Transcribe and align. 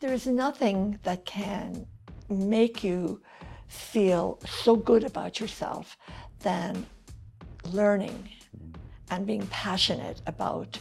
there's 0.00 0.26
nothing 0.26 0.98
that 1.02 1.24
can 1.26 1.86
make 2.30 2.82
you 2.82 3.20
feel 3.68 4.38
so 4.46 4.74
good 4.74 5.04
about 5.04 5.38
yourself 5.38 5.96
than 6.40 6.86
learning 7.70 8.28
and 9.10 9.26
being 9.26 9.46
passionate 9.48 10.22
about 10.26 10.78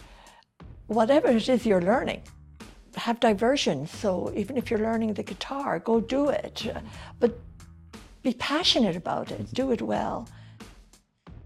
whatever 0.87 1.27
it 1.27 1.49
is 1.49 1.65
you're 1.65 1.81
learning. 1.81 2.23
Have 2.95 3.19
diversion. 3.19 3.85
So 3.85 4.31
even 4.35 4.57
if 4.57 4.71
you're 4.71 4.79
learning 4.79 5.13
the 5.13 5.23
guitar, 5.23 5.79
go 5.79 5.99
do 5.99 6.29
it. 6.29 6.65
But 7.19 7.37
be 8.23 8.33
passionate 8.33 8.95
about 8.95 9.31
it. 9.31 9.53
Do 9.53 9.71
it 9.71 9.81
well. 9.81 10.27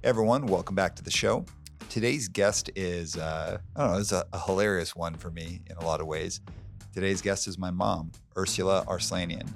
Everyone, 0.03 0.45
welcome 0.45 0.75
back 0.75 0.95
to 0.97 1.03
the 1.03 1.11
show. 1.11 1.45
Today's 1.89 2.27
guest 2.27 2.69
is, 2.75 3.17
uh, 3.17 3.57
I 3.75 3.83
don't 3.83 3.93
know, 3.93 3.99
it's 3.99 4.11
a, 4.11 4.25
a 4.31 4.39
hilarious 4.39 4.95
one 4.95 5.15
for 5.15 5.31
me 5.31 5.61
in 5.69 5.77
a 5.77 5.85
lot 5.85 6.01
of 6.01 6.07
ways. 6.07 6.41
Today's 6.93 7.23
guest 7.23 7.47
is 7.47 7.57
my 7.57 7.71
mom, 7.71 8.11
Ursula 8.37 8.85
Arslanian. 8.87 9.49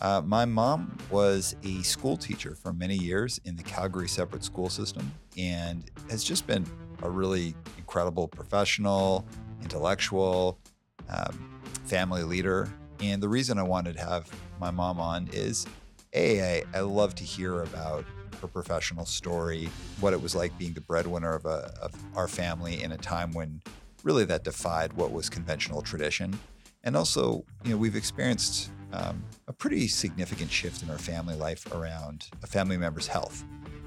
Uh, 0.00 0.22
my 0.24 0.44
mom 0.44 0.96
was 1.10 1.56
a 1.64 1.82
school 1.82 2.16
teacher 2.16 2.54
for 2.54 2.72
many 2.72 2.94
years 2.94 3.40
in 3.44 3.56
the 3.56 3.64
Calgary 3.64 4.06
separate 4.06 4.44
school 4.44 4.68
system 4.68 5.12
and 5.36 5.90
has 6.08 6.22
just 6.22 6.46
been 6.46 6.64
a 7.02 7.10
really 7.10 7.56
incredible 7.78 8.28
professional, 8.28 9.26
intellectual, 9.60 10.60
um, 11.08 11.60
family 11.84 12.22
leader. 12.22 12.68
And 13.00 13.20
the 13.20 13.28
reason 13.28 13.58
I 13.58 13.64
wanted 13.64 13.96
to 13.96 14.00
have 14.00 14.30
my 14.60 14.70
mom 14.70 15.00
on 15.00 15.28
is 15.32 15.66
A, 16.12 16.60
I, 16.60 16.64
I 16.74 16.80
love 16.82 17.16
to 17.16 17.24
hear 17.24 17.62
about 17.62 18.04
her 18.40 18.46
professional 18.46 19.04
story, 19.04 19.68
what 19.98 20.12
it 20.12 20.22
was 20.22 20.36
like 20.36 20.56
being 20.56 20.74
the 20.74 20.80
breadwinner 20.82 21.34
of, 21.34 21.44
a, 21.44 21.74
of 21.82 21.92
our 22.14 22.28
family 22.28 22.84
in 22.84 22.92
a 22.92 22.98
time 22.98 23.32
when 23.32 23.62
really 24.04 24.24
that 24.26 24.44
defied 24.44 24.92
what 24.92 25.10
was 25.10 25.28
conventional 25.28 25.82
tradition. 25.82 26.38
And 26.84 26.96
also, 26.96 27.44
you 27.64 27.72
know, 27.72 27.76
we've 27.76 27.96
experienced 27.96 28.70
um, 28.92 29.22
a 29.46 29.52
pretty 29.52 29.88
significant 29.88 30.50
shift 30.50 30.82
in 30.82 30.90
our 30.90 30.98
family 30.98 31.34
life 31.34 31.70
around 31.74 32.28
a 32.42 32.46
family 32.46 32.76
member's 32.76 33.06
health. 33.06 33.44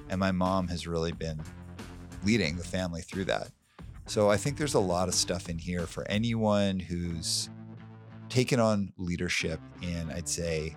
And 0.10 0.20
my 0.20 0.32
mom 0.32 0.68
has 0.68 0.88
really 0.88 1.12
been 1.12 1.42
leading 2.24 2.58
the 2.58 2.64
family 2.64 3.02
through 3.02 3.26
that. 3.26 3.48
So 4.06 4.30
I 4.30 4.38
think 4.38 4.58
there's 4.58 4.74
a 4.74 4.80
lot 4.80 5.08
of 5.08 5.14
stuff 5.14 5.50
in 5.50 5.58
here 5.58 5.88
for 5.88 6.06
anyone 6.10 6.80
who's 6.80 7.50
taken 8.30 8.60
on 8.60 8.92
leadership 8.98 9.60
in, 9.82 10.12
I'd 10.12 10.28
say, 10.28 10.76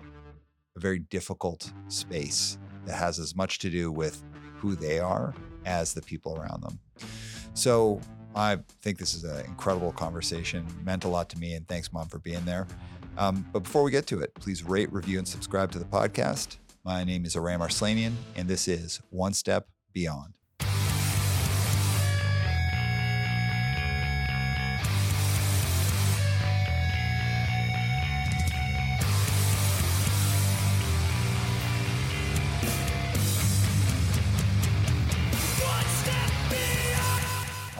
a 0.75 0.79
very 0.79 0.99
difficult 0.99 1.71
space 1.87 2.57
that 2.85 2.95
has 2.95 3.19
as 3.19 3.35
much 3.35 3.59
to 3.59 3.69
do 3.69 3.91
with 3.91 4.23
who 4.55 4.75
they 4.75 4.99
are 4.99 5.33
as 5.65 5.93
the 5.93 6.01
people 6.01 6.37
around 6.37 6.63
them. 6.63 6.79
So 7.53 7.99
I 8.35 8.57
think 8.81 8.97
this 8.97 9.13
is 9.13 9.23
an 9.23 9.45
incredible 9.45 9.93
conversation, 9.93 10.67
meant 10.83 11.05
a 11.05 11.07
lot 11.07 11.29
to 11.29 11.39
me, 11.39 11.53
and 11.53 11.65
thanks, 11.69 11.93
Mom, 11.93 12.09
for 12.09 12.19
being 12.19 12.43
there. 12.43 12.67
Um, 13.17 13.45
but 13.53 13.59
before 13.59 13.81
we 13.81 13.91
get 13.91 14.07
to 14.07 14.19
it, 14.19 14.33
please 14.35 14.61
rate, 14.61 14.91
review, 14.91 15.19
and 15.19 15.27
subscribe 15.27 15.71
to 15.71 15.79
the 15.79 15.85
podcast. 15.85 16.57
My 16.83 17.05
name 17.05 17.23
is 17.23 17.37
Aram 17.37 17.61
Arslanian, 17.61 18.13
and 18.35 18.49
this 18.49 18.67
is 18.67 19.01
One 19.09 19.31
Step 19.31 19.69
Beyond. 19.93 20.33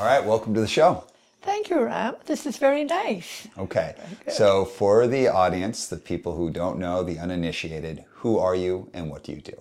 All 0.06 0.11
right, 0.11 0.23
welcome 0.23 0.53
to 0.53 0.61
the 0.61 0.67
show. 0.67 1.03
Thank 1.42 1.72
you, 1.72 1.81
Ram. 1.81 2.17
This 2.28 2.45
is 2.45 2.58
very 2.58 2.84
nice. 2.84 3.48
Okay. 3.58 3.95
So, 4.28 4.64
for 4.64 5.08
the 5.08 5.30
audience, 5.30 5.88
the 5.88 5.98
people 5.98 6.36
who 6.36 6.52
don't 6.52 6.78
know, 6.78 7.02
the 7.02 7.17
uninitiated, 7.17 8.06
who 8.11 8.38
are 8.38 8.53
you 8.53 8.88
and 8.94 9.09
what 9.09 9.23
do 9.23 9.31
you 9.31 9.42
do? 9.42 9.59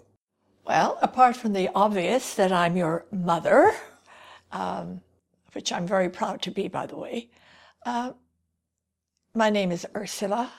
Well, 0.66 0.98
apart 1.00 1.34
from 1.34 1.54
the 1.54 1.70
obvious 1.74 2.34
that 2.34 2.52
I'm 2.52 2.76
your 2.76 3.06
mother, 3.10 3.72
um, 4.52 5.00
which 5.54 5.72
I'm 5.72 5.86
very 5.86 6.10
proud 6.10 6.42
to 6.42 6.50
be, 6.50 6.68
by 6.68 6.84
the 6.84 6.96
way, 6.96 7.30
uh, 7.86 8.12
my 9.34 9.48
name 9.48 9.72
is 9.72 9.86
Ursula, 9.96 10.52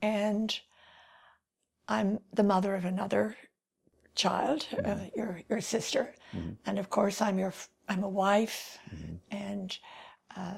and 0.00 0.56
I'm 1.88 2.20
the 2.32 2.44
mother 2.44 2.76
of 2.76 2.84
another 2.84 3.36
child, 4.14 4.68
uh, 4.84 4.98
your 5.16 5.40
your 5.48 5.60
sister, 5.60 6.14
and 6.66 6.78
of 6.78 6.88
course 6.88 7.20
I'm 7.20 7.36
your 7.36 7.52
I'm 7.88 8.02
a 8.02 8.08
wife, 8.08 8.78
and 9.30 9.76
uh, 10.36 10.54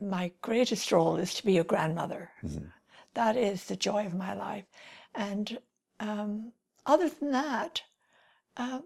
my 0.00 0.32
greatest 0.42 0.90
role 0.92 1.16
is 1.16 1.34
to 1.34 1.44
be 1.46 1.58
a 1.58 1.64
grandmother. 1.64 2.30
That 3.14 3.36
is 3.36 3.64
the 3.64 3.76
joy 3.76 4.06
of 4.06 4.14
my 4.14 4.34
life, 4.34 4.64
and 5.14 5.58
um, 6.00 6.52
other 6.86 7.08
than 7.08 7.32
that, 7.32 7.82
uh, 8.56 8.80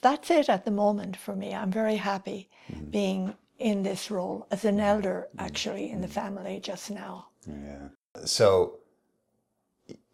that's 0.00 0.30
it 0.30 0.48
at 0.48 0.64
the 0.64 0.70
moment 0.70 1.16
for 1.16 1.36
me. 1.36 1.54
I'm 1.54 1.70
very 1.70 1.96
happy 1.96 2.48
being 2.90 3.34
in 3.58 3.82
this 3.82 4.10
role 4.10 4.46
as 4.50 4.64
an 4.64 4.80
elder, 4.80 5.28
actually, 5.38 5.90
in 5.90 6.00
the 6.00 6.08
family 6.08 6.60
just 6.60 6.90
now. 6.90 7.28
Yeah. 7.46 7.88
So, 8.24 8.78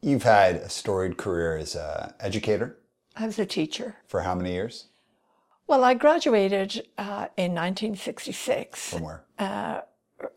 you've 0.02 0.24
had 0.24 0.56
a 0.56 0.68
storied 0.68 1.16
career 1.16 1.56
as 1.56 1.74
an 1.74 2.12
educator 2.20 2.78
I 3.16 3.26
was 3.26 3.38
a 3.38 3.46
teacher. 3.46 3.96
for 4.06 4.20
how 4.22 4.34
many 4.34 4.52
years? 4.52 4.86
Well, 5.66 5.82
I 5.84 5.94
graduated 5.94 6.86
uh, 6.96 7.26
in 7.36 7.52
1966 7.54 8.90
From 8.90 9.02
where? 9.02 9.24
uh, 9.38 9.80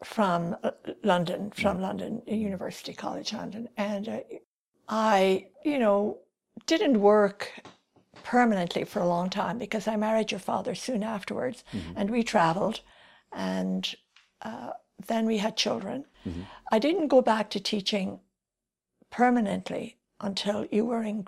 from 0.04 0.56
uh, 0.64 0.72
London, 1.04 1.52
from 1.52 1.82
London 1.82 2.22
University 2.26 2.94
College 2.94 3.34
London, 3.34 3.70
and 3.78 4.10
uh, 4.10 4.20
I, 4.88 5.48
you 5.64 5.78
know, 5.78 6.18
didn't 6.66 7.00
work 7.00 7.62
permanently 8.24 8.84
for 8.84 9.00
a 9.02 9.08
long 9.08 9.30
time 9.30 9.58
because 9.60 9.88
I 9.88 9.96
married 9.96 10.32
your 10.32 10.40
father 10.40 10.76
soon 10.76 11.04
afterwards, 11.04 11.64
and 11.96 12.10
we 12.10 12.24
travelled, 12.24 12.82
and 13.32 13.96
uh, 14.42 14.72
then 15.08 15.26
we 15.26 15.38
had 15.38 15.56
children. 15.56 16.06
I 16.72 16.80
didn't 16.80 17.08
go 17.08 17.22
back 17.22 17.50
to 17.52 17.60
teaching 17.60 18.20
permanently 19.10 19.98
until 20.20 20.66
you 20.72 20.86
were 20.86 21.02
in 21.04 21.26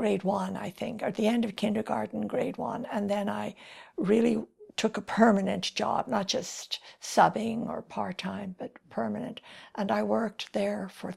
grade 0.00 0.24
one, 0.24 0.56
I 0.56 0.70
think, 0.70 1.02
or 1.02 1.06
at 1.06 1.14
the 1.16 1.26
end 1.26 1.44
of 1.44 1.56
kindergarten, 1.56 2.26
grade 2.26 2.56
one. 2.56 2.86
And 2.90 3.10
then 3.10 3.28
I 3.28 3.54
really 3.98 4.42
took 4.76 4.96
a 4.96 5.02
permanent 5.02 5.74
job, 5.74 6.08
not 6.08 6.26
just 6.26 6.80
subbing 7.02 7.68
or 7.68 7.82
part 7.82 8.16
time, 8.16 8.54
but 8.58 8.70
permanent. 8.88 9.42
And 9.74 9.90
I 9.92 10.02
worked 10.02 10.54
there 10.54 10.88
for 10.90 11.12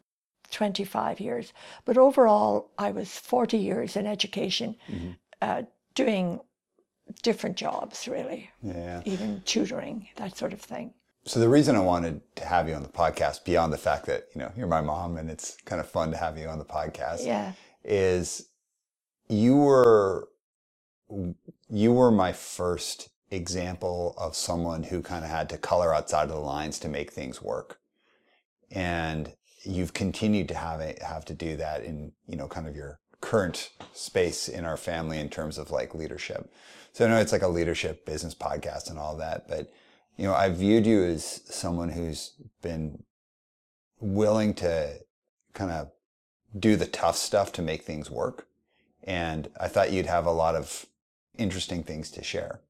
25 0.52 1.22
years. 1.22 1.54
But 1.86 1.98
overall, 1.98 2.72
I 2.78 2.92
was 2.92 3.18
40 3.18 3.58
years 3.58 3.96
in 3.96 4.06
education, 4.06 4.76
uh, 5.42 5.62
doing 5.96 6.42
different 7.22 7.56
jobs, 7.56 8.06
really, 8.10 8.50
Yeah. 8.62 9.02
even 9.06 9.42
tutoring, 9.46 10.10
that 10.18 10.36
sort 10.36 10.52
of 10.52 10.60
thing. 10.62 10.94
So 11.26 11.40
the 11.40 11.48
reason 11.48 11.78
I 11.78 11.80
wanted 11.80 12.20
to 12.36 12.46
have 12.46 12.68
you 12.68 12.76
on 12.76 12.84
the 12.84 12.90
podcast, 12.90 13.46
beyond 13.46 13.72
the 13.72 13.78
fact 13.78 14.08
that 14.08 14.28
you 14.36 14.40
know 14.42 14.52
you're 14.58 14.68
my 14.68 14.82
mom 14.82 15.16
and 15.16 15.32
it's 15.32 15.56
kind 15.64 15.80
of 15.80 15.88
fun 15.88 16.12
to 16.12 16.18
have 16.18 16.38
you 16.38 16.50
on 16.50 16.60
the 16.60 16.66
podcast, 16.66 17.26
Yeah. 17.26 17.54
is 17.86 18.50
you 19.34 19.58
were 19.58 20.30
you 21.70 21.94
were 21.94 22.12
my 22.12 22.34
first 22.34 23.10
example 23.32 24.16
of 24.18 24.36
someone 24.36 24.84
who 24.84 25.02
kind 25.02 25.26
of 25.26 25.32
had 25.32 25.50
to 25.50 25.58
color 25.58 25.94
outside 25.94 26.24
of 26.24 26.30
the 26.30 26.40
lines 26.40 26.80
to 26.80 26.90
make 26.90 27.12
things 27.12 27.42
work, 27.42 27.80
and 28.72 29.34
you've 29.64 29.94
continued 29.94 30.48
to 30.50 30.56
have 30.56 30.82
it, 30.82 31.02
have 31.02 31.26
to 31.26 31.34
do 31.34 31.56
that 31.58 31.84
in 31.84 32.14
you 32.28 32.38
know 32.38 32.48
kind 32.48 32.68
of 32.68 32.76
your 32.76 33.00
current 33.22 33.72
space 33.94 34.50
in 34.50 34.66
our 34.66 34.78
family 34.78 35.20
in 35.20 35.30
terms 35.30 35.58
of 35.58 35.72
like 35.72 35.96
leadership. 35.96 36.52
So 36.94 37.06
I 37.06 37.10
know 37.10 37.18
it's 37.18 37.32
like 37.32 37.42
a 37.44 37.48
leadership 37.48 38.06
business 38.06 38.36
podcast 38.36 38.90
and 38.90 39.00
all 39.00 39.18
that, 39.18 39.48
but 39.48 39.72
you 40.18 40.26
know, 40.26 40.34
I 40.34 40.50
viewed 40.50 40.86
you 40.86 41.04
as 41.04 41.42
someone 41.46 41.90
who's 41.90 42.34
been 42.62 43.04
willing 44.00 44.54
to 44.56 45.00
kind 45.54 45.72
of 45.72 45.92
do 46.58 46.76
the 46.76 46.86
tough 46.88 47.18
stuff 47.18 47.52
to 47.54 47.62
make 47.62 47.84
things 47.84 48.12
work. 48.12 48.48
And 49.04 49.50
I 49.60 49.68
thought 49.68 49.92
you'd 49.92 50.06
have 50.06 50.26
a 50.26 50.32
lot 50.32 50.56
of 50.56 50.86
interesting 51.38 51.84
things 51.84 52.10
to 52.12 52.24
share. 52.24 52.62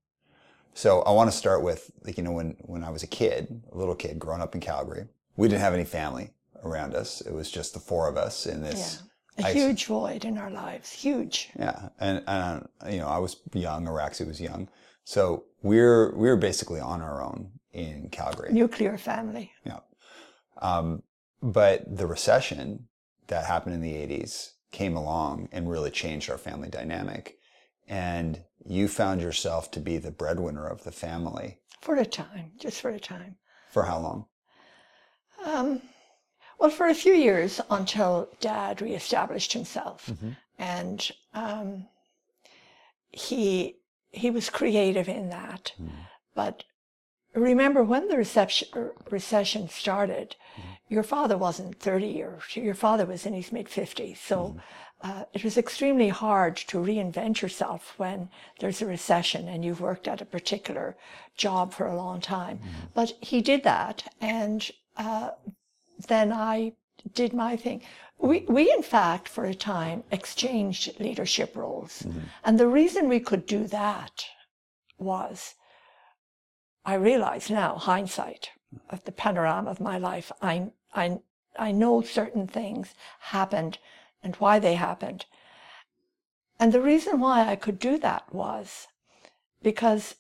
So 0.74 1.02
I 1.02 1.12
want 1.12 1.30
to 1.32 1.38
start 1.38 1.62
with, 1.62 1.92
like, 2.04 2.18
you 2.18 2.24
know, 2.24 2.32
when, 2.32 2.56
when 2.62 2.84
I 2.84 2.90
was 2.90 3.04
a 3.04 3.08
kid, 3.08 3.62
a 3.72 3.78
little 3.78 3.96
kid 3.96 4.18
growing 4.18 4.42
up 4.42 4.56
in 4.56 4.62
Calgary, 4.62 5.06
we 5.38 5.48
didn't 5.48 5.62
have 5.62 5.74
any 5.74 5.86
family 5.86 6.32
around 6.64 6.96
us. 6.96 7.22
It 7.22 7.34
was 7.34 7.52
just 7.52 7.74
the 7.74 7.80
four 7.80 8.08
of 8.08 8.18
us 8.18 8.46
in 8.46 8.62
this. 8.64 9.04
A 9.38 9.48
ice- 9.48 9.54
huge 9.54 9.86
void 9.86 10.26
in 10.26 10.38
our 10.38 10.52
lives, 10.52 10.92
huge. 10.92 11.50
yeah, 11.58 11.90
and, 12.00 12.24
and 12.28 12.68
you 12.90 13.00
know, 13.00 13.08
I 13.08 13.18
was 13.18 13.38
young. 13.54 13.86
Araxi 13.86 14.28
was 14.28 14.40
young, 14.40 14.70
so 15.06 15.46
we're 15.64 16.16
we 16.16 16.28
were 16.28 16.36
basically 16.36 16.80
on 16.80 17.02
our 17.02 17.24
own 17.24 17.50
in 17.72 18.10
Calgary. 18.12 18.54
Nuclear 18.54 18.96
family. 18.96 19.52
Yeah, 19.66 19.80
um, 20.62 21.02
but 21.42 21.84
the 21.88 22.06
recession 22.06 22.88
that 23.26 23.46
happened 23.46 23.74
in 23.74 23.82
the 23.82 23.94
'80s 23.94 24.52
came 24.74 24.98
along 24.98 25.48
and 25.54 25.70
really 25.70 25.92
changed 25.92 26.30
our 26.30 26.38
family 26.38 26.68
dynamic, 26.70 27.38
and 27.88 28.44
you 28.66 28.90
found 28.90 29.22
yourself 29.22 29.72
to 29.72 29.80
be 29.80 29.98
the 29.98 30.12
breadwinner 30.12 30.68
of 30.68 30.84
the 30.84 30.92
family 30.92 31.60
For 31.82 31.96
a 31.96 32.06
time, 32.06 32.52
just 32.60 32.82
for 32.82 32.90
a 32.90 33.00
time. 33.00 33.38
for 33.72 33.84
how 33.84 34.00
long? 34.00 34.26
Um, 35.46 35.82
Well, 36.60 36.70
for 36.70 36.88
a 36.88 36.94
few 36.94 37.14
years 37.14 37.60
until 37.70 38.30
Dad 38.40 38.82
reestablished 38.82 39.54
himself, 39.54 40.10
and 40.58 41.12
um, 41.34 41.88
he 43.12 43.78
he 44.12 44.30
was 44.30 44.50
creative 44.50 45.10
in 45.10 45.30
that. 45.30 45.74
But 46.36 46.64
remember, 47.34 47.84
when 47.84 48.08
the 48.08 48.18
reception, 48.18 48.68
recession 49.10 49.68
started, 49.70 50.36
your 50.90 51.04
father 51.04 51.38
wasn't 51.38 51.80
30 51.80 52.24
or 52.24 52.40
your 52.54 52.76
father 52.76 53.06
was 53.06 53.26
in 53.26 53.34
his 53.34 53.52
mid 53.52 53.68
50s. 53.68 54.18
So 54.18 54.58
uh, 55.02 55.26
it 55.34 55.44
was 55.44 55.58
extremely 55.58 56.10
hard 56.10 56.56
to 56.56 56.78
reinvent 56.78 57.42
yourself 57.42 57.94
when 57.98 58.30
there's 58.60 58.82
a 58.82 58.86
recession 58.86 59.48
and 59.48 59.64
you've 59.66 59.82
worked 59.82 60.08
at 60.08 60.22
a 60.22 60.26
particular 60.26 60.96
job 61.36 61.74
for 61.74 61.88
a 61.88 61.96
long 61.96 62.22
time. 62.22 62.60
But 62.94 63.14
he 63.22 63.42
did 63.42 63.64
that, 63.64 64.14
and 64.22 64.70
uh, 64.96 65.32
then 66.08 66.32
I 66.32 66.74
did 67.14 67.34
my 67.34 67.58
thing. 67.58 67.82
We, 68.18 68.46
we, 68.48 68.72
in 68.72 68.84
fact, 68.84 69.28
for 69.28 69.44
a 69.44 69.54
time, 69.54 70.04
exchanged 70.12 71.00
leadership 71.00 71.56
roles. 71.56 72.06
And 72.46 72.58
the 72.58 72.68
reason 72.68 73.10
we 73.10 73.20
could 73.20 73.46
do 73.46 73.68
that 73.68 74.26
was 74.98 75.56
I 76.86 76.94
realize 76.96 77.50
now, 77.50 77.76
hindsight 77.76 78.52
of 78.90 79.04
the 79.04 79.12
panorama 79.12 79.70
of 79.70 79.80
my 79.80 79.98
life, 79.98 80.32
I, 80.42 80.72
I, 80.94 81.20
I 81.58 81.72
know 81.72 82.02
certain 82.02 82.48
things 82.48 82.94
happened 83.20 83.78
and 84.22 84.36
why 84.36 84.60
they 84.60 84.76
happened. 84.76 85.26
And 86.60 86.72
the 86.72 86.82
reason 86.82 87.20
why 87.20 87.48
I 87.50 87.56
could 87.56 87.80
do 87.80 87.98
that 88.00 88.34
was 88.34 88.88
because 89.62 90.16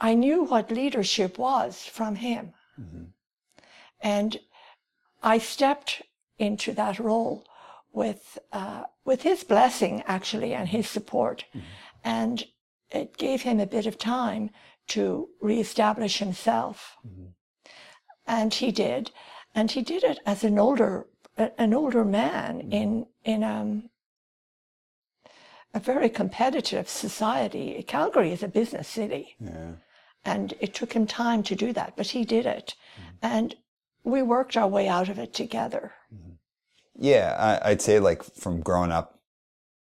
I 0.00 0.14
knew 0.14 0.44
what 0.44 0.70
leadership 0.70 1.38
was 1.38 1.84
from 1.84 2.16
him. 2.16 2.52
And 4.00 4.40
I 5.22 5.38
stepped 5.38 6.02
into 6.38 6.72
that 6.72 6.98
role 6.98 7.44
with, 7.92 8.38
uh, 8.52 8.84
with 9.04 9.22
his 9.22 9.44
blessing, 9.44 10.02
actually, 10.06 10.52
and 10.52 10.68
his 10.68 10.88
support. 10.88 11.44
And 12.02 12.44
it 12.90 13.16
gave 13.16 13.42
him 13.42 13.60
a 13.60 13.66
bit 13.66 13.86
of 13.86 13.98
time 13.98 14.50
to 14.88 15.28
reestablish 15.40 16.18
himself. 16.18 16.96
Mm-hmm. 17.06 17.30
And 18.26 18.54
he 18.54 18.72
did. 18.72 19.10
And 19.54 19.70
he 19.70 19.82
did 19.82 20.04
it 20.04 20.18
as 20.26 20.44
an 20.44 20.58
older, 20.58 21.06
an 21.36 21.74
older 21.74 22.04
man 22.04 22.58
mm-hmm. 22.58 22.72
in, 22.72 23.06
in 23.24 23.44
um, 23.44 23.90
a 25.72 25.80
very 25.80 26.08
competitive 26.08 26.88
society. 26.88 27.82
Calgary 27.86 28.32
is 28.32 28.42
a 28.42 28.48
business 28.48 28.88
city. 28.88 29.36
Yeah. 29.40 29.72
And 30.24 30.54
it 30.60 30.74
took 30.74 30.92
him 30.94 31.06
time 31.06 31.42
to 31.44 31.54
do 31.54 31.72
that, 31.74 31.94
but 31.96 32.06
he 32.06 32.24
did 32.24 32.46
it. 32.46 32.74
Mm-hmm. 32.96 33.16
And 33.22 33.54
we 34.04 34.22
worked 34.22 34.56
our 34.56 34.68
way 34.68 34.88
out 34.88 35.08
of 35.08 35.18
it 35.18 35.34
together. 35.34 35.92
Yeah, 36.96 37.58
I, 37.62 37.70
I'd 37.70 37.82
say 37.82 37.98
like 37.98 38.22
from 38.22 38.60
growing 38.60 38.92
up, 38.92 39.18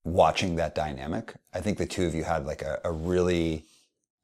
watching 0.04 0.56
that 0.56 0.74
dynamic, 0.74 1.34
I 1.52 1.60
think 1.60 1.78
the 1.78 1.86
two 1.86 2.06
of 2.06 2.14
you 2.14 2.24
had 2.24 2.46
like 2.46 2.62
a, 2.62 2.80
a 2.84 2.92
really, 2.92 3.64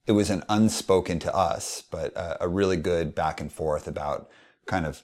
it 0.06 0.12
was 0.12 0.31
an 0.31 0.43
unspoken 0.49 1.19
to 1.20 1.35
us, 1.35 1.82
but 1.91 2.14
a, 2.17 2.44
a 2.44 2.49
really 2.49 2.76
good 2.76 3.14
back 3.14 3.41
and 3.41 3.53
forth 3.53 3.87
about 3.88 4.29
kind 4.67 4.87
of, 4.87 5.03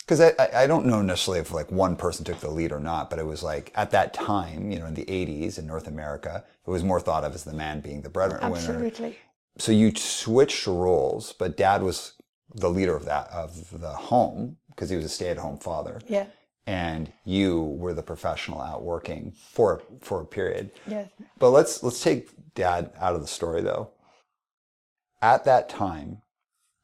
because 0.00 0.20
I, 0.20 0.32
I- 0.54 0.66
don't 0.66 0.86
know 0.86 1.02
necessarily 1.02 1.40
if 1.40 1.52
like 1.52 1.70
one 1.70 1.94
person 1.96 2.24
took 2.24 2.40
the 2.40 2.50
lead 2.50 2.72
or 2.72 2.80
not, 2.80 3.10
but 3.10 3.18
it 3.18 3.26
was 3.26 3.42
like 3.42 3.70
at 3.74 3.90
that 3.90 4.14
time, 4.14 4.70
you 4.70 4.78
know, 4.78 4.86
in 4.86 4.94
the 4.94 5.04
80s 5.04 5.58
in 5.58 5.66
North 5.66 5.86
America, 5.86 6.44
it 6.66 6.70
was 6.70 6.82
more 6.84 7.00
thought 7.00 7.24
of 7.24 7.34
as 7.34 7.44
the 7.44 7.52
man 7.52 7.80
being 7.80 8.02
the 8.02 8.08
breadwinner. 8.08 8.42
Absolutely. 8.56 9.18
so 9.58 9.72
you 9.72 9.94
switched 9.94 10.66
roles, 10.66 11.32
but 11.34 11.56
dad 11.56 11.82
was 11.82 12.14
the 12.54 12.70
leader 12.70 12.96
of 12.96 13.04
that 13.04 13.28
of 13.30 13.78
the 13.78 13.90
home 13.90 14.56
because 14.70 14.88
he 14.88 14.96
was 14.96 15.04
a 15.04 15.08
stay-at-home 15.10 15.58
father, 15.58 16.00
Yeah. 16.08 16.26
and 16.66 17.12
you 17.24 17.60
were 17.62 17.92
the 17.92 18.02
professional 18.02 18.60
out 18.62 18.82
working 18.84 19.32
for 19.32 19.82
for 20.00 20.22
a 20.22 20.24
period. 20.24 20.70
Yes. 20.86 21.10
But 21.38 21.50
let's 21.50 21.82
let's 21.82 22.02
take 22.02 22.30
dad 22.54 22.90
out 22.98 23.14
of 23.14 23.20
the 23.20 23.26
story 23.26 23.60
though. 23.60 23.90
At 25.20 25.44
that 25.44 25.68
time, 25.68 26.22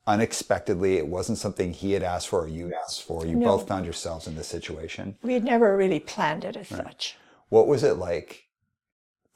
unexpectedly, 0.06 0.96
it 0.96 1.06
wasn't 1.06 1.38
something 1.38 1.72
he 1.72 1.92
had 1.92 2.02
asked 2.02 2.28
for 2.28 2.42
or 2.42 2.48
you 2.48 2.74
asked 2.74 3.02
for. 3.02 3.24
You 3.24 3.36
No. 3.36 3.56
both 3.56 3.68
found 3.68 3.84
yourselves 3.84 4.26
in 4.26 4.34
this 4.34 4.48
situation. 4.48 5.18
We 5.22 5.34
had 5.34 5.44
never 5.44 5.76
really 5.76 6.00
planned 6.00 6.44
it 6.44 6.56
as 6.56 6.68
such. 6.68 7.16
What 7.48 7.66
was 7.66 7.82
it 7.82 7.94
like 7.94 8.48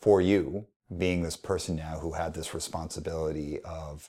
for 0.00 0.20
you 0.20 0.66
being 0.96 1.22
this 1.22 1.36
person 1.36 1.76
now 1.76 1.98
who 2.00 2.12
had 2.12 2.34
this 2.34 2.54
responsibility 2.54 3.60
of 3.62 4.08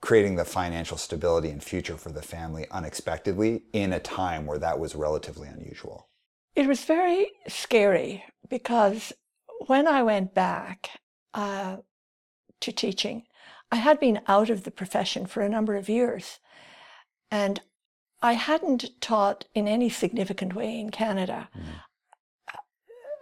creating 0.00 0.34
the 0.34 0.44
financial 0.44 0.96
stability 0.96 1.48
and 1.48 1.62
future 1.62 1.96
for 1.96 2.10
the 2.10 2.22
family 2.22 2.66
unexpectedly 2.70 3.62
in 3.72 3.92
a 3.92 4.00
time 4.00 4.46
where 4.46 4.58
that 4.58 4.78
was 4.78 4.94
relatively 4.94 5.48
unusual? 5.48 6.08
It 6.54 6.66
was 6.66 6.84
very 6.84 7.30
scary 7.48 8.24
because 8.48 9.12
when 9.66 9.86
I 9.86 10.02
went 10.02 10.34
back 10.34 10.90
uh, 11.32 11.78
to 12.60 12.72
teaching, 12.72 13.24
I 13.72 13.76
had 13.76 13.98
been 13.98 14.20
out 14.28 14.50
of 14.50 14.64
the 14.64 14.70
profession 14.70 15.24
for 15.24 15.40
a 15.40 15.48
number 15.48 15.76
of 15.76 15.88
years. 15.88 16.38
And 17.30 17.62
I 18.20 18.34
hadn't 18.34 19.00
taught 19.00 19.46
in 19.54 19.66
any 19.66 19.88
significant 19.88 20.54
way 20.54 20.78
in 20.78 20.90
Canada. 20.90 21.48
Mm. 21.56 21.62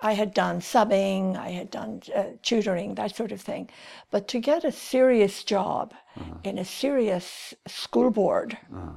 I 0.02 0.14
had 0.14 0.35
done 0.35 0.61
subbing, 0.61 1.37
I 1.37 1.50
had 1.50 1.70
done 1.70 2.02
uh, 2.14 2.25
tutoring, 2.43 2.94
that 2.97 3.14
sort 3.14 3.32
of 3.32 3.41
thing. 3.41 3.69
But 4.11 4.26
to 4.29 4.41
get 4.41 4.64
a 4.64 4.73
serious 4.73 5.44
job 5.44 5.94
uh-huh. 6.17 6.38
in 6.43 6.58
a 6.58 6.64
serious 6.64 7.55
school 7.69 8.11
board, 8.11 8.58
uh-huh. 8.75 8.93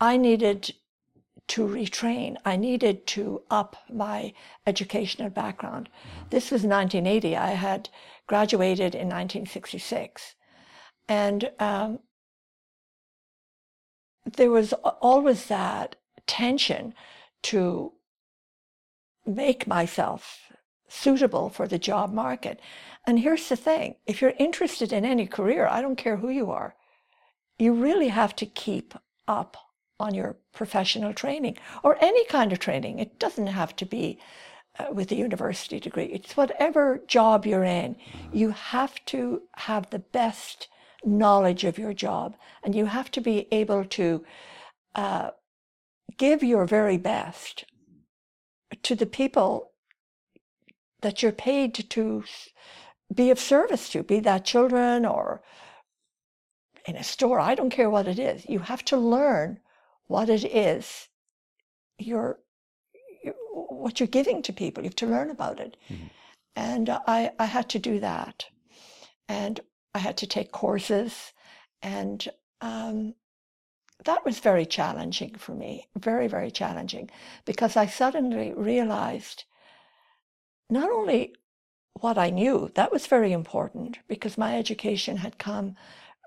I 0.00 0.16
needed 0.16 0.74
to 1.46 1.66
retrain. 1.66 2.36
I 2.44 2.56
needed 2.56 3.06
to 3.08 3.42
up 3.50 3.76
my 3.88 4.34
educational 4.66 5.30
background. 5.30 5.88
Uh-huh. 5.92 6.24
This 6.30 6.50
was 6.50 6.64
1980. 6.64 7.36
I 7.36 7.50
had 7.50 7.88
graduated 8.26 8.94
in 8.94 9.08
1966. 9.08 10.34
And 11.08 11.50
um, 11.58 11.98
there 14.24 14.50
was 14.50 14.72
always 14.72 15.46
that 15.46 15.96
tension 16.26 16.94
to 17.42 17.92
make 19.26 19.66
myself 19.66 20.52
suitable 20.88 21.48
for 21.48 21.66
the 21.66 21.78
job 21.78 22.12
market. 22.12 22.60
And 23.06 23.18
here's 23.18 23.48
the 23.48 23.56
thing 23.56 23.96
if 24.06 24.20
you're 24.20 24.34
interested 24.38 24.92
in 24.92 25.04
any 25.04 25.26
career, 25.26 25.66
I 25.66 25.82
don't 25.82 25.96
care 25.96 26.16
who 26.16 26.30
you 26.30 26.50
are, 26.50 26.74
you 27.58 27.72
really 27.72 28.08
have 28.08 28.34
to 28.36 28.46
keep 28.46 28.94
up 29.28 29.56
on 30.00 30.14
your 30.14 30.36
professional 30.52 31.12
training 31.12 31.56
or 31.82 31.96
any 32.00 32.24
kind 32.26 32.52
of 32.52 32.58
training. 32.58 32.98
It 32.98 33.18
doesn't 33.18 33.46
have 33.46 33.76
to 33.76 33.86
be 33.86 34.18
uh, 34.78 34.86
with 34.92 35.12
a 35.12 35.16
university 35.16 35.80
degree, 35.80 36.06
it's 36.06 36.36
whatever 36.36 37.02
job 37.06 37.46
you're 37.46 37.64
in. 37.64 37.96
You 38.32 38.50
have 38.50 39.04
to 39.06 39.42
have 39.56 39.90
the 39.90 40.00
best 40.00 40.68
knowledge 41.04 41.64
of 41.64 41.78
your 41.78 41.92
job 41.94 42.36
and 42.62 42.74
you 42.74 42.86
have 42.86 43.10
to 43.12 43.20
be 43.20 43.46
able 43.52 43.84
to 43.84 44.24
uh, 44.94 45.30
give 46.16 46.42
your 46.42 46.66
very 46.66 46.96
best 46.96 47.64
to 48.82 48.94
the 48.94 49.06
people 49.06 49.72
that 51.02 51.22
you're 51.22 51.32
paid 51.32 51.74
to, 51.74 52.24
be 53.14 53.30
of 53.30 53.38
service 53.38 53.88
to, 53.90 54.02
be 54.02 54.20
that 54.20 54.44
children 54.44 55.04
or 55.04 55.42
in 56.86 56.96
a 56.96 57.04
store. 57.04 57.38
I 57.40 57.54
don't 57.54 57.70
care 57.70 57.90
what 57.90 58.08
it 58.08 58.18
is. 58.18 58.46
You 58.48 58.60
have 58.60 58.84
to 58.86 58.96
learn 58.96 59.60
what 60.06 60.28
it 60.28 60.44
is 60.44 61.08
you're, 61.98 62.38
you- 62.38 62.43
what 63.82 64.00
you're 64.00 64.06
giving 64.06 64.42
to 64.42 64.52
people. 64.52 64.82
You 64.82 64.88
have 64.88 64.96
to 64.96 65.06
learn 65.06 65.30
about 65.30 65.60
it. 65.60 65.76
And 66.56 66.88
uh, 66.88 67.00
I, 67.06 67.32
I 67.38 67.46
had 67.46 67.68
to 67.70 67.78
do 67.78 68.00
that. 68.00 68.46
And 69.28 69.60
I 69.94 69.98
had 69.98 70.16
to 70.18 70.26
take 70.26 70.52
courses. 70.52 71.32
And 71.82 72.28
um, 72.60 73.14
that 74.04 74.24
was 74.24 74.38
very 74.40 74.66
challenging 74.66 75.34
for 75.34 75.54
me, 75.54 75.88
very, 75.98 76.28
very 76.28 76.50
challenging, 76.50 77.10
because 77.44 77.76
I 77.76 77.86
suddenly 77.86 78.52
realized 78.54 79.44
not 80.70 80.90
only 80.90 81.34
what 81.94 82.18
I 82.18 82.30
knew, 82.30 82.70
that 82.74 82.92
was 82.92 83.06
very 83.06 83.32
important 83.32 83.98
because 84.08 84.36
my 84.36 84.58
education 84.58 85.16
had 85.18 85.38
come 85.38 85.76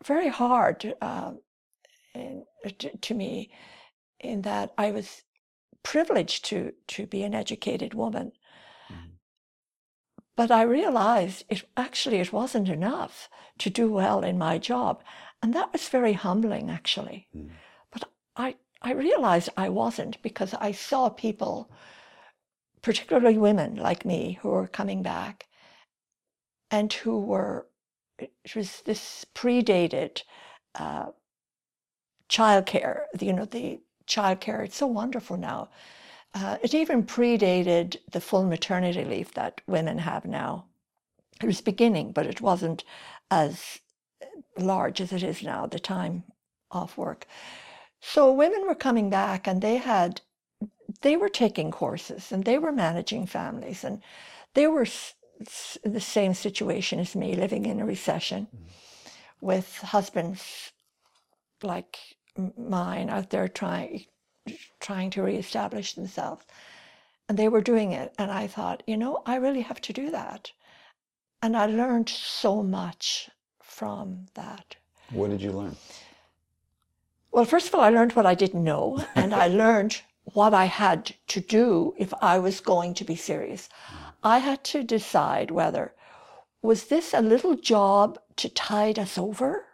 very 0.06 0.30
hard 0.30 0.94
uh, 1.02 1.34
in, 2.14 2.46
to, 2.80 2.98
to 2.98 3.14
me 3.14 3.52
in 4.20 4.42
that 4.44 4.74
I 4.78 4.92
was 4.92 5.24
privileged 5.88 6.44
to, 6.44 6.74
to 6.86 7.08
be 7.08 7.24
an 7.24 7.34
educated 7.34 7.94
woman. 7.94 8.34
But 10.36 10.52
I 10.52 10.64
realized 10.64 11.46
it 11.48 11.64
actually 11.78 12.20
it 12.20 12.34
wasn't 12.34 12.68
enough 12.70 13.30
to 13.60 13.70
do 13.70 13.90
well 13.92 14.22
in 14.22 14.38
my 14.38 14.58
job. 14.58 15.02
And 15.42 15.54
that 15.54 15.72
was 15.72 15.88
very 15.88 16.14
humbling 16.14 16.70
actually. 16.70 17.28
But 17.90 18.04
I, 18.36 18.56
I 18.82 18.92
realized 18.92 19.50
I 19.56 19.70
wasn't 19.70 20.22
because 20.22 20.54
I 20.54 20.74
saw 20.74 21.08
people, 21.10 21.72
particularly 22.82 23.38
women 23.38 23.76
like 23.78 24.04
me, 24.06 24.40
who 24.42 24.50
were 24.50 24.68
coming 24.68 25.02
back 25.02 25.48
and 26.70 26.92
who 26.92 27.18
were, 27.32 27.68
it 28.20 28.56
was 28.56 28.82
this 28.82 29.26
predated 29.34 30.22
uh, 30.76 31.08
childcare, 32.30 33.04
you 33.22 33.34
know, 33.34 33.46
the 33.46 33.80
childcare. 34.08 34.64
It's 34.64 34.78
so 34.78 34.88
wonderful 34.88 35.38
now. 35.38 35.70
Uh, 36.34 36.58
it 36.62 36.74
even 36.74 37.04
predated 37.04 37.98
the 38.12 38.22
full 38.22 38.44
maternity 38.44 39.04
leave 39.04 39.34
that 39.34 39.62
women 39.68 40.00
have 40.00 40.26
now. 40.26 40.66
It 41.42 41.46
was 41.46 41.62
beginning, 41.62 42.12
but 42.12 42.26
it 42.26 42.42
wasn't 42.42 42.84
as 43.32 43.80
large 44.58 45.02
as 45.02 45.12
it 45.12 45.24
is 45.24 45.44
now, 45.44 45.66
the 45.66 45.80
time 45.80 46.24
off 46.72 46.98
work. 46.98 47.28
So 48.02 48.32
women 48.32 48.66
were 48.68 48.76
coming 48.76 49.10
back 49.10 49.48
and 49.48 49.62
they 49.62 49.78
had, 49.78 50.22
they 51.02 51.18
were 51.18 51.30
taking 51.30 51.72
courses 51.72 52.32
and 52.32 52.44
they 52.44 52.58
were 52.58 52.72
managing 52.72 53.26
families 53.26 53.84
and 53.84 54.02
they 54.54 54.68
were 54.68 54.88
in 55.84 55.94
the 55.94 56.02
same 56.02 56.34
situation 56.34 57.00
as 57.00 57.16
me, 57.16 57.36
living 57.36 57.66
in 57.66 57.80
a 57.80 57.86
recession 57.86 58.48
mm. 58.56 59.12
with 59.42 59.78
husbands 59.78 60.72
like 61.62 62.17
mine 62.58 63.10
out 63.10 63.30
there 63.30 63.48
trying 63.48 64.06
trying 64.80 65.10
to 65.12 65.22
reestablish 65.24 65.94
themselves. 65.94 66.46
And 67.28 67.38
they 67.38 67.50
were 67.50 67.62
doing 67.62 67.92
it. 67.92 68.14
And 68.18 68.32
I 68.32 68.48
thought, 68.48 68.84
you 68.88 68.96
know, 68.96 69.22
I 69.26 69.36
really 69.36 69.62
have 69.62 69.82
to 69.82 69.94
do 69.94 70.10
that. 70.12 70.52
And 71.42 71.58
I 71.58 71.66
learned 71.66 72.10
so 72.10 72.64
much 72.64 73.30
from 73.62 74.28
that. 74.36 74.76
What 75.12 75.30
did 75.30 75.42
you 75.42 75.52
learn? 75.52 75.76
Well, 77.32 77.46
first 77.46 77.68
of 77.68 77.76
all, 77.76 77.82
I 77.82 77.90
learned 77.90 78.14
what 78.14 78.26
I 78.26 78.34
didn't 78.34 78.64
know, 78.64 79.06
and 79.16 79.34
I 79.34 79.48
learned 79.48 80.02
what 80.34 80.54
I 80.54 80.66
had 80.66 81.16
to 81.28 81.40
do 81.40 81.94
if 81.98 82.14
I 82.22 82.40
was 82.40 82.60
going 82.60 82.94
to 82.96 83.04
be 83.04 83.16
serious. 83.16 83.70
I 84.24 84.40
had 84.40 84.64
to 84.66 84.84
decide 84.84 85.52
whether 85.52 85.94
was 86.62 86.86
this 86.86 87.14
a 87.14 87.22
little 87.22 87.56
job 87.56 88.20
to 88.38 88.50
tide 88.50 88.98
us 88.98 89.18
over 89.18 89.67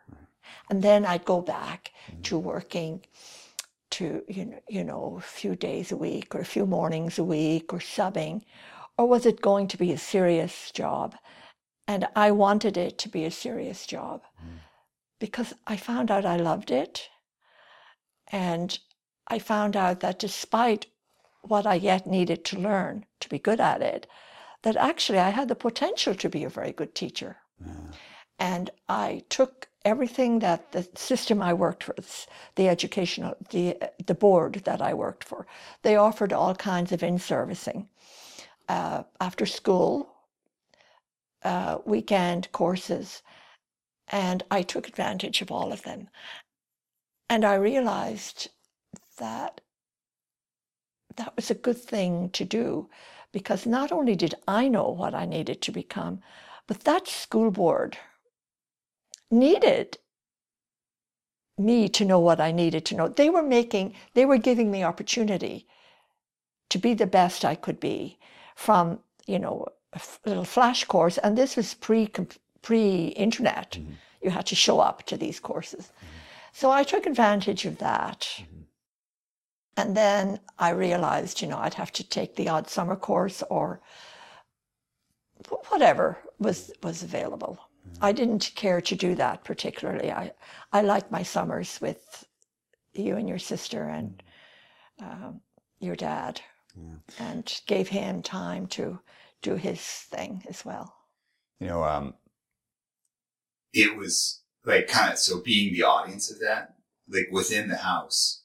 and 0.70 0.82
then 0.82 1.06
I'd 1.06 1.26
go 1.26 1.42
back 1.42 1.92
to 2.24 2.38
working 2.38 3.02
to, 3.92 4.24
you 4.28 4.46
know, 4.46 4.60
you 4.68 4.84
know, 4.84 5.16
a 5.18 5.22
few 5.22 5.56
days 5.56 5.92
a 5.92 5.98
week 5.98 6.34
or 6.34 6.40
a 6.40 6.46
few 6.46 6.66
mornings 6.66 7.20
a 7.20 7.24
week 7.24 7.72
or 7.72 7.80
subbing. 7.80 8.42
Or 8.98 9.08
was 9.08 9.26
it 9.26 9.42
going 9.42 9.68
to 9.68 9.78
be 9.78 9.92
a 9.92 9.98
serious 9.98 10.72
job? 10.72 11.16
And 11.88 12.08
I 12.16 12.32
wanted 12.32 12.78
it 12.78 12.98
to 13.00 13.10
be 13.10 13.26
a 13.26 13.32
serious 13.32 13.86
job 13.86 14.22
mm. 14.44 14.60
because 15.20 15.54
I 15.68 15.76
found 15.78 16.10
out 16.10 16.26
I 16.26 16.38
loved 16.38 16.72
it. 16.72 17.10
And 18.32 18.78
I 19.28 19.40
found 19.40 19.76
out 19.76 20.00
that 20.00 20.20
despite 20.20 20.88
what 21.42 21.68
I 21.68 21.76
yet 21.76 22.08
needed 22.08 22.46
to 22.46 22.60
learn 22.60 23.06
to 23.20 23.30
be 23.30 23.38
good 23.38 23.60
at 23.60 23.82
it, 23.82 24.08
that 24.64 24.76
actually 24.78 25.20
I 25.20 25.30
had 25.30 25.50
the 25.50 25.56
potential 25.56 26.16
to 26.16 26.30
be 26.30 26.44
a 26.44 26.50
very 26.50 26.72
good 26.72 26.96
teacher. 26.96 27.38
Yeah. 27.64 27.74
And 28.40 28.70
I 28.90 29.24
took 29.30 29.68
everything 29.86 30.40
that 30.40 30.72
the 30.72 30.88
system 30.96 31.42
I 31.42 31.54
worked 31.54 31.84
for, 31.84 31.96
the 32.56 32.70
educational, 32.70 33.36
the, 33.50 33.78
the 34.06 34.16
board 34.16 34.62
that 34.66 34.82
I 34.82 34.94
worked 34.94 35.24
for, 35.24 35.46
they 35.82 35.96
offered 35.96 36.34
all 36.34 36.56
kinds 36.56 36.92
of 36.92 37.04
in-servicing. 37.04 37.88
Uh, 38.70 39.04
after 39.20 39.46
school, 39.46 40.10
uh, 41.44 41.80
weekend 41.86 42.52
courses, 42.52 43.22
and 44.08 44.44
I 44.50 44.62
took 44.62 44.88
advantage 44.88 45.42
of 45.42 45.52
all 45.52 45.74
of 45.74 45.84
them. 45.84 46.10
And 47.30 47.44
I 47.44 47.56
realized 47.56 48.50
that 49.18 49.62
that 51.16 51.36
was 51.36 51.52
a 51.52 51.56
good 51.56 51.78
thing 51.78 52.30
to 52.32 52.46
do 52.46 52.90
because 53.32 53.66
not 53.66 53.92
only 53.92 54.16
did 54.16 54.36
I 54.48 54.68
know 54.68 54.90
what 54.90 55.14
I 55.14 55.26
needed 55.26 55.62
to 55.64 55.72
become, 55.72 56.22
but 56.68 56.82
that 56.82 57.08
school 57.08 57.52
board 57.52 57.98
needed 59.34 59.98
me 61.58 61.90
to 61.90 62.06
know 62.06 62.20
what 62.20 62.40
I 62.40 62.52
needed 62.52 62.86
to 62.86 62.96
know. 62.96 63.08
They 63.08 63.30
were 63.30 63.44
making, 63.44 63.94
they 64.14 64.26
were 64.26 64.38
giving 64.38 64.72
me 64.72 64.84
opportunity 64.84 65.68
to 66.70 66.78
be 66.78 66.94
the 66.94 67.08
best 67.08 67.46
I 67.46 67.56
could 67.56 67.80
be 67.80 68.18
from, 68.56 69.00
you 69.28 69.40
know, 69.40 69.68
a 69.94 70.02
little 70.26 70.46
flash 70.46 70.86
course. 70.86 71.18
And 71.20 71.38
this 71.38 71.56
was 71.56 71.74
pre, 71.74 72.10
pre-internet. 72.62 73.72
Mm-hmm. 73.74 73.94
You 74.22 74.30
had 74.32 74.46
to 74.48 74.56
show 74.56 74.80
up 74.80 75.04
to 75.04 75.18
these 75.18 75.40
courses. 75.40 75.86
Mm-hmm. 75.86 76.08
So 76.54 76.72
I 76.72 76.84
took 76.84 77.06
advantage 77.06 77.66
of 77.66 77.78
that. 77.80 78.22
Mm-hmm. 78.22 78.62
And 79.76 79.98
then 79.98 80.40
I 80.60 80.70
realized, 80.70 81.42
you 81.42 81.48
know, 81.48 81.58
I'd 81.58 81.74
have 81.76 81.92
to 81.94 82.04
take 82.04 82.36
the 82.36 82.50
odd 82.50 82.70
summer 82.70 82.96
course 82.96 83.44
or 83.50 83.82
whatever 85.70 86.18
was 86.40 86.72
was 86.84 87.04
available. 87.04 87.60
I 88.02 88.12
didn't 88.12 88.52
care 88.56 88.82
to 88.82 88.96
do 88.96 89.16
that 89.16 89.44
particularly. 89.44 90.12
I, 90.12 90.32
I 90.72 90.82
like 90.82 91.12
my 91.12 91.24
summers 91.24 91.80
with 91.82 92.26
you 92.94 93.16
and 93.16 93.28
your 93.28 93.40
sister 93.40 93.84
and 93.84 94.22
um, 95.00 95.42
your 95.80 95.96
dad, 95.96 96.42
yeah. 96.76 96.96
and 97.20 97.62
gave 97.68 97.88
him 97.88 98.22
time 98.22 98.68
to 98.68 99.00
do 99.42 99.56
his 99.56 99.82
thing 99.82 100.44
as 100.48 100.64
well. 100.64 100.96
You 101.60 101.68
know, 101.68 101.84
um, 101.84 102.14
it 103.74 103.98
was 103.98 104.42
like 104.66 104.88
kind 104.88 105.12
of 105.12 105.20
so 105.20 105.42
being 105.42 105.74
the 105.74 105.84
audience 105.84 106.32
of 106.32 106.40
that, 106.40 106.76
like 107.10 107.28
within 107.32 107.70
the 107.70 107.78
house. 107.78 108.44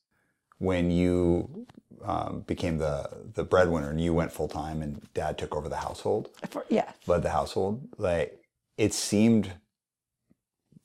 When 0.59 0.91
you 0.91 1.67
um, 2.05 2.45
became 2.47 2.79
the 2.79 3.09
the 3.35 3.45
breadwinner 3.45 3.91
and 3.91 4.01
you 4.01 4.13
went 4.13 4.33
full 4.33 4.49
time 4.49 4.83
and 4.83 5.03
dad 5.15 5.39
took 5.39 5.55
over 5.55 5.69
the 5.69 5.77
household. 5.77 6.31
For, 6.49 6.65
yeah. 6.69 6.93
Led 7.07 7.23
the 7.23 7.31
household. 7.31 7.89
Like 7.99 8.41
it 8.79 8.95
seemed 8.95 9.53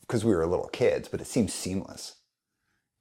because 0.01 0.25
we 0.25 0.35
were 0.35 0.45
little 0.45 0.67
kids, 0.67 1.07
but 1.07 1.21
it 1.21 1.27
seemed 1.27 1.49
seamless. 1.49 2.17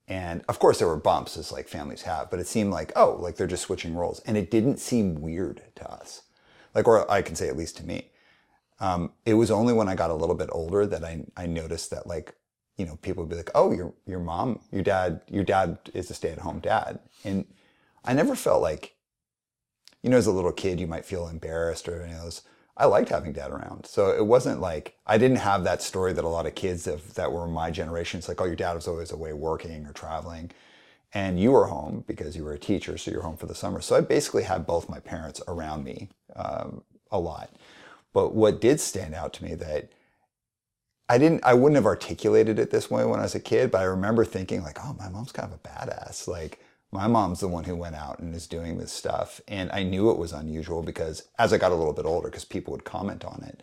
And 0.06 0.44
of 0.48 0.58
course, 0.58 0.78
there 0.78 0.88
were 0.88 0.96
bumps, 0.96 1.36
as 1.36 1.50
like 1.50 1.68
families 1.68 2.02
have, 2.02 2.30
but 2.30 2.38
it 2.38 2.46
seemed 2.46 2.70
like, 2.70 2.92
oh, 2.94 3.16
like 3.18 3.36
they're 3.36 3.46
just 3.46 3.64
switching 3.64 3.94
roles. 3.96 4.20
And 4.20 4.36
it 4.36 4.50
didn't 4.50 4.78
seem 4.78 5.20
weird 5.20 5.62
to 5.76 5.90
us. 5.90 6.22
Like, 6.74 6.86
or 6.86 7.10
I 7.10 7.22
can 7.22 7.34
say 7.34 7.48
at 7.48 7.56
least 7.56 7.76
to 7.78 7.84
me. 7.84 8.10
Um, 8.78 9.12
it 9.24 9.34
was 9.34 9.50
only 9.50 9.72
when 9.72 9.88
I 9.88 9.94
got 9.94 10.10
a 10.10 10.14
little 10.14 10.34
bit 10.34 10.48
older 10.52 10.86
that 10.86 11.04
I, 11.04 11.24
I 11.36 11.46
noticed 11.46 11.90
that, 11.90 12.06
like, 12.06 12.34
you 12.76 12.86
know, 12.86 12.96
people 12.96 13.22
would 13.22 13.30
be 13.30 13.36
like, 13.36 13.50
oh, 13.54 13.72
your, 13.72 13.94
your 14.06 14.20
mom, 14.20 14.60
your 14.70 14.82
dad, 14.82 15.20
your 15.28 15.44
dad 15.44 15.78
is 15.94 16.10
a 16.10 16.14
stay 16.14 16.30
at 16.30 16.38
home 16.38 16.60
dad. 16.60 16.98
And 17.24 17.44
I 18.04 18.12
never 18.12 18.34
felt 18.34 18.62
like, 18.62 18.96
you 20.02 20.10
know, 20.10 20.16
as 20.16 20.26
a 20.26 20.32
little 20.32 20.52
kid, 20.52 20.80
you 20.80 20.86
might 20.86 21.04
feel 21.04 21.28
embarrassed 21.28 21.88
or, 21.88 22.06
you 22.06 22.14
know, 22.14 22.30
I 22.82 22.86
liked 22.86 23.10
having 23.10 23.32
dad 23.32 23.52
around. 23.52 23.86
So 23.86 24.10
it 24.10 24.26
wasn't 24.26 24.60
like 24.60 24.96
I 25.06 25.16
didn't 25.16 25.36
have 25.36 25.62
that 25.62 25.82
story 25.82 26.12
that 26.14 26.24
a 26.24 26.28
lot 26.28 26.46
of 26.46 26.56
kids 26.56 26.82
that 26.82 27.30
were 27.30 27.46
my 27.46 27.70
generation. 27.70 28.18
It's 28.18 28.26
like, 28.26 28.40
oh, 28.40 28.44
your 28.44 28.56
dad 28.56 28.74
was 28.74 28.88
always 28.88 29.12
away 29.12 29.32
working 29.32 29.86
or 29.86 29.92
traveling. 29.92 30.50
And 31.14 31.38
you 31.38 31.52
were 31.52 31.66
home 31.66 32.02
because 32.08 32.34
you 32.34 32.42
were 32.42 32.54
a 32.54 32.58
teacher, 32.58 32.98
so 32.98 33.12
you're 33.12 33.22
home 33.22 33.36
for 33.36 33.46
the 33.46 33.54
summer. 33.54 33.80
So 33.80 33.94
I 33.94 34.00
basically 34.00 34.42
had 34.42 34.66
both 34.66 34.88
my 34.88 34.98
parents 34.98 35.40
around 35.46 35.84
me 35.84 36.08
um, 36.34 36.82
a 37.12 37.20
lot. 37.20 37.54
But 38.12 38.34
what 38.34 38.60
did 38.60 38.80
stand 38.80 39.14
out 39.14 39.32
to 39.34 39.44
me 39.44 39.54
that 39.54 39.92
I 41.08 41.18
didn't, 41.18 41.44
I 41.44 41.54
wouldn't 41.54 41.76
have 41.76 41.86
articulated 41.86 42.58
it 42.58 42.72
this 42.72 42.90
way 42.90 43.04
when 43.04 43.20
I 43.20 43.22
was 43.22 43.36
a 43.36 43.40
kid, 43.40 43.70
but 43.70 43.82
I 43.82 43.84
remember 43.84 44.24
thinking 44.24 44.64
like, 44.64 44.78
oh, 44.84 44.96
my 44.98 45.08
mom's 45.08 45.30
kind 45.30 45.52
of 45.52 45.60
a 45.60 45.68
badass. 45.68 46.26
Like, 46.26 46.58
my 46.92 47.06
mom's 47.06 47.40
the 47.40 47.48
one 47.48 47.64
who 47.64 47.74
went 47.74 47.96
out 47.96 48.18
and 48.18 48.34
is 48.34 48.46
doing 48.46 48.76
this 48.76 48.92
stuff. 48.92 49.40
And 49.48 49.70
I 49.72 49.82
knew 49.82 50.10
it 50.10 50.18
was 50.18 50.32
unusual 50.32 50.82
because 50.82 51.28
as 51.38 51.52
I 51.52 51.58
got 51.58 51.72
a 51.72 51.74
little 51.74 51.94
bit 51.94 52.04
older, 52.04 52.28
because 52.28 52.44
people 52.44 52.72
would 52.72 52.84
comment 52.84 53.24
on 53.24 53.42
it. 53.44 53.62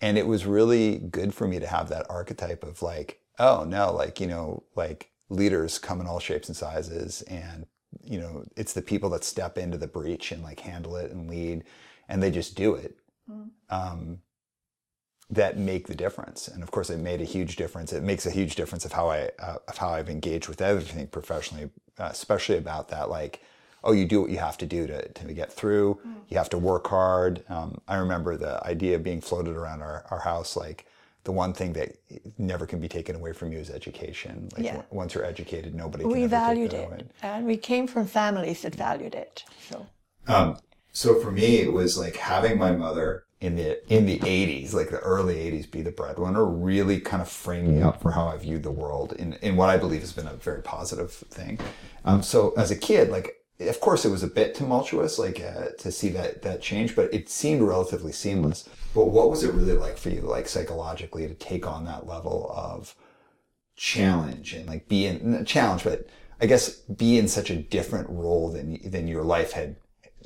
And 0.00 0.18
it 0.18 0.26
was 0.26 0.46
really 0.46 0.98
good 0.98 1.34
for 1.34 1.46
me 1.46 1.60
to 1.60 1.66
have 1.66 1.90
that 1.90 2.06
archetype 2.10 2.64
of 2.64 2.82
like, 2.82 3.20
oh 3.38 3.64
no, 3.64 3.92
like, 3.92 4.20
you 4.20 4.26
know, 4.26 4.64
like 4.74 5.10
leaders 5.28 5.78
come 5.78 6.00
in 6.00 6.06
all 6.06 6.18
shapes 6.18 6.48
and 6.48 6.56
sizes. 6.56 7.22
And, 7.22 7.66
you 8.02 8.18
know, 8.18 8.44
it's 8.56 8.72
the 8.72 8.82
people 8.82 9.10
that 9.10 9.22
step 9.22 9.58
into 9.58 9.76
the 9.76 9.86
breach 9.86 10.32
and 10.32 10.42
like 10.42 10.60
handle 10.60 10.96
it 10.96 11.10
and 11.10 11.28
lead 11.28 11.64
and 12.08 12.22
they 12.22 12.30
just 12.30 12.56
do 12.56 12.74
it. 12.74 12.96
Mm. 13.30 13.50
Um, 13.68 14.18
that 15.32 15.56
make 15.56 15.86
the 15.86 15.94
difference. 15.94 16.46
And 16.46 16.62
of 16.62 16.70
course, 16.70 16.90
it 16.90 16.98
made 16.98 17.22
a 17.22 17.24
huge 17.24 17.56
difference. 17.56 17.92
It 17.92 18.02
makes 18.02 18.26
a 18.26 18.30
huge 18.30 18.54
difference 18.54 18.84
of 18.84 18.92
how 18.92 19.10
I 19.10 19.30
uh, 19.38 19.56
of 19.66 19.78
how 19.78 19.88
I've 19.88 20.10
engaged 20.10 20.46
with 20.48 20.60
everything 20.60 21.06
professionally, 21.06 21.70
uh, 21.98 22.08
especially 22.12 22.58
about 22.58 22.88
that. 22.90 23.08
Like, 23.08 23.40
oh, 23.82 23.92
you 23.92 24.04
do 24.04 24.20
what 24.20 24.30
you 24.30 24.38
have 24.38 24.58
to 24.58 24.66
do 24.66 24.86
to 24.86 25.08
to 25.08 25.32
get 25.32 25.50
through. 25.50 25.98
Mm. 26.06 26.14
You 26.28 26.36
have 26.36 26.50
to 26.50 26.58
work 26.58 26.86
hard. 26.86 27.42
Um, 27.48 27.80
I 27.88 27.96
remember 27.96 28.36
the 28.36 28.64
idea 28.66 28.98
being 28.98 29.22
floated 29.22 29.56
around 29.56 29.80
our, 29.80 30.04
our 30.10 30.20
house, 30.20 30.54
like 30.54 30.86
the 31.24 31.32
one 31.32 31.54
thing 31.54 31.72
that 31.72 31.96
never 32.36 32.66
can 32.66 32.78
be 32.78 32.88
taken 32.88 33.16
away 33.16 33.32
from 33.32 33.52
you 33.52 33.58
is 33.58 33.70
education. 33.70 34.50
Like 34.54 34.66
yeah. 34.66 34.82
once 34.90 35.14
you're 35.14 35.24
educated, 35.24 35.74
nobody. 35.74 36.04
we 36.04 36.26
valued 36.26 36.74
it, 36.74 36.86
away. 36.86 37.04
and 37.22 37.46
we 37.46 37.56
came 37.56 37.86
from 37.86 38.06
families 38.06 38.62
that 38.62 38.74
valued 38.74 39.14
it. 39.14 39.44
So. 39.70 39.86
Um, 40.26 40.58
so 40.92 41.18
for 41.18 41.30
me, 41.30 41.60
it 41.60 41.72
was 41.72 41.96
like 41.96 42.16
having 42.16 42.58
my 42.58 42.72
mother 42.72 43.24
in 43.42 43.56
the 43.56 43.92
in 43.92 44.06
the 44.06 44.18
80s 44.20 44.72
like 44.72 44.90
the 44.90 45.00
early 45.00 45.34
80s 45.34 45.70
be 45.70 45.82
the 45.82 45.90
breadwinner 45.90 46.44
really 46.44 47.00
kind 47.00 47.20
of 47.20 47.28
framed 47.28 47.68
me 47.68 47.82
up 47.82 48.00
for 48.00 48.12
how 48.12 48.26
i 48.26 48.36
viewed 48.36 48.62
the 48.62 48.70
world 48.70 49.12
in, 49.14 49.34
in 49.34 49.56
what 49.56 49.68
i 49.68 49.76
believe 49.76 50.00
has 50.00 50.12
been 50.12 50.26
a 50.26 50.34
very 50.34 50.62
positive 50.62 51.12
thing 51.12 51.58
um, 52.04 52.22
so 52.22 52.52
as 52.56 52.70
a 52.70 52.76
kid 52.76 53.10
like 53.10 53.42
of 53.60 53.80
course 53.80 54.04
it 54.04 54.10
was 54.10 54.22
a 54.22 54.28
bit 54.28 54.54
tumultuous 54.54 55.18
like 55.18 55.40
uh, 55.40 55.68
to 55.78 55.90
see 55.90 56.08
that 56.08 56.42
that 56.42 56.62
change 56.62 56.94
but 56.94 57.12
it 57.12 57.28
seemed 57.28 57.62
relatively 57.62 58.12
seamless 58.12 58.68
but 58.94 59.06
what 59.06 59.30
was 59.30 59.42
it 59.42 59.52
really 59.54 59.74
like 59.76 59.98
for 59.98 60.10
you 60.10 60.20
like 60.20 60.48
psychologically 60.48 61.26
to 61.26 61.34
take 61.34 61.66
on 61.66 61.84
that 61.84 62.06
level 62.06 62.52
of 62.54 62.94
challenge 63.74 64.52
and 64.52 64.68
like 64.68 64.88
be 64.88 65.06
in 65.06 65.44
challenge 65.44 65.82
but 65.82 66.06
I 66.42 66.46
guess, 66.46 66.70
be 66.70 67.18
in 67.18 67.28
such 67.28 67.50
a 67.50 67.56
different 67.56 68.10
role 68.10 68.50
than 68.50 68.80
than 68.84 69.06
your 69.06 69.22
life 69.22 69.52
had 69.52 69.76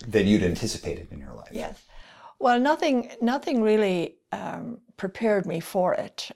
than 0.09 0.27
you'd 0.27 0.43
anticipated 0.43 1.09
in 1.11 1.19
your 1.19 1.35
life. 1.35 1.51
Yes. 1.53 1.79
Well, 2.39 2.61
nothing 2.61 3.11
nothing 3.21 3.63
really 3.63 4.17
um, 4.33 4.81
prepared 4.97 5.47
me 5.47 5.61
for 5.61 5.95
it. 5.95 6.31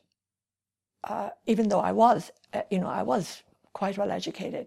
Uh, 1.04 1.30
even 1.46 1.68
though 1.68 1.80
I 1.80 1.92
was, 1.92 2.30
uh, 2.52 2.62
you 2.70 2.78
know, 2.78 2.88
I 2.88 3.02
was 3.02 3.42
quite 3.72 3.96
well 3.98 4.10
educated. 4.10 4.66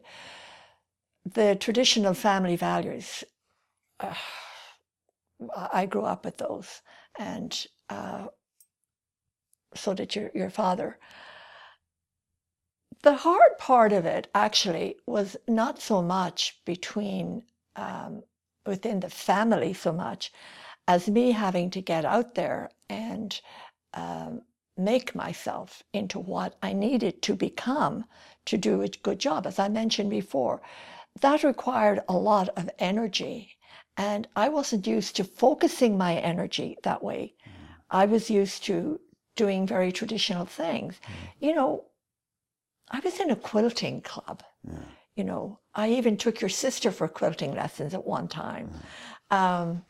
The 1.25 1.55
traditional 1.55 2.13
family 2.13 2.55
values, 2.55 3.25
uh, 3.99 4.15
I 5.71 5.85
grew 5.85 6.05
up 6.05 6.25
with 6.25 6.37
those, 6.37 6.81
and 7.17 7.65
uh, 7.89 8.27
so 9.75 9.93
did 9.93 10.15
your, 10.15 10.31
your 10.33 10.49
father. 10.49 10.99
The 13.03 13.15
hard 13.17 13.57
part 13.59 13.91
of 13.93 14.05
it 14.05 14.29
actually 14.33 14.95
was 15.05 15.37
not 15.47 15.79
so 15.81 16.01
much 16.01 16.59
between 16.65 17.43
um, 17.75 18.23
within 18.65 18.99
the 19.01 19.09
family 19.09 19.73
so 19.73 19.91
much 19.91 20.31
as 20.87 21.09
me 21.09 21.31
having 21.31 21.69
to 21.71 21.81
get 21.81 22.05
out 22.05 22.35
there 22.35 22.69
and 22.89 23.39
um, 23.93 24.41
make 24.77 25.15
myself 25.15 25.83
into 25.93 26.19
what 26.19 26.55
I 26.61 26.73
needed 26.73 27.21
to 27.23 27.35
become 27.35 28.05
to 28.45 28.57
do 28.57 28.81
a 28.81 28.87
good 28.87 29.19
job. 29.19 29.47
As 29.47 29.59
I 29.59 29.69
mentioned 29.69 30.09
before, 30.09 30.61
that 31.21 31.43
required 31.43 32.01
a 32.09 32.13
lot 32.13 32.49
of 32.57 32.69
energy. 32.79 33.57
And 33.95 34.27
I 34.35 34.49
wasn't 34.49 34.87
used 34.87 35.15
to 35.17 35.23
focusing 35.23 35.97
my 35.97 36.15
energy 36.15 36.77
that 36.83 37.03
way. 37.03 37.35
Mm. 37.45 37.51
I 37.91 38.05
was 38.05 38.29
used 38.29 38.63
to 38.65 38.99
doing 39.35 39.67
very 39.67 39.91
traditional 39.91 40.45
things. 40.45 40.95
Mm. 40.95 41.11
You 41.39 41.55
know, 41.55 41.85
I 42.89 42.99
was 42.99 43.19
in 43.19 43.29
a 43.29 43.35
quilting 43.35 44.01
club. 44.01 44.43
Yeah. 44.67 44.79
You 45.15 45.23
know, 45.23 45.59
I 45.75 45.89
even 45.91 46.17
took 46.17 46.41
your 46.41 46.49
sister 46.49 46.91
for 46.91 47.07
quilting 47.07 47.53
lessons 47.53 47.93
at 47.93 48.05
one 48.05 48.27
time. 48.27 48.71
Yeah. 49.31 49.59
Um, 49.61 49.85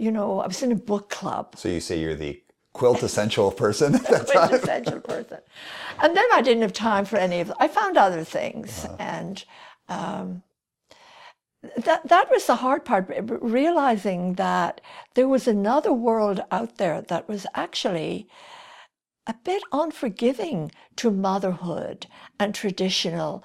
you 0.00 0.10
know, 0.10 0.40
I 0.40 0.46
was 0.46 0.62
in 0.62 0.72
a 0.72 0.76
book 0.76 1.10
club. 1.10 1.54
So 1.56 1.68
you 1.68 1.80
say 1.80 1.98
you're 1.98 2.14
the 2.14 2.42
quilt 2.72 3.02
essential 3.02 3.50
person 3.50 3.94
at 3.94 4.26
quilt 4.30 4.52
essential 4.52 5.00
person. 5.12 5.38
And 6.00 6.16
then 6.16 6.26
I 6.32 6.40
didn't 6.40 6.62
have 6.62 6.72
time 6.72 7.04
for 7.04 7.16
any 7.16 7.40
of 7.40 7.50
it. 7.50 7.56
I 7.58 7.68
found 7.68 7.96
other 7.96 8.24
things. 8.24 8.84
Uh-huh. 8.84 8.96
And 8.98 9.44
um, 9.88 10.42
that, 11.76 12.08
that 12.08 12.30
was 12.30 12.46
the 12.46 12.56
hard 12.56 12.84
part, 12.84 13.12
realizing 13.42 14.34
that 14.34 14.80
there 15.14 15.28
was 15.28 15.46
another 15.46 15.92
world 15.92 16.40
out 16.50 16.78
there 16.78 17.02
that 17.02 17.28
was 17.28 17.46
actually 17.54 18.26
a 19.26 19.34
bit 19.44 19.62
unforgiving 19.70 20.72
to 20.96 21.10
motherhood 21.10 22.06
and 22.38 22.54
traditional 22.54 23.44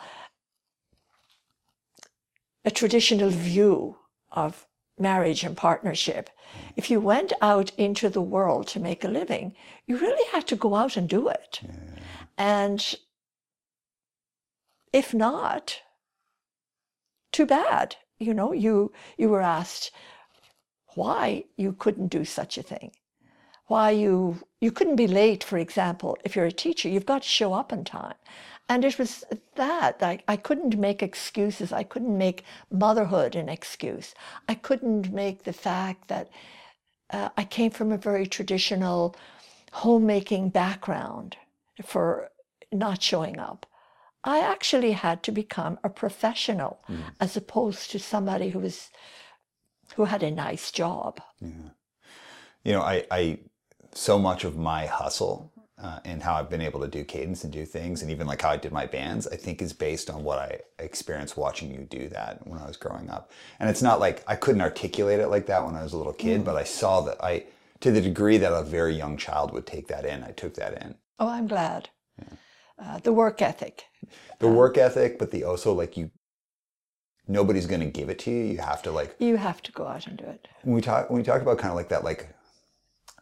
a 2.67 2.71
traditional 2.71 3.29
view 3.29 3.95
of 4.31 4.65
marriage 4.97 5.43
and 5.43 5.55
partnership. 5.55 6.29
If 6.75 6.89
you 6.89 6.99
went 6.99 7.33
out 7.41 7.71
into 7.77 8.09
the 8.09 8.21
world 8.21 8.67
to 8.67 8.79
make 8.79 9.03
a 9.03 9.07
living, 9.07 9.55
you 9.87 9.97
really 9.97 10.29
had 10.31 10.47
to 10.47 10.55
go 10.55 10.75
out 10.75 10.97
and 10.97 11.07
do 11.07 11.27
it. 11.29 11.61
Yeah. 11.63 11.71
And 12.37 12.95
if 14.93 15.13
not, 15.13 15.81
too 17.31 17.45
bad. 17.45 17.95
You 18.19 18.33
know, 18.33 18.53
you 18.53 18.93
you 19.17 19.29
were 19.29 19.41
asked 19.41 19.91
why 20.95 21.45
you 21.57 21.73
couldn't 21.73 22.07
do 22.07 22.23
such 22.23 22.57
a 22.57 22.63
thing 22.63 22.91
why 23.67 23.91
you 23.91 24.39
you 24.61 24.71
couldn't 24.71 24.95
be 24.95 25.07
late, 25.07 25.43
for 25.43 25.57
example, 25.57 26.17
if 26.23 26.35
you're 26.35 26.45
a 26.45 26.51
teacher, 26.51 26.89
you've 26.89 27.05
got 27.05 27.21
to 27.21 27.27
show 27.27 27.53
up 27.53 27.71
on 27.73 27.83
time. 27.83 28.15
And 28.67 28.83
it 28.83 28.97
was 28.97 29.23
that 29.55 30.01
I, 30.01 30.19
I 30.27 30.37
couldn't 30.37 30.77
make 30.77 31.03
excuses. 31.03 31.71
I 31.71 31.83
couldn't 31.83 32.17
make 32.17 32.43
motherhood 32.71 33.35
an 33.35 33.47
excuse. 33.47 34.15
I 34.49 34.55
couldn't 34.55 35.13
make 35.13 35.43
the 35.43 35.53
fact 35.53 36.07
that 36.07 36.29
uh, 37.11 37.29
I 37.37 37.43
came 37.43 37.71
from 37.71 37.91
a 37.91 37.97
very 37.97 38.25
traditional 38.25 39.15
homemaking 39.71 40.49
background 40.49 41.37
for 41.83 42.31
not 42.71 43.03
showing 43.03 43.39
up. 43.39 43.65
I 44.23 44.39
actually 44.39 44.93
had 44.93 45.21
to 45.23 45.31
become 45.31 45.77
a 45.83 45.89
professional 45.89 46.79
mm. 46.89 47.03
as 47.19 47.37
opposed 47.37 47.91
to 47.91 47.99
somebody 47.99 48.49
who 48.49 48.59
was 48.59 48.89
who 49.95 50.05
had 50.05 50.23
a 50.23 50.31
nice 50.31 50.71
job. 50.71 51.21
Yeah. 51.39 51.69
You 52.63 52.73
know, 52.73 52.81
I, 52.81 53.05
I 53.11 53.39
so 53.93 54.17
much 54.17 54.43
of 54.43 54.57
my 54.57 54.87
hustle 54.87 55.51
uh, 55.81 55.99
and 56.05 56.23
how 56.23 56.35
I've 56.35 56.49
been 56.49 56.61
able 56.61 56.79
to 56.81 56.87
do 56.87 57.03
cadence 57.03 57.43
and 57.43 57.51
do 57.51 57.65
things, 57.65 58.01
and 58.01 58.09
even 58.09 58.27
like 58.27 58.41
how 58.41 58.49
I 58.49 58.57
did 58.57 58.71
my 58.71 58.85
bands, 58.85 59.27
I 59.27 59.35
think 59.35 59.61
is 59.61 59.73
based 59.73 60.09
on 60.09 60.23
what 60.23 60.39
I 60.39 60.59
experienced 60.79 61.35
watching 61.35 61.71
you 61.71 61.85
do 61.89 62.07
that 62.09 62.47
when 62.47 62.59
I 62.59 62.65
was 62.65 62.77
growing 62.77 63.09
up. 63.09 63.31
And 63.59 63.69
it's 63.69 63.81
not 63.81 63.99
like 63.99 64.23
I 64.27 64.35
couldn't 64.35 64.61
articulate 64.61 65.19
it 65.19 65.27
like 65.27 65.47
that 65.47 65.65
when 65.65 65.75
I 65.75 65.83
was 65.83 65.93
a 65.93 65.97
little 65.97 66.13
kid, 66.13 66.41
mm. 66.41 66.45
but 66.45 66.55
I 66.55 66.63
saw 66.63 67.01
that 67.01 67.21
I, 67.23 67.43
to 67.81 67.91
the 67.91 68.01
degree 68.01 68.37
that 68.37 68.53
a 68.53 68.63
very 68.63 68.95
young 68.95 69.17
child 69.17 69.51
would 69.51 69.67
take 69.67 69.87
that 69.89 70.05
in, 70.05 70.23
I 70.23 70.31
took 70.31 70.53
that 70.55 70.81
in. 70.81 70.95
Oh, 71.19 71.27
I'm 71.27 71.47
glad. 71.47 71.89
Yeah. 72.19 72.37
Uh, 72.79 72.99
the 72.99 73.13
work 73.13 73.41
ethic. 73.41 73.83
The 74.39 74.47
um, 74.47 74.55
work 74.55 74.77
ethic, 74.77 75.19
but 75.19 75.31
the 75.31 75.43
also 75.43 75.73
like 75.73 75.97
you, 75.97 76.09
nobody's 77.27 77.65
going 77.65 77.81
to 77.81 77.85
give 77.87 78.09
it 78.09 78.19
to 78.19 78.31
you. 78.31 78.43
You 78.45 78.57
have 78.59 78.81
to 78.83 78.91
like. 78.91 79.15
You 79.19 79.35
have 79.35 79.61
to 79.63 79.73
go 79.73 79.87
out 79.87 80.07
and 80.07 80.17
do 80.17 80.25
it. 80.25 80.47
When 80.63 80.75
we 80.75 80.81
talk, 80.81 81.09
when 81.09 81.17
we 81.17 81.23
talk 81.23 81.41
about 81.41 81.57
kind 81.57 81.71
of 81.71 81.75
like 81.75 81.89
that, 81.89 82.05
like 82.05 82.29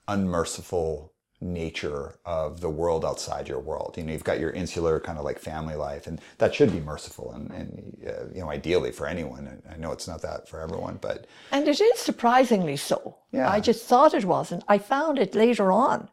unmerciful 0.08 1.13
nature 1.44 2.20
of 2.26 2.62
the 2.62 2.70
world 2.70 3.04
outside 3.04 3.48
your 3.48 3.60
world. 3.60 3.96
You 3.98 4.04
know, 4.04 4.14
you've 4.14 4.24
got 4.24 4.40
your 4.40 4.52
insular 4.52 5.00
kind 5.00 5.18
of 5.18 5.26
like 5.26 5.40
family 5.40 5.76
life, 5.76 6.08
and 6.08 6.22
that 6.38 6.56
should 6.56 6.72
be 6.72 6.80
merciful 6.80 7.32
and, 7.34 7.52
and 7.52 7.98
uh, 8.08 8.26
you 8.34 8.42
know, 8.42 8.50
ideally 8.50 8.92
for 8.92 9.08
anyone. 9.08 9.62
I 9.70 9.78
know 9.78 9.92
it's 9.92 10.08
not 10.08 10.22
that 10.22 10.48
for 10.48 10.62
everyone, 10.62 10.98
but 11.02 11.28
and 11.52 11.68
it 11.68 11.80
is 11.80 12.00
surprisingly 12.00 12.78
so. 12.78 13.18
Yeah, 13.32 13.50
I 13.50 13.60
just 13.60 13.86
thought 13.86 14.14
it 14.14 14.26
wasn't. 14.26 14.64
I 14.68 14.78
found 14.78 15.20
it 15.20 15.36
later 15.36 15.72
on 15.72 16.10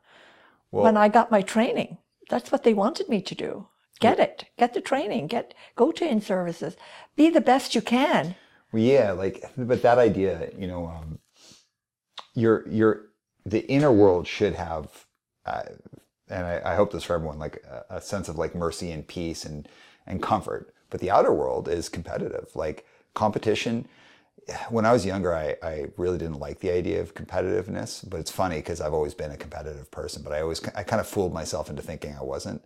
well, 0.70 0.84
when 0.84 0.96
I 0.96 1.08
got 1.08 1.30
my 1.30 1.42
training. 1.42 1.98
That's 2.28 2.52
what 2.52 2.62
they 2.62 2.74
wanted 2.74 3.08
me 3.08 3.22
to 3.22 3.34
do. 3.34 3.66
Get 4.00 4.18
it. 4.18 4.46
Get 4.58 4.72
the 4.72 4.80
training. 4.80 5.26
Get 5.26 5.54
go 5.76 5.92
to 5.92 6.08
in 6.08 6.20
services. 6.20 6.76
Be 7.16 7.28
the 7.28 7.40
best 7.40 7.74
you 7.74 7.82
can. 7.82 8.34
Well, 8.72 8.82
yeah, 8.82 9.12
like, 9.12 9.44
but 9.56 9.82
that 9.82 9.98
idea, 9.98 10.50
you 10.56 10.66
know, 10.66 10.86
um, 10.86 11.18
you're 12.34 12.66
you're 12.68 13.10
the 13.44 13.66
inner 13.68 13.92
world 13.92 14.26
should 14.26 14.54
have, 14.54 15.06
and 15.46 16.46
I, 16.46 16.62
I, 16.64 16.74
hope 16.74 16.92
this 16.92 17.04
for 17.04 17.14
everyone, 17.14 17.38
like 17.38 17.62
a, 17.68 17.96
a, 17.96 18.00
sense 18.00 18.28
of 18.28 18.38
like 18.38 18.54
mercy 18.54 18.90
and 18.90 19.06
peace 19.06 19.44
and 19.44 19.68
and 20.06 20.22
comfort. 20.22 20.74
But 20.88 21.00
the 21.00 21.10
outer 21.10 21.32
world 21.32 21.68
is 21.68 21.88
competitive, 21.88 22.50
like 22.54 22.86
competition. 23.14 23.88
When 24.68 24.84
I 24.84 24.92
was 24.92 25.06
younger, 25.06 25.34
I, 25.34 25.56
I 25.62 25.86
really 25.96 26.18
didn't 26.18 26.40
like 26.40 26.60
the 26.60 26.70
idea 26.70 27.00
of 27.00 27.14
competitiveness. 27.14 28.08
But 28.08 28.20
it's 28.20 28.30
funny 28.30 28.56
because 28.56 28.80
I've 28.80 28.94
always 28.94 29.14
been 29.14 29.30
a 29.30 29.36
competitive 29.36 29.90
person. 29.90 30.22
But 30.22 30.32
I 30.32 30.40
always 30.40 30.62
I 30.74 30.82
kind 30.82 31.00
of 31.00 31.06
fooled 31.06 31.32
myself 31.32 31.70
into 31.70 31.82
thinking 31.82 32.14
I 32.14 32.22
wasn't. 32.22 32.64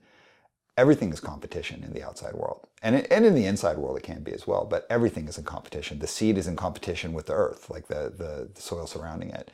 Everything 0.76 1.12
is 1.12 1.20
competition 1.20 1.84
in 1.84 1.92
the 1.92 2.02
outside 2.02 2.34
world, 2.34 2.66
and 2.82 2.96
it, 2.96 3.06
and 3.08 3.24
in 3.24 3.36
the 3.36 3.46
inside 3.46 3.78
world 3.78 3.96
it 3.96 4.02
can 4.02 4.24
be 4.24 4.32
as 4.32 4.44
well. 4.46 4.64
But 4.64 4.86
everything 4.90 5.28
is 5.28 5.38
in 5.38 5.44
competition. 5.44 6.00
The 6.00 6.08
seed 6.08 6.36
is 6.36 6.48
in 6.48 6.56
competition 6.56 7.12
with 7.12 7.26
the 7.26 7.34
earth, 7.34 7.70
like 7.70 7.86
the 7.86 8.12
the, 8.16 8.50
the 8.52 8.60
soil 8.60 8.86
surrounding 8.86 9.30
it. 9.30 9.50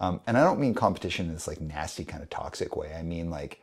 Um, 0.00 0.20
and 0.26 0.36
I 0.36 0.42
don't 0.42 0.58
mean 0.58 0.74
competition 0.74 1.26
in 1.26 1.34
this 1.34 1.46
like 1.46 1.60
nasty 1.60 2.04
kind 2.04 2.22
of 2.22 2.30
toxic 2.30 2.74
way. 2.74 2.94
I 2.98 3.02
mean 3.02 3.30
like 3.30 3.60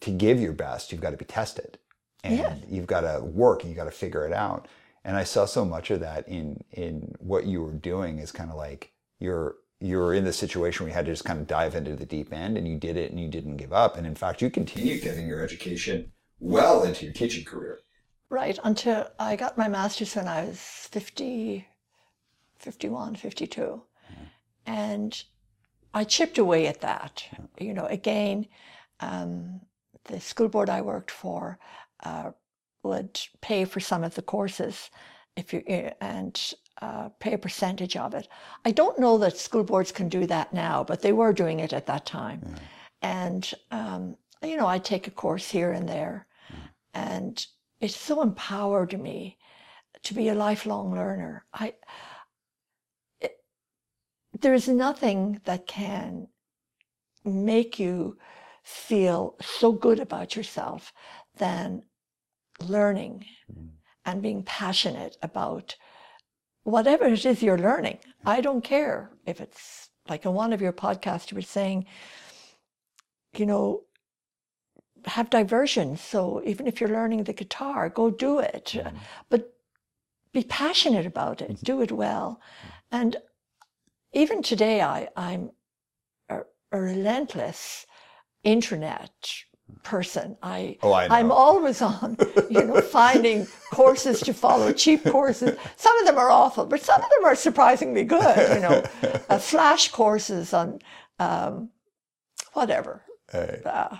to 0.00 0.10
give 0.10 0.40
your 0.40 0.52
best, 0.52 0.92
you've 0.92 1.00
got 1.00 1.10
to 1.10 1.16
be 1.16 1.24
tested, 1.24 1.78
and 2.24 2.38
yeah. 2.38 2.56
you've 2.68 2.86
got 2.86 3.00
to 3.00 3.24
work, 3.24 3.62
and 3.62 3.70
you 3.70 3.76
got 3.76 3.84
to 3.84 3.90
figure 3.90 4.26
it 4.26 4.32
out. 4.32 4.66
And 5.04 5.16
I 5.16 5.24
saw 5.24 5.44
so 5.44 5.64
much 5.64 5.90
of 5.90 6.00
that 6.00 6.28
in 6.28 6.62
in 6.72 7.14
what 7.20 7.46
you 7.46 7.62
were 7.62 7.72
doing 7.72 8.18
is 8.18 8.32
kind 8.32 8.50
of 8.50 8.56
like 8.56 8.92
you're 9.20 9.56
you're 9.80 10.12
in 10.12 10.24
the 10.24 10.32
situation 10.32 10.84
where 10.84 10.90
you 10.90 10.94
had 10.94 11.06
to 11.06 11.12
just 11.12 11.24
kind 11.24 11.38
of 11.38 11.46
dive 11.46 11.76
into 11.76 11.94
the 11.94 12.04
deep 12.04 12.32
end, 12.32 12.58
and 12.58 12.66
you 12.66 12.76
did 12.76 12.96
it, 12.96 13.12
and 13.12 13.20
you 13.20 13.28
didn't 13.28 13.56
give 13.56 13.72
up. 13.72 13.96
And 13.96 14.06
in 14.06 14.16
fact, 14.16 14.42
you 14.42 14.50
continued 14.50 15.02
getting 15.02 15.28
your 15.28 15.40
education 15.40 16.12
well 16.40 16.82
into 16.82 17.04
your 17.04 17.14
teaching 17.14 17.44
career. 17.44 17.80
Right, 18.28 18.58
until 18.64 19.08
I 19.18 19.36
got 19.36 19.56
my 19.56 19.68
master's 19.68 20.14
when 20.14 20.28
I 20.28 20.44
was 20.44 20.58
50, 20.58 21.66
51, 22.58 23.14
52. 23.14 23.82
And 24.68 25.24
I 25.94 26.04
chipped 26.04 26.36
away 26.36 26.66
at 26.66 26.82
that. 26.82 27.24
You 27.58 27.72
know, 27.72 27.86
again, 27.86 28.46
um, 29.00 29.60
the 30.04 30.20
school 30.20 30.48
board 30.48 30.68
I 30.68 30.82
worked 30.82 31.10
for 31.10 31.58
uh, 32.04 32.32
would 32.82 33.18
pay 33.40 33.64
for 33.64 33.80
some 33.80 34.04
of 34.04 34.14
the 34.14 34.22
courses 34.22 34.90
if 35.36 35.52
you 35.52 35.62
eh, 35.66 35.90
and 36.02 36.54
uh, 36.82 37.08
pay 37.18 37.32
a 37.32 37.38
percentage 37.38 37.96
of 37.96 38.12
it. 38.14 38.28
I 38.64 38.70
don't 38.72 38.98
know 38.98 39.16
that 39.18 39.38
school 39.38 39.64
boards 39.64 39.90
can 39.90 40.08
do 40.08 40.26
that 40.26 40.52
now, 40.52 40.84
but 40.84 41.00
they 41.00 41.12
were 41.12 41.32
doing 41.32 41.60
it 41.60 41.72
at 41.72 41.86
that 41.86 42.04
time. 42.04 42.54
And 43.00 43.50
um, 43.70 44.16
you 44.42 44.56
know, 44.56 44.66
I 44.66 44.78
take 44.78 45.06
a 45.06 45.10
course 45.22 45.48
here 45.50 45.72
and 45.72 45.88
there, 45.88 46.26
yeah. 46.50 46.58
and 46.94 47.46
it 47.80 47.90
so 47.90 48.22
empowered 48.22 49.00
me 49.00 49.38
to 50.02 50.14
be 50.14 50.28
a 50.28 50.34
lifelong 50.34 50.94
learner. 50.94 51.46
I 51.54 51.74
there's 54.40 54.68
nothing 54.68 55.40
that 55.44 55.66
can 55.66 56.28
make 57.24 57.78
you 57.78 58.16
feel 58.62 59.36
so 59.40 59.72
good 59.72 59.98
about 60.00 60.36
yourself 60.36 60.92
than 61.36 61.82
learning 62.60 63.24
Mhm. 63.50 63.70
and 64.04 64.22
being 64.22 64.42
passionate 64.42 65.16
about 65.22 65.76
whatever 66.62 67.06
it 67.06 67.24
is 67.24 67.42
you're 67.42 67.58
learning. 67.58 67.98
I 68.24 68.40
don't 68.40 68.62
care 68.62 69.10
if 69.26 69.40
it's 69.40 69.90
like 70.08 70.24
in 70.24 70.34
one 70.34 70.52
of 70.52 70.60
your 70.60 70.72
podcasts, 70.72 71.30
you 71.30 71.36
were 71.36 71.42
saying, 71.42 71.86
you 73.36 73.46
know, 73.46 73.84
have 75.06 75.30
diversion. 75.30 75.96
So 75.96 76.42
even 76.44 76.66
if 76.66 76.80
you're 76.80 76.90
learning 76.90 77.24
the 77.24 77.32
guitar, 77.32 77.88
go 77.88 78.10
do 78.10 78.38
it. 78.38 78.72
Mhm. 78.74 78.98
But 79.28 79.54
be 80.32 80.44
passionate 80.44 81.06
about 81.06 81.40
it, 81.40 81.62
do 81.62 81.80
it 81.80 81.92
well. 81.92 82.40
And 82.90 83.16
even 84.12 84.42
today, 84.42 84.80
I, 84.80 85.08
I'm 85.16 85.50
a, 86.28 86.40
a 86.72 86.80
relentless 86.80 87.86
internet 88.44 89.12
person. 89.82 90.36
I 90.42 90.78
Oh, 90.82 90.92
I. 90.92 91.06
I'm 91.18 91.30
always 91.30 91.82
on, 91.82 92.16
you 92.50 92.64
know, 92.64 92.80
finding 93.00 93.46
courses 93.72 94.20
to 94.20 94.32
follow, 94.34 94.72
cheap 94.72 95.04
courses. 95.04 95.58
Some 95.76 95.96
of 95.98 96.06
them 96.06 96.18
are 96.18 96.30
awful, 96.30 96.66
but 96.66 96.80
some 96.82 97.00
of 97.02 97.08
them 97.10 97.24
are 97.24 97.34
surprisingly 97.34 98.04
good. 98.04 98.54
You 98.56 98.60
know, 98.60 98.84
uh, 99.28 99.38
flash 99.38 99.90
courses 99.90 100.52
on 100.54 100.78
um, 101.18 101.70
whatever, 102.54 103.02
Hey. 103.30 103.60
uh, 103.64 103.96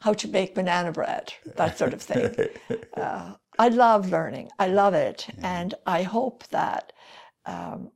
how 0.00 0.14
to 0.14 0.28
make 0.28 0.54
banana 0.54 0.92
bread, 0.92 1.34
that 1.56 1.76
sort 1.78 1.92
of 1.94 2.02
thing. 2.02 2.34
Uh, 2.96 3.34
I 3.58 3.68
love 3.68 4.10
learning. 4.10 4.48
I 4.58 4.66
love 4.66 4.94
it, 4.94 5.28
and 5.42 5.74
I 5.86 6.02
hope 6.02 6.46
that 6.48 6.92
um, 7.46 7.92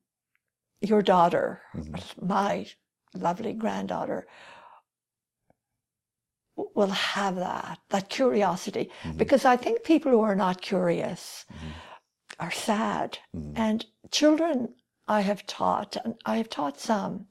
your 0.81 1.03
daughter, 1.03 1.63
Mhm. 1.75 2.27
my 2.27 2.67
lovely 3.15 3.53
granddaughter, 3.53 4.27
will 6.57 6.91
have 6.91 7.37
that 7.37 7.81
that 7.89 8.09
curiosity 8.09 8.91
Mhm. 9.03 9.19
because 9.19 9.45
I 9.45 9.57
think 9.57 9.83
people 9.83 10.13
who 10.13 10.21
are 10.21 10.37
not 10.37 10.61
curious 10.61 11.47
Mhm. 11.51 11.73
are 12.39 12.51
sad. 12.51 13.19
Mhm. 13.35 13.53
And 13.57 13.87
children, 14.11 14.75
I 15.09 15.21
have 15.23 15.47
taught, 15.47 15.97
and 16.05 16.15
I 16.25 16.37
have 16.37 16.49
taught 16.49 16.79
some, 16.81 17.27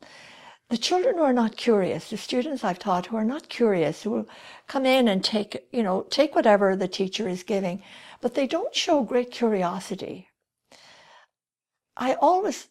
the 0.69 0.77
children 0.77 1.17
who 1.17 1.23
are 1.23 1.33
not 1.33 1.55
curious, 1.57 2.09
the 2.09 2.17
students 2.17 2.63
I've 2.63 2.79
taught 2.79 3.07
who 3.07 3.17
are 3.17 3.25
not 3.25 3.49
curious, 3.49 4.03
who 4.03 4.11
will 4.11 4.27
come 4.67 4.85
in 4.85 5.07
and 5.07 5.23
take, 5.23 5.67
you 5.71 5.83
know, 5.83 6.03
take 6.03 6.35
whatever 6.35 6.75
the 6.75 6.87
teacher 6.87 7.27
is 7.27 7.43
giving, 7.43 7.83
but 8.21 8.33
they 8.33 8.47
don't 8.47 8.75
show 8.75 9.03
great 9.03 9.31
curiosity. 9.31 10.29
I 11.95 12.15
always 12.15 12.69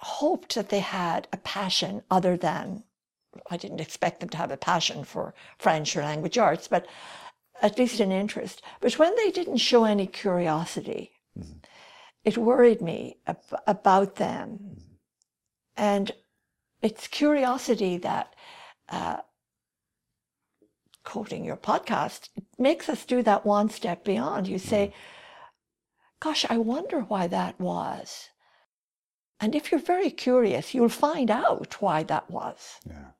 hoped 0.00 0.54
that 0.54 0.70
they 0.70 0.80
had 0.80 1.28
a 1.32 1.36
passion 1.36 2.02
other 2.10 2.36
than, 2.36 2.84
I 3.50 3.56
didn't 3.56 3.80
expect 3.80 4.20
them 4.20 4.28
to 4.30 4.36
have 4.38 4.50
a 4.50 4.56
passion 4.56 5.04
for 5.04 5.34
French 5.58 5.96
or 5.96 6.02
language 6.02 6.38
arts, 6.38 6.68
but 6.68 6.86
at 7.62 7.78
least 7.78 8.00
an 8.00 8.10
interest. 8.10 8.62
But 8.80 8.98
when 8.98 9.14
they 9.16 9.30
didn't 9.30 9.58
show 9.58 9.84
any 9.84 10.06
curiosity, 10.06 11.12
Mhm. 11.38 11.62
it 12.24 12.38
worried 12.38 12.80
me 12.80 13.18
ab- 13.26 13.62
about 13.66 14.16
them. 14.16 14.98
And 15.76 16.12
it's 16.80 17.06
curiosity 17.08 17.98
that, 17.98 18.34
uh, 18.88 19.20
quoting 21.04 21.44
your 21.44 21.56
podcast, 21.56 22.28
makes 22.58 22.88
us 22.88 23.04
do 23.04 23.22
that 23.22 23.44
one 23.44 23.68
step 23.68 24.04
beyond. 24.04 24.48
You 24.48 24.58
say, 24.58 24.94
Gosh, 26.20 26.44
I 26.50 26.58
wonder 26.58 27.00
why 27.00 27.26
that 27.28 27.58
was. 27.58 28.28
And 29.40 29.54
if 29.54 29.70
you're 29.70 29.80
very 29.80 30.10
curious, 30.10 30.74
you'll 30.74 30.88
find 30.90 31.30
out 31.30 31.76
why 31.80 32.02
that 32.04 32.30
was. 32.30 32.78
Yeah. 32.86 33.10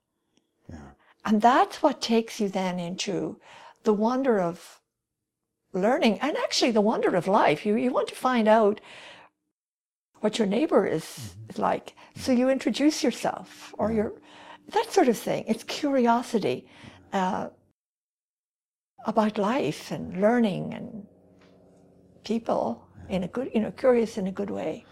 Yeah. 0.68 0.90
And 1.24 1.40
that's 1.40 1.82
what 1.82 2.00
takes 2.00 2.40
you 2.40 2.48
then 2.48 2.78
into 2.78 3.40
the 3.84 3.94
wonder 3.94 4.38
of 4.40 4.80
learning 5.72 6.18
and 6.20 6.36
actually 6.36 6.72
the 6.72 6.80
wonder 6.80 7.14
of 7.16 7.26
life. 7.26 7.64
You, 7.64 7.76
you 7.76 7.90
want 7.92 8.08
to 8.08 8.14
find 8.14 8.48
out 8.48 8.80
what 10.20 10.38
your 10.38 10.46
neighbor 10.46 10.86
is, 10.86 11.34
is 11.48 11.58
like. 11.58 11.94
So 12.16 12.32
you 12.32 12.50
introduce 12.50 13.02
yourself 13.02 13.74
or 13.78 13.90
Yeah. 13.90 13.96
your, 13.96 14.12
that 14.72 14.92
sort 14.92 15.08
of 15.08 15.16
thing. 15.16 15.44
It's 15.48 15.64
curiosity 15.64 16.66
uh, 17.12 17.48
about 19.06 19.38
life 19.38 19.90
and 19.90 20.20
learning 20.20 20.74
and 20.74 21.06
people 22.24 22.86
in 23.08 23.24
a 23.24 23.28
good, 23.28 23.50
you 23.54 23.60
know, 23.60 23.70
curious 23.70 24.18
in 24.18 24.26
a 24.26 24.32
good 24.32 24.50
way. 24.50 24.84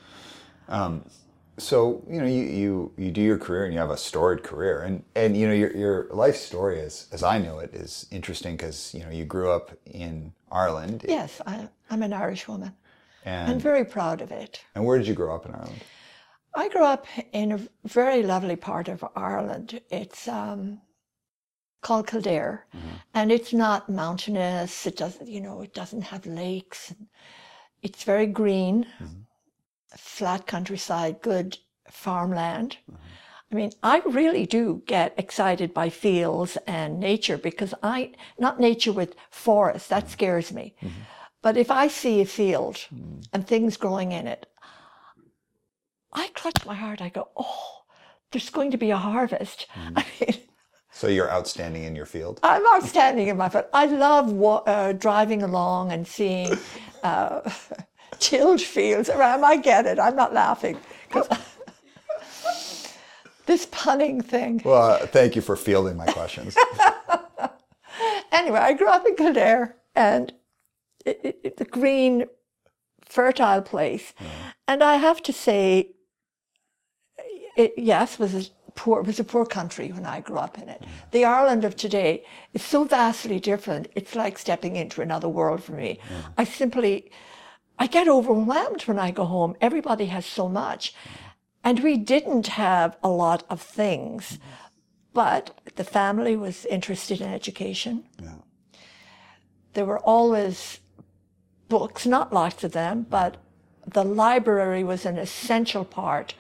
Um, 0.69 1.05
so 1.57 2.05
you 2.09 2.21
know 2.21 2.27
you, 2.27 2.43
you 2.43 2.93
you 2.97 3.11
do 3.11 3.21
your 3.21 3.39
career 3.39 3.65
and 3.65 3.75
you 3.75 3.81
have 3.81 3.91
a 3.91 3.97
storied 3.97 4.45
career 4.45 4.83
and 4.83 5.03
and 5.17 5.37
you 5.37 5.47
know 5.49 5.55
your 5.55 5.77
your 5.77 6.07
life 6.13 6.37
story 6.37 6.81
as 6.81 7.09
as 7.11 7.23
I 7.25 7.39
know 7.39 7.59
it 7.59 7.75
is 7.75 8.07
interesting 8.13 8.57
because 8.57 8.95
you 8.95 9.01
know 9.05 9.11
you 9.11 9.25
grew 9.25 9.51
up 9.51 9.73
in 9.87 10.33
Ireland 10.53 11.05
Yes, 11.09 11.41
I, 11.47 11.69
I'm 11.91 12.03
an 12.03 12.13
Irish 12.13 12.47
woman. 12.49 12.73
I'm 13.27 13.53
and 13.55 13.63
very 13.63 13.85
proud 13.85 14.21
of 14.21 14.31
it. 14.31 14.65
and 14.75 14.85
where 14.87 14.99
did 14.99 15.09
you 15.09 15.15
grow 15.15 15.35
up 15.35 15.47
in 15.47 15.55
Ireland? 15.55 15.85
I 16.55 16.69
grew 16.69 16.85
up 16.85 17.07
in 17.33 17.53
a 17.53 17.61
very 17.85 18.23
lovely 18.23 18.57
part 18.57 18.89
of 18.89 19.05
Ireland. 19.17 19.81
It's 19.91 20.29
um, 20.29 20.81
called 21.83 22.07
Kildare, 22.07 22.67
Mhm. 22.75 23.01
and 23.15 23.33
it's 23.33 23.53
not 23.53 23.89
mountainous. 23.89 24.87
It 24.87 24.97
doesn't, 24.97 25.29
you 25.29 25.41
know, 25.41 25.61
it 25.63 25.75
doesn't 25.75 26.03
have 26.03 26.25
lakes. 26.27 26.95
It's 27.83 28.03
very 28.05 28.27
green, 28.27 28.87
Mhm. 29.01 29.25
Flat 29.97 30.47
countryside, 30.47 31.23
good 31.23 31.59
farmland. 31.91 32.79
Mm-hmm. 32.91 33.03
I 33.51 33.55
mean, 33.55 33.71
I 33.83 34.01
really 34.01 34.45
do 34.45 34.83
get 34.87 35.15
excited 35.17 35.73
by 35.73 35.89
fields 35.89 36.59
and 36.67 37.01
nature 37.01 37.39
because 37.39 37.73
I, 37.83 38.13
not 38.39 38.61
nature 38.61 38.93
with 38.93 39.15
forests, 39.31 39.89
that 39.89 40.05
mm-hmm. 40.05 40.13
scares 40.13 40.53
me. 40.53 40.75
Mm-hmm. 40.83 41.01
But 41.41 41.57
if 41.57 41.71
I 41.71 41.89
see 41.89 42.21
a 42.21 42.27
field 42.27 42.85
and 43.33 43.47
things 43.47 43.77
growing 43.77 44.13
in 44.13 44.27
it, 44.27 44.47
I 46.13 46.29
clutch 46.35 46.67
my 46.67 46.75
heart. 46.75 47.01
I 47.01 47.09
go, 47.11 47.29
oh, 47.37 47.83
there's 48.33 48.51
going 48.51 48.73
to 48.73 48.77
be 48.77 48.91
a 48.91 48.97
harvest. 48.97 49.67
I 49.77 50.05
mean, 50.21 50.41
So 50.91 51.07
you're 51.07 51.31
outstanding 51.31 51.85
in 51.85 51.95
your 51.95 52.07
field. 52.07 52.41
I'm 52.43 52.67
outstanding 52.75 53.29
in 53.29 53.37
my 53.37 53.49
field. 53.49 53.67
I 53.73 53.87
love 53.87 54.33
wa- 54.33 54.65
uh, 54.67 54.93
driving 54.93 55.43
along 55.43 55.93
and 55.93 56.07
seeing 56.07 56.53
uh, 57.03 57.49
tilled 58.19 58.61
fields 58.61 59.09
around. 59.09 59.45
I 59.45 59.57
get 59.57 59.87
it. 59.87 59.99
I'm 59.99 60.17
not 60.17 60.33
laughing 60.33 60.77
this 63.47 63.67
punning 63.71 64.21
thing. 64.21 64.61
Well, 64.65 65.03
uh, 65.03 65.07
thank 65.07 65.35
you 65.35 65.43
for 65.43 65.57
fielding 65.57 65.97
my 65.97 66.07
questions. 66.07 66.57
Anyway, 68.31 68.59
I 68.59 68.75
grew 68.75 68.89
up 68.89 69.07
in 69.07 69.17
Kildare 69.17 69.75
and 69.97 70.33
it, 71.05 71.21
it, 71.25 71.41
it's 71.43 71.61
a 71.61 71.65
green, 71.65 72.27
fertile 73.05 73.63
place. 73.63 74.13
And 74.69 74.83
I 74.83 74.97
have 74.97 75.23
to 75.25 75.33
say, 75.33 75.93
it, 77.57 77.73
yes, 77.77 78.19
was 78.19 78.35
a 78.35 78.45
poor, 78.75 79.03
was 79.03 79.19
a 79.19 79.25
poor 79.25 79.45
country 79.45 79.91
when 79.91 80.07
I 80.07 80.21
grew 80.21 80.37
up 80.37 80.59
in 80.59 80.69
it. 80.69 80.85
The 81.11 81.25
Ireland 81.25 81.65
of 81.65 81.75
today 81.75 82.25
is 82.53 82.63
so 82.63 82.85
vastly 82.85 83.41
different. 83.41 83.89
It's 83.97 84.15
like 84.15 84.39
stepping 84.39 84.77
into 84.77 85.01
another 85.01 85.29
world 85.29 85.63
for 85.63 85.73
me. 85.73 85.99
I 86.37 86.45
simply, 86.45 87.11
I 87.79 87.87
get 87.87 88.09
overwhelmed 88.09 88.83
when 88.83 88.99
I 88.99 89.11
go 89.11 89.25
home. 89.25 89.55
Everybody 89.61 90.07
has 90.07 90.27
so 90.27 90.49
much. 90.49 90.95
And 91.63 91.81
we 91.81 91.97
didn't 91.97 92.49
have 92.49 92.97
a 93.03 93.09
lot 93.09 93.45
of 93.51 93.61
things, 93.61 94.39
but 95.13 95.59
the 95.77 95.85
family 95.85 96.37
was 96.37 96.65
interested 96.67 97.21
in 97.21 97.33
education. 97.33 98.05
Yeah. 98.23 98.35
There 99.75 99.85
were 99.85 99.99
always 99.99 100.81
books, 101.69 102.07
not 102.07 102.33
lots 102.33 102.65
of 102.65 102.73
them, 102.73 103.07
but 103.09 103.37
the 103.87 104.05
library 104.05 104.85
was 104.85 105.05
an 105.05 105.19
essential 105.19 105.85
part 105.85 106.35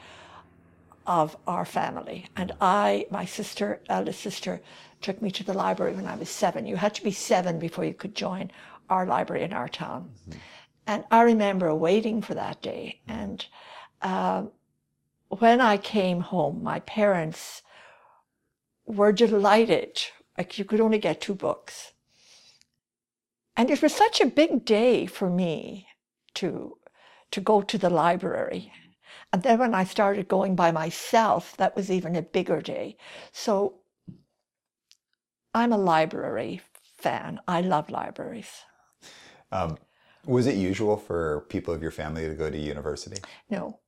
of 1.06 1.36
our 1.46 1.64
family. 1.64 2.26
And 2.36 2.52
I, 2.60 3.06
my 3.10 3.24
sister, 3.24 3.80
eldest 3.88 4.20
sister, 4.20 4.60
took 5.00 5.22
me 5.22 5.30
to 5.30 5.44
the 5.44 5.54
library 5.54 5.94
when 5.94 6.06
I 6.06 6.16
was 6.16 6.28
seven. 6.28 6.66
You 6.66 6.76
had 6.76 6.94
to 6.96 7.02
be 7.02 7.12
seven 7.12 7.58
before 7.58 7.84
you 7.84 7.94
could 7.94 8.14
join 8.14 8.50
our 8.90 9.06
library 9.06 9.42
in 9.42 9.52
our 9.52 9.68
town. 9.68 10.10
Mm-hmm. 10.28 10.38
And 10.88 11.04
I 11.10 11.20
remember 11.20 11.74
waiting 11.74 12.22
for 12.22 12.32
that 12.32 12.62
day. 12.62 13.02
And 13.06 13.44
um, 14.00 14.50
when 15.28 15.60
I 15.60 15.76
came 15.76 16.20
home, 16.20 16.62
my 16.62 16.80
parents 16.80 17.62
were 18.86 19.12
delighted. 19.12 20.00
Like 20.38 20.58
you 20.58 20.64
could 20.64 20.80
only 20.80 20.98
get 20.98 21.20
two 21.20 21.34
books. 21.34 21.92
And 23.54 23.70
it 23.70 23.82
was 23.82 23.94
such 23.94 24.22
a 24.22 24.26
big 24.26 24.64
day 24.64 25.04
for 25.04 25.28
me 25.28 25.88
to, 26.34 26.78
to 27.32 27.40
go 27.42 27.60
to 27.60 27.76
the 27.76 27.90
library. 27.90 28.72
And 29.30 29.42
then 29.42 29.58
when 29.58 29.74
I 29.74 29.84
started 29.84 30.26
going 30.26 30.54
by 30.54 30.70
myself, 30.72 31.54
that 31.58 31.76
was 31.76 31.90
even 31.90 32.16
a 32.16 32.22
bigger 32.22 32.62
day. 32.62 32.96
So 33.30 33.74
I'm 35.52 35.72
a 35.72 35.76
library 35.76 36.62
fan. 36.96 37.40
I 37.46 37.60
love 37.60 37.90
libraries. 37.90 38.64
Um, 39.52 39.76
was 40.28 40.46
it 40.46 40.56
usual 40.56 40.96
for 40.96 41.46
people 41.48 41.72
of 41.74 41.82
your 41.82 41.90
family 41.90 42.28
to 42.28 42.34
go 42.34 42.50
to 42.50 42.58
university? 42.58 43.20
No, 43.50 43.80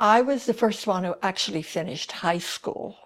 I 0.00 0.20
was 0.20 0.44
the 0.44 0.54
first 0.54 0.86
one 0.86 1.04
who 1.04 1.14
actually 1.22 1.62
finished 1.62 2.12
high 2.12 2.38
school. 2.38 2.96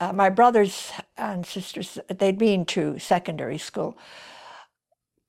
Uh, 0.00 0.12
my 0.12 0.28
brothers 0.28 0.90
and 1.16 1.46
sisters, 1.46 1.98
they'd 2.08 2.38
been 2.38 2.64
to 2.66 2.98
secondary 2.98 3.58
school, 3.58 3.96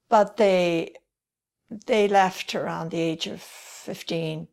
but 0.09 0.37
they 0.37 0.93
they 1.85 2.07
left 2.07 2.55
around 2.55 2.89
the 2.89 2.99
age 2.99 3.27
of 3.27 3.41
15. 3.41 4.47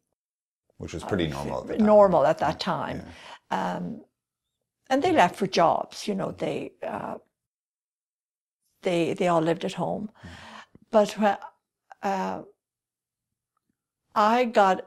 Which 0.77 0.93
was 0.93 1.03
pretty 1.03 1.29
normal 1.29 1.61
at 1.61 1.67
the 1.67 1.77
time. 1.79 1.87
Normal 1.87 2.27
at 2.27 2.39
that 2.39 2.61
time. 2.61 3.03
Yeah. 3.51 3.77
Um, 3.77 4.03
and 4.91 5.03
they 5.03 5.13
left 5.13 5.37
for 5.37 5.47
jobs, 5.47 6.07
you 6.07 6.15
know, 6.15 6.33
they, 6.33 6.73
uh, 6.83 7.17
they, 8.83 9.15
they 9.15 9.29
all 9.29 9.41
lived 9.41 9.65
at 9.65 9.73
home. 9.73 10.11
Mm. 10.23 10.29
But 10.91 11.17
uh, 12.07 12.43
I 14.15 14.45
got, 14.45 14.87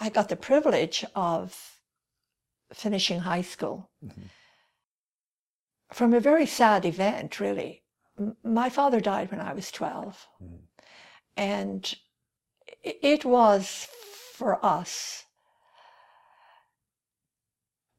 I 0.00 0.08
got 0.08 0.28
the 0.28 0.36
privilege 0.36 1.04
of 1.14 1.80
finishing 2.72 3.20
high 3.20 3.42
school 3.42 3.90
mm-hmm. 4.04 4.26
from 5.92 6.14
a 6.14 6.20
very 6.20 6.46
sad 6.46 6.84
event, 6.84 7.40
really. 7.40 7.82
M- 8.18 8.36
my 8.44 8.68
father 8.70 9.00
died 9.00 9.30
when 9.30 9.40
I 9.40 9.52
was 9.52 9.70
12. 9.72 10.26
Mm-hmm. 10.42 10.54
And 11.36 11.94
it 12.82 13.24
was 13.24 13.88
for 14.34 14.64
us 14.64 15.24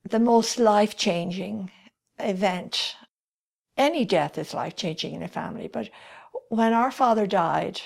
the 0.08 0.20
most 0.20 0.58
life 0.58 0.96
changing 0.96 1.72
event. 2.18 2.96
Any 3.78 4.06
death 4.06 4.38
is 4.38 4.54
life 4.54 4.76
changing 4.76 5.14
in 5.14 5.24
a 5.24 5.28
family, 5.28 5.68
but 5.68 5.90
when 6.52 6.74
our 6.74 6.92
father 6.92 7.26
died, 7.26 7.80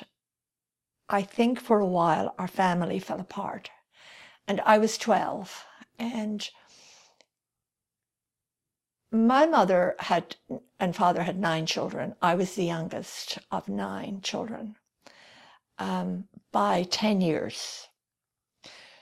I 1.08 1.22
think 1.22 1.62
for 1.62 1.80
a 1.80 1.86
while 1.86 2.34
our 2.40 2.48
family 2.48 2.98
fell 2.98 3.20
apart. 3.20 3.70
And 4.48 4.60
I 4.62 4.80
was 4.80 4.98
12. 4.98 5.64
And 6.00 6.50
my 9.12 9.46
mother 9.46 9.96
had 10.00 10.38
and 10.80 10.96
father 10.96 11.22
had 11.22 11.38
nine 11.40 11.68
children. 11.68 12.16
I 12.24 12.34
was 12.34 12.56
the 12.56 12.66
youngest 12.66 13.38
of 13.52 13.70
nine 13.70 14.22
children 14.22 14.78
um, 15.78 16.28
by 16.52 16.88
10 16.90 17.22
years. 17.22 17.88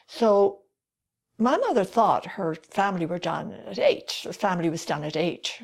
So 0.08 0.64
my 1.38 1.56
mother 1.56 1.86
thought 1.86 2.26
her 2.26 2.54
family 2.56 3.06
were 3.06 3.18
done 3.18 3.54
at 3.54 3.80
eight. 3.80 4.24
The 4.26 4.34
family 4.34 4.70
was 4.70 4.86
done 4.86 5.06
at 5.06 5.16
eight. 5.16 5.58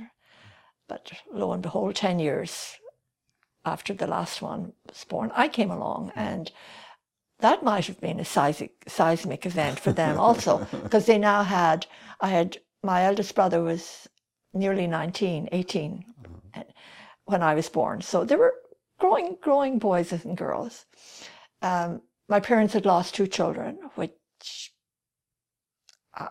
But 0.88 1.12
lo 1.34 1.52
and 1.52 1.62
behold, 1.62 1.96
10 1.96 2.20
years 2.20 2.79
after 3.66 3.94
the 3.94 4.08
last 4.08 4.42
one 4.42 4.74
was 4.88 5.04
born, 5.06 5.32
I 5.36 5.48
came 5.48 5.72
along 5.72 6.12
and 6.16 6.52
that 7.40 7.64
might 7.64 7.86
have 7.86 8.00
been 8.02 8.20
a 8.20 8.26
seismic, 8.26 8.74
seismic 8.88 9.46
event 9.46 9.80
for 9.80 9.94
them 9.94 10.20
also, 10.20 10.68
because 10.84 11.06
they 11.06 11.18
now 11.18 11.44
had, 11.44 11.86
I 12.20 12.30
had, 12.30 12.58
my 12.84 13.04
eldest 13.06 13.36
brother 13.36 13.62
was 13.62 14.08
nearly 14.54 14.88
19, 14.88 15.50
18 15.52 16.06
mm-hmm. 16.22 16.62
when 17.26 17.44
I 17.44 17.56
was 17.56 17.70
born. 17.70 18.02
So 18.02 18.26
they 18.26 18.36
were 18.36 18.56
growing, 19.00 19.38
growing 19.42 19.80
boys 19.80 20.12
and 20.12 20.38
girls. 20.38 20.86
Um, 21.62 22.02
my 22.28 22.40
parents 22.40 22.74
had 22.74 22.86
lost 22.86 23.16
two 23.16 23.28
children, 23.28 23.80
which 23.96 24.74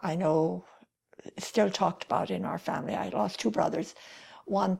I 0.02 0.14
know 0.14 0.64
still 1.38 1.70
talked 1.70 2.04
about 2.04 2.30
in 2.30 2.44
our 2.44 2.58
family. 2.58 2.94
I 2.94 3.08
lost 3.08 3.40
two 3.40 3.50
brothers, 3.50 3.94
one 4.44 4.78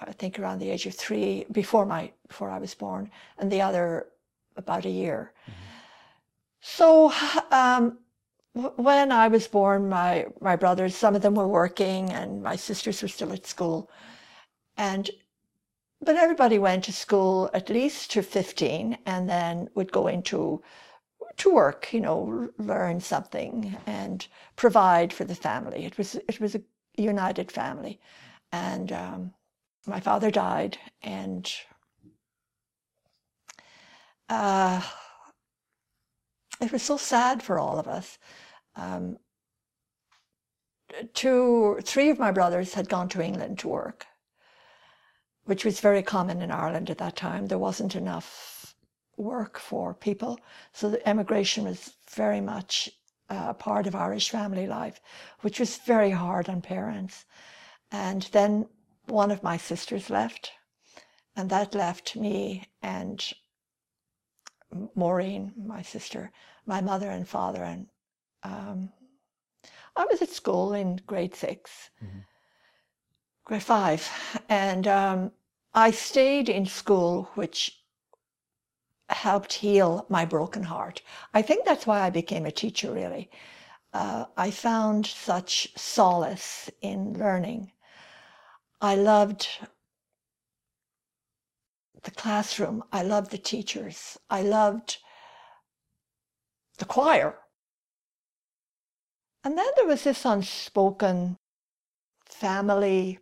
I 0.00 0.12
think 0.12 0.38
around 0.38 0.58
the 0.58 0.70
age 0.70 0.86
of 0.86 0.94
three 0.94 1.46
before 1.52 1.86
my 1.86 2.12
before 2.28 2.50
I 2.50 2.58
was 2.58 2.74
born, 2.74 3.10
and 3.38 3.50
the 3.50 3.62
other 3.62 4.06
about 4.56 4.84
a 4.84 4.90
year. 4.90 5.32
Mm-hmm. 5.42 5.52
So 6.60 7.12
um, 7.50 7.98
when 8.76 9.12
I 9.12 9.28
was 9.28 9.46
born, 9.46 9.88
my 9.88 10.26
my 10.40 10.56
brothers, 10.56 10.96
some 10.96 11.14
of 11.14 11.22
them 11.22 11.34
were 11.34 11.48
working, 11.48 12.10
and 12.10 12.42
my 12.42 12.56
sisters 12.56 13.02
were 13.02 13.08
still 13.08 13.32
at 13.32 13.46
school, 13.46 13.90
and 14.76 15.10
but 16.02 16.16
everybody 16.16 16.58
went 16.58 16.84
to 16.84 16.92
school 16.92 17.50
at 17.52 17.68
least 17.68 18.10
to 18.12 18.22
15 18.22 18.96
and 19.04 19.28
then 19.28 19.68
would 19.74 19.92
go 19.92 20.06
into 20.06 20.62
to 21.36 21.50
work, 21.50 21.92
you 21.92 22.00
know, 22.00 22.48
learn 22.58 23.00
something 23.00 23.76
and 23.86 24.26
provide 24.56 25.12
for 25.12 25.24
the 25.24 25.34
family. 25.34 25.84
It 25.84 25.96
was 25.98 26.14
it 26.14 26.40
was 26.40 26.54
a 26.54 26.62
united 26.96 27.50
family, 27.52 28.00
and 28.52 28.92
um, 28.92 29.32
my 29.86 30.00
father 30.00 30.30
died, 30.30 30.78
and 31.02 31.52
uh, 34.28 34.82
it 36.60 36.72
was 36.72 36.82
so 36.82 36.96
sad 36.96 37.42
for 37.42 37.58
all 37.58 37.78
of 37.78 37.88
us. 37.88 38.18
Um, 38.76 39.18
two, 41.14 41.80
three 41.82 42.10
of 42.10 42.18
my 42.18 42.30
brothers 42.30 42.74
had 42.74 42.88
gone 42.88 43.08
to 43.10 43.22
England 43.22 43.58
to 43.60 43.68
work, 43.68 44.06
which 45.44 45.64
was 45.64 45.80
very 45.80 46.02
common 46.02 46.42
in 46.42 46.50
Ireland 46.50 46.90
at 46.90 46.98
that 46.98 47.16
time. 47.16 47.46
There 47.46 47.58
wasn't 47.58 47.96
enough 47.96 48.74
work 49.16 49.58
for 49.58 49.94
people, 49.94 50.38
so 50.72 50.90
the 50.90 51.08
emigration 51.08 51.64
was 51.64 51.94
very 52.10 52.40
much 52.40 52.90
a 53.28 53.54
part 53.54 53.86
of 53.86 53.94
Irish 53.94 54.30
family 54.30 54.66
life, 54.66 55.00
which 55.40 55.60
was 55.60 55.78
very 55.78 56.10
hard 56.10 56.48
on 56.48 56.60
parents. 56.60 57.24
And 57.92 58.22
then 58.32 58.66
one 59.10 59.30
of 59.30 59.42
my 59.42 59.56
sisters 59.56 60.10
left, 60.10 60.52
and 61.36 61.50
that 61.50 61.74
left 61.74 62.16
me 62.16 62.68
and 62.82 63.32
Maureen, 64.94 65.52
my 65.56 65.82
sister, 65.82 66.30
my 66.66 66.80
mother 66.80 67.10
and 67.10 67.28
father, 67.28 67.64
and 67.64 67.88
um, 68.42 68.90
I 69.96 70.04
was 70.04 70.22
at 70.22 70.30
school 70.30 70.72
in 70.72 71.00
grade 71.06 71.34
6 71.34 71.90
mm-hmm. 72.02 72.18
grade 73.44 73.62
five, 73.62 74.08
and 74.48 74.86
um, 74.86 75.32
I 75.74 75.90
stayed 75.90 76.48
in 76.48 76.66
school, 76.66 77.30
which 77.34 77.82
helped 79.08 79.52
heal 79.54 80.06
my 80.08 80.24
broken 80.24 80.62
heart. 80.62 81.02
I 81.34 81.42
think 81.42 81.64
that's 81.64 81.86
why 81.86 82.00
I 82.00 82.10
became 82.10 82.46
a 82.46 82.52
teacher, 82.52 82.92
really. 82.92 83.28
Uh, 83.92 84.26
I 84.36 84.52
found 84.52 85.06
such 85.06 85.76
solace 85.76 86.70
in 86.80 87.18
learning. 87.18 87.72
I 88.80 88.94
loved 88.94 89.48
the 92.02 92.10
classroom. 92.10 92.82
I 92.92 93.02
loved 93.02 93.30
the 93.30 93.38
teachers. 93.38 94.18
I 94.30 94.42
loved 94.42 94.98
the 96.78 96.86
choir. 96.86 97.36
And 99.44 99.56
then 99.56 99.66
there 99.76 99.86
was 99.86 100.04
this 100.04 100.24
unspoken 100.24 101.36
family 102.26 103.18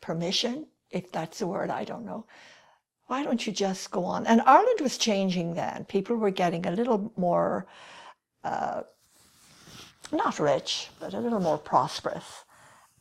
permission, 0.00 0.66
if 0.90 1.10
that's 1.12 1.38
the 1.38 1.46
word, 1.46 1.70
I 1.70 1.84
don't 1.84 2.04
know. 2.04 2.26
Why 3.06 3.22
don't 3.22 3.46
you 3.46 3.52
just 3.52 3.90
go 3.90 4.04
on? 4.04 4.26
And 4.26 4.42
Ireland 4.42 4.80
was 4.80 4.98
changing 4.98 5.54
then. 5.54 5.86
People 5.86 6.16
were 6.16 6.30
getting 6.30 6.66
a 6.66 6.70
little 6.70 7.12
more, 7.16 7.66
uh, 8.44 8.82
not 10.12 10.38
rich, 10.38 10.88
but 11.00 11.14
a 11.14 11.20
little 11.20 11.40
more 11.40 11.58
prosperous. 11.58 12.44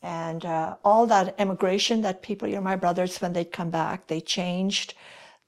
And 0.02 0.46
uh, 0.46 0.76
all 0.84 1.08
that 1.08 1.36
immigration 1.40 2.02
that 2.02 2.22
people, 2.22 2.48
you 2.48 2.56
know, 2.56 2.62
my 2.62 2.76
brothers, 2.76 3.18
when 3.18 3.34
they'd 3.34 3.52
come 3.52 3.70
back, 3.70 4.08
they 4.08 4.22
changed. 4.22 4.94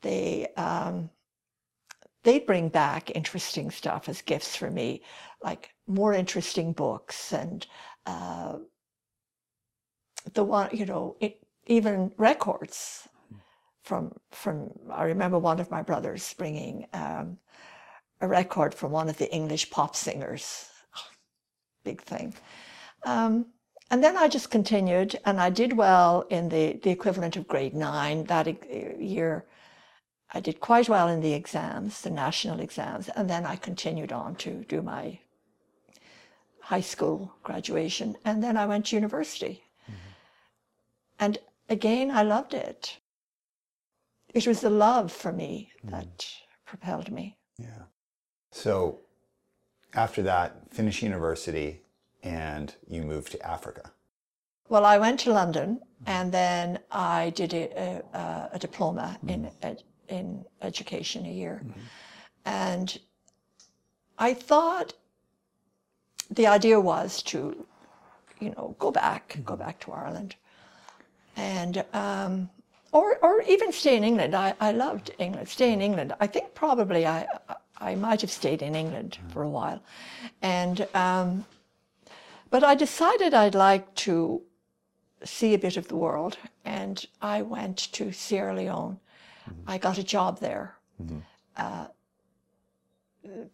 They, 0.01 0.47
um, 0.57 1.09
they'd 2.23 2.45
bring 2.45 2.69
back 2.69 3.11
interesting 3.15 3.71
stuff 3.71 4.09
as 4.09 4.21
gifts 4.21 4.55
for 4.55 4.71
me, 4.71 5.01
like 5.43 5.69
more 5.87 6.13
interesting 6.13 6.73
books 6.73 7.31
and 7.33 7.65
uh, 8.05 8.57
the 10.33 10.43
one, 10.43 10.69
you 10.73 10.85
know, 10.85 11.15
it, 11.19 11.39
even 11.67 12.11
records 12.17 13.07
from 13.83 14.11
from. 14.31 14.71
I 14.91 15.03
remember 15.03 15.39
one 15.39 15.59
of 15.59 15.71
my 15.71 15.81
brothers 15.81 16.33
bringing 16.37 16.87
um, 16.93 17.37
a 18.21 18.27
record 18.27 18.73
from 18.73 18.91
one 18.91 19.09
of 19.09 19.17
the 19.17 19.31
English 19.33 19.69
pop 19.69 19.95
singers. 19.95 20.69
Big 21.83 22.01
thing. 22.01 22.33
Um, 23.05 23.45
and 23.89 24.03
then 24.03 24.17
I 24.17 24.27
just 24.27 24.51
continued, 24.51 25.19
and 25.25 25.39
I 25.39 25.49
did 25.49 25.73
well 25.73 26.25
in 26.29 26.49
the, 26.49 26.73
the 26.83 26.91
equivalent 26.91 27.35
of 27.35 27.47
grade 27.47 27.73
nine 27.73 28.25
that 28.25 28.47
year. 28.99 29.45
I 30.31 30.39
did 30.39 30.59
quite 30.59 30.87
well 30.87 31.07
in 31.07 31.21
the 31.21 31.33
exams, 31.33 32.01
the 32.01 32.11
national 32.11 32.59
exams, 32.59 33.09
and 33.09 33.29
then 33.29 33.45
I 33.45 33.55
continued 33.55 34.11
on 34.11 34.35
to 34.35 34.63
do 34.65 34.81
my 34.81 35.19
high 36.61 36.81
school 36.81 37.33
graduation, 37.41 38.15
and 38.23 38.43
then 38.43 38.55
I 38.57 38.67
went 38.67 38.85
to 38.87 38.95
university. 38.95 39.63
Mm-hmm. 39.85 40.11
And 41.19 41.37
again, 41.67 42.11
I 42.11 42.21
loved 42.21 42.53
it. 42.53 42.99
It 44.35 44.45
was 44.45 44.61
the 44.61 44.69
love 44.69 45.11
for 45.11 45.31
me 45.31 45.71
mm-hmm. 45.79 45.95
that 45.95 46.27
propelled 46.67 47.11
me. 47.11 47.37
Yeah. 47.57 47.85
So 48.51 48.99
after 49.95 50.21
that, 50.21 50.71
finish 50.71 51.01
university, 51.01 51.81
and 52.23 52.75
you 52.87 53.01
moved 53.03 53.31
to 53.31 53.45
Africa. 53.45 53.91
Well, 54.67 54.85
I 54.85 54.97
went 54.97 55.19
to 55.21 55.33
London, 55.33 55.75
mm-hmm. 55.75 56.09
and 56.09 56.31
then 56.31 56.79
I 56.91 57.31
did 57.31 57.53
a, 57.53 58.03
a, 58.13 58.49
a 58.53 58.59
diploma 58.59 59.17
in 59.27 59.49
in 60.07 60.45
education 60.61 61.25
a 61.25 61.31
year. 61.31 61.61
Mm-hmm. 61.63 61.79
And 62.45 62.99
I 64.17 64.33
thought 64.33 64.93
the 66.29 66.47
idea 66.47 66.79
was 66.79 67.23
to, 67.23 67.65
you 68.39 68.49
know, 68.51 68.75
go 68.79 68.91
back, 68.91 69.29
mm-hmm. 69.29 69.43
go 69.43 69.55
back 69.55 69.79
to 69.81 69.91
Ireland. 69.91 70.35
And 71.35 71.83
um, 71.93 72.49
or 72.91 73.17
or 73.21 73.41
even 73.43 73.71
stay 73.71 73.95
in 73.95 74.03
England. 74.03 74.35
I, 74.35 74.53
I 74.59 74.71
loved 74.71 75.11
England. 75.19 75.47
Stay 75.47 75.71
in 75.73 75.81
England. 75.81 76.13
I 76.19 76.27
think 76.27 76.53
probably 76.53 77.05
I 77.05 77.25
I 77.77 77.95
might 77.95 78.21
have 78.21 78.31
stayed 78.31 78.61
in 78.61 78.75
England 78.75 79.17
for 79.29 79.43
a 79.43 79.49
while, 79.49 79.81
and 80.41 80.87
um, 80.93 81.45
but 82.49 82.63
I 82.63 82.75
decided 82.75 83.33
I'd 83.33 83.55
like 83.55 83.93
to 83.95 84.41
see 85.23 85.53
a 85.53 85.59
bit 85.59 85.77
of 85.77 85.87
the 85.87 85.95
world, 85.95 86.37
and 86.65 87.05
I 87.21 87.41
went 87.41 87.77
to 87.93 88.11
Sierra 88.11 88.55
Leone. 88.55 88.99
Mm-hmm. 89.49 89.69
I 89.69 89.77
got 89.77 89.97
a 89.97 90.03
job 90.03 90.39
there. 90.39 90.75
Mm-hmm. 91.01 91.19
Uh, 91.57 91.87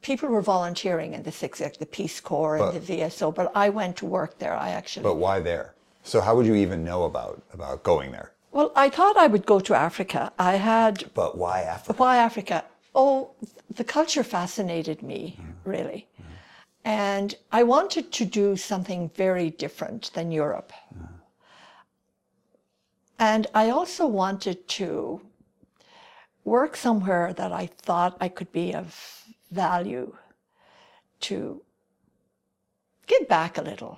people 0.02 0.30
were 0.30 0.42
volunteering 0.42 1.14
in 1.14 1.24
the 1.24 1.32
six, 1.32 1.60
like 1.60 1.78
the 1.78 1.86
Peace 1.86 2.20
Corps 2.20 2.58
and 2.58 2.66
But- 2.66 2.86
the 2.86 2.94
VSO, 2.98 3.34
but 3.34 3.52
I 3.56 3.70
went 3.70 3.98
to 3.98 4.06
work 4.06 4.38
there. 4.40 4.56
I 4.56 4.70
actually 4.70 5.04
But 5.04 5.16
why 5.16 5.40
there? 5.40 5.74
So 6.04 6.22
how 6.22 6.36
would 6.36 6.46
you 6.46 6.56
even 6.56 6.84
know 6.84 7.04
about 7.04 7.42
about 7.52 7.82
going 7.84 8.12
there? 8.12 8.32
Well, 8.52 8.72
I 8.76 8.90
thought 8.90 9.18
I 9.18 9.28
would 9.28 9.46
go 9.46 9.60
to 9.60 9.74
Africa. 9.74 10.32
I 10.40 10.56
had, 10.56 11.12
But 11.14 11.38
why 11.38 11.62
Africa? 11.62 11.98
why 11.98 12.18
Africa? 12.18 12.64
Oh, 12.94 13.32
the 13.70 13.84
culture 13.84 14.24
fascinated 14.24 15.02
me, 15.02 15.38
mm. 15.38 15.54
really. 15.66 16.08
And 16.86 17.34
I 17.52 17.64
wanted 17.64 18.12
to 18.14 18.26
do 18.26 18.56
something 18.56 19.10
very 19.16 19.50
different 19.50 20.14
than 20.14 20.32
Europe. 20.32 20.72
And 23.18 23.48
I 23.56 23.72
also 23.72 24.06
wanted 24.06 24.68
to 24.68 25.20
work 26.44 26.78
somewhere 26.78 27.34
that 27.34 27.52
I 27.52 27.66
thought 27.66 28.18
I 28.22 28.30
could 28.30 28.52
be 28.52 28.76
of 28.76 29.24
value 29.52 30.16
to 31.22 31.62
give 33.08 33.28
back 33.28 33.58
a 33.58 33.64
little. 33.64 33.98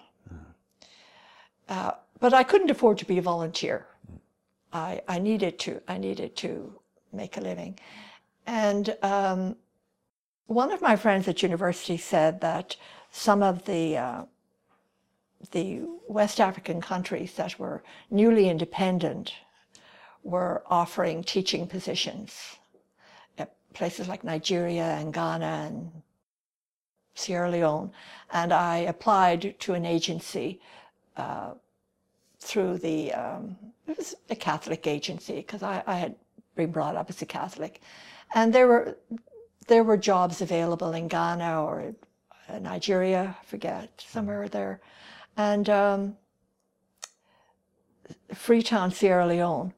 Uh, 1.67 1.91
but 2.21 2.33
I 2.33 2.43
couldn't 2.43 2.71
afford 2.71 2.97
to 2.99 3.05
be 3.05 3.17
a 3.17 3.21
volunteer. 3.21 3.85
I, 4.71 5.01
I 5.09 5.19
needed 5.19 5.59
to 5.59 5.81
I 5.87 5.97
needed 5.97 6.35
to 6.37 6.79
make 7.11 7.37
a 7.37 7.41
living, 7.41 7.79
and 8.45 8.95
um, 9.01 9.55
one 10.47 10.71
of 10.71 10.81
my 10.81 10.95
friends 10.95 11.27
at 11.27 11.43
university 11.43 11.97
said 11.97 12.41
that 12.41 12.75
some 13.11 13.43
of 13.43 13.65
the 13.65 13.97
uh, 13.97 14.23
the 15.51 15.81
West 16.07 16.39
African 16.39 16.81
countries 16.81 17.33
that 17.33 17.59
were 17.59 17.83
newly 18.09 18.49
independent 18.49 19.33
were 20.23 20.63
offering 20.67 21.23
teaching 21.23 21.67
positions 21.67 22.57
at 23.37 23.53
places 23.73 24.07
like 24.07 24.23
Nigeria 24.23 24.95
and 24.95 25.13
Ghana 25.13 25.69
and 25.69 25.91
Sierra 27.13 27.51
Leone, 27.51 27.91
and 28.31 28.51
I 28.51 28.77
applied 28.77 29.59
to 29.59 29.73
an 29.73 29.85
agency 29.85 30.59
uh, 31.17 31.51
through 32.39 32.77
the 32.77 33.13
um, 33.13 33.57
it 33.87 33.97
was 33.97 34.15
a 34.29 34.35
Catholic 34.35 34.87
agency 34.87 35.35
because 35.35 35.63
I, 35.63 35.83
I 35.85 35.95
had 35.95 36.15
been 36.55 36.71
brought 36.71 36.95
up 36.95 37.09
as 37.09 37.21
a 37.21 37.25
Catholic, 37.25 37.81
and 38.33 38.53
there 38.53 38.67
were 38.67 38.97
there 39.67 39.83
were 39.83 39.97
jobs 39.97 40.41
available 40.41 40.93
in 40.93 41.07
Ghana 41.07 41.63
or 41.63 41.93
Nigeria, 42.59 43.35
I 43.39 43.45
forget 43.45 44.03
somewhere 44.07 44.47
there, 44.47 44.81
and 45.35 45.69
um, 45.69 46.17
Freetown, 48.33 48.91
Sierra 48.91 49.27
Leone. 49.27 49.73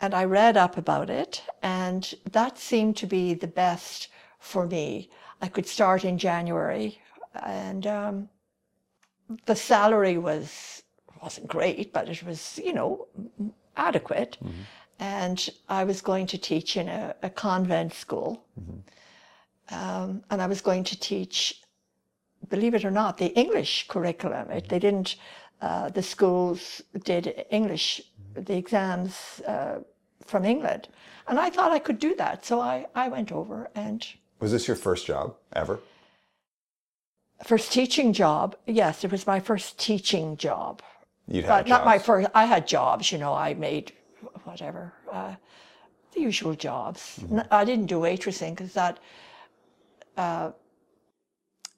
And 0.00 0.14
I 0.14 0.24
read 0.24 0.56
up 0.56 0.76
about 0.78 1.10
it, 1.10 1.42
and 1.62 2.14
that 2.30 2.56
seemed 2.56 2.96
to 2.98 3.06
be 3.06 3.34
the 3.34 3.48
best 3.48 4.08
for 4.38 4.66
me. 4.66 5.10
I 5.42 5.48
could 5.48 5.66
start 5.66 6.04
in 6.04 6.18
January, 6.18 7.00
and 7.44 7.86
um, 7.86 8.28
the 9.46 9.56
salary 9.56 10.16
was 10.16 10.82
wasn't 11.22 11.48
great, 11.48 11.92
but 11.92 12.08
it 12.08 12.22
was 12.22 12.60
you 12.62 12.72
know 12.72 13.08
adequate. 13.76 14.38
And 14.98 15.48
I 15.68 15.84
was 15.84 16.00
going 16.00 16.26
to 16.28 16.38
teach 16.38 16.76
in 16.76 16.88
a, 16.88 17.14
a 17.22 17.30
convent 17.30 17.94
school, 17.94 18.44
um, 19.70 20.24
and 20.30 20.42
I 20.42 20.46
was 20.46 20.60
going 20.60 20.84
to 20.84 20.98
teach, 20.98 21.62
believe 22.48 22.74
it 22.74 22.84
or 22.84 22.90
not, 22.90 23.18
the 23.18 23.32
English 23.38 23.86
curriculum. 23.88 24.50
It, 24.50 24.68
they 24.68 24.78
didn't. 24.78 25.16
Uh, 25.60 25.88
the 25.88 26.02
schools 26.02 26.82
did 27.04 27.44
English, 27.50 28.00
the 28.34 28.56
exams 28.56 29.40
uh, 29.46 29.80
from 30.24 30.44
England, 30.44 30.88
and 31.26 31.38
I 31.38 31.50
thought 31.50 31.72
I 31.72 31.78
could 31.78 31.98
do 31.98 32.14
that. 32.16 32.44
So 32.44 32.60
I, 32.60 32.86
I 32.94 33.08
went 33.08 33.32
over 33.32 33.68
and 33.74 34.06
Was 34.40 34.52
this 34.52 34.66
your 34.68 34.76
first 34.76 35.06
job 35.06 35.34
ever? 35.52 35.80
first 37.44 37.72
teaching 37.72 38.12
job. 38.12 38.56
Yes, 38.66 39.04
it 39.04 39.12
was 39.12 39.26
my 39.26 39.40
first 39.40 39.78
teaching 39.78 40.36
job. 40.36 40.82
You'd 41.26 41.44
had 41.44 41.64
But 41.64 41.68
not 41.68 41.84
my 41.84 41.98
first. 41.98 42.28
I 42.34 42.46
had 42.46 42.66
jobs, 42.66 43.12
you 43.12 43.18
know. 43.18 43.34
I 43.34 43.54
made 43.54 43.92
whatever 44.48 44.92
uh, 45.12 45.34
the 46.12 46.20
usual 46.20 46.54
jobs. 46.54 47.20
I 47.50 47.64
didn't 47.64 47.86
do 47.86 47.98
waitressing 48.00 48.52
because 48.56 48.72
that. 48.74 48.98
Uh, 50.16 50.50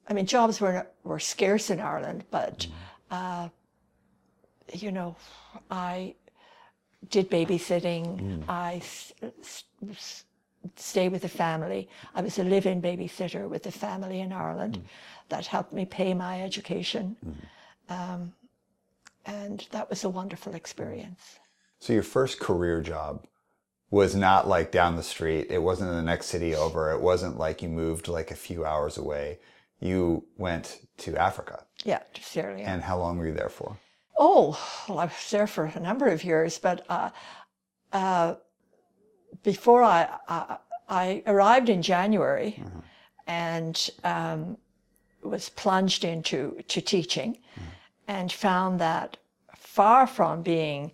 I 0.09 0.13
mean, 0.13 0.25
jobs 0.25 0.59
were 0.61 0.87
were 1.03 1.19
scarce 1.19 1.69
in 1.73 1.79
Ireland, 1.79 2.23
but 2.31 2.67
uh, 3.11 3.49
you 4.73 4.91
know, 4.91 5.15
I 5.69 6.15
did 7.09 7.29
babysitting. 7.29 8.05
I 8.47 8.75
s- 8.77 9.13
s- 9.43 9.63
s- 9.89 10.25
stayed 10.75 11.11
with 11.11 11.21
the 11.21 11.29
family. 11.45 11.87
I 12.15 12.21
was 12.21 12.39
a 12.39 12.43
live-in 12.43 12.81
babysitter 12.81 13.47
with 13.49 13.63
the 13.63 13.71
family 13.71 14.19
in 14.21 14.31
Ireland. 14.31 14.75
That 15.29 15.45
helped 15.47 15.73
me 15.73 15.85
pay 15.85 16.13
my 16.13 16.41
education. 16.43 17.15
Um, 17.89 18.33
and 19.25 19.67
that 19.71 19.89
was 19.89 20.03
a 20.03 20.09
wonderful 20.09 20.53
experience. 20.55 21.39
So 21.81 21.93
your 21.93 22.03
first 22.03 22.39
career 22.39 22.79
job 22.79 23.25
was 23.89 24.15
not 24.15 24.47
like 24.47 24.71
down 24.71 24.95
the 24.95 25.03
street. 25.03 25.47
It 25.49 25.57
wasn't 25.57 25.89
in 25.89 25.95
the 25.95 26.03
next 26.03 26.27
city 26.27 26.53
over. 26.55 26.91
It 26.91 27.01
wasn't 27.01 27.39
like 27.39 27.63
you 27.63 27.69
moved 27.69 28.07
like 28.07 28.29
a 28.29 28.35
few 28.35 28.63
hours 28.63 28.99
away. 28.99 29.39
You 29.79 30.23
went 30.37 30.85
to 30.97 31.17
Africa. 31.17 31.65
Yeah, 31.83 32.03
to 32.13 32.23
Sierra 32.23 32.55
Leone. 32.55 32.67
And 32.67 32.81
how 32.83 32.99
long 32.99 33.17
were 33.17 33.27
you 33.27 33.33
there 33.33 33.49
for? 33.49 33.75
Oh, 34.19 34.57
well, 34.87 34.99
I 34.99 35.05
was 35.05 35.31
there 35.31 35.47
for 35.47 35.65
a 35.65 35.79
number 35.79 36.07
of 36.07 36.23
years, 36.23 36.59
but 36.59 36.85
uh, 36.87 37.09
uh, 37.91 38.35
before 39.41 39.83
I, 39.83 40.07
I 40.27 40.57
I 40.87 41.23
arrived 41.25 41.69
in 41.69 41.81
January 41.81 42.63
and 43.25 43.89
um, 44.03 44.57
was 45.23 45.49
plunged 45.49 46.03
into 46.03 46.61
to 46.67 46.79
teaching, 46.79 47.39
and 48.07 48.31
found 48.31 48.79
that 48.79 49.17
far 49.55 50.05
from 50.05 50.43
being 50.43 50.91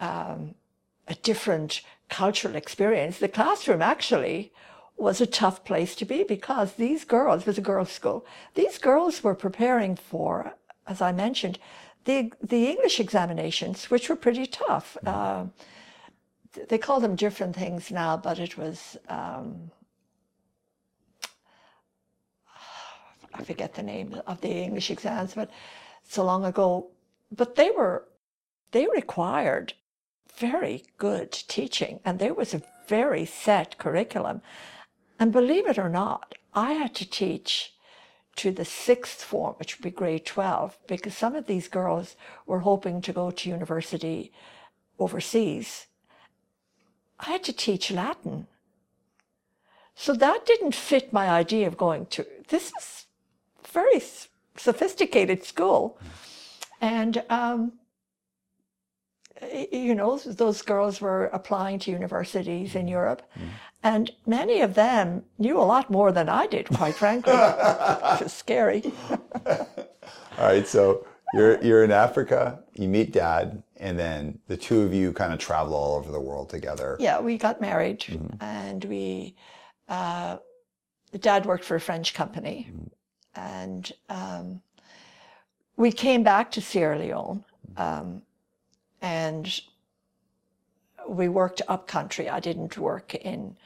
um, 0.00 0.54
a 1.06 1.14
different 1.14 1.82
cultural 2.08 2.56
experience, 2.56 3.18
the 3.18 3.28
classroom 3.28 3.82
actually 3.82 4.52
was 4.96 5.20
a 5.20 5.26
tough 5.26 5.64
place 5.64 5.94
to 5.94 6.04
be 6.04 6.24
because 6.24 6.72
these 6.72 7.04
girls 7.04 7.42
it 7.42 7.46
was 7.46 7.58
a 7.58 7.62
girls' 7.62 7.92
school. 7.92 8.26
These 8.54 8.78
girls 8.78 9.22
were 9.22 9.34
preparing 9.34 9.94
for, 9.94 10.54
as 10.86 11.00
I 11.00 11.12
mentioned, 11.12 11.58
the 12.04 12.32
the 12.42 12.68
English 12.68 12.98
examinations, 13.00 13.90
which 13.90 14.08
were 14.08 14.16
pretty 14.16 14.46
tough. 14.46 14.96
Uh, 15.06 15.44
they 16.68 16.78
call 16.78 17.00
them 17.00 17.14
different 17.14 17.54
things 17.54 17.90
now, 17.90 18.16
but 18.16 18.38
it 18.38 18.56
was 18.56 18.96
um, 19.08 19.70
I 23.34 23.44
forget 23.44 23.74
the 23.74 23.82
name 23.82 24.20
of 24.26 24.40
the 24.40 24.50
English 24.50 24.90
exams, 24.90 25.34
but 25.34 25.50
so 26.02 26.24
long 26.24 26.44
ago. 26.44 26.88
But 27.30 27.54
they 27.54 27.70
were 27.70 28.08
they 28.72 28.86
required 28.86 29.74
very 30.38 30.84
good 30.96 31.32
teaching, 31.32 32.00
and 32.04 32.18
there 32.18 32.34
was 32.34 32.54
a 32.54 32.62
very 32.86 33.24
set 33.24 33.78
curriculum. 33.78 34.40
And 35.18 35.32
believe 35.32 35.66
it 35.66 35.78
or 35.78 35.88
not, 35.88 36.34
I 36.54 36.72
had 36.72 36.94
to 36.96 37.08
teach 37.08 37.74
to 38.36 38.52
the 38.52 38.64
sixth 38.64 39.22
form, 39.22 39.54
which 39.58 39.76
would 39.76 39.82
be 39.82 39.90
grade 39.90 40.24
12, 40.24 40.78
because 40.86 41.16
some 41.16 41.34
of 41.34 41.46
these 41.46 41.68
girls 41.68 42.14
were 42.46 42.60
hoping 42.60 43.02
to 43.02 43.12
go 43.12 43.30
to 43.30 43.48
university 43.48 44.32
overseas. 44.98 45.86
I 47.18 47.32
had 47.32 47.42
to 47.44 47.52
teach 47.52 47.90
Latin. 47.90 48.46
So 49.96 50.12
that 50.14 50.46
didn't 50.46 50.76
fit 50.76 51.12
my 51.12 51.28
idea 51.28 51.66
of 51.66 51.76
going 51.76 52.06
to, 52.06 52.24
this 52.48 52.72
is 52.78 53.06
very 53.66 54.00
sophisticated 54.56 55.42
school. 55.44 55.98
And, 56.80 57.24
um, 57.28 57.72
you 59.72 59.94
know, 59.94 60.18
those 60.18 60.62
girls 60.62 61.00
were 61.00 61.26
applying 61.26 61.78
to 61.80 61.90
universities 61.90 62.74
in 62.74 62.88
Europe, 62.88 63.22
and 63.82 64.10
many 64.26 64.60
of 64.60 64.74
them 64.74 65.24
knew 65.38 65.58
a 65.58 65.62
lot 65.62 65.90
more 65.90 66.12
than 66.12 66.28
I 66.28 66.46
did, 66.46 66.68
quite 66.68 66.94
frankly. 66.94 67.32
it 67.36 68.22
was 68.22 68.32
scary. 68.32 68.92
All 69.46 70.44
right, 70.44 70.66
so 70.66 71.06
you're 71.34 71.62
you're 71.62 71.84
in 71.84 71.90
Africa. 71.90 72.60
You 72.74 72.88
meet 72.88 73.12
Dad, 73.12 73.62
and 73.76 73.98
then 73.98 74.38
the 74.46 74.56
two 74.56 74.82
of 74.82 74.94
you 74.94 75.12
kind 75.12 75.32
of 75.32 75.38
travel 75.38 75.74
all 75.74 75.96
over 75.96 76.10
the 76.10 76.20
world 76.20 76.48
together. 76.48 76.96
Yeah, 77.00 77.20
we 77.20 77.36
got 77.36 77.60
married, 77.60 78.04
and 78.40 78.84
we, 78.84 79.34
uh, 79.88 80.38
Dad 81.18 81.44
worked 81.46 81.64
for 81.64 81.74
a 81.74 81.80
French 81.80 82.14
company, 82.14 82.70
and 83.34 83.92
um, 84.08 84.62
we 85.76 85.92
came 85.92 86.22
back 86.22 86.50
to 86.52 86.60
Sierra 86.60 86.98
Leone, 86.98 87.44
um, 87.76 88.22
and 89.00 89.60
we 91.08 91.28
worked 91.28 91.62
up 91.68 91.86
country. 91.86 92.28
I 92.28 92.40
didn't 92.40 92.76
work 92.76 93.14
in 93.14 93.56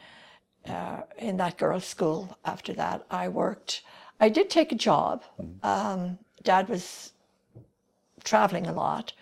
uh, 0.69 1.03
in 1.19 1.37
that 1.39 1.59
girls' 1.59 1.85
school 1.85 2.37
after 2.45 2.73
that. 2.75 3.05
I 3.11 3.29
worked. 3.29 3.83
I 4.21 4.29
did 4.29 4.49
take 4.49 4.71
a 4.71 4.77
job. 4.77 5.25
Um, 5.63 6.19
Dad 6.43 6.69
was 6.69 7.13
traveling 8.23 8.67
a 8.67 8.73
lot, 8.73 9.13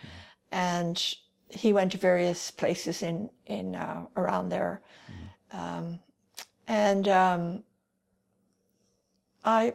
and 0.53 1.15
he 1.49 1.73
went 1.73 1.93
to 1.93 1.99
various 1.99 2.51
places 2.51 3.03
in 3.03 3.31
in 3.47 3.75
uh, 3.75 4.07
around 4.17 4.51
there, 4.51 4.83
um, 5.53 5.99
and 6.69 7.09
um, 7.09 7.63
I 9.45 9.75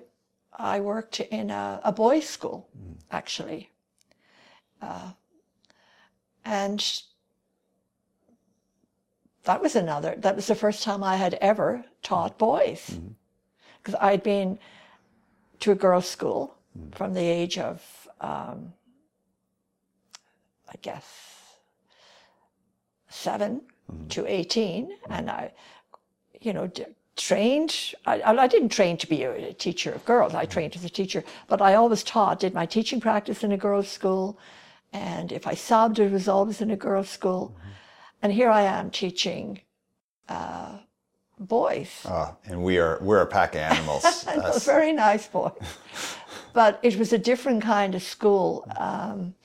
I 0.53 0.79
worked 0.79 1.19
in 1.19 1.49
a, 1.49 1.81
a 1.83 1.91
boys' 1.91 2.29
school 2.29 2.69
actually, 3.11 3.71
uh, 4.81 5.11
and 6.45 7.01
that 9.43 9.61
was 9.61 9.75
another. 9.75 10.15
That 10.17 10.35
was 10.35 10.47
the 10.47 10.55
first 10.55 10.83
time 10.83 11.03
I 11.03 11.15
had 11.17 11.35
ever 11.35 11.83
taught 12.01 12.31
mm-hmm. 12.31 12.45
boys, 12.45 12.89
mm-hmm. 12.91 13.09
because 13.81 13.95
I'd 13.99 14.23
been 14.23 14.59
to 15.59 15.71
a 15.71 15.75
girls' 15.75 16.07
school 16.07 16.55
mm. 16.77 16.95
from 16.95 17.13
the 17.13 17.21
age 17.21 17.57
of 17.57 17.81
um, 18.21 18.73
I 20.69 20.75
guess 20.81 21.05
seven 23.09 23.61
mm-hmm. 23.91 24.07
to 24.07 24.27
18 24.27 24.89
and 25.09 25.29
i 25.29 25.51
you 26.41 26.51
know 26.51 26.67
d- 26.67 26.85
trained 27.15 27.93
I, 28.05 28.19
I 28.19 28.31
I 28.43 28.47
didn't 28.47 28.69
train 28.69 28.97
to 28.97 29.07
be 29.07 29.23
a 29.23 29.53
teacher 29.53 29.91
of 29.93 30.03
girls. 30.03 30.35
I 30.35 30.45
trained 30.45 30.75
as 30.75 30.83
a 30.83 30.89
teacher. 30.89 31.23
But 31.47 31.61
i 31.61 31.75
always 31.75 32.03
taught 32.03 32.41
did 32.41 32.53
my 32.53 32.65
teaching 32.65 32.99
practice 32.99 33.43
in 33.45 33.51
a 33.53 33.57
girls 33.57 33.87
school 33.87 34.37
and 34.95 35.31
if 35.31 35.43
i 35.47 35.55
sobbed, 35.69 35.99
it 35.99 36.11
was 36.11 36.27
always 36.27 36.61
in 36.61 36.71
a 36.71 36.77
girls 36.87 37.09
school 37.09 37.43
and 38.21 38.31
here 38.39 38.51
i 38.61 38.61
am 38.61 38.89
teaching 38.89 39.47
uh, 40.29 40.73
boys 41.39 41.91
Oh, 42.05 42.29
and 42.49 42.57
we 42.63 42.73
are 42.83 42.97
we're 43.07 43.21
a 43.21 43.31
pack 43.37 43.51
of 43.55 43.61
animals. 43.61 44.03
those 44.45 44.65
very 44.65 44.93
nice 44.93 45.27
boys. 45.27 45.53
but 46.53 46.79
it 46.81 46.95
was 46.97 47.11
a 47.13 47.17
different 47.31 47.61
kind 47.61 47.93
of 47.95 48.01
school. 48.15 48.47
Um, 48.77 49.35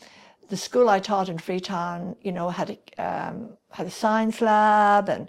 the 0.49 0.57
school 0.57 0.89
I 0.89 1.01
taught 1.01 1.29
in 1.29 1.39
Freetown, 1.39 2.17
you 2.23 2.33
know, 2.33 2.49
had 2.49 2.71
a 2.77 2.79
um, 3.09 3.37
had 3.71 3.87
a 3.87 3.91
science 4.03 4.41
lab, 4.41 5.09
and 5.09 5.29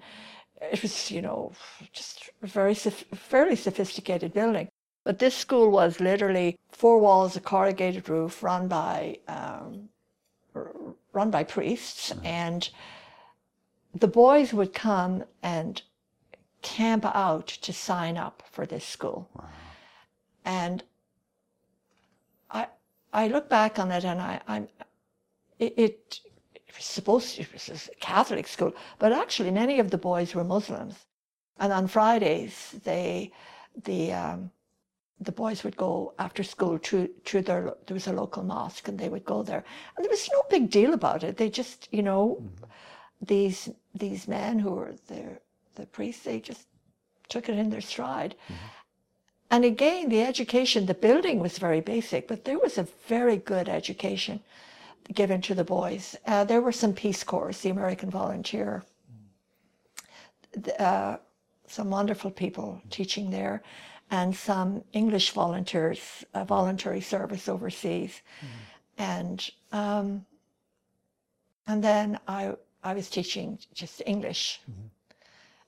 it 0.71 0.81
was, 0.81 1.11
you 1.11 1.21
know, 1.21 1.51
just 1.91 2.29
a 2.43 2.47
very 2.47 2.75
fairly 2.75 3.55
sophisticated 3.55 4.33
building. 4.33 4.67
But 5.03 5.19
this 5.19 5.35
school 5.35 5.71
was 5.71 5.99
literally 5.99 6.59
four 6.71 6.99
walls, 6.99 7.35
a 7.35 7.41
corrugated 7.41 8.07
roof, 8.09 8.43
run 8.43 8.67
by 8.67 9.17
um, 9.27 9.89
run 10.53 11.31
by 11.31 11.43
priests, 11.43 12.13
and 12.23 12.69
the 13.93 14.07
boys 14.07 14.53
would 14.53 14.73
come 14.73 15.23
and 15.41 15.81
camp 16.61 17.05
out 17.05 17.47
to 17.47 17.73
sign 17.73 18.17
up 18.17 18.43
for 18.51 18.65
this 18.65 18.85
school. 18.85 19.29
And 20.45 20.83
I 22.49 22.67
I 23.13 23.27
look 23.27 23.49
back 23.49 23.79
on 23.79 23.91
it 23.91 24.05
and 24.05 24.21
I, 24.21 24.41
I'm 24.47 24.67
it, 25.59 25.73
it, 25.77 26.19
it 26.55 26.75
was 26.75 26.85
supposed 26.85 27.35
to 27.35 27.41
it 27.41 27.53
was 27.53 27.89
a 27.91 27.95
Catholic 27.99 28.47
school, 28.47 28.73
but 28.99 29.11
actually 29.11 29.51
many 29.51 29.79
of 29.79 29.91
the 29.91 29.97
boys 29.97 30.33
were 30.33 30.43
Muslims. 30.43 30.95
And 31.59 31.71
on 31.71 31.87
Fridays 31.87 32.75
they 32.83 33.31
the 33.83 34.13
um, 34.13 34.51
the 35.21 35.31
boys 35.31 35.63
would 35.63 35.77
go 35.77 36.13
after 36.17 36.43
school 36.43 36.79
to 36.79 37.07
to 37.25 37.41
their 37.41 37.75
there 37.85 37.93
was 37.93 38.07
a 38.07 38.13
local 38.13 38.43
mosque 38.43 38.87
and 38.87 38.97
they 38.97 39.09
would 39.09 39.25
go 39.25 39.43
there. 39.43 39.63
And 39.95 40.03
there 40.03 40.09
was 40.09 40.29
no 40.33 40.43
big 40.49 40.69
deal 40.69 40.93
about 40.93 41.23
it. 41.23 41.37
They 41.37 41.49
just, 41.49 41.87
you 41.91 42.01
know, 42.01 42.43
these 43.21 43.69
these 43.93 44.27
men 44.27 44.59
who 44.59 44.71
were 44.71 44.93
the 45.07 45.39
the 45.75 45.85
priests, 45.85 46.23
they 46.23 46.39
just 46.39 46.65
took 47.29 47.47
it 47.49 47.57
in 47.57 47.69
their 47.69 47.81
stride. 47.81 48.35
And 49.51 49.65
again, 49.65 50.09
the 50.09 50.21
education, 50.21 50.85
the 50.85 50.93
building 50.93 51.39
was 51.39 51.57
very 51.57 51.81
basic, 51.81 52.27
but 52.27 52.45
there 52.45 52.57
was 52.57 52.77
a 52.77 52.87
very 53.07 53.37
good 53.37 53.67
education 53.67 54.39
given 55.13 55.41
to 55.41 55.53
the 55.53 55.63
boys. 55.63 56.15
Uh, 56.25 56.45
there 56.45 56.61
were 56.61 56.71
some 56.71 56.93
Peace 56.93 57.23
Corps, 57.23 57.51
the 57.61 57.69
American 57.69 58.09
Volunteer, 58.09 58.83
th- 60.53 60.79
uh, 60.79 61.17
some 61.67 61.89
wonderful 61.89 62.31
people 62.31 62.81
teaching 62.89 63.29
there, 63.29 63.61
and 64.11 64.35
some 64.35 64.83
English 64.91 65.31
volunteers, 65.31 66.25
uh, 66.33 66.43
voluntary 66.43 67.01
service 67.01 67.47
overseas, 67.47 68.21
and 68.97 69.49
um, 69.71 70.25
and 71.65 71.81
then 71.83 72.19
I 72.27 72.53
I 72.83 72.93
was 72.93 73.09
teaching 73.09 73.57
just 73.73 74.01
English, 74.05 74.61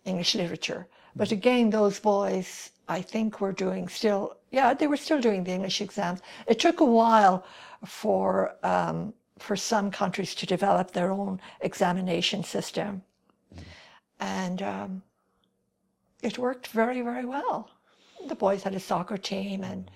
English 0.05 0.35
literature. 0.35 0.87
But 1.15 1.31
again, 1.31 1.69
those 1.69 1.99
boys, 1.99 2.71
I 2.89 3.01
think, 3.01 3.39
were 3.39 3.53
doing 3.53 3.87
still, 3.87 4.35
yeah, 4.51 4.73
they 4.73 4.87
were 4.87 4.97
still 4.97 5.21
doing 5.21 5.43
the 5.43 5.51
English 5.51 5.79
exams. 5.79 6.19
It 6.47 6.59
took 6.59 6.81
a 6.81 6.85
while 6.85 7.45
for 7.85 8.55
um, 8.63 9.13
for 9.39 9.55
some 9.55 9.89
countries 9.89 10.35
to 10.35 10.45
develop 10.45 10.91
their 10.91 11.11
own 11.11 11.39
examination 11.61 12.43
system, 12.43 13.03
and 14.19 14.61
um, 14.61 15.01
it 16.21 16.37
worked 16.37 16.67
very, 16.67 17.01
very 17.01 17.25
well. 17.25 17.69
The 18.27 18.35
boys 18.35 18.63
had 18.63 18.75
a 18.75 18.79
soccer 18.79 19.17
team, 19.17 19.63
and 19.63 19.91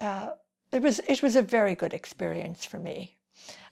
uh, 0.00 0.30
it 0.72 0.82
was 0.82 1.00
it 1.00 1.22
was 1.22 1.36
a 1.36 1.42
very 1.42 1.74
good 1.74 1.94
experience 1.94 2.64
for 2.64 2.78
me, 2.78 3.16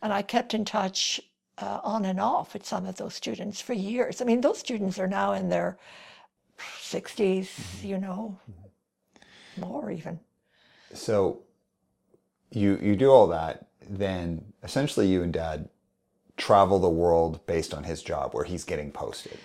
and 0.02 0.12
I 0.12 0.22
kept 0.22 0.54
in 0.54 0.64
touch 0.64 1.20
uh, 1.58 1.80
on 1.82 2.04
and 2.04 2.20
off 2.20 2.54
with 2.54 2.66
some 2.66 2.86
of 2.86 2.96
those 2.96 3.14
students 3.14 3.60
for 3.60 3.72
years. 3.72 4.20
I 4.20 4.24
mean, 4.24 4.40
those 4.40 4.58
students 4.58 4.98
are 4.98 5.08
now 5.08 5.32
in 5.32 5.48
their 5.48 5.78
60s, 6.58 7.82
you 7.82 7.98
know, 7.98 8.38
more 9.56 9.90
even. 9.90 10.20
So 10.94 11.40
you 12.50 12.78
you 12.82 12.96
do 12.96 13.10
all 13.10 13.26
that, 13.28 13.66
then 13.88 14.44
essentially 14.62 15.06
you 15.06 15.22
and 15.22 15.32
dad 15.32 15.68
travel 16.36 16.78
the 16.78 16.88
world 16.88 17.44
based 17.46 17.74
on 17.74 17.84
his 17.84 18.02
job 18.02 18.34
where 18.34 18.44
he's 18.44 18.64
getting 18.64 18.90
posted. 18.90 19.38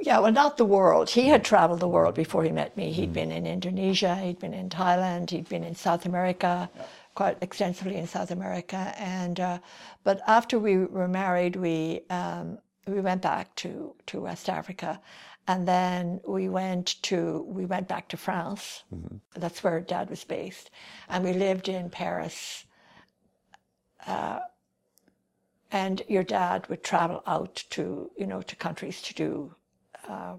Yeah, 0.00 0.18
well, 0.18 0.32
not 0.32 0.56
the 0.56 0.64
world. 0.64 1.10
He 1.10 1.28
had 1.28 1.44
traveled 1.44 1.80
the 1.80 1.88
world 1.88 2.14
before 2.14 2.44
he 2.44 2.50
met 2.50 2.76
me. 2.76 2.92
He'd 2.92 3.12
been 3.12 3.32
in 3.32 3.46
Indonesia, 3.46 4.16
he'd 4.16 4.38
been 4.38 4.54
in 4.54 4.68
Thailand, 4.68 5.30
he'd 5.30 5.48
been 5.48 5.64
in 5.64 5.74
South 5.74 6.04
America, 6.04 6.68
quite 7.14 7.38
extensively 7.40 7.96
in 7.96 8.06
South 8.06 8.30
America. 8.30 8.92
And 8.98 9.40
uh, 9.40 9.58
but 10.02 10.20
after 10.26 10.58
we 10.58 10.78
were 10.78 11.08
married, 11.08 11.56
we 11.56 12.02
um, 12.10 12.58
we 12.86 13.00
went 13.00 13.22
back 13.22 13.54
to 13.56 13.94
to 14.06 14.20
West 14.20 14.48
Africa, 14.48 15.00
and 15.46 15.66
then 15.66 16.20
we 16.26 16.48
went 16.48 17.02
to 17.04 17.42
we 17.48 17.64
went 17.64 17.88
back 17.88 18.08
to 18.08 18.16
France. 18.16 18.82
That's 19.34 19.62
where 19.64 19.80
Dad 19.80 20.10
was 20.10 20.24
based, 20.24 20.70
and 21.08 21.24
we 21.24 21.32
lived 21.32 21.68
in 21.68 21.88
Paris. 21.88 22.66
Uh, 24.06 24.40
and 25.70 26.02
your 26.08 26.22
dad 26.22 26.68
would 26.68 26.84
travel 26.84 27.22
out 27.26 27.64
to 27.70 28.10
you 28.18 28.26
know 28.26 28.42
to 28.42 28.56
countries 28.56 29.00
to 29.02 29.14
do 29.14 29.54
uh, 30.08 30.34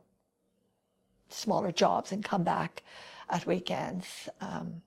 smaller 1.29 1.71
jobs 1.71 2.11
and 2.11 2.23
come 2.23 2.43
back 2.43 2.83
at 3.29 3.45
weekends. 3.45 4.29
Um, 4.41 4.81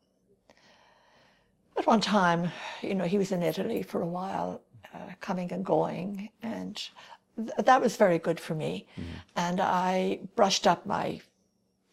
at 1.76 1.87
one 1.87 2.01
time, 2.01 2.51
you 2.83 2.95
know, 2.95 3.05
he 3.05 3.18
was 3.18 3.33
in 3.33 3.43
Italy 3.43 3.83
for 3.83 4.03
a 4.03 4.07
while, 4.07 4.62
uh, 4.95 5.12
coming 5.20 5.53
and 5.53 5.64
going, 5.64 6.31
and 6.43 6.76
th- 7.37 7.51
that 7.59 7.81
was 7.81 7.97
very 7.97 8.18
good 8.18 8.41
for 8.41 8.55
me. 8.55 8.87
And 9.37 9.61
I 9.61 10.20
brushed 10.35 10.66
up 10.66 10.87
my, 10.87 11.20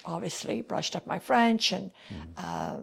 obviously, 0.06 0.62
brushed 0.62 0.96
up 0.96 1.06
my 1.06 1.20
French 1.20 1.72
and 1.72 1.92
uh, 2.38 2.78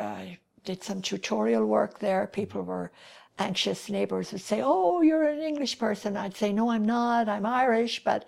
I 0.00 0.38
did 0.64 0.82
some 0.82 1.00
tutorial 1.00 1.64
work 1.64 2.00
there. 2.00 2.26
People 2.26 2.62
were 2.62 2.90
anxious. 3.38 3.88
Neighbors 3.88 4.32
would 4.32 4.40
say, 4.40 4.60
"Oh, 4.62 5.00
you're 5.00 5.28
an 5.28 5.40
English 5.40 5.78
person." 5.78 6.16
I'd 6.16 6.36
say, 6.36 6.52
"No, 6.52 6.70
I'm 6.70 6.84
not. 6.84 7.28
I'm 7.28 7.46
Irish." 7.46 8.02
But 8.04 8.26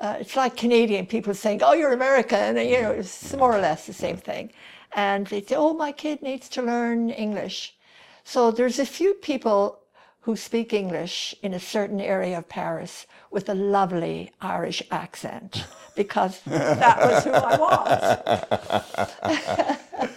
uh, 0.00 0.16
it's 0.20 0.36
like 0.36 0.56
Canadian 0.56 1.06
people 1.06 1.34
saying, 1.34 1.62
"Oh, 1.62 1.74
you're 1.74 1.92
American," 1.92 2.56
and 2.56 2.68
you 2.68 2.80
know, 2.82 2.92
it's 2.92 3.34
more 3.34 3.54
or 3.54 3.60
less 3.60 3.86
the 3.86 3.92
same 3.92 4.16
thing. 4.16 4.52
And 4.94 5.26
they'd 5.26 5.48
say, 5.48 5.56
"Oh, 5.56 5.74
my 5.74 5.92
kid 5.92 6.22
needs 6.22 6.48
to 6.50 6.62
learn 6.62 7.10
English." 7.10 7.76
So 8.24 8.50
there's 8.50 8.78
a 8.78 8.86
few 8.86 9.14
people 9.14 9.80
who 10.22 10.36
speak 10.36 10.72
English 10.72 11.34
in 11.42 11.52
a 11.52 11.60
certain 11.60 12.00
area 12.00 12.38
of 12.38 12.48
Paris 12.48 13.06
with 13.30 13.50
a 13.50 13.54
lovely 13.54 14.32
Irish 14.40 14.82
accent 14.90 15.66
because 15.94 16.40
that 16.46 16.98
was 16.98 17.24
who 17.24 17.30
I 17.30 17.58
was. 17.58 20.08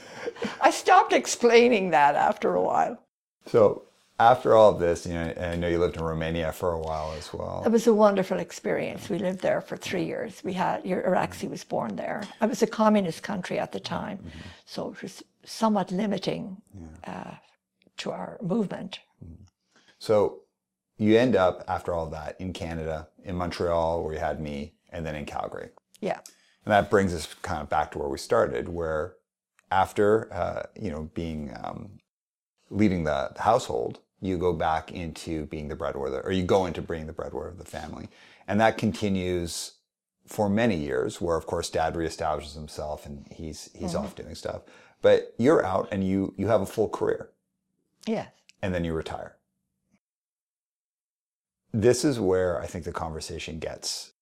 I 0.61 0.71
stopped 0.71 1.11
explaining 1.11 1.89
that 1.91 2.15
after 2.15 2.55
a 2.55 2.61
while. 2.61 2.97
So 3.47 3.83
after 4.19 4.55
all 4.55 4.71
of 4.73 4.79
this, 4.79 5.05
you 5.05 5.13
know, 5.13 5.33
and 5.37 5.45
I 5.45 5.55
know 5.55 5.67
you 5.67 5.77
lived 5.77 5.97
in 5.97 6.03
Romania 6.03 6.51
for 6.51 6.71
a 6.71 6.79
while 6.79 7.13
as 7.17 7.31
well. 7.33 7.61
It 7.65 7.71
was 7.71 7.85
a 7.85 7.93
wonderful 7.93 8.39
experience. 8.39 9.09
We 9.09 9.19
lived 9.19 9.41
there 9.41 9.61
for 9.61 9.77
three 9.77 10.05
years. 10.05 10.41
We 10.43 10.53
had 10.53 10.83
Araxi 10.83 11.49
was 11.49 11.63
born 11.63 11.95
there. 11.95 12.23
It 12.41 12.49
was 12.49 12.63
a 12.63 12.67
communist 12.67 13.21
country 13.21 13.59
at 13.59 13.71
the 13.71 13.79
time, 13.79 14.19
so 14.65 14.91
it 14.91 15.01
was 15.01 15.23
somewhat 15.45 15.91
limiting 15.91 16.57
uh, 17.05 17.35
to 17.97 18.11
our 18.11 18.39
movement. 18.41 18.99
So 19.99 20.41
you 20.97 21.17
end 21.17 21.35
up 21.35 21.63
after 21.67 21.93
all 21.93 22.05
of 22.05 22.11
that 22.11 22.39
in 22.39 22.53
Canada, 22.53 23.07
in 23.23 23.35
Montreal, 23.35 24.03
where 24.03 24.13
you 24.13 24.19
had 24.19 24.41
me, 24.41 24.73
and 24.89 25.05
then 25.05 25.15
in 25.15 25.25
Calgary. 25.25 25.69
Yeah. 26.01 26.19
And 26.65 26.71
that 26.71 26.89
brings 26.89 27.13
us 27.13 27.33
kind 27.43 27.61
of 27.61 27.69
back 27.69 27.91
to 27.91 27.99
where 27.99 28.09
we 28.09 28.17
started, 28.17 28.67
where 28.67 29.13
after 29.69 30.33
uh, 30.33 30.63
you 30.79 30.89
know 30.89 31.09
being 31.13 31.55
um, 31.63 31.99
leading 32.69 33.03
the, 33.03 33.31
the 33.35 33.41
household, 33.43 33.99
you 34.21 34.37
go 34.37 34.53
back 34.53 34.91
into 34.91 35.45
being 35.45 35.67
the 35.67 35.75
breadwinner, 35.75 36.21
or 36.21 36.31
you 36.31 36.43
go 36.43 36.65
into 36.65 36.81
being 36.81 37.07
the 37.07 37.13
breadwinner 37.13 37.47
of 37.49 37.57
the 37.57 37.65
family, 37.65 38.09
and 38.47 38.59
that 38.59 38.77
continues 38.77 39.73
for 40.25 40.49
many 40.49 40.75
years. 40.75 41.21
Where 41.21 41.37
of 41.37 41.45
course 41.45 41.69
Dad 41.69 41.93
reestablishes 41.93 42.55
himself 42.55 43.05
and 43.05 43.25
he's 43.31 43.69
he's 43.73 43.93
mm-hmm. 43.93 44.05
off 44.05 44.15
doing 44.15 44.35
stuff, 44.35 44.63
but 45.01 45.33
you're 45.37 45.65
out 45.65 45.89
and 45.91 46.03
you 46.07 46.33
you 46.37 46.47
have 46.47 46.61
a 46.61 46.65
full 46.65 46.89
career, 46.89 47.29
Yes. 48.05 48.29
and 48.61 48.73
then 48.73 48.83
you 48.83 48.93
retire. 48.93 49.35
This 51.73 52.03
is 52.03 52.19
where 52.19 52.61
I 52.61 52.65
think 52.65 52.85
the 52.85 52.91
conversation 52.93 53.59
gets 53.59 54.13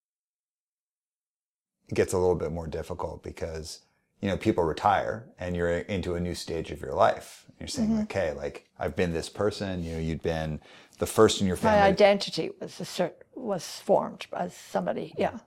gets 1.93 2.13
a 2.13 2.17
little 2.17 2.35
bit 2.35 2.51
more 2.51 2.67
difficult 2.67 3.23
because 3.23 3.81
you 4.21 4.29
know 4.29 4.37
people 4.37 4.63
retire 4.63 5.27
and 5.39 5.55
you're 5.55 5.69
into 5.69 6.15
a 6.15 6.19
new 6.19 6.35
stage 6.35 6.71
of 6.71 6.81
your 6.81 6.93
life. 6.93 7.45
You're 7.59 7.67
saying, 7.67 7.89
mm-hmm. 7.89 8.01
okay, 8.03 8.33
like 8.33 8.67
I've 8.79 8.95
been 8.95 9.13
this 9.13 9.29
person. 9.29 9.83
You 9.83 9.93
know, 9.93 9.99
you'd 9.99 10.21
been 10.21 10.59
the 10.99 11.05
first 11.05 11.41
in 11.41 11.47
your 11.47 11.55
family. 11.55 11.79
My 11.79 11.87
identity 11.87 12.51
was 12.59 12.79
a 12.79 12.83
cert- 12.83 13.23
was 13.33 13.65
formed 13.79 14.25
as 14.33 14.53
somebody. 14.53 15.13
Yeah. 15.17 15.37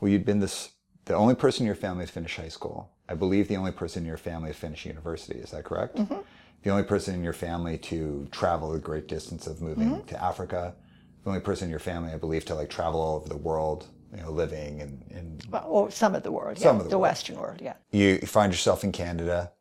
Well, 0.00 0.10
you'd 0.10 0.24
been 0.24 0.40
this 0.40 0.70
the 1.06 1.14
only 1.14 1.34
person 1.34 1.62
in 1.62 1.66
your 1.66 1.76
family 1.76 2.06
to 2.06 2.12
finish 2.12 2.36
high 2.36 2.48
school. 2.48 2.90
I 3.08 3.14
believe 3.14 3.48
the 3.48 3.56
only 3.56 3.72
person 3.72 4.02
in 4.02 4.08
your 4.08 4.16
family 4.16 4.50
to 4.50 4.56
finish 4.56 4.84
university. 4.84 5.38
Is 5.38 5.52
that 5.52 5.64
correct? 5.64 5.96
Mm-hmm. 5.96 6.18
The 6.62 6.70
only 6.70 6.82
person 6.82 7.14
in 7.14 7.22
your 7.22 7.32
family 7.32 7.78
to 7.78 8.26
travel 8.32 8.72
the 8.72 8.80
great 8.80 9.06
distance 9.06 9.46
of 9.46 9.62
moving 9.62 9.90
mm-hmm. 9.90 10.06
to 10.06 10.22
Africa. 10.22 10.74
The 11.22 11.30
only 11.30 11.40
person 11.40 11.66
in 11.66 11.70
your 11.70 11.78
family, 11.78 12.12
I 12.12 12.16
believe, 12.16 12.44
to 12.46 12.54
like 12.54 12.70
travel 12.70 13.00
all 13.00 13.16
over 13.16 13.28
the 13.28 13.36
world. 13.36 13.86
You 14.14 14.22
know, 14.22 14.30
living 14.30 14.80
and, 14.80 15.04
and 15.10 15.44
Well, 15.50 15.64
or 15.66 15.90
some 15.90 16.14
of 16.14 16.22
the 16.22 16.32
world. 16.32 16.58
Some 16.58 16.76
yeah. 16.76 16.80
of 16.80 16.84
the 16.84 16.90
the 16.90 16.98
world. 16.98 17.10
Western 17.10 17.36
world. 17.36 17.60
Yeah. 17.60 17.74
you 17.90 18.18
find 18.18 18.52
yourself 18.52 18.84
in 18.84 18.92
Canada, 18.92 19.52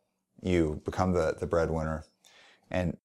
you 0.41 0.81
become 0.85 1.13
the, 1.13 1.35
the 1.39 1.47
breadwinner. 1.47 2.05
And 2.69 2.97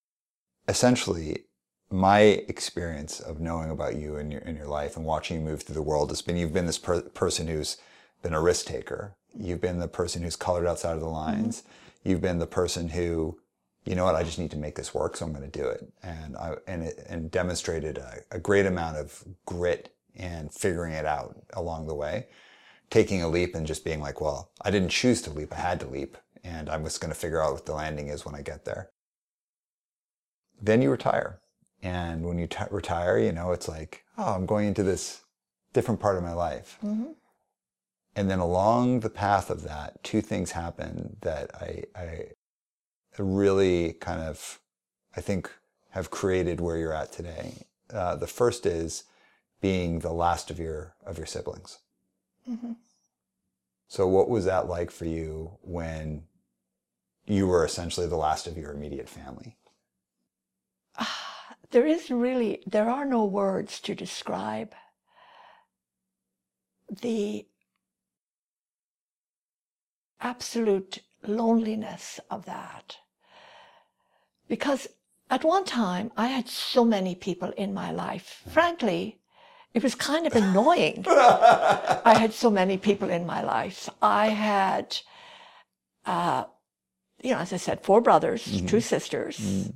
essentially, 0.68 1.44
my 1.90 2.20
experience 2.20 3.20
of 3.20 3.40
knowing 3.40 3.70
about 3.70 3.96
you 3.96 4.16
and 4.16 4.30
your, 4.30 4.42
in 4.42 4.56
your 4.56 4.66
life 4.66 4.96
and 4.96 5.04
watching 5.04 5.38
you 5.38 5.42
move 5.44 5.62
through 5.62 5.74
the 5.74 5.82
world 5.82 6.10
has 6.10 6.22
been 6.22 6.36
you've 6.36 6.52
been 6.52 6.66
this 6.66 6.78
per- 6.78 7.02
person 7.02 7.48
who's 7.48 7.78
been 8.22 8.34
a 8.34 8.40
risk 8.40 8.66
taker. 8.66 9.16
You've 9.36 9.60
been 9.60 9.78
the 9.78 9.88
person 9.88 10.22
who's 10.22 10.36
colored 10.36 10.66
outside 10.66 10.94
of 10.94 11.00
the 11.00 11.06
mm-hmm. 11.06 11.14
lines. 11.14 11.62
You've 12.04 12.20
been 12.20 12.38
the 12.38 12.46
person 12.46 12.88
who, 12.90 13.38
you 13.84 13.94
know 13.94 14.04
what, 14.04 14.14
I 14.14 14.22
just 14.22 14.38
need 14.38 14.50
to 14.52 14.56
make 14.56 14.76
this 14.76 14.94
work, 14.94 15.16
so 15.16 15.26
I'm 15.26 15.32
going 15.32 15.48
to 15.50 15.58
do 15.58 15.68
it. 15.68 15.92
And 16.02 16.36
I 16.36 16.54
and 16.66 16.84
it, 16.84 17.04
and 17.08 17.30
demonstrated 17.30 17.98
a, 17.98 18.18
a 18.30 18.38
great 18.38 18.66
amount 18.66 18.96
of 18.96 19.24
grit 19.46 19.94
and 20.16 20.52
figuring 20.52 20.92
it 20.92 21.06
out 21.06 21.36
along 21.54 21.86
the 21.86 21.94
way 21.94 22.26
taking 22.90 23.22
a 23.22 23.28
leap 23.28 23.54
and 23.54 23.66
just 23.66 23.84
being 23.84 24.00
like, 24.00 24.20
well, 24.20 24.50
I 24.62 24.70
didn't 24.70 24.90
choose 24.90 25.22
to 25.22 25.30
leap, 25.30 25.52
I 25.52 25.60
had 25.60 25.80
to 25.80 25.86
leap, 25.86 26.18
and 26.42 26.68
I'm 26.68 26.84
just 26.84 27.00
going 27.00 27.12
to 27.12 27.18
figure 27.18 27.42
out 27.42 27.52
what 27.52 27.66
the 27.66 27.74
landing 27.74 28.08
is 28.08 28.26
when 28.26 28.34
I 28.34 28.42
get 28.42 28.64
there. 28.64 28.90
Then 30.60 30.82
you 30.82 30.90
retire. 30.90 31.40
And 31.82 32.26
when 32.26 32.38
you 32.38 32.46
t- 32.46 32.64
retire, 32.70 33.18
you 33.18 33.32
know, 33.32 33.52
it's 33.52 33.68
like, 33.68 34.04
oh, 34.18 34.34
I'm 34.34 34.44
going 34.44 34.66
into 34.66 34.82
this 34.82 35.22
different 35.72 36.00
part 36.00 36.18
of 36.18 36.22
my 36.22 36.34
life. 36.34 36.78
Mhm. 36.82 37.14
And 38.16 38.30
then 38.30 38.40
along 38.40 39.00
the 39.00 39.08
path 39.08 39.48
of 39.48 39.62
that, 39.62 40.02
two 40.02 40.20
things 40.20 40.50
happen 40.50 41.16
that 41.22 41.54
I, 41.54 41.84
I 41.94 42.32
really 43.18 43.94
kind 43.94 44.20
of, 44.20 44.60
I 45.16 45.20
think, 45.22 45.50
have 45.90 46.10
created 46.10 46.60
where 46.60 46.76
you're 46.76 46.92
at 46.92 47.12
today. 47.12 47.66
Uh, 47.88 48.16
the 48.16 48.26
first 48.26 48.66
is 48.66 49.04
being 49.60 50.00
the 50.00 50.12
last 50.12 50.50
of 50.50 50.58
your 50.58 50.94
of 51.04 51.18
your 51.18 51.26
siblings. 51.26 51.78
Mhm. 52.48 52.76
So, 53.88 54.06
what 54.06 54.28
was 54.28 54.44
that 54.44 54.68
like 54.68 54.90
for 54.90 55.04
you 55.04 55.58
when 55.62 56.26
you 57.26 57.46
were 57.46 57.64
essentially 57.64 58.06
the 58.06 58.16
last 58.16 58.46
of 58.46 58.56
your 58.56 58.72
immediate 58.72 59.08
family? 59.08 59.56
There 61.72 61.86
is 61.86 62.10
really, 62.10 62.64
there 62.66 62.90
are 62.90 63.04
no 63.04 63.24
words 63.24 63.78
to 63.82 63.94
describe 63.94 64.74
the 66.88 67.46
absolute 70.20 70.98
loneliness 71.22 72.18
of 72.28 72.44
that. 72.46 72.96
Because 74.48 74.88
at 75.30 75.44
one 75.44 75.64
time, 75.64 76.10
I 76.16 76.26
had 76.26 76.48
so 76.48 76.84
many 76.84 77.14
people 77.14 77.52
in 77.52 77.72
my 77.72 77.92
life. 77.92 78.42
Frankly, 78.48 79.19
it 79.74 79.82
was 79.82 79.94
kind 79.94 80.26
of 80.26 80.34
annoying. 80.34 81.04
I 81.08 82.16
had 82.18 82.32
so 82.32 82.50
many 82.50 82.76
people 82.76 83.08
in 83.08 83.24
my 83.26 83.42
life. 83.42 83.88
I 84.02 84.28
had, 84.28 84.96
uh, 86.06 86.44
you 87.22 87.32
know, 87.32 87.38
as 87.38 87.52
I 87.52 87.56
said, 87.56 87.82
four 87.82 88.00
brothers, 88.00 88.44
mm-hmm. 88.44 88.66
two 88.66 88.80
sisters. 88.80 89.38
Mm-hmm. 89.38 89.70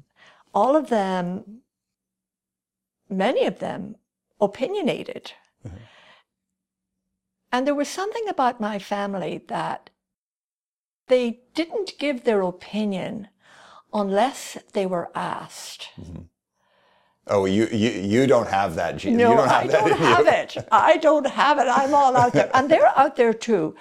All 0.53 0.77
of 0.77 0.89
them, 0.89 1.61
many 3.09 3.47
of 3.47 3.61
them, 3.61 3.97
opinionated. 4.41 5.33
Uh-huh. 5.65 5.77
And 7.53 7.67
there 7.67 7.75
was 7.75 7.89
something 7.89 8.29
about 8.29 8.61
my 8.61 8.81
family 8.81 9.43
that 9.47 9.91
they 11.07 11.41
didn't 11.55 11.99
give 11.99 12.25
their 12.25 12.43
opinion 12.43 13.29
unless 13.93 14.59
they 14.73 14.87
were 14.87 15.11
asked. 15.15 15.91
Mm-hmm. 16.01 16.23
Oh, 17.27 17.47
you 17.47 17.67
you 17.73 17.91
you 17.91 18.27
don't 18.27 18.49
have 18.49 18.75
that 18.75 18.99
gene. 18.99 19.17
No, 19.17 19.31
you 19.31 19.37
don't 19.37 19.49
have 19.49 19.65
I 19.65 19.67
that 19.69 19.81
don't 19.81 19.99
have 20.17 20.27
it. 20.27 20.69
I 20.71 20.97
don't 20.99 21.27
have 21.27 21.59
it. 21.59 21.67
I'm 21.69 21.95
all 21.95 22.17
out 22.17 22.33
there. 22.33 22.51
And 22.55 22.71
they're 22.71 22.93
out 22.99 23.17
there 23.17 23.33
too. 23.33 23.75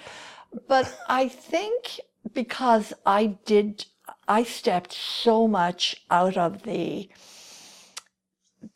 But 0.68 0.98
I 1.08 1.28
think 1.28 2.00
because 2.32 2.92
I 3.04 3.38
did, 3.44 3.84
I 4.28 4.44
stepped 4.44 4.92
so 4.92 5.46
much 5.46 5.96
out 6.10 6.36
of 6.36 6.62
the, 6.62 7.08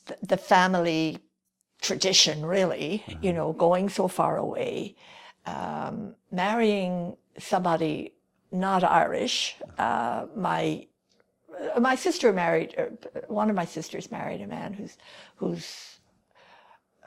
the, 0.06 0.16
the 0.22 0.36
family 0.36 1.18
tradition, 1.80 2.44
really, 2.44 3.04
you 3.22 3.32
know, 3.32 3.52
going 3.52 3.88
so 3.88 4.08
far 4.08 4.36
away, 4.36 4.96
um, 5.46 6.14
marrying 6.30 7.16
somebody 7.38 8.14
not 8.50 8.82
Irish. 8.84 9.56
Uh, 9.78 10.26
my 10.34 10.86
my 11.80 11.94
sister 11.94 12.32
married 12.32 12.74
er, 12.78 12.92
one 13.28 13.50
of 13.50 13.56
my 13.56 13.64
sisters 13.64 14.10
married 14.10 14.40
a 14.40 14.46
man 14.46 14.72
who's 14.72 14.96
who's 15.36 15.98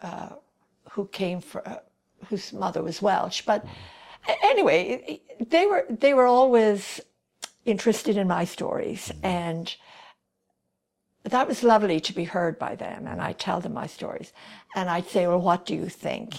uh, 0.02 0.30
who 0.92 1.08
came 1.08 1.42
from 1.42 1.62
uh, 1.66 1.78
whose 2.28 2.54
mother 2.54 2.84
was 2.84 3.02
Welsh. 3.02 3.42
But 3.42 3.66
anyway, 4.44 5.22
they 5.40 5.66
were 5.66 5.86
they 5.90 6.14
were 6.14 6.26
always 6.26 7.02
interested 7.66 8.18
in 8.18 8.28
my 8.28 8.46
stories, 8.46 9.12
and 9.24 9.76
that 11.24 11.48
was 11.48 11.64
lovely 11.64 12.00
to 12.00 12.14
be 12.14 12.24
heard 12.24 12.58
by 12.58 12.76
them. 12.76 13.08
And 13.08 13.22
I 13.22 13.34
tell 13.34 13.62
them 13.62 13.74
my 13.74 13.88
stories, 13.88 14.34
and 14.76 14.90
I'd 14.90 15.08
say, 15.08 15.28
"Well, 15.28 15.42
what 15.42 15.66
do 15.66 15.76
you 15.76 15.90
think?" 15.90 16.36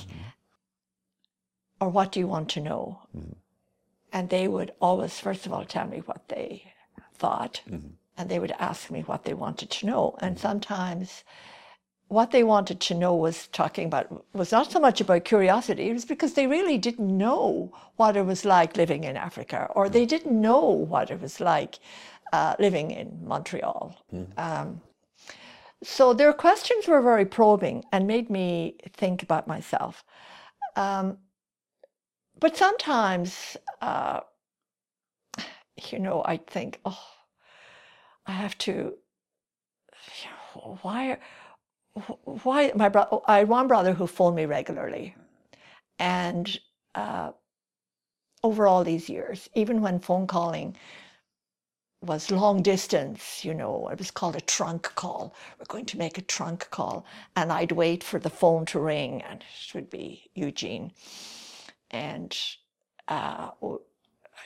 Or 1.81 1.89
what 1.89 2.13
do 2.13 2.21
you 2.21 2.29
want 2.29 2.49
to 2.51 2.61
know? 2.61 3.01
And 4.13 4.29
they 4.29 4.47
would 4.47 4.73
always, 4.81 5.19
first 5.19 5.47
of 5.47 5.53
all, 5.53 5.65
tell 5.65 5.89
me 5.89 5.99
what 6.07 6.29
they 6.29 6.73
thought, 7.15 7.61
and 8.23 8.31
they 8.31 8.39
would 8.39 8.55
ask 8.59 8.91
me 8.91 9.03
what 9.03 9.25
they 9.25 9.35
wanted 9.35 9.69
to 9.69 9.87
know. 9.87 10.17
And 10.21 10.39
sometimes 10.39 11.25
what 12.07 12.31
they 12.31 12.45
wanted 12.45 12.79
to 12.81 12.95
know 12.95 13.15
was 13.17 13.49
talking 13.49 13.87
about 13.87 14.25
was 14.33 14.53
not 14.53 14.71
so 14.71 14.79
much 14.79 15.01
about 15.01 15.25
curiosity, 15.25 15.91
it 15.91 15.93
was 15.93 16.05
because 16.05 16.35
they 16.35 16.47
really 16.47 16.79
didn't 16.79 17.19
know 17.25 17.73
what 17.97 18.17
it 18.17 18.25
was 18.25 18.45
like 18.45 18.77
living 18.77 19.03
in 19.05 19.17
Africa, 19.17 19.69
or 19.75 19.89
they 19.89 20.07
didn't 20.07 20.41
know 20.41 20.63
what 20.93 21.11
it 21.11 21.21
was 21.21 21.41
like 21.41 21.81
uh, 22.33 22.55
living 22.61 22.93
in 22.93 23.19
Montreal. 23.25 23.97
Um, 24.37 24.81
so 25.83 26.15
their 26.15 26.33
questions 26.33 26.87
were 26.87 27.03
very 27.03 27.27
probing 27.27 27.85
and 27.93 28.07
made 28.07 28.31
me 28.31 28.77
think 28.93 29.23
about 29.25 29.49
myself. 29.49 30.05
Um, 30.77 31.19
but 32.39 32.57
sometimes, 32.57 33.57
uh, 33.81 34.21
you 35.91 35.99
know, 35.99 36.23
I'd 36.25 36.47
think, 36.47 36.79
oh, 36.85 37.05
I 38.27 38.33
have 38.33 38.59
to. 38.59 38.95
Why? 40.83 41.19
Why 42.45 42.73
my 42.77 42.89
brother? 42.89 43.19
I 43.27 43.39
had 43.41 43.49
one 43.49 43.69
brother 43.69 43.95
who 43.95 44.07
phoned 44.07 44.37
me 44.37 44.47
regularly, 44.47 45.17
and 45.99 46.59
uh, 46.95 47.33
over 48.45 48.67
all 48.67 48.85
these 48.85 49.09
years, 49.09 49.49
even 49.55 49.83
when 49.83 50.01
phone 50.01 50.27
calling 50.27 50.77
was 52.03 52.31
long 52.31 52.63
distance, 52.63 53.45
you 53.45 53.55
know, 53.55 53.89
it 53.89 53.99
was 53.99 54.11
called 54.11 54.37
a 54.37 54.41
trunk 54.43 54.85
call. 54.97 55.35
We're 55.59 55.67
going 55.67 55.87
to 55.87 55.99
make 55.99 56.19
a 56.19 56.23
trunk 56.23 56.69
call, 56.71 57.07
and 57.37 57.53
I'd 57.53 57.73
wait 57.73 58.05
for 58.05 58.21
the 58.21 58.31
phone 58.31 58.67
to 58.67 58.81
ring, 58.81 59.23
and 59.23 59.43
it 59.43 59.75
would 59.75 59.91
be 59.91 60.31
Eugene, 60.35 60.93
and. 61.91 62.37
Uh, 63.09 63.51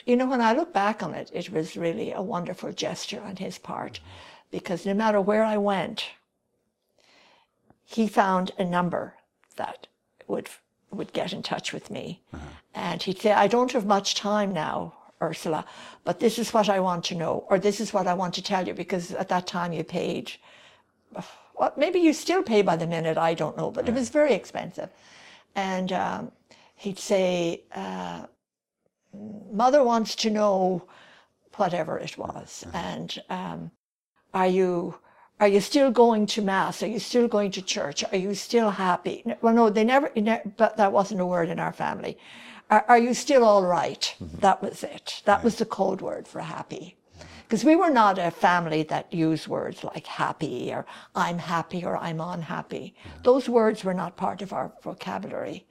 you 0.04 0.16
know, 0.16 0.26
when 0.26 0.40
I 0.40 0.52
look 0.52 0.72
back 0.72 1.02
on 1.02 1.14
it, 1.14 1.30
it 1.32 1.50
was 1.50 1.76
really 1.76 2.12
a 2.12 2.22
wonderful 2.22 2.72
gesture 2.72 3.22
on 3.22 3.36
his 3.36 3.58
part 3.58 4.00
because 4.50 4.86
no 4.86 4.94
matter 4.94 5.20
where 5.20 5.44
I 5.44 5.56
went, 5.56 6.04
he 7.84 8.06
found 8.06 8.52
a 8.58 8.64
number 8.64 9.14
that 9.56 9.86
would 10.26 10.48
would 10.90 11.12
get 11.12 11.32
in 11.32 11.42
touch 11.42 11.72
with 11.72 11.90
me, 11.90 12.22
and 12.74 13.02
he'd 13.02 13.20
say, 13.20 13.32
"I 13.32 13.48
don't 13.48 13.72
have 13.72 13.86
much 13.86 14.14
time 14.14 14.52
now, 14.52 14.94
Ursula, 15.20 15.64
but 16.04 16.20
this 16.20 16.38
is 16.38 16.54
what 16.54 16.68
I 16.68 16.80
want 16.80 17.04
to 17.06 17.14
know, 17.14 17.44
or 17.50 17.58
this 17.58 17.80
is 17.80 17.92
what 17.92 18.06
I 18.06 18.14
want 18.14 18.34
to 18.34 18.42
tell 18.42 18.66
you, 18.66 18.74
because 18.74 19.12
at 19.12 19.28
that 19.28 19.46
time 19.46 19.72
you 19.72 19.84
paid." 19.84 20.32
Well, 21.58 21.72
maybe 21.76 22.00
you 22.00 22.12
still 22.12 22.42
pay 22.42 22.62
by 22.62 22.76
the 22.76 22.86
minute. 22.86 23.16
I 23.16 23.34
don't 23.34 23.56
know, 23.56 23.70
but 23.70 23.88
it 23.88 23.94
was 23.94 24.10
very 24.10 24.34
expensive, 24.34 24.90
and 25.54 25.92
um, 25.92 26.32
he'd 26.76 26.98
say, 26.98 27.62
uh, 27.74 28.26
"Mother 29.52 29.82
wants 29.82 30.14
to 30.16 30.30
know." 30.30 30.86
whatever 31.56 31.98
it 31.98 32.16
was. 32.16 32.64
Mm-hmm. 32.66 32.76
And 32.76 33.22
um, 33.30 33.70
are 34.34 34.46
you 34.46 34.96
are 35.38 35.48
you 35.48 35.60
still 35.60 35.90
going 35.90 36.26
to 36.26 36.40
mass? 36.40 36.82
Are 36.82 36.86
you 36.86 36.98
still 36.98 37.28
going 37.28 37.50
to 37.52 37.62
church? 37.62 38.02
Are 38.10 38.16
you 38.16 38.34
still 38.34 38.70
happy? 38.70 39.22
Well, 39.42 39.52
no, 39.52 39.68
they 39.68 39.84
never. 39.84 40.10
But 40.56 40.78
that 40.78 40.92
wasn't 40.92 41.20
a 41.20 41.26
word 41.26 41.50
in 41.50 41.58
our 41.58 41.74
family. 41.74 42.16
Are, 42.70 42.84
are 42.88 42.98
you 42.98 43.12
still 43.12 43.44
all 43.44 43.62
right? 43.62 44.14
Mm-hmm. 44.18 44.38
That 44.38 44.62
was 44.62 44.82
it. 44.82 45.22
That 45.26 45.44
was 45.44 45.56
the 45.56 45.66
code 45.66 46.00
word 46.00 46.26
for 46.26 46.40
happy. 46.40 46.96
Mm-hmm. 47.18 47.26
Because 47.42 47.64
we 47.64 47.76
were 47.76 47.90
not 47.90 48.18
a 48.18 48.30
family 48.30 48.82
that 48.84 49.12
used 49.12 49.46
words 49.46 49.84
like 49.84 50.06
happy 50.06 50.72
or 50.72 50.86
I'm 51.14 51.38
happy 51.38 51.84
or 51.84 51.98
I'm 51.98 52.20
unhappy. 52.20 52.94
Those 53.22 53.46
words 53.48 53.84
were 53.84 53.94
not 53.94 54.16
part 54.16 54.40
of 54.40 54.54
our 54.54 54.72
vocabulary. 54.82 55.66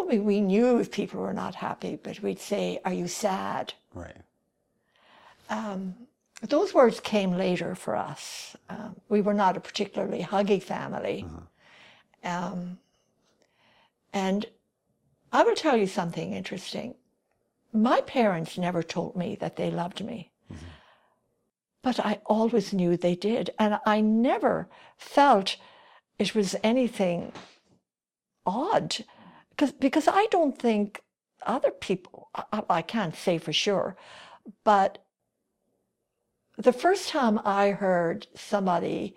Well, 0.00 0.08
we, 0.08 0.18
we 0.18 0.40
knew 0.40 0.78
if 0.78 0.90
people 0.90 1.20
were 1.20 1.34
not 1.34 1.54
happy, 1.54 1.98
but 2.02 2.22
we'd 2.22 2.40
say, 2.40 2.80
Are 2.86 2.92
you 2.92 3.06
sad? 3.06 3.74
Right. 3.94 4.16
those 6.40 6.72
words 6.72 7.00
came 7.00 7.36
later 7.36 7.74
for 7.74 7.96
us. 7.96 8.56
Um, 8.70 8.96
we 9.10 9.20
were 9.20 9.34
not 9.34 9.58
a 9.58 9.60
particularly 9.60 10.22
huggy 10.22 10.62
family. 10.62 11.26
Um, 12.24 12.78
and 14.14 14.46
I 15.32 15.42
will 15.42 15.54
tell 15.54 15.76
you 15.76 15.86
something 15.86 16.32
interesting. 16.32 16.94
My 17.70 18.00
parents 18.00 18.56
never 18.56 18.82
told 18.82 19.16
me 19.16 19.36
that 19.40 19.56
they 19.56 19.70
loved 19.70 20.02
me, 20.02 20.30
but 21.82 22.00
I 22.00 22.20
always 22.24 22.72
knew 22.72 22.96
they 22.96 23.16
did. 23.16 23.50
And 23.58 23.78
I 23.84 24.00
never 24.00 24.66
felt 24.96 25.56
it 26.18 26.34
was 26.34 26.56
anything 26.62 27.32
odd 28.46 29.04
because, 29.60 29.74
because 29.74 30.08
I 30.08 30.26
don't 30.30 30.58
think 30.58 31.02
other 31.44 31.70
people, 31.70 32.30
I, 32.34 32.62
I 32.70 32.82
can't 32.82 33.14
say 33.14 33.36
for 33.36 33.52
sure, 33.52 33.94
but 34.64 35.04
the 36.56 36.72
first 36.72 37.10
time 37.10 37.38
I 37.44 37.72
heard 37.72 38.26
somebody 38.34 39.14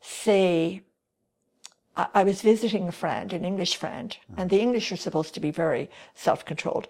say, 0.00 0.80
I, 1.94 2.06
I 2.14 2.24
was 2.24 2.40
visiting 2.40 2.88
a 2.88 2.92
friend, 2.92 3.34
an 3.34 3.44
English 3.44 3.76
friend, 3.76 4.16
hmm. 4.28 4.40
and 4.40 4.48
the 4.48 4.60
English 4.60 4.90
are 4.92 4.96
supposed 4.96 5.34
to 5.34 5.40
be 5.40 5.50
very 5.50 5.90
self-controlled, 6.14 6.88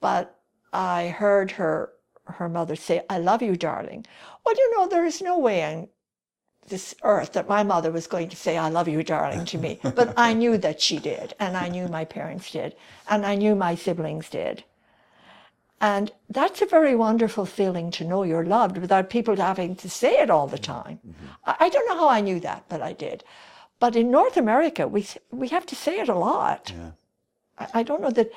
but 0.00 0.40
I 0.72 1.08
heard 1.08 1.50
her 1.52 1.92
her 2.24 2.48
mother 2.48 2.76
say, 2.76 3.02
"I 3.10 3.18
love 3.18 3.42
you, 3.42 3.56
darling." 3.56 4.06
Well, 4.44 4.54
you 4.56 4.76
know, 4.76 4.86
there 4.86 5.04
is 5.04 5.20
no 5.20 5.36
way 5.38 5.88
this 6.68 6.94
earth 7.02 7.32
that 7.32 7.48
my 7.48 7.62
mother 7.62 7.90
was 7.90 8.06
going 8.06 8.28
to 8.28 8.36
say, 8.36 8.56
"I 8.56 8.68
love 8.68 8.88
you, 8.88 9.02
darling," 9.02 9.44
to 9.46 9.58
me, 9.58 9.80
but 9.82 10.14
I 10.16 10.32
knew 10.40 10.56
that 10.58 10.80
she 10.80 10.98
did, 10.98 11.34
and 11.38 11.56
I 11.56 11.68
knew 11.68 11.88
my 11.88 12.04
parents 12.04 12.50
did, 12.50 12.76
and 13.08 13.26
I 13.26 13.34
knew 13.34 13.54
my 13.54 13.74
siblings 13.74 14.28
did. 14.28 14.64
And 15.80 16.12
that's 16.28 16.60
a 16.60 16.66
very 16.66 16.94
wonderful 16.94 17.46
feeling 17.46 17.90
to 17.92 18.04
know 18.04 18.22
you're 18.22 18.44
loved 18.44 18.76
without 18.76 19.08
people 19.08 19.36
having 19.36 19.74
to 19.76 19.88
say 19.88 20.20
it 20.20 20.28
all 20.28 20.46
the 20.46 20.58
mm-hmm. 20.58 20.72
time. 20.72 21.00
Mm-hmm. 21.06 21.26
I, 21.46 21.56
I 21.60 21.68
don't 21.70 21.88
know 21.88 21.96
how 21.96 22.08
I 22.08 22.20
knew 22.20 22.38
that, 22.40 22.64
but 22.68 22.82
I 22.82 22.92
did. 22.92 23.24
But 23.78 23.96
in 23.96 24.10
North 24.10 24.36
America, 24.36 24.86
we 24.86 25.06
we 25.30 25.48
have 25.48 25.64
to 25.66 25.74
say 25.74 26.00
it 26.00 26.08
a 26.08 26.14
lot. 26.14 26.72
Yeah. 26.76 26.90
I, 27.58 27.80
I 27.80 27.82
don't 27.82 28.02
know 28.02 28.10
that. 28.10 28.30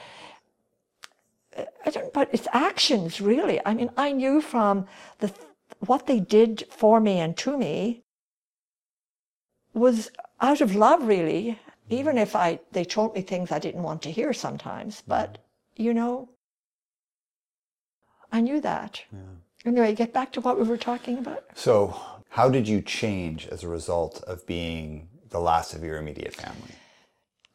I 1.86 1.90
don't, 1.92 2.12
but 2.14 2.30
it's 2.32 2.48
actions 2.54 3.20
really. 3.20 3.60
I 3.66 3.74
mean, 3.74 3.92
I 3.98 4.14
knew 4.14 4.40
from 4.42 4.88
the 5.20 5.32
what 5.86 6.08
they 6.08 6.22
did 6.22 6.64
for 6.70 7.02
me 7.02 7.20
and 7.20 7.36
to 7.38 7.58
me 7.58 8.03
was 9.74 10.10
out 10.42 10.62
of 10.62 10.76
love, 10.76 11.04
really. 11.08 11.60
Even 11.90 12.18
if 12.18 12.36
I 12.36 12.60
they 12.72 12.86
told 12.86 13.14
me 13.16 13.22
things 13.22 13.52
I 13.52 13.60
didn't 13.60 13.84
want 13.84 14.02
to 14.04 14.12
hear 14.12 14.34
sometimes, 14.34 15.04
but 15.06 15.38
you 15.76 15.94
know, 15.94 16.30
I 18.32 18.42
knew 18.42 18.62
that. 18.62 19.02
Anyway, 19.66 19.94
get 19.96 20.14
back 20.14 20.32
to 20.34 20.42
what 20.42 20.58
we 20.60 20.66
were 20.66 20.78
talking 20.78 21.18
about. 21.20 21.44
So, 21.56 21.96
how 22.30 22.50
did 22.50 22.68
you 22.68 22.82
change 22.82 23.48
as 23.48 23.64
a 23.64 23.68
result 23.68 24.22
of 24.24 24.46
being 24.46 25.08
the 25.30 25.40
last 25.40 25.74
of 25.74 25.84
your 25.84 25.98
immediate 25.98 26.34
family? 26.34 26.76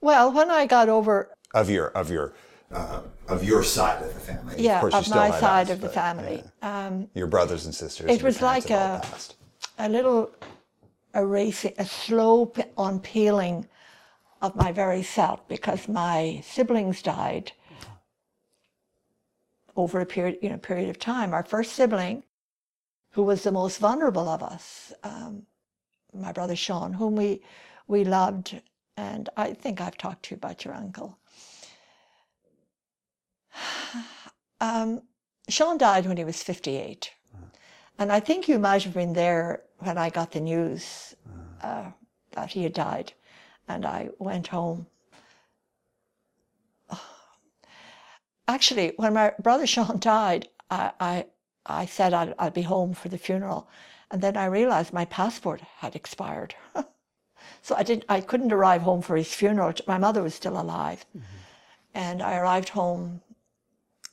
Well, 0.01 0.33
when 0.33 0.51
I 0.51 0.67
got 0.67 0.89
over, 0.89 1.31
Of 1.55 1.71
your 1.71 1.89
of 1.89 2.11
your 2.11 2.35
Uh, 2.71 3.01
of 3.29 3.43
your 3.43 3.63
side 3.65 4.03
of 4.03 4.13
the 4.13 4.21
family. 4.21 4.55
yeah, 4.59 4.81
course 4.81 4.95
of 4.95 5.09
my 5.09 5.31
side 5.41 5.69
us, 5.69 5.75
of 5.75 5.81
the 5.81 5.89
family, 5.89 6.45
um, 6.61 7.09
your 7.15 7.27
brothers 7.27 7.65
and 7.65 7.75
sisters. 7.75 8.11
It 8.11 8.23
was 8.23 8.43
like 8.43 8.71
all 8.71 8.97
a- 8.97 9.01
passed. 9.01 9.37
A 11.15 11.21
erasing, 11.21 11.75
a 11.79 11.85
slow 11.85 12.47
pe- 12.47 12.71
unpeeling 12.77 13.67
of 14.41 14.57
my 14.57 14.73
very 14.73 15.03
self 15.03 15.47
because 15.49 15.89
my 15.89 16.41
siblings 16.45 17.03
died 17.03 17.53
over 19.77 20.01
a 20.01 20.07
period, 20.07 20.39
you 20.43 20.49
know, 20.49 20.59
period 20.59 20.89
of 20.89 20.99
time. 20.99 21.33
Our 21.33 21.45
first 21.45 21.73
sibling, 21.73 22.25
who 23.13 23.23
was 23.23 23.43
the 23.43 23.53
most 23.53 23.79
vulnerable 23.79 24.29
of 24.29 24.43
us, 24.43 24.93
um, 25.03 25.47
my 26.13 26.33
brother 26.33 26.57
Sean, 26.57 26.93
whom 26.93 27.17
we 27.17 27.43
we 27.87 28.05
loved, 28.05 28.61
and 28.97 29.29
I 29.37 29.55
think 29.55 29.81
I've 29.81 29.97
talked 29.97 30.25
to 30.25 30.35
you 30.35 30.37
about 30.37 30.65
your 30.65 30.75
uncle. 30.75 31.19
Um, 34.61 35.03
Sean 35.49 35.79
died 35.79 36.07
when 36.07 36.17
he 36.17 36.25
was 36.25 36.43
58. 36.43 37.13
And 37.99 38.13
I 38.13 38.21
think 38.21 38.49
you 38.49 38.59
might 38.59 38.85
have 38.85 38.95
been 38.95 39.13
there 39.13 39.63
when 39.79 39.99
I 39.99 40.09
got 40.11 40.31
the 40.31 40.41
news 40.41 41.17
uh, 41.63 41.91
that 42.33 42.51
he 42.51 42.63
had 42.63 42.73
died. 42.73 43.13
And 43.67 43.85
I 43.85 44.11
went 44.19 44.47
home. 44.47 44.87
Actually, 48.49 48.93
when 48.97 49.15
my 49.15 49.33
brother 49.41 49.67
Sean 49.75 49.99
died, 49.99 50.49
I, 50.71 50.93
I, 51.01 51.27
I 51.67 51.87
said 51.87 52.15
I'd, 52.15 52.35
I'd 52.39 52.55
be 52.55 52.63
home 52.63 52.95
for 52.95 53.09
the 53.09 53.19
funeral. 53.19 53.69
And 54.11 54.23
then 54.23 54.37
I 54.37 54.47
realized 54.47 54.93
my 54.93 55.05
passport 55.05 55.61
had 55.79 55.97
expired. 55.97 56.55
so 57.63 57.75
I, 57.77 57.83
didn't, 57.83 58.05
I 58.09 58.21
couldn't 58.21 58.53
arrive 58.53 58.83
home 58.83 59.03
for 59.03 59.17
his 59.17 59.35
funeral. 59.35 59.75
My 59.87 59.99
mother 59.99 60.23
was 60.23 60.35
still 60.35 60.59
alive. 60.59 61.05
And 61.95 62.23
I 62.23 62.37
arrived 62.37 62.71
home 62.71 63.23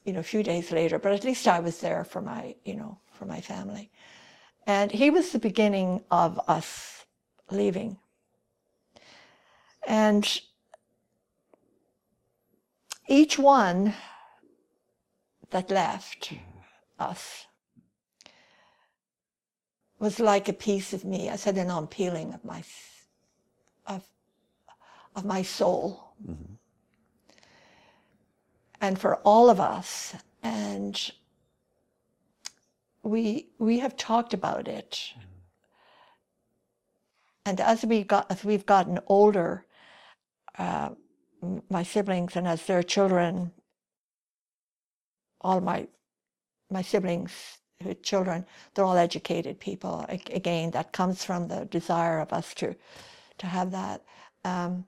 you 0.06 0.14
know, 0.14 0.20
a 0.20 0.24
few 0.24 0.44
days 0.44 0.72
later, 0.72 1.00
but 1.00 1.12
at 1.12 1.24
least 1.24 1.48
I 1.48 1.60
was 1.60 1.80
there 1.80 2.04
for 2.04 2.22
my, 2.22 2.56
you 2.64 2.76
know, 2.76 3.00
for 3.16 3.26
my 3.26 3.42
family. 3.42 3.90
And 4.68 4.92
he 4.92 5.10
was 5.10 5.32
the 5.32 5.40
beginning 5.40 6.04
of 6.10 6.40
us 6.48 7.06
leaving. 7.52 7.98
And 9.88 10.42
each 13.08 13.38
one 13.38 13.94
that 15.52 15.70
left 15.70 16.34
us 16.98 17.46
was 20.00 20.20
like 20.20 20.50
a 20.50 20.54
piece 20.54 20.94
of 20.94 21.06
me. 21.06 21.30
I 21.30 21.36
said 21.36 21.58
an 21.58 21.70
unpeeling 21.70 22.34
of 22.34 22.44
my 22.44 22.64
of 23.86 24.04
of 25.16 25.24
my 25.24 25.44
soul 25.44 26.14
mm-hmm. 26.22 26.54
and 28.82 29.00
for 29.00 29.18
all 29.18 29.50
of 29.50 29.60
us. 29.60 30.16
And 30.44 31.12
we 33.06 33.50
we 33.60 33.80
have 33.80 33.96
talked 33.96 34.34
about 34.34 34.68
it. 34.68 35.14
And 37.46 37.62
as 37.62 37.86
we 37.86 38.04
got 38.04 38.30
as 38.32 38.44
we've 38.44 38.66
gotten 38.66 39.00
older, 39.08 39.66
uh, 40.58 40.90
my 41.70 41.84
siblings 41.84 42.36
and 42.36 42.48
as 42.48 42.66
their 42.66 42.82
children, 42.84 43.52
all 45.42 45.62
my 45.62 45.88
my 46.72 46.82
siblings 46.82 47.60
who 47.84 47.94
children, 47.94 48.46
they're 48.74 48.86
all 48.86 48.98
educated 48.98 49.60
people. 49.60 50.06
Again, 50.10 50.72
that 50.72 50.92
comes 50.92 51.24
from 51.24 51.48
the 51.48 51.66
desire 51.66 52.20
of 52.20 52.34
us 52.34 52.54
to 52.56 52.76
to 53.38 53.46
have 53.46 53.70
that. 53.72 54.04
Um, 54.44 54.86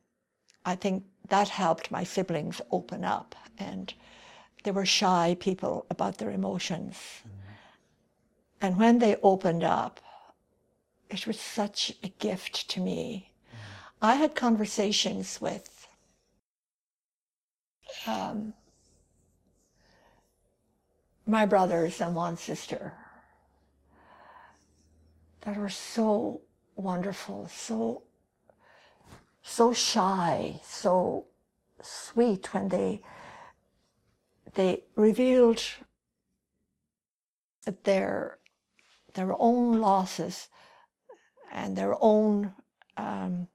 I 0.65 0.76
think 0.76 1.03
that 1.30 1.49
helped 1.49 1.91
my 1.91 2.03
siblings 2.03 2.61
open 2.72 3.05
up 3.05 3.36
and 3.59 3.93
they 4.63 4.72
were 4.72 4.86
shy 4.86 5.38
people 5.39 5.86
about 5.91 6.18
their 6.18 6.32
emotions. 6.32 6.97
And 8.62 8.78
when 8.78 8.99
they 8.99 9.16
opened 9.22 9.64
up, 9.64 9.99
it 11.10 11.28
was 11.28 11.39
such 11.39 11.93
a 12.03 12.10
gift 12.10 12.70
to 12.70 12.82
me. 12.82 13.32
I 14.01 14.16
had 14.16 14.36
conversations 14.36 15.39
with 15.39 15.88
um, 18.05 18.53
my 21.26 21.45
brothers 21.45 22.01
and 22.01 22.16
one 22.16 22.38
sister 22.38 22.93
that 25.41 25.58
were 25.58 25.70
so 25.70 26.41
wonderful, 26.76 27.47
so 27.47 28.03
so 29.41 29.72
shy, 29.72 30.60
so 30.64 31.26
sweet 31.82 32.53
when 32.53 32.68
they 32.68 33.01
they 34.55 34.84
revealed 34.95 35.64
their 37.84 38.39
their 39.18 39.36
own 39.39 39.82
losses 39.82 40.47
and 41.51 41.76
their 41.76 41.95
own 41.99 42.53
um, 42.97 43.47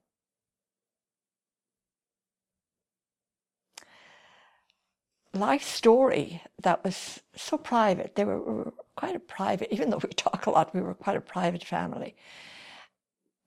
life 5.33 5.63
story 5.63 6.43
that 6.61 6.83
was 6.85 7.21
so 7.37 7.57
private. 7.57 8.17
They 8.17 8.25
were, 8.25 8.41
were 8.41 8.73
quite 8.97 9.15
a 9.15 9.21
private, 9.21 9.73
even 9.73 9.91
though 9.91 10.01
we 10.03 10.09
talk 10.17 10.47
a 10.47 10.51
lot, 10.51 10.75
we 10.75 10.83
were 10.83 10.95
quite 10.95 11.17
a 11.17 11.21
private 11.21 11.65
family. 11.65 12.17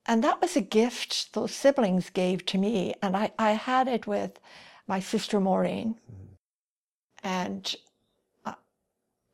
And 0.06 0.24
that 0.24 0.42
was 0.42 0.56
a 0.56 0.62
gift 0.62 1.34
those 1.34 1.54
siblings 1.54 2.10
gave 2.10 2.46
to 2.46 2.58
me. 2.58 2.94
And 3.02 3.18
I, 3.18 3.32
I 3.38 3.52
had 3.52 3.90
it 3.90 4.08
with 4.08 4.40
my 4.88 5.02
sister 5.02 5.42
Maureen. 5.42 6.00
And 7.24 7.76
I, 8.46 8.54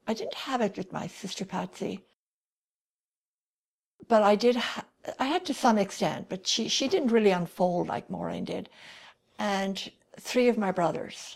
I 0.07 0.13
didn't 0.15 0.33
have 0.33 0.61
it 0.61 0.77
with 0.77 0.91
my 0.91 1.05
sister 1.05 1.45
Patsy. 1.45 2.05
But 4.07 4.23
I 4.23 4.35
did, 4.35 4.55
ha- 4.55 4.85
I 5.19 5.25
had 5.25 5.45
to 5.45 5.53
some 5.53 5.77
extent, 5.77 6.27
but 6.29 6.45
she, 6.47 6.67
she 6.67 6.87
didn't 6.87 7.11
really 7.11 7.31
unfold 7.31 7.87
like 7.87 8.09
Maureen 8.09 8.45
did. 8.45 8.69
And 9.39 9.91
three 10.19 10.49
of 10.49 10.57
my 10.57 10.71
brothers. 10.71 11.35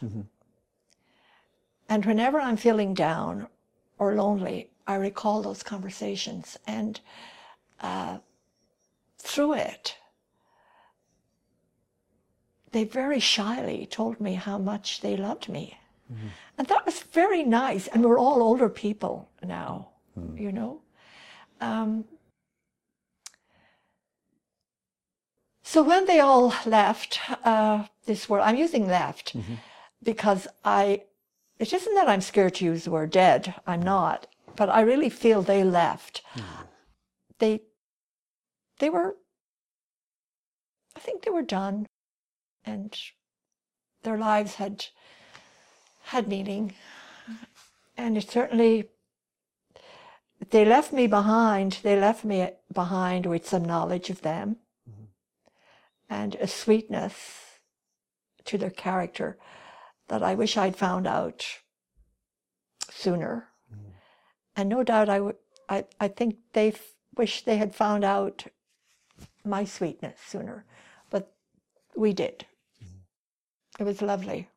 And 1.89 2.05
whenever 2.05 2.39
I'm 2.39 2.57
feeling 2.57 2.93
down 2.93 3.47
or 3.97 4.16
lonely, 4.16 4.70
I 4.88 4.95
recall 4.95 5.41
those 5.41 5.63
conversations. 5.63 6.57
And 6.68 6.99
uh, 7.82 8.18
through 9.20 9.53
it, 9.53 9.95
they 12.72 12.84
very 12.84 13.20
shyly 13.20 13.86
told 13.86 14.20
me 14.20 14.34
how 14.34 14.57
much 14.57 15.01
they 15.01 15.16
loved 15.16 15.47
me. 15.49 15.78
And 16.57 16.68
that 16.68 16.86
was 16.86 16.99
very 17.01 17.43
nice. 17.43 17.88
And 17.88 18.03
we're 18.03 18.20
all 18.20 18.43
older 18.43 18.70
people 18.70 19.30
now, 19.43 19.89
you 20.38 20.51
know. 20.51 20.82
Um, 21.61 22.05
so 25.68 25.82
when 25.82 26.05
they 26.05 26.20
all 26.20 26.53
left 26.68 27.20
uh, 27.43 27.86
this 28.05 28.30
world, 28.30 28.45
I'm 28.47 28.55
using 28.55 28.88
left 28.88 29.36
because 30.03 30.47
I, 30.63 31.01
it 31.57 31.74
isn't 31.74 31.95
that 31.95 32.07
I'm 32.07 32.22
scared 32.22 32.53
to 32.55 32.66
use 32.66 32.84
the 32.84 32.91
word 32.91 33.09
dead, 33.09 33.55
I'm 33.66 33.82
not, 33.82 34.28
but 34.55 34.70
I 34.70 34.82
really 34.82 35.09
feel 35.09 35.41
they 35.41 35.63
left. 35.63 36.22
They, 37.39 37.63
they 38.78 38.91
were, 38.91 39.18
I 40.95 40.99
think 40.99 41.24
they 41.24 41.32
were 41.32 41.41
done 41.41 41.88
and 42.63 42.95
their 44.03 44.20
lives 44.20 44.55
had 44.55 44.86
had 46.03 46.28
meaning. 46.28 46.76
And 47.97 48.18
it 48.18 48.30
certainly 48.30 48.89
they 50.51 50.63
left 50.63 50.93
me 50.93 51.07
behind 51.07 51.80
they 51.82 51.99
left 51.99 52.24
me 52.24 52.51
behind 52.72 53.26
with 53.26 53.47
some 53.47 53.66
knowledge 53.66 54.11
of 54.11 54.22
them 54.22 54.57
and 56.09 56.35
a 56.35 56.47
sweetness 56.47 57.59
to 58.45 58.57
their 58.57 58.69
character 58.69 59.37
that 60.07 60.21
i 60.23 60.35
wish 60.35 60.57
i'd 60.57 60.75
found 60.75 61.07
out 61.07 61.45
sooner. 62.91 63.49
And 64.55 64.69
no 64.69 64.83
doubt 64.83 65.09
i 65.09 65.19
would 65.19 65.35
i, 65.67 65.85
I 65.99 66.07
think 66.07 66.37
they 66.53 66.69
f- 66.69 66.93
wish 67.17 67.43
they 67.43 67.57
had 67.57 67.75
found 67.75 68.03
out 68.03 68.45
my 69.43 69.65
sweetness 69.65 70.19
sooner 70.25 70.65
but 71.09 71.31
we 71.95 72.13
did. 72.13 72.45
It 73.79 73.83
was 73.83 74.01
lovely. 74.01 74.49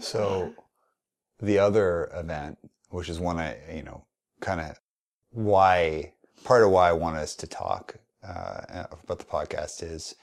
So 0.00 0.54
the 1.40 1.58
other 1.58 2.10
event, 2.14 2.58
which 2.90 3.08
is 3.08 3.20
one 3.20 3.38
I, 3.38 3.56
you 3.74 3.82
know, 3.82 4.04
kind 4.40 4.60
of 4.60 4.78
why 5.30 6.12
part 6.44 6.62
of 6.62 6.70
why 6.70 6.88
I 6.88 6.92
want 6.92 7.16
us 7.16 7.34
to 7.36 7.46
talk 7.46 7.96
uh, 8.26 8.84
about 9.02 9.18
the 9.18 9.24
podcast 9.24 9.82
is, 9.82 10.14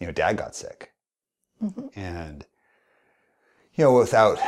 you 0.00 0.06
know, 0.06 0.12
Dad 0.12 0.38
got 0.38 0.56
sick, 0.56 0.92
and 1.96 2.46
you 3.74 3.84
know, 3.84 3.94
without 3.94 4.38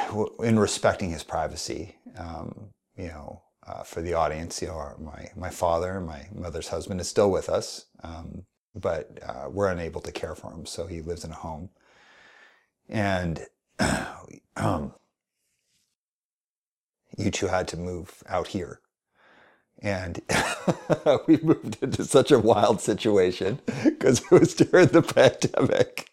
in 0.40 0.58
respecting 0.58 1.10
his 1.10 1.24
privacy, 1.24 1.96
um, 2.18 2.70
you 2.96 3.08
know, 3.08 3.42
uh, 3.66 3.82
for 3.84 4.02
the 4.02 4.14
audience, 4.14 4.62
you 4.62 4.68
know, 4.68 4.94
my 5.00 5.30
my 5.36 5.50
father, 5.50 6.00
my 6.00 6.28
mother's 6.34 6.68
husband, 6.68 7.00
is 7.00 7.08
still 7.08 7.30
with 7.30 7.48
us, 7.48 7.86
um, 8.02 8.44
but 8.74 9.18
uh, 9.26 9.48
we're 9.50 9.70
unable 9.70 10.00
to 10.02 10.12
care 10.12 10.34
for 10.34 10.52
him, 10.52 10.66
so 10.66 10.86
he 10.86 11.02
lives 11.02 11.24
in 11.24 11.32
a 11.32 11.36
home, 11.36 11.70
and 12.88 13.46
um, 14.56 14.94
you 17.16 17.30
two 17.30 17.48
had 17.48 17.68
to 17.68 17.76
move 17.76 18.22
out 18.28 18.48
here. 18.48 18.80
And 19.82 20.20
we 21.26 21.38
moved 21.38 21.78
into 21.82 22.04
such 22.04 22.30
a 22.30 22.38
wild 22.38 22.80
situation 22.80 23.58
because 23.84 24.20
it 24.20 24.30
was 24.30 24.54
during 24.54 24.86
the 24.88 25.02
pandemic. 25.02 26.08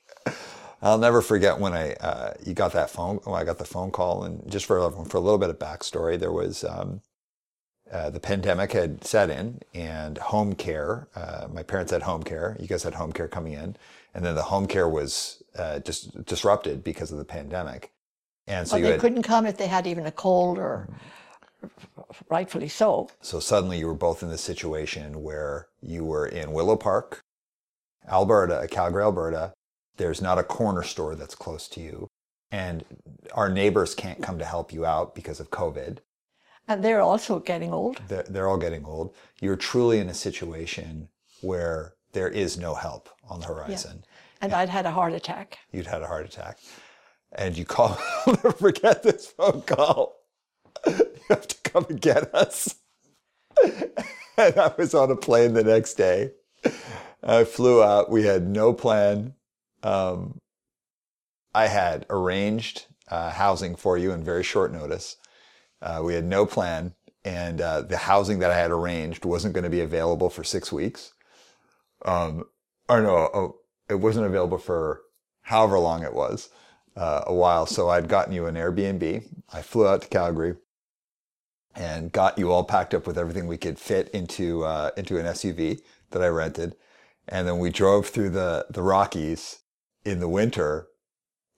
I'll 0.81 0.97
never 0.97 1.21
forget 1.21 1.59
when 1.59 1.73
I 1.73 1.93
uh, 1.93 2.33
you 2.45 2.53
got 2.53 2.73
that 2.73 2.89
phone. 2.89 3.17
When 3.25 3.39
I 3.39 3.43
got 3.43 3.57
the 3.57 3.65
phone 3.65 3.91
call, 3.91 4.23
and 4.23 4.49
just 4.49 4.65
for 4.65 4.89
for 5.05 5.17
a 5.17 5.19
little 5.19 5.37
bit 5.37 5.49
of 5.49 5.59
backstory, 5.59 6.17
there 6.17 6.31
was 6.31 6.63
um, 6.63 7.01
uh, 7.91 8.09
the 8.09 8.19
pandemic 8.19 8.71
had 8.71 9.03
set 9.03 9.29
in, 9.29 9.59
and 9.73 10.17
home 10.17 10.55
care. 10.55 11.07
Uh, 11.15 11.47
my 11.53 11.63
parents 11.63 11.91
had 11.91 12.03
home 12.03 12.23
care. 12.23 12.55
You 12.59 12.67
guys 12.67 12.83
had 12.83 12.93
home 12.93 13.11
care 13.11 13.27
coming 13.27 13.53
in, 13.53 13.75
and 14.13 14.25
then 14.25 14.35
the 14.35 14.43
home 14.43 14.67
care 14.67 14.87
was 14.87 15.43
uh, 15.57 15.79
just 15.79 16.25
disrupted 16.25 16.83
because 16.83 17.11
of 17.11 17.17
the 17.17 17.25
pandemic. 17.25 17.91
And 18.47 18.67
so 18.67 18.77
you 18.77 18.83
they 18.83 18.91
had, 18.91 18.99
couldn't 19.01 19.23
come 19.23 19.45
if 19.45 19.57
they 19.57 19.67
had 19.67 19.85
even 19.85 20.05
a 20.05 20.11
cold 20.11 20.57
or 20.57 20.89
rightfully 22.29 22.67
so 22.69 23.09
So 23.21 23.39
suddenly 23.39 23.79
you 23.79 23.87
were 23.87 23.93
both 23.93 24.23
in 24.23 24.29
this 24.29 24.41
situation 24.41 25.21
where 25.23 25.67
you 25.81 26.03
were 26.03 26.25
in 26.27 26.51
Willow 26.51 26.75
Park, 26.75 27.21
Alberta, 28.07 28.55
uh, 28.59 28.67
Calgary, 28.67 29.03
Alberta. 29.03 29.53
There's 29.97 30.21
not 30.21 30.39
a 30.39 30.43
corner 30.43 30.83
store 30.83 31.15
that's 31.15 31.35
close 31.35 31.67
to 31.69 31.81
you. 31.81 32.07
And 32.51 32.83
our 33.33 33.49
neighbors 33.49 33.93
can't 33.93 34.23
come 34.23 34.39
to 34.39 34.45
help 34.45 34.73
you 34.73 34.85
out 34.85 35.13
because 35.13 35.39
of 35.39 35.51
COVID. 35.51 35.99
and 36.67 36.83
they're 36.83 37.01
also 37.01 37.39
getting 37.39 37.71
old 37.73 38.01
They're, 38.07 38.23
they're 38.23 38.47
all 38.47 38.57
getting 38.57 38.85
old. 38.85 39.13
You're 39.41 39.55
truly 39.55 39.99
in 39.99 40.09
a 40.09 40.13
situation 40.13 41.09
where 41.41 41.93
there 42.13 42.29
is 42.29 42.57
no 42.57 42.73
help 42.73 43.09
on 43.29 43.39
the 43.41 43.45
horizon. 43.45 44.03
and 44.41 44.51
i'd 44.53 44.69
had 44.69 44.85
a 44.85 44.91
heart 44.91 45.13
attack 45.13 45.59
You'd 45.71 45.85
had 45.87 46.01
a 46.01 46.07
heart 46.07 46.25
attack. 46.25 46.57
And 47.33 47.55
you 47.55 47.65
call, 47.65 47.99
I'll 48.25 48.33
never 48.43 48.51
forget 48.51 49.03
this 49.03 49.27
phone 49.27 49.61
call. 49.61 50.15
You 51.29 51.35
have 51.35 51.47
to 51.47 51.69
come 51.69 51.85
and 51.89 52.01
get 52.01 52.33
us. 52.33 52.75
And 54.37 54.57
I 54.57 54.73
was 54.77 54.93
on 54.93 55.11
a 55.11 55.17
plane 55.17 55.53
the 55.53 55.65
next 55.65 55.95
day. 55.95 56.31
I 57.21 57.43
flew 57.43 57.83
out. 57.83 58.09
We 58.09 58.23
had 58.23 58.47
no 58.47 58.71
plan. 58.71 59.33
Um, 59.83 60.39
I 61.53 61.67
had 61.67 62.05
arranged 62.09 62.85
uh, 63.09 63.31
housing 63.31 63.75
for 63.75 63.97
you 63.97 64.11
in 64.11 64.23
very 64.23 64.43
short 64.43 64.71
notice. 64.71 65.17
Uh, 65.81 66.01
we 66.05 66.13
had 66.13 66.23
no 66.23 66.45
plan, 66.45 66.93
and 67.25 67.59
uh, 67.59 67.81
the 67.81 67.97
housing 67.97 68.39
that 68.39 68.51
I 68.51 68.57
had 68.57 68.71
arranged 68.71 69.25
wasn't 69.25 69.53
going 69.53 69.65
to 69.65 69.69
be 69.69 69.81
available 69.81 70.29
for 70.29 70.45
six 70.45 70.71
weeks. 70.71 71.11
Um, 72.05 72.45
or 72.87 73.01
no, 73.01 73.15
oh, 73.33 73.55
it 73.89 73.95
wasn't 73.95 74.25
available 74.25 74.57
for 74.57 75.01
however 75.41 75.79
long 75.79 76.03
it 76.03 76.13
was, 76.13 76.49
uh, 76.95 77.23
a 77.27 77.33
while. 77.33 77.65
So 77.65 77.89
I'd 77.89 78.07
gotten 78.07 78.33
you 78.33 78.45
an 78.45 78.55
Airbnb. 78.55 79.25
I 79.51 79.61
flew 79.61 79.85
out 79.85 80.03
to 80.03 80.07
Calgary 80.07 80.55
and 81.79 82.11
got 82.11 82.37
you 82.37 82.51
all 82.51 82.63
packed 82.65 82.93
up 82.93 83.07
with 83.07 83.17
everything 83.17 83.47
we 83.47 83.57
could 83.57 83.79
fit 83.79 84.09
into 84.09 84.63
uh, 84.65 84.91
into 84.97 85.17
an 85.17 85.25
SUV 85.25 85.81
that 86.11 86.21
I 86.21 86.27
rented, 86.27 86.75
and 87.27 87.47
then 87.47 87.57
we 87.57 87.69
drove 87.71 88.07
through 88.07 88.31
the 88.31 88.67
the 88.69 88.83
Rockies 88.83 89.59
in 90.05 90.19
the 90.19 90.27
winter. 90.29 90.87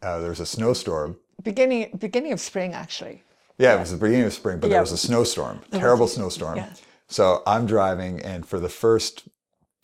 Uh, 0.02 0.20
there 0.20 0.30
was 0.30 0.40
a 0.40 0.46
snowstorm. 0.46 1.18
beginning 1.44 1.98
beginning 1.98 2.32
of 2.32 2.40
spring 2.40 2.74
actually 2.74 3.24
Yeah, 3.58 3.76
it 3.76 3.80
was 3.80 3.92
the 3.92 3.98
beginning 3.98 4.26
of 4.28 4.34
spring, 4.34 4.60
but 4.60 4.68
Yeah. 4.68 4.76
there 4.76 4.82
was 4.82 4.92
a 4.92 4.98
snowstorm, 4.98 5.62
terrible 5.72 6.08
snowstorm. 6.08 6.58
yeah. 6.58 6.74
So 7.08 7.44
I'm 7.46 7.66
driving, 7.66 8.22
and 8.22 8.46
for 8.48 8.60
the 8.60 8.70
first 8.70 9.28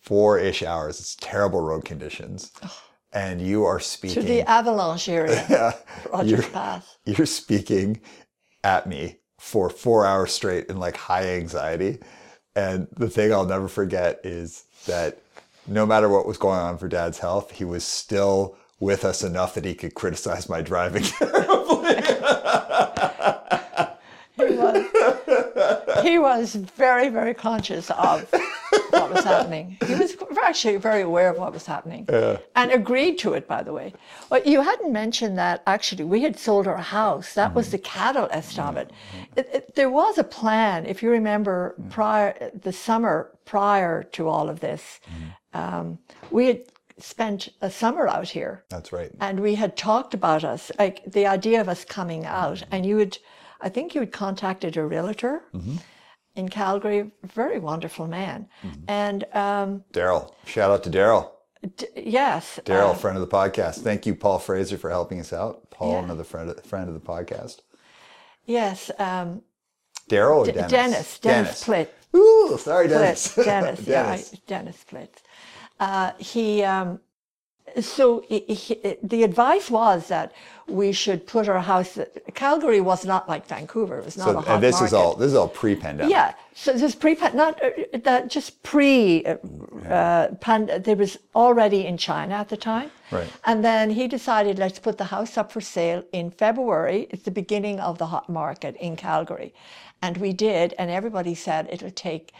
four 0.00 0.38
ish 0.38 0.62
hours, 0.62 0.98
it's 1.00 1.14
terrible 1.16 1.60
road 1.60 1.84
conditions, 1.84 2.52
and 3.12 3.40
you 3.42 3.64
are 3.64 3.80
speaking 3.80 4.22
to 4.22 4.28
the 4.28 4.42
avalanche 4.42 5.08
area 5.08 5.44
yeah, 5.50 5.72
Rogers 6.12 6.48
Pass 6.48 6.96
you're 7.04 7.26
speaking 7.26 8.00
at 8.64 8.86
me 8.86 9.17
for 9.38 9.70
four 9.70 10.04
hours 10.04 10.32
straight 10.32 10.66
in 10.66 10.78
like 10.78 10.96
high 10.96 11.26
anxiety. 11.36 11.98
And 12.54 12.88
the 12.96 13.08
thing 13.08 13.32
I'll 13.32 13.46
never 13.46 13.68
forget 13.68 14.20
is 14.24 14.64
that 14.86 15.18
no 15.66 15.86
matter 15.86 16.08
what 16.08 16.26
was 16.26 16.38
going 16.38 16.58
on 16.58 16.76
for 16.78 16.88
dad's 16.88 17.18
health, 17.18 17.52
he 17.52 17.64
was 17.64 17.84
still 17.84 18.56
with 18.80 19.04
us 19.04 19.22
enough 19.22 19.54
that 19.54 19.64
he 19.64 19.74
could 19.74 19.94
criticize 19.94 20.48
my 20.48 20.60
driving 20.60 21.02
terribly. 21.02 21.94
he 24.36 24.44
was 24.56 24.84
he 26.02 26.18
was 26.18 26.54
very 26.54 27.08
very 27.08 27.34
conscious 27.34 27.90
of 27.90 28.32
what 28.90 29.10
was 29.12 29.24
happening 29.24 29.76
he 29.86 29.94
was 29.94 30.16
actually 30.44 30.76
very 30.76 31.02
aware 31.02 31.28
of 31.30 31.36
what 31.38 31.52
was 31.52 31.66
happening 31.66 32.06
Yeah. 32.08 32.38
and 32.56 32.70
agreed 32.70 33.18
to 33.18 33.34
it, 33.34 33.46
by 33.48 33.62
the 33.62 33.72
way. 33.72 33.92
But 34.30 34.46
you 34.46 34.60
hadn't 34.62 34.92
mentioned 34.92 35.36
that 35.38 35.62
actually 35.66 36.04
we 36.04 36.22
had 36.22 36.38
sold 36.38 36.66
our 36.66 36.76
house. 37.00 37.34
That 37.34 37.54
was 37.54 37.70
the 37.70 37.78
catalyst 37.78 38.58
of 38.58 38.76
it. 38.76 38.90
It- 39.36 39.50
it- 39.56 39.74
There 39.74 39.90
was 39.90 40.18
a 40.18 40.24
plan, 40.24 40.86
if 40.86 41.02
you 41.02 41.10
remember, 41.10 41.74
prior 41.90 42.50
the 42.66 42.72
summer 42.72 43.30
prior 43.44 44.02
to 44.16 44.28
all 44.28 44.48
of 44.48 44.60
this. 44.60 45.00
Um, 45.54 45.98
we 46.30 46.46
had 46.46 46.60
spent 46.98 47.48
a 47.62 47.70
summer 47.70 48.06
out 48.08 48.28
here 48.28 48.64
That's 48.68 48.92
right. 48.92 49.10
and 49.20 49.40
we 49.40 49.54
had 49.54 49.76
talked 49.76 50.14
about 50.14 50.42
us, 50.44 50.70
like 50.78 50.96
the 51.06 51.26
idea 51.26 51.60
of 51.60 51.68
us 51.68 51.84
coming 51.84 52.24
out, 52.26 52.62
and 52.72 52.84
you 52.84 52.98
had, 52.98 53.18
I 53.60 53.68
think 53.68 53.94
you 53.94 54.00
had 54.00 54.12
contacted 54.12 54.76
a 54.76 54.84
realtor 54.84 55.42
in 56.38 56.48
Calgary, 56.48 57.10
very 57.24 57.58
wonderful 57.58 58.06
man, 58.06 58.48
and 58.86 59.24
um, 59.34 59.84
Daryl. 59.92 60.32
Shout 60.46 60.70
out 60.70 60.84
to 60.84 60.90
Daryl. 60.90 61.30
d- 61.76 61.86
yes, 61.96 62.60
Daryl, 62.64 62.90
uh, 62.90 62.94
friend 62.94 63.18
of 63.18 63.28
the 63.28 63.36
podcast. 63.36 63.80
Thank 63.82 64.06
you, 64.06 64.14
Paul 64.14 64.38
Fraser, 64.38 64.78
for 64.78 64.88
helping 64.88 65.18
us 65.20 65.32
out. 65.32 65.68
Paul, 65.70 65.92
Yeah. 65.92 66.04
another 66.04 66.24
friend 66.24 66.48
of, 66.48 66.64
friend 66.64 66.88
of 66.88 66.94
the 66.94 67.00
podcast. 67.00 67.60
yes, 68.46 68.90
um, 68.98 69.42
Daryl 70.08 70.46
D- 70.46 70.52
Dennis? 70.52 70.70
Dennis, 70.70 71.18
Dennis 71.18 71.64
Plitt, 71.64 71.88
Ooh, 72.16 72.56
sorry, 72.58 72.88
Dennis. 72.88 73.34
Plitt, 73.34 73.44
Dennis, 73.44 73.80
yeah, 73.86 74.02
Dennis. 74.04 74.32
I- 74.34 74.38
Dennis 74.46 74.84
Plitt. 74.90 75.14
Uh, 75.80 76.12
he, 76.18 76.62
um, 76.62 77.00
so 77.80 78.24
he, 78.28 78.40
he, 78.40 78.96
the 79.02 79.22
advice 79.22 79.70
was 79.70 80.08
that 80.08 80.32
we 80.66 80.92
should 80.92 81.26
put 81.26 81.48
our 81.48 81.60
house. 81.60 81.98
Calgary 82.34 82.80
was 82.80 83.04
not 83.04 83.28
like 83.28 83.46
Vancouver; 83.46 83.98
it 83.98 84.04
was 84.04 84.16
not 84.16 84.24
So, 84.24 84.38
a 84.38 84.40
hot 84.40 84.54
and 84.54 84.62
this 84.62 84.80
is 84.80 84.92
all 84.92 85.14
this 85.14 85.28
is 85.28 85.34
all 85.34 85.48
pre-pandemic. 85.48 86.10
Yeah, 86.10 86.34
so 86.54 86.72
this 86.72 86.94
pre 86.94 87.14
not 87.34 87.62
uh, 87.62 87.70
that 88.04 88.28
just 88.28 88.62
pre 88.62 89.24
uh, 89.24 89.36
uh, 89.88 90.34
pan, 90.34 90.82
there 90.84 90.96
was 90.96 91.18
already 91.34 91.86
in 91.86 91.96
China 91.96 92.34
at 92.34 92.48
the 92.48 92.56
time. 92.56 92.90
Right. 93.10 93.28
And 93.44 93.64
then 93.64 93.90
he 93.90 94.06
decided 94.08 94.58
let's 94.58 94.78
put 94.78 94.98
the 94.98 95.04
house 95.04 95.38
up 95.38 95.52
for 95.52 95.60
sale 95.60 96.02
in 96.12 96.30
February. 96.30 97.06
It's 97.10 97.22
the 97.22 97.30
beginning 97.30 97.80
of 97.80 97.98
the 97.98 98.06
hot 98.06 98.28
market 98.28 98.76
in 98.76 98.96
Calgary, 98.96 99.54
and 100.02 100.16
we 100.16 100.32
did. 100.32 100.74
And 100.78 100.90
everybody 100.90 101.34
said 101.34 101.68
it'll 101.70 101.90
take, 101.90 102.32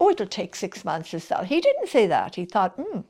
oh, 0.00 0.10
it'll 0.10 0.26
take 0.26 0.56
six 0.56 0.84
months 0.84 1.10
to 1.10 1.20
sell. 1.20 1.44
He 1.44 1.60
didn't 1.60 1.88
say 1.88 2.06
that. 2.06 2.34
He 2.34 2.44
thought, 2.44 2.72
hmm. 2.76 3.00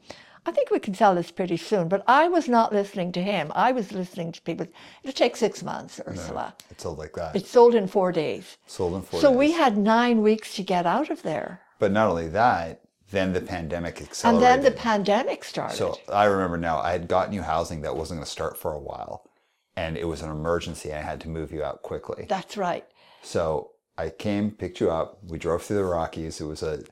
I 0.45 0.51
think 0.51 0.71
we 0.71 0.81
can 0.81 0.95
sell 0.95 1.15
this 1.15 1.31
pretty 1.31 1.57
soon, 1.57 1.89
but 1.89 2.03
I 2.07 2.29
was 2.29 2.49
not 2.49 2.73
listening 2.73 3.13
to 3.13 3.23
him. 3.23 3.53
I 3.55 3.71
was 3.73 3.93
listening 3.93 4.33
to 4.33 4.43
people. 4.43 4.67
It'll 5.03 5.13
take 5.15 5.37
six 5.37 5.63
months, 5.63 6.01
Ursula. 6.07 6.55
Uh, 6.59 6.65
it's 6.71 6.83
sold 6.83 6.99
like 6.99 7.13
that. 7.15 7.37
It 7.37 7.47
sold 7.47 7.75
in 7.75 7.87
four 7.87 8.11
days. 8.11 8.57
sold 8.67 8.95
in 8.95 9.03
four 9.03 9.21
So 9.21 9.29
days. 9.29 9.35
So 9.35 9.39
we 9.39 9.53
had 9.53 9.77
nine 9.77 10.21
weeks 10.21 10.55
to 10.57 10.63
get 10.63 10.85
out 10.85 11.11
of 11.11 11.23
there. 11.23 11.61
But 11.79 11.93
not 11.93 12.09
only 12.09 12.29
that, 12.29 12.81
then 13.11 13.33
the 13.33 13.41
pandemic 13.41 14.01
accelerated. 14.01 14.49
And 14.49 14.65
then 14.65 14.73
the 14.73 14.77
pandemic 14.77 15.45
started. 15.45 15.77
So 15.77 15.99
I 16.13 16.25
remember 16.25 16.57
now, 16.57 16.81
I 16.81 16.93
had 16.93 17.07
got 17.09 17.31
new 17.31 17.43
housing 17.43 17.83
that 17.83 17.95
wasn't 17.95 18.19
going 18.19 18.25
to 18.25 18.31
start 18.31 18.57
for 18.57 18.73
a 18.73 18.81
while, 18.81 19.29
and 19.77 19.97
it 19.97 20.09
was 20.09 20.23
an 20.23 20.31
emergency. 20.31 20.93
I 20.93 21.03
had 21.03 21.21
to 21.21 21.29
move 21.29 21.53
you 21.53 21.63
out 21.63 21.83
quickly. 21.83 22.27
That's 22.29 22.57
right. 22.57 22.85
So 23.23 23.73
I 23.97 24.11
came, 24.11 24.51
picked 24.51 24.81
you 24.81 24.91
up. 24.91 25.19
We 25.29 25.39
drove 25.39 25.63
through 25.63 25.77
the 25.77 25.85
Rockies. 25.85 26.41
It 26.41 26.47
was 26.47 26.63
a 26.63 26.83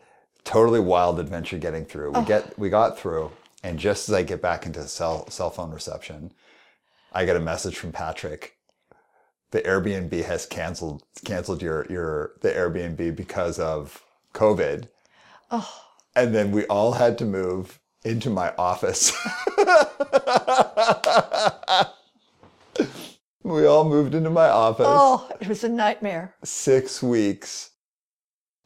totally 0.44 0.80
wild 0.80 1.18
adventure 1.18 1.59
getting 1.59 1.84
through. 1.84 2.12
We 2.12 2.24
get 2.24 2.59
we 2.59 2.68
got 2.70 2.98
through, 2.98 3.30
and 3.62 3.78
just 3.78 4.08
as 4.08 4.14
I 4.14 4.22
get 4.22 4.40
back 4.42 4.66
into 4.66 4.82
cell 4.88 5.28
cell 5.30 5.50
phone 5.50 5.70
reception, 5.70 6.32
I 7.12 7.24
get 7.24 7.36
a 7.36 7.40
message 7.40 7.76
from 7.76 7.92
Patrick. 7.92 8.56
The 9.50 9.62
Airbnb 9.62 10.24
has 10.24 10.46
canceled 10.46 11.02
canceled 11.24 11.61
your 11.62 11.86
your 11.90 12.32
the 12.40 12.50
Airbnb 12.50 13.16
because 13.16 13.58
of 13.58 14.02
COVID. 14.34 14.88
Oh, 15.50 15.82
And 16.14 16.34
then 16.34 16.52
we 16.52 16.64
all 16.66 16.92
had 16.92 17.18
to 17.18 17.24
move 17.24 17.80
into 18.04 18.30
my 18.30 18.54
office. 18.56 19.12
we 23.42 23.66
all 23.66 23.84
moved 23.88 24.14
into 24.14 24.30
my 24.30 24.48
office. 24.48 24.86
oh, 24.88 25.28
it 25.40 25.48
was 25.48 25.64
a 25.64 25.68
nightmare. 25.68 26.34
Six 26.44 27.02
weeks. 27.02 27.70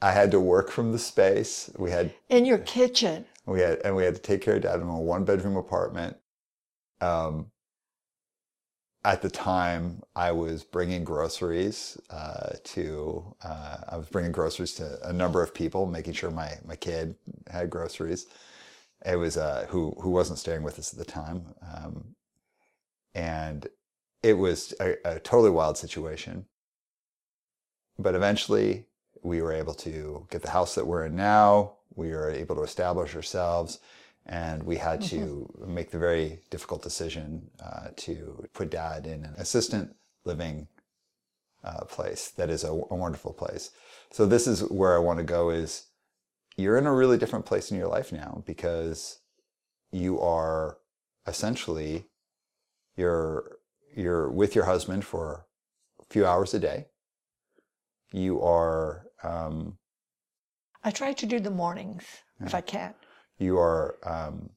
I 0.03 0.13
had 0.13 0.31
to 0.33 0.41
work 0.41 0.71
from 0.71 0.93
the 0.93 0.99
space. 0.99 1.71
We 1.79 1.91
had 1.91 2.13
In 2.29 2.45
your 2.45 2.59
kitchen. 2.59 3.25
We 3.47 3.61
had 3.61 3.81
and 3.85 3.97
we 3.97 4.05
had 4.05 4.15
to 4.15 4.21
take 4.21 4.43
care 4.43 4.57
of 4.57 4.63
dad 4.63 4.81
in 4.81 4.89
a 4.89 4.99
one 5.01 5.25
bedroom 5.25 5.57
apartment. 5.57 6.17
Um, 7.01 7.51
at 9.05 9.21
the 9.21 9.31
time, 9.31 10.03
I 10.17 10.33
was 10.33 10.65
bringing 10.65 11.05
groceries 11.05 11.99
uh, 12.11 12.55
to. 12.65 13.35
Uh, 13.45 13.77
I 13.91 13.97
was 13.99 14.09
bringing 14.09 14.33
groceries 14.33 14.75
to 14.75 14.99
a 15.07 15.13
number 15.13 15.43
of 15.43 15.53
people, 15.55 15.87
making 15.87 16.15
sure 16.15 16.31
my 16.31 16.59
my 16.65 16.77
kid 16.77 17.17
had 17.51 17.69
groceries. 17.71 18.27
It 19.05 19.17
was 19.17 19.37
uh, 19.37 19.67
who 19.69 19.95
who 20.01 20.11
wasn't 20.11 20.39
staying 20.39 20.63
with 20.63 20.79
us 20.79 20.93
at 20.93 20.99
the 20.99 21.05
time, 21.05 21.55
um, 21.63 22.15
and 23.15 23.67
it 24.23 24.35
was 24.35 24.75
a, 24.81 24.97
a 25.05 25.21
totally 25.21 25.51
wild 25.51 25.77
situation. 25.77 26.47
But 27.99 28.15
eventually, 28.15 28.87
we 29.23 29.43
were 29.43 29.53
able 29.53 29.75
to 29.75 30.27
get 30.31 30.43
the 30.43 30.51
house 30.51 30.75
that 30.77 30.87
we're 30.87 31.07
in 31.07 31.17
now. 31.17 31.75
We 31.97 32.11
were 32.11 32.31
able 32.31 32.57
to 32.57 32.63
establish 32.63 33.15
ourselves, 33.15 33.79
and 34.27 34.63
we 34.63 34.77
had 34.77 35.01
to 35.03 35.53
make 35.67 35.91
the 35.91 35.99
very 35.99 36.41
difficult 36.51 36.83
decision 36.83 37.51
uh, 37.63 37.89
to 37.97 38.47
put 38.53 38.71
dad 38.71 39.07
in 39.07 39.25
an 39.25 39.35
assistant 39.37 39.95
living 40.25 40.69
uh, 41.63 41.85
place 41.85 42.31
that 42.31 42.51
is 42.51 42.65
a, 42.65 42.69
a 42.69 42.95
wonderful 42.95 43.33
place. 43.33 43.71
So 44.11 44.27
this 44.27 44.47
is 44.47 44.63
where 44.65 44.95
I 44.95 44.99
want 44.99 45.19
to 45.19 45.25
go. 45.25 45.51
Is 45.51 45.87
you're 46.57 46.79
in 46.79 46.87
a 46.87 46.95
really 46.95 47.19
different 47.19 47.47
place 47.47 47.71
in 47.71 47.79
your 47.79 47.89
life 47.89 48.13
now 48.13 48.43
because 48.47 49.19
you 49.91 50.21
are 50.21 50.79
essentially 51.27 52.07
you're 52.97 53.59
you're 53.97 54.31
with 54.31 54.55
your 54.55 54.65
husband 54.65 55.05
for 55.05 55.47
a 56.01 56.05
few 56.11 56.27
hours 56.27 56.53
a 56.55 56.59
day. 56.59 56.87
You 58.13 58.43
are 58.43 59.07
um, 59.23 59.79
I 60.85 60.91
try 60.91 61.13
to 61.15 61.27
do 61.27 61.41
the 61.41 61.51
mornings 61.51 62.05
if 62.41 62.55
I 62.55 62.61
can. 62.61 62.95
you 63.39 63.59
are 63.59 63.97
um, 64.05 64.51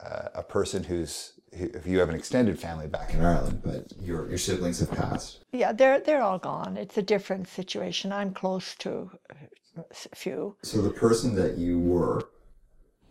a 0.00 0.30
a 0.36 0.42
person 0.42 0.84
who's 0.84 1.32
who, 1.56 1.64
if 1.74 1.86
you 1.86 1.98
have 1.98 2.08
an 2.08 2.14
extended 2.14 2.58
family 2.58 2.86
back 2.86 3.14
in 3.14 3.20
Ireland, 3.24 3.62
but 3.64 3.82
your 4.00 4.28
your 4.28 4.38
siblings 4.38 4.78
have 4.80 4.90
passed. 4.92 5.44
Yeah, 5.52 5.72
they're 5.72 6.00
they're 6.00 6.22
all 6.22 6.38
gone. 6.38 6.76
It's 6.76 6.96
a 6.98 7.02
different 7.02 7.48
situation. 7.48 8.12
I'm 8.12 8.32
close 8.32 8.74
to 8.76 9.10
a 9.76 10.16
few. 10.16 10.56
So 10.62 10.80
the 10.82 10.90
person 10.90 11.34
that 11.36 11.58
you 11.58 11.78
were, 11.78 12.28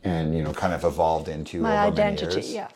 and 0.04 0.36
you 0.36 0.44
know, 0.44 0.54
kind 0.54 0.74
of 0.74 0.84
evolved 0.84 1.28
into 1.28 1.62
My 1.62 1.78
identity, 1.78 2.36
years, 2.42 2.54
yes. 2.54 2.74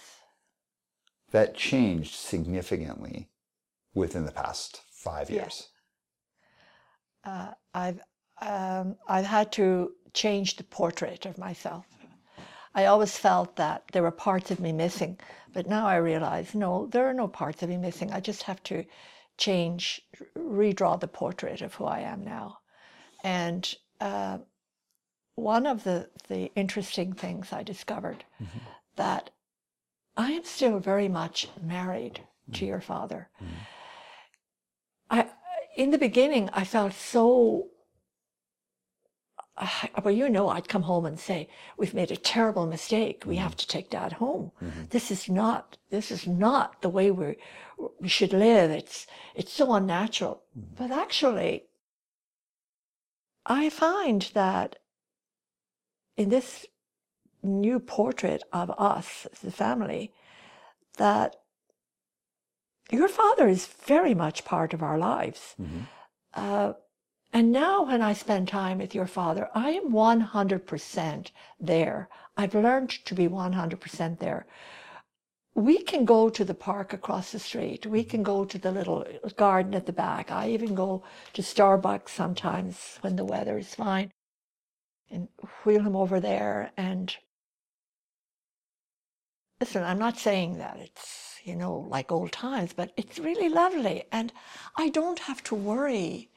that 1.32 1.55
changed 1.55 2.15
significantly 2.15 3.30
within 3.93 4.25
the 4.25 4.32
past 4.32 4.82
five 4.91 5.30
Yes. 5.30 5.38
years. 5.39 5.67
Uh, 7.25 7.51
I've 7.73 8.01
um, 8.41 8.95
I've 9.07 9.25
had 9.25 9.51
to 9.53 9.93
change 10.13 10.55
the 10.55 10.63
portrait 10.63 11.25
of 11.25 11.37
myself. 11.37 11.85
I 12.75 12.85
always 12.85 13.17
felt 13.17 13.55
that 13.55 13.83
there 13.91 14.03
were 14.03 14.11
parts 14.11 14.51
of 14.51 14.59
me 14.59 14.71
missing, 14.71 15.19
but 15.53 15.67
now 15.67 15.87
I 15.87 15.95
realize 15.97 16.53
no, 16.53 16.87
there 16.87 17.07
are 17.09 17.13
no 17.13 17.27
parts 17.27 17.63
of 17.63 17.69
me 17.69 17.77
missing. 17.77 18.11
I 18.11 18.19
just 18.19 18.43
have 18.43 18.61
to 18.63 18.85
change, 19.37 20.01
redraw 20.37 20.99
the 20.99 21.07
portrait 21.07 21.61
of 21.61 21.73
who 21.75 21.85
I 21.85 21.99
am 22.01 22.23
now. 22.23 22.59
And 23.23 23.73
uh, 23.99 24.39
one 25.35 25.65
of 25.65 25.83
the 25.83 26.09
the 26.27 26.51
interesting 26.55 27.13
things 27.13 27.51
I 27.51 27.63
discovered 27.63 28.23
that 28.95 29.31
I 30.17 30.31
am 30.31 30.43
still 30.43 30.79
very 30.79 31.07
much 31.07 31.47
married 31.61 32.21
to 32.53 32.65
your 32.65 32.81
father. 32.81 33.29
I, 35.09 35.27
in 35.75 35.91
the 35.91 35.97
beginning, 35.97 36.49
I 36.53 36.63
felt 36.65 36.93
so. 36.93 37.67
Well, 40.03 40.14
you 40.14 40.30
know, 40.30 40.49
I'd 40.49 40.70
come 40.70 40.84
home 40.84 41.05
and 41.05 41.20
say, 41.20 41.49
"We've 41.78 41.93
made 41.93 42.12
a 42.12 42.18
terrible 42.18 42.66
mistake. 42.66 43.24
We 43.26 43.36
have 43.38 43.55
to 43.57 43.68
take 43.68 43.89
Dad 43.89 44.14
home. 44.14 44.51
Mm-hmm. 44.62 44.84
This 44.89 45.12
is 45.12 45.30
not. 45.30 45.78
This 45.89 46.12
is 46.12 46.28
not 46.28 46.82
the 46.82 46.89
way 46.89 47.12
we 47.12 47.36
we 47.99 48.07
should 48.07 48.34
live. 48.34 48.72
It's 48.72 49.07
it's 49.36 49.51
so 49.51 49.74
unnatural." 49.74 50.43
Mm-hmm. 50.57 50.76
But 50.78 50.91
actually, 50.91 51.66
I 53.45 53.70
find 53.70 54.22
that 54.34 54.78
in 56.16 56.30
this 56.30 56.66
new 57.41 57.80
portrait 57.80 58.43
of 58.51 58.70
us 58.78 59.28
as 59.32 59.43
a 59.43 59.51
family, 59.51 60.14
that 60.97 61.36
your 62.91 63.07
father 63.07 63.47
is 63.47 63.66
very 63.66 64.14
much 64.14 64.45
part 64.45 64.74
of 64.74 64.84
our 64.84 64.97
lives. 64.97 65.55
Mm-hmm. 65.62 65.82
Uh, 66.34 66.74
and 67.32 67.51
now, 67.51 67.84
when 67.84 68.01
I 68.01 68.13
spend 68.13 68.47
time 68.47 68.80
with 68.80 68.95
your 68.95 69.05
father, 69.05 69.49
I 69.53 69.71
am 69.71 69.91
100% 69.91 71.32
there. 71.59 72.09
I've 72.36 72.55
learned 72.55 72.89
to 72.89 73.13
be 73.13 73.27
100% 73.27 74.19
there. 74.19 74.47
We 75.53 75.84
can 75.84 76.05
go 76.05 76.30
to 76.30 76.43
the 76.43 76.55
park 76.55 76.91
across 76.93 77.32
the 77.32 77.39
street. 77.39 77.86
We 77.86 78.03
can 78.03 78.23
go 78.23 78.45
to 78.45 78.57
the 78.57 78.71
little 78.71 79.05
garden 79.36 79.75
at 79.75 79.86
the 79.86 79.93
back. 79.93 80.32
I 80.32 80.49
even 80.49 80.73
go 80.73 81.03
to 81.34 81.41
Starbucks 81.41 82.09
sometimes 82.09 82.97
when 83.01 83.15
the 83.15 83.25
weather 83.25 83.57
is 83.59 83.75
fine 83.75 84.11
and 85.11 85.27
wheel 85.65 85.82
him 85.84 85.95
over 85.95 86.19
there. 86.19 86.71
And 86.77 87.15
listen, 89.59 89.84
I'm 89.84 89.99
not 89.99 90.17
saying 90.17 90.57
that 90.57 90.77
it's, 90.80 91.39
you 91.43 91.55
know, 91.55 91.86
like 91.89 92.11
old 92.11 92.32
times, 92.32 92.73
but 92.73 92.91
it's 92.97 93.19
really 93.19 93.49
lovely. 93.49 94.05
And 94.11 94.32
I 94.77 94.89
don't 94.89 95.19
have 95.19 95.43
to 95.43 95.55
worry. 95.55 96.30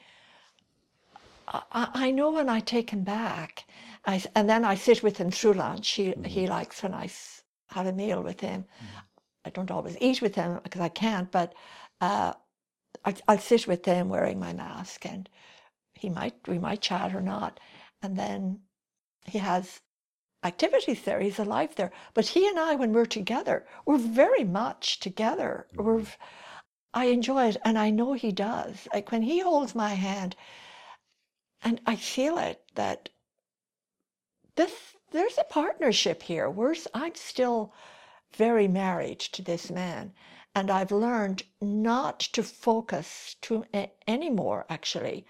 I, 1.49 1.89
I 1.95 2.11
know 2.13 2.33
when 2.33 2.49
I 2.49 2.61
take 2.61 2.91
him 2.91 3.05
back, 3.05 3.67
I, 4.07 4.23
and 4.35 4.49
then 4.51 4.65
I 4.65 4.75
sit 4.77 5.03
with 5.03 5.19
him 5.19 5.31
through 5.31 5.55
lunch. 5.55 5.91
He, 5.91 6.15
Mm-hmm. 6.17 6.25
he 6.25 6.47
likes 6.49 6.83
when 6.83 6.95
I 6.95 7.11
have 7.71 7.87
a 7.87 7.93
meal 7.93 8.23
with 8.23 8.41
him. 8.41 8.67
I 9.45 9.51
don't 9.51 9.71
always 9.71 9.97
eat 10.01 10.23
with 10.23 10.35
him 10.37 10.61
because 10.65 10.81
I 10.83 10.89
can't, 10.91 11.31
but 11.33 11.55
uh, 12.01 12.35
I, 13.05 13.15
I'll 13.29 13.39
sit 13.39 13.67
with 13.69 13.85
him 13.87 14.09
wearing 14.11 14.41
my 14.41 14.53
mask 14.55 15.07
and 15.07 15.29
he 15.95 16.11
might, 16.11 16.35
we 16.49 16.59
might 16.59 16.83
chat 16.83 17.15
or 17.15 17.23
not. 17.23 17.61
And 18.03 18.19
then 18.19 18.61
he 19.27 19.39
has 19.39 19.81
activities 20.45 21.03
there. 21.03 21.21
He's 21.21 21.41
alive 21.41 21.75
there. 21.77 21.93
But 22.15 22.27
he 22.29 22.49
and 22.49 22.59
I, 22.61 22.77
when 22.77 22.93
we're 22.93 23.07
together, 23.07 23.67
we're 23.87 23.99
very 23.99 24.45
much 24.45 25.01
together. 25.01 25.69
We're, 25.77 26.05
I 26.95 27.07
enjoy 27.07 27.49
it, 27.49 27.57
and 27.65 27.79
I 27.79 27.91
know 27.91 28.15
he 28.15 28.33
does. 28.33 28.89
Like 28.95 29.13
when 29.13 29.23
he 29.23 29.41
holds 29.41 29.75
my 29.75 29.95
hand, 29.95 30.37
and 31.63 31.81
I 31.87 31.97
feel 31.97 32.39
it 32.39 32.63
that 32.75 33.09
this 34.57 34.97
there's 35.13 35.39
a 35.39 35.45
partnership 35.45 36.23
here. 36.23 36.49
We're 36.51 36.75
I'm 36.95 37.15
still 37.15 37.75
very 38.35 38.67
married 38.67 39.21
to 39.21 39.43
this 39.43 39.71
man, 39.71 40.13
and 40.55 40.71
I've 40.71 40.91
learned 40.91 41.45
not 41.61 42.21
to 42.21 42.43
focus 42.43 43.37
too 43.41 43.65
a- 43.75 43.93
anymore 44.09 44.67
actually 44.69 45.27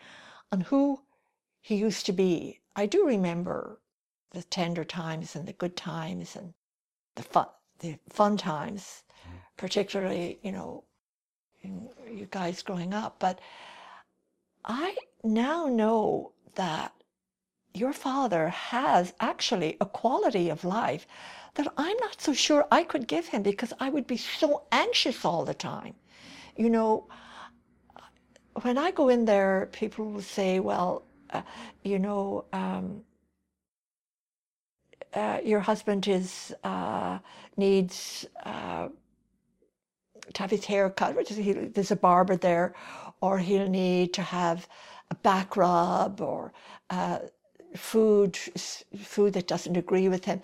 on 0.51 0.63
who 0.63 1.03
he 1.61 1.77
used 1.77 2.07
to 2.07 2.13
be. 2.13 2.61
I 2.77 2.87
do 2.87 3.07
remember 3.07 3.81
the 4.31 4.43
tender 4.43 4.85
times 4.85 5.37
and 5.37 5.47
the 5.47 5.53
good 5.53 5.77
times 5.77 6.37
and 6.37 6.55
the 7.17 7.23
fun 7.23 7.49
the 7.81 7.99
fun 8.09 8.37
times, 8.37 9.03
mm-hmm. 9.27 9.37
particularly 9.57 10.39
you 10.43 10.53
know 10.53 10.85
in 11.61 11.89
you 12.11 12.27
guys 12.31 12.63
growing 12.63 12.95
up. 12.95 13.19
But 13.19 13.41
I 14.65 14.97
now 15.25 15.67
know 15.67 16.33
that 16.55 16.93
your 17.75 17.93
father 17.93 18.49
has 18.49 19.15
actually 19.21 19.77
a 19.81 19.87
quality 19.87 20.51
of 20.51 20.65
life 20.65 21.07
that 21.55 21.73
I'm 21.77 21.97
not 21.99 22.21
so 22.21 22.33
sure 22.33 22.67
I 22.71 22.85
could 22.85 23.07
give 23.07 23.27
him 23.27 23.43
because 23.43 23.73
I 23.81 23.89
would 23.91 24.07
be 24.07 24.17
so 24.17 24.65
anxious 24.73 25.25
all 25.25 25.45
the 25.45 25.55
time. 25.55 25.95
You 26.57 26.71
know, 26.71 27.09
when 28.63 28.79
I 28.79 28.91
go 28.91 29.09
in 29.09 29.25
there, 29.25 29.69
people 29.73 30.11
will 30.11 30.23
say, 30.23 30.61
well, 30.61 31.05
uh, 31.31 31.43
you 31.83 31.99
know, 31.99 32.45
um, 32.53 33.03
uh, 35.15 35.39
your 35.45 35.61
husband 35.61 36.07
is 36.09 36.55
uh, 36.65 37.19
needs 37.57 38.27
uh, 38.45 38.89
to 40.33 40.43
have 40.43 40.51
his 40.51 40.65
hair 40.65 40.91
cut. 40.91 41.17
There's 41.75 41.91
a 41.91 41.97
barber 41.97 42.37
there, 42.37 42.75
or 43.23 43.39
he'll 43.39 43.69
need 43.69 44.13
to 44.15 44.23
have 44.23 44.69
a 45.11 45.15
back 45.15 45.57
rub 45.57 46.21
or 46.21 46.53
uh, 46.91 47.21
food 47.77 48.37
food 48.37 49.33
that 49.35 49.47
doesn't 49.49 49.77
agree 49.79 50.09
with 50.09 50.27
him. 50.27 50.43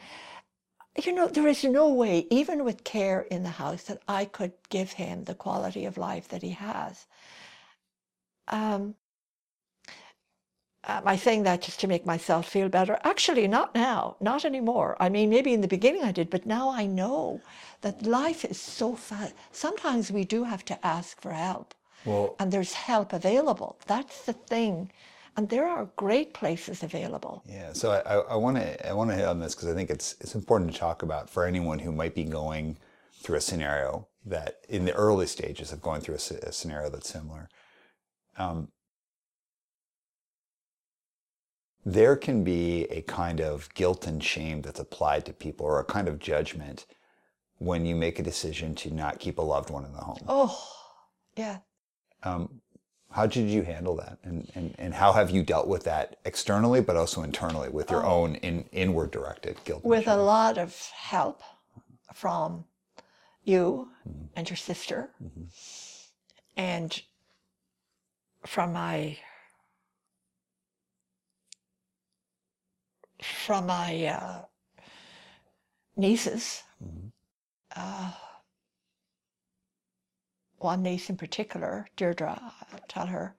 You 1.05 1.13
know, 1.13 1.29
there 1.29 1.49
is 1.49 1.65
no 1.65 1.89
way, 1.93 2.27
even 2.31 2.65
with 2.65 2.85
care 2.85 3.23
in 3.23 3.43
the 3.43 3.51
house, 3.51 3.85
that 3.85 4.03
I 4.09 4.25
could 4.25 4.53
give 4.71 4.93
him 4.93 5.25
the 5.25 5.35
quality 5.35 5.85
of 5.85 5.99
life 5.99 6.29
that 6.29 6.43
he 6.43 6.51
has. 6.53 7.07
Um, 8.49 8.95
am 10.85 11.07
I 11.07 11.17
saying 11.17 11.45
that 11.45 11.63
just 11.63 11.81
to 11.81 11.87
make 11.89 12.07
myself 12.07 12.49
feel 12.49 12.69
better? 12.69 12.99
Actually, 13.05 13.47
not 13.49 13.75
now, 13.75 14.17
not 14.21 14.45
anymore. 14.45 14.97
I 15.01 15.09
mean, 15.09 15.31
maybe 15.31 15.53
in 15.55 15.61
the 15.61 15.69
beginning 15.77 16.05
I 16.05 16.13
did, 16.13 16.31
but 16.31 16.47
now 16.47 16.71
I 16.71 16.87
know 16.87 17.43
that 17.83 18.03
life 18.07 18.45
is 18.45 18.61
so 18.61 18.97
fast. 18.97 19.35
Sometimes 19.53 20.11
we 20.11 20.25
do 20.25 20.45
have 20.45 20.65
to 20.67 20.87
ask 20.87 21.21
for 21.21 21.33
help, 21.33 21.75
Well, 22.05 22.37
and 22.39 22.53
there's 22.53 22.73
help 22.73 23.13
available. 23.13 23.79
That's 23.87 24.25
the 24.25 24.33
thing. 24.33 24.91
And 25.37 25.49
there 25.49 25.69
are 25.69 25.89
great 25.97 26.35
places 26.35 26.83
available. 26.83 27.45
Yeah, 27.47 27.73
so 27.73 27.93
I, 27.93 28.33
I 28.33 28.37
want 28.37 28.57
to 28.57 28.89
I 28.89 28.93
want 28.93 29.11
to 29.11 29.17
hit 29.17 29.25
on 29.25 29.39
this 29.39 29.55
because 29.55 29.69
I 29.69 29.75
think 29.75 29.89
it's 29.91 30.17
it's 30.21 30.35
important 30.35 30.73
to 30.73 30.79
talk 30.79 31.03
about 31.03 31.31
for 31.31 31.45
anyone 31.45 31.79
who 31.79 31.93
might 31.93 32.15
be 32.15 32.25
going 32.25 32.77
through 33.23 33.37
a 33.37 33.41
scenario 33.41 34.09
that 34.27 34.59
in 34.69 34.85
the 34.85 34.93
early 34.95 35.27
stages 35.27 35.73
of 35.73 35.81
going 35.81 36.01
through 36.01 36.17
a, 36.17 36.49
a 36.49 36.53
scenario 36.53 36.91
that's 36.91 37.09
similar. 37.09 37.49
Um, 38.37 38.69
there 41.85 42.17
can 42.17 42.45
be 42.45 42.85
a 42.85 43.03
kind 43.03 43.41
of 43.41 43.73
guilt 43.75 44.07
and 44.07 44.23
shame 44.23 44.63
that's 44.63 44.81
applied 44.81 45.25
to 45.27 45.33
people, 45.33 45.67
or 45.67 45.81
a 45.81 45.85
kind 45.85 46.09
of 46.09 46.19
judgment 46.19 46.85
when 47.59 47.87
you 47.87 47.97
make 47.97 48.19
a 48.19 48.23
decision 48.23 48.75
to 48.75 48.93
not 48.93 49.19
keep 49.19 49.39
a 49.39 49.43
loved 49.43 49.71
one 49.71 49.85
in 49.85 49.93
the 49.93 49.99
home. 49.99 50.25
Oh, 50.29 50.61
yeah. 51.37 51.59
Um, 52.23 52.61
how 53.11 53.27
did 53.27 53.49
you 53.49 53.63
handle 53.63 53.97
that, 53.97 54.19
and, 54.23 54.51
and 54.55 54.75
and 54.79 54.95
how 54.95 55.13
have 55.13 55.31
you 55.31 55.43
dealt 55.43 55.67
with 55.67 55.85
that 55.85 56.19
externally, 56.25 56.81
but 56.81 56.95
also 56.97 57.23
internally 57.23 57.71
with 57.71 57.91
your 57.91 58.05
own 58.05 58.35
in, 58.37 58.65
inward 58.71 59.11
directed 59.11 59.57
guilt? 59.65 59.83
with 59.85 60.07
a 60.07 60.17
lot 60.17 60.59
of 60.59 60.75
help 60.95 61.43
from 62.13 62.65
you 63.45 63.89
and 64.37 64.49
your 64.51 64.57
sister. 64.57 65.11
And 66.57 67.01
from 68.47 68.73
my 68.73 69.17
from 73.23 73.67
my 73.67 74.07
uh, 74.07 74.43
nieces 75.97 76.63
uh, 77.75 78.13
one 80.59 80.83
niece 80.83 81.09
in 81.11 81.17
particular 81.17 81.87
deirdre 81.97 82.39
I'll 82.73 82.81
tell 82.89 83.07
her 83.07 83.35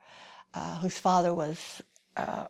uh, 0.53 0.79
whose 0.79 0.97
father 0.97 1.33
was 1.33 1.81
uh, 2.17 2.47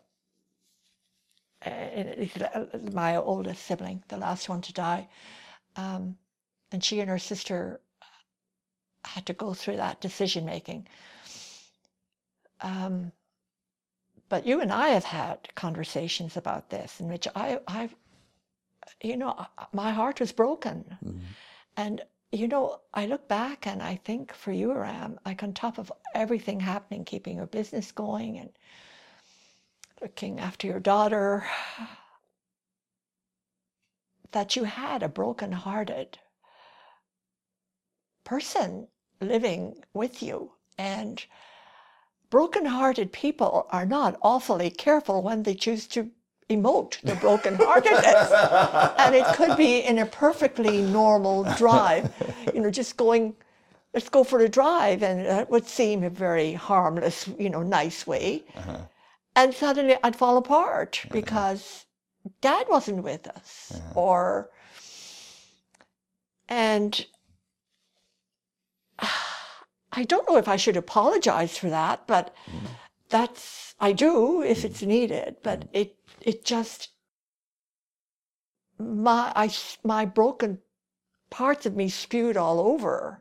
uh, 1.66 2.66
my 2.94 3.18
oldest 3.18 3.66
sibling, 3.66 4.04
the 4.08 4.18
last 4.18 4.48
one 4.48 4.62
to 4.62 4.74
die. 4.74 5.08
Um, 5.76 6.18
and 6.72 6.84
she 6.84 7.00
and 7.00 7.10
her 7.10 7.20
sister 7.20 7.82
had 9.04 9.26
to 9.26 9.34
go 9.34 9.54
through 9.54 9.78
that 9.78 10.02
decision 10.02 10.46
making. 10.46 10.88
Um, 12.62 13.12
but 14.30 14.46
you 14.46 14.62
and 14.62 14.72
I 14.72 14.90
have 14.90 15.06
had 15.06 15.54
conversations 15.56 16.38
about 16.38 16.70
this 16.70 17.00
in 17.00 17.10
which 17.10 17.28
I, 17.36 17.60
I, 17.68 17.90
you 19.02 19.18
know, 19.18 19.46
my 19.74 19.92
heart 19.92 20.20
was 20.20 20.32
broken. 20.32 20.98
Mhm. 21.04 21.22
And, 21.76 22.02
you 22.32 22.48
know, 22.48 22.82
I 22.94 23.08
look 23.08 23.28
back 23.28 23.66
and 23.66 23.82
I 23.82 23.96
think 23.96 24.34
for 24.34 24.52
you, 24.52 24.72
Ram, 24.74 25.20
like 25.26 25.42
on 25.42 25.54
top 25.54 25.78
of 25.78 25.92
everything 26.14 26.60
happening, 26.60 27.04
keeping 27.04 27.38
your 27.38 27.48
business 27.48 27.92
going 27.92 28.38
and 28.38 28.52
looking 30.02 30.40
after 30.40 30.68
your 30.68 30.80
daughter, 30.80 31.46
that 34.32 34.56
you 34.56 34.64
had 34.64 35.02
a 35.02 35.10
broken-hearted 35.10 36.20
person 38.24 38.88
living 39.20 39.84
with 39.94 40.22
you. 40.22 40.52
And 40.78 41.26
broken-hearted 42.30 43.12
people 43.12 43.68
are 43.72 43.88
not 43.88 44.20
awfully 44.22 44.70
careful 44.70 45.24
when 45.24 45.44
they 45.44 45.56
choose 45.56 45.88
to 45.88 46.12
emote 46.50 47.00
the 47.02 47.16
broken-heartedness. 47.16 48.32
and 48.98 49.16
it 49.16 49.26
could 49.36 49.56
be 49.58 49.80
in 49.80 50.00
a 50.00 50.06
perfectly 50.06 50.82
normal 50.82 51.44
drive, 51.56 52.12
you 52.54 52.60
know, 52.60 52.72
just 52.72 52.98
going, 52.98 53.36
let's 53.94 54.10
go 54.10 54.24
for 54.24 54.40
a 54.40 54.50
drive, 54.50 55.04
and 55.04 55.22
it 55.22 55.50
would 55.50 55.68
seem 55.68 56.04
a 56.04 56.10
very 56.10 56.54
harmless, 56.54 57.30
you 57.38 57.50
know, 57.50 57.62
nice 57.62 58.08
way. 58.08 58.44
Uh-huh. 58.56 58.78
And 59.36 59.54
suddenly 59.54 59.96
I'd 60.04 60.16
fall 60.16 60.38
apart 60.38 61.02
uh-huh. 61.04 61.14
because 61.14 61.86
dad 62.42 62.66
wasn't 62.70 63.04
with 63.04 63.28
us, 63.28 63.72
uh-huh. 63.76 64.00
or, 64.00 64.50
and 66.48 67.06
I 69.92 70.04
don't 70.04 70.28
know 70.30 70.38
if 70.38 70.48
I 70.48 70.56
should 70.56 70.78
apologize 70.78 71.58
for 71.58 71.70
that, 71.70 72.08
but 72.08 72.36
mm. 72.46 72.68
that's 73.10 73.76
I 73.80 73.92
do 73.92 74.42
if 74.42 74.62
mm. 74.62 74.66
it's 74.66 74.82
needed. 74.82 75.38
But 75.44 75.62
mm. 75.62 75.68
it 75.74 75.96
it 76.22 76.46
just 76.46 76.90
my 78.78 79.32
I 79.36 79.52
my 79.84 80.06
broken 80.06 80.60
parts 81.30 81.66
of 81.66 81.76
me 81.76 81.90
spewed 81.90 82.38
all 82.38 82.60
over 82.60 83.20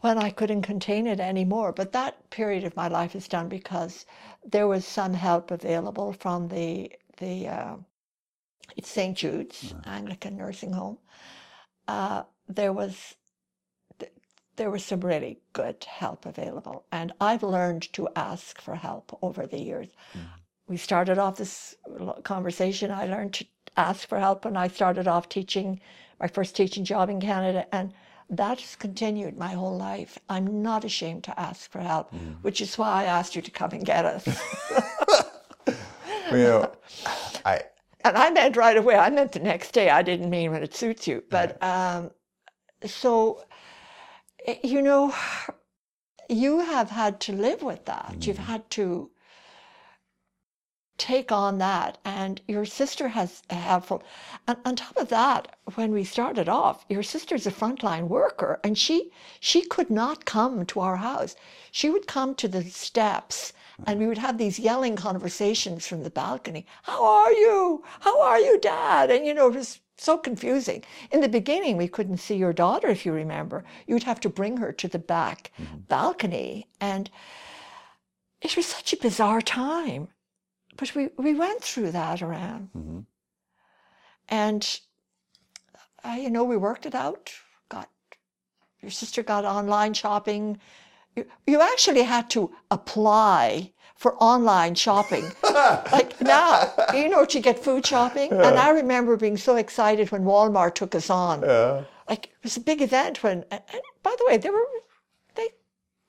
when 0.00 0.18
I 0.18 0.30
couldn't 0.30 0.62
contain 0.62 1.06
it 1.06 1.20
anymore. 1.20 1.72
But 1.72 1.92
that 1.92 2.30
period 2.30 2.64
of 2.64 2.76
my 2.76 2.88
life 2.88 3.16
is 3.16 3.28
done 3.28 3.48
because 3.48 4.04
there 4.44 4.68
was 4.68 4.84
some 4.84 5.14
help 5.14 5.50
available 5.50 6.12
from 6.12 6.48
the 6.48 6.92
the 7.18 7.48
uh, 7.48 7.76
it's 8.76 8.90
St. 8.90 9.16
Jude's 9.16 9.74
Anglican 9.84 10.36
nursing 10.36 10.72
home. 10.72 10.98
Uh, 11.88 12.24
there 12.48 12.72
was 12.72 13.14
there 14.56 14.70
was 14.70 14.84
some 14.84 15.00
really 15.00 15.40
good 15.52 15.82
help 15.84 16.26
available, 16.26 16.84
and 16.92 17.12
I've 17.20 17.42
learned 17.42 17.92
to 17.94 18.08
ask 18.14 18.60
for 18.60 18.76
help 18.76 19.18
over 19.22 19.46
the 19.46 19.58
years. 19.60 19.88
We 20.66 20.76
started 20.76 21.18
off 21.18 21.36
this 21.36 21.76
conversation. 22.22 22.90
I 22.90 23.06
learned 23.06 23.34
to 23.34 23.46
ask 23.76 24.08
for 24.08 24.18
help 24.18 24.44
when 24.44 24.56
I 24.56 24.68
started 24.68 25.06
off 25.06 25.28
teaching 25.28 25.80
my 26.20 26.26
first 26.28 26.56
teaching 26.56 26.84
job 26.84 27.10
in 27.10 27.20
Canada, 27.20 27.66
and 27.72 27.92
that's 28.30 28.76
continued 28.76 29.36
my 29.36 29.52
whole 29.52 29.76
life. 29.76 30.18
I'm 30.28 30.62
not 30.62 30.84
ashamed 30.84 31.24
to 31.24 31.38
ask 31.38 31.70
for 31.70 31.80
help, 31.80 32.12
which 32.42 32.60
is 32.60 32.78
why 32.78 33.02
I 33.02 33.04
asked 33.04 33.36
you 33.36 33.42
to 33.42 33.50
come 33.50 33.72
and 33.72 33.84
get 33.84 34.04
us. 34.06 34.26
you 35.66 36.38
know, 36.38 36.72
I 37.44 37.62
and 38.04 38.16
I 38.16 38.30
meant 38.30 38.56
right 38.56 38.76
away. 38.76 38.96
I 38.96 39.10
meant 39.10 39.32
the 39.32 39.40
next 39.40 39.72
day. 39.72 39.90
I 39.90 40.02
didn't 40.02 40.30
mean 40.30 40.52
when 40.52 40.62
it 40.62 40.74
suits 40.74 41.06
you. 41.06 41.24
But 41.30 41.62
um, 41.62 42.10
so, 42.84 43.44
eh, 44.46 44.56
you 44.62 44.82
know, 44.82 45.14
you 46.28 46.60
have 46.60 46.90
had 46.90 47.20
to 47.20 47.32
live 47.32 47.62
with 47.62 47.84
that. 47.86 48.16
You've 48.20 48.38
had 48.38 48.68
to 48.70 49.10
take 50.96 51.32
on 51.32 51.58
that, 51.58 51.98
and 52.04 52.40
your 52.46 52.64
sister 52.64 53.08
has 53.08 53.42
a 53.50 53.54
helpful. 53.54 54.02
And 54.46 54.58
on 54.64 54.76
top 54.76 54.96
of 54.96 55.08
that, 55.08 55.56
when 55.74 55.92
we 55.92 56.04
started 56.04 56.48
off, 56.48 56.84
your 56.88 57.02
sister's 57.02 57.46
a 57.46 57.50
frontline 57.50 58.08
worker, 58.08 58.60
and 58.62 58.78
she 58.78 59.10
she 59.40 59.62
could 59.62 59.90
not 59.90 60.24
come 60.24 60.64
to 60.66 60.80
our 60.80 60.96
house. 60.96 61.34
She 61.72 61.90
would 61.90 62.06
come 62.06 62.34
to 62.36 62.48
the 62.48 62.62
steps, 62.62 63.52
and 63.86 63.98
we 63.98 64.06
would 64.06 64.18
have 64.18 64.38
these 64.38 64.58
yelling 64.60 64.94
conversations 64.96 65.86
from 65.86 66.04
the 66.04 66.10
balcony. 66.10 66.66
How 66.84 67.04
are 67.04 67.32
you? 67.32 67.82
How 68.00 68.22
are 68.22 68.38
you, 68.38 68.60
Dad? 68.60 69.10
And 69.10 69.26
you 69.26 69.34
know, 69.34 69.48
it 69.48 69.56
was 69.56 69.80
so 69.96 70.16
confusing. 70.18 70.84
In 71.10 71.20
the 71.20 71.28
beginning, 71.28 71.76
we 71.76 71.88
couldn't 71.88 72.18
see 72.18 72.36
your 72.36 72.52
daughter, 72.52 72.88
if 72.88 73.04
you 73.04 73.12
remember. 73.12 73.64
You'd 73.86 74.02
have 74.04 74.20
to 74.20 74.28
bring 74.28 74.56
her 74.58 74.72
to 74.72 74.88
the 74.88 74.98
back 74.98 75.50
mm-hmm. 75.58 75.78
balcony, 75.88 76.68
and 76.80 77.10
it 78.40 78.56
was 78.56 78.66
such 78.66 78.92
a 78.92 78.96
bizarre 78.98 79.42
time. 79.42 80.08
But 80.76 80.94
we, 80.94 81.08
we 81.16 81.34
went 81.34 81.62
through 81.62 81.92
that 81.92 82.22
around. 82.22 82.70
Mhm. 82.76 83.04
And, 84.28 84.80
uh, 86.04 86.16
you 86.18 86.30
know, 86.30 86.44
we 86.44 86.56
worked 86.56 86.86
it 86.86 86.94
out. 86.94 87.32
Got 87.68 87.88
your 88.80 88.90
sister 88.90 89.22
got 89.22 89.44
online 89.44 89.94
shopping. 89.94 90.58
You, 91.14 91.26
you 91.46 91.60
actually 91.60 92.02
had 92.02 92.28
to 92.30 92.50
apply 92.70 93.72
for 93.96 94.16
online 94.16 94.74
shopping. 94.74 95.24
like 95.92 96.20
now, 96.20 96.72
you 96.92 97.08
know, 97.08 97.24
to 97.24 97.40
get 97.40 97.58
food 97.58 97.86
shopping. 97.86 98.32
And 98.32 98.58
I 98.58 98.70
remember 98.70 99.16
being 99.16 99.36
so 99.36 99.56
excited 99.56 100.10
when 100.10 100.24
Walmart 100.24 100.74
took 100.74 100.94
us 100.94 101.08
on. 101.10 101.42
yeah, 101.42 101.84
Like 102.08 102.26
it 102.26 102.42
was 102.42 102.56
a 102.56 102.60
big 102.60 102.82
event 102.82 103.22
when. 103.22 103.44
And, 103.50 103.62
by 104.02 104.14
the 104.18 104.24
way, 104.26 104.36
they 104.38 104.50
were 104.50 104.66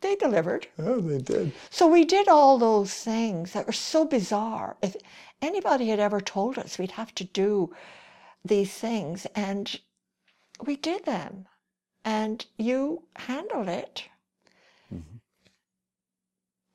they 0.06 0.16
delivered. 0.16 0.68
oh, 0.78 1.02
they 1.02 1.18
did. 1.18 1.52
So 1.72 1.88
we 1.88 2.06
did 2.06 2.28
all 2.28 2.60
those 2.60 2.94
things 2.94 3.54
that 3.54 3.66
were 3.66 3.74
so 3.74 4.06
bizarre. 4.06 4.78
If 4.82 4.96
anybody 5.42 5.88
had 5.88 6.00
ever 6.00 6.22
told 6.22 6.60
us 6.60 6.78
we'd 6.78 6.92
have 6.92 7.16
to 7.16 7.24
do 7.24 7.74
these 8.44 8.72
things, 8.72 9.26
and 9.34 9.80
we 10.64 10.76
did 10.76 11.06
them, 11.06 11.48
and 12.04 12.46
you 12.58 13.04
handled 13.16 13.68
it. 13.68 14.04
Mm-hmm. 14.94 15.18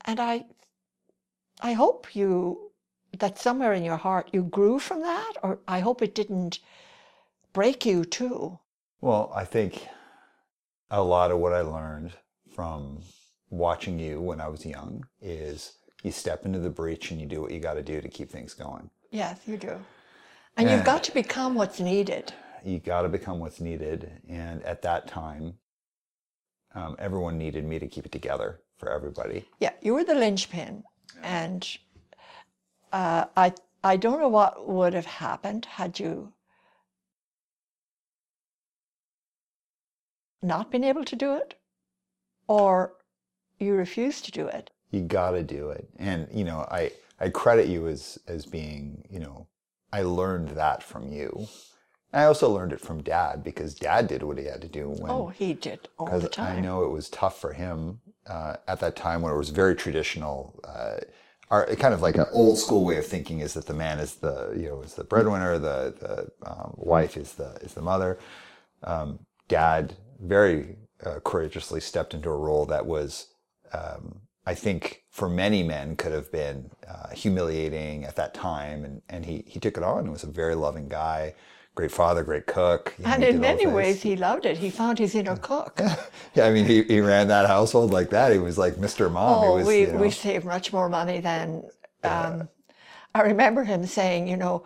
And 0.07 0.19
I, 0.19 0.47
I 1.61 1.75
hope 1.75 2.17
you 2.17 2.73
that 3.17 3.39
somewhere 3.39 3.73
in 3.73 3.85
your 3.85 3.97
heart 3.97 4.31
you 4.33 4.43
grew 4.43 4.81
from 4.81 5.03
that, 5.03 5.35
or 5.45 5.61
I 5.69 5.79
hope 5.81 6.03
it 6.03 6.17
didn't 6.17 6.59
break 7.53 7.87
you 7.87 8.05
too. 8.05 8.59
Well, 9.01 9.33
I 9.35 9.45
think 9.45 9.87
a 10.91 11.03
lot 11.03 11.31
of 11.31 11.39
what 11.39 11.53
I 11.53 11.61
learned 11.61 12.13
from 12.53 13.03
watching 13.51 13.99
you 13.99 14.21
when 14.21 14.41
I 14.41 14.49
was 14.49 14.65
young 14.65 15.07
is 15.21 15.75
you 16.03 16.11
step 16.13 16.47
into 16.47 16.59
the 16.61 16.71
breach 16.71 17.11
and 17.11 17.21
you 17.21 17.27
do 17.27 17.43
what 17.43 17.51
you 17.51 17.61
got 17.61 17.75
to 17.75 17.83
do 17.83 18.01
to 18.01 18.09
keep 18.09 18.31
things 18.31 18.55
going. 18.55 18.91
Yes, 19.11 19.41
you 19.47 19.57
do. 19.57 19.79
And 20.57 20.69
Yeah. 20.69 20.77
you've 20.77 20.87
got 20.87 21.05
to 21.05 21.13
become 21.13 21.55
what's 21.55 21.81
needed. 21.81 22.33
You 22.65 22.79
got 22.79 23.03
to 23.03 23.09
become 23.09 23.39
what's 23.41 23.61
needed. 23.61 24.21
And 24.29 24.63
at 24.65 24.83
that 24.83 25.07
time, 25.09 25.59
um, 26.75 26.97
everyone 26.99 27.39
needed 27.39 27.65
me 27.65 27.79
to 27.79 27.89
keep 27.89 28.07
it 28.07 28.13
together 28.13 28.61
for 28.77 28.91
everybody. 28.91 29.49
Yeah, 29.59 29.73
you 29.83 29.95
were 29.95 30.05
the 30.05 30.15
linchpin, 30.15 30.85
and 31.23 31.67
uh, 32.93 33.27
I 33.37 33.53
I 33.83 33.97
don't 33.97 34.21
know 34.21 34.29
what 34.29 34.69
would 34.69 34.95
have 34.95 35.07
happened 35.07 35.65
had 35.65 35.99
you 35.99 36.33
not 40.43 40.71
been 40.71 40.85
able 40.85 41.05
to 41.05 41.17
do 41.17 41.35
it, 41.35 41.55
or 42.47 42.95
you 43.61 43.75
refused 43.75 44.25
to 44.25 44.31
do 44.33 44.47
it. 44.49 44.71
you 44.91 45.03
got 45.03 45.33
to 45.33 45.43
do 45.43 45.71
it 45.71 45.89
and 45.99 46.27
you 46.33 46.45
know 46.45 46.61
i 46.71 46.91
i 47.21 47.29
credit 47.29 47.69
you 47.69 47.87
as 47.87 48.19
as 48.27 48.47
being 48.47 49.05
you 49.11 49.21
know 49.21 49.47
i 49.93 50.03
learned 50.03 50.49
that 50.51 50.83
from 50.83 51.13
you 51.13 51.47
i 52.13 52.25
also 52.25 52.49
learned 52.51 52.73
it 52.73 52.81
from 52.81 53.03
dad 53.03 53.45
because 53.45 53.75
dad 53.75 54.09
did 54.09 54.23
what 54.23 54.39
he 54.39 54.45
had 54.47 54.61
to 54.63 54.69
do 54.69 54.89
when 54.89 55.11
Oh, 55.13 55.29
he 55.29 55.55
did 55.55 55.89
all 55.99 56.19
the 56.19 56.29
time. 56.29 56.57
i 56.59 56.61
know 56.61 56.83
it 56.85 56.91
was 56.91 57.09
tough 57.09 57.41
for 57.41 57.53
him 57.53 58.01
uh, 58.27 58.57
at 58.69 58.81
that 58.81 58.97
time 58.97 59.23
when 59.23 59.33
it 59.33 59.37
was 59.37 59.51
very 59.51 59.75
traditional 59.77 60.59
uh, 60.65 60.97
our 61.51 61.67
kind 61.77 61.93
of 61.95 62.01
like 62.03 62.17
an 62.17 62.27
old 62.33 62.59
school 62.59 62.85
way 62.85 62.97
of 62.97 63.07
thinking 63.07 63.41
is 63.41 63.55
that 63.55 63.67
the 63.67 63.75
man 63.75 63.99
is 63.99 64.17
the 64.17 64.53
you 64.57 64.69
know 64.69 64.81
is 64.83 64.95
the 64.95 65.05
breadwinner 65.05 65.59
the 65.59 65.95
the 66.05 66.49
um, 66.51 66.75
wife 66.77 67.17
is 67.17 67.35
the 67.35 67.51
is 67.67 67.75
the 67.75 67.83
mother 67.83 68.19
um, 68.85 69.19
dad 69.49 69.95
very 70.21 70.77
uh, 71.05 71.19
courageously 71.25 71.81
stepped 71.81 72.15
into 72.15 72.29
a 72.31 72.37
role 72.37 72.67
that 72.67 72.87
was 72.87 73.27
um, 73.73 74.21
I 74.47 74.55
think 74.55 75.05
for 75.11 75.29
many 75.29 75.63
men 75.63 75.97
could 75.97 76.13
have 76.13 76.33
been 76.33 76.71
uh, 76.89 77.11
humiliating 77.11 78.05
at 78.05 78.17
that 78.17 78.35
time, 78.35 78.85
and, 78.85 79.03
and 79.09 79.25
he, 79.27 79.45
he 79.47 79.61
took 79.61 79.77
it 79.77 79.83
on. 79.83 80.05
He 80.05 80.11
was 80.11 80.25
a 80.25 80.27
very 80.31 80.55
loving 80.55 80.89
guy, 80.89 81.35
great 81.75 81.93
father, 81.93 82.25
great 82.25 82.47
cook. 82.47 82.95
you 82.99 83.05
know, 83.05 83.13
and 83.13 83.23
in 83.25 83.41
many 83.41 83.67
ways, 83.67 84.03
he 84.03 84.17
loved 84.17 84.47
it. 84.47 84.59
He 84.59 84.71
found 84.71 84.99
his 84.99 85.15
inner 85.15 85.37
cook. 85.37 85.81
yeah, 86.35 86.47
I 86.47 86.51
mean, 86.53 86.67
he, 86.67 86.83
he 86.85 87.01
ran 87.01 87.29
that 87.29 87.47
household 87.47 87.93
like 87.93 88.11
that. 88.11 88.33
He 88.33 88.39
was 88.39 88.59
like 88.59 88.75
Mr. 88.75 89.11
Mom. 89.13 89.43
he 89.43 89.49
Oh, 89.49 89.55
was, 89.57 89.67
we, 89.67 89.81
you 89.83 89.87
know, 89.89 89.99
we 89.99 90.11
saved 90.11 90.45
much 90.47 90.73
more 90.73 90.89
money 90.89 91.21
than. 91.21 91.65
Um, 92.03 92.49
I 93.15 93.23
remember 93.23 93.65
him 93.65 93.87
saying, 93.87 94.29
you 94.29 94.37
know, 94.37 94.65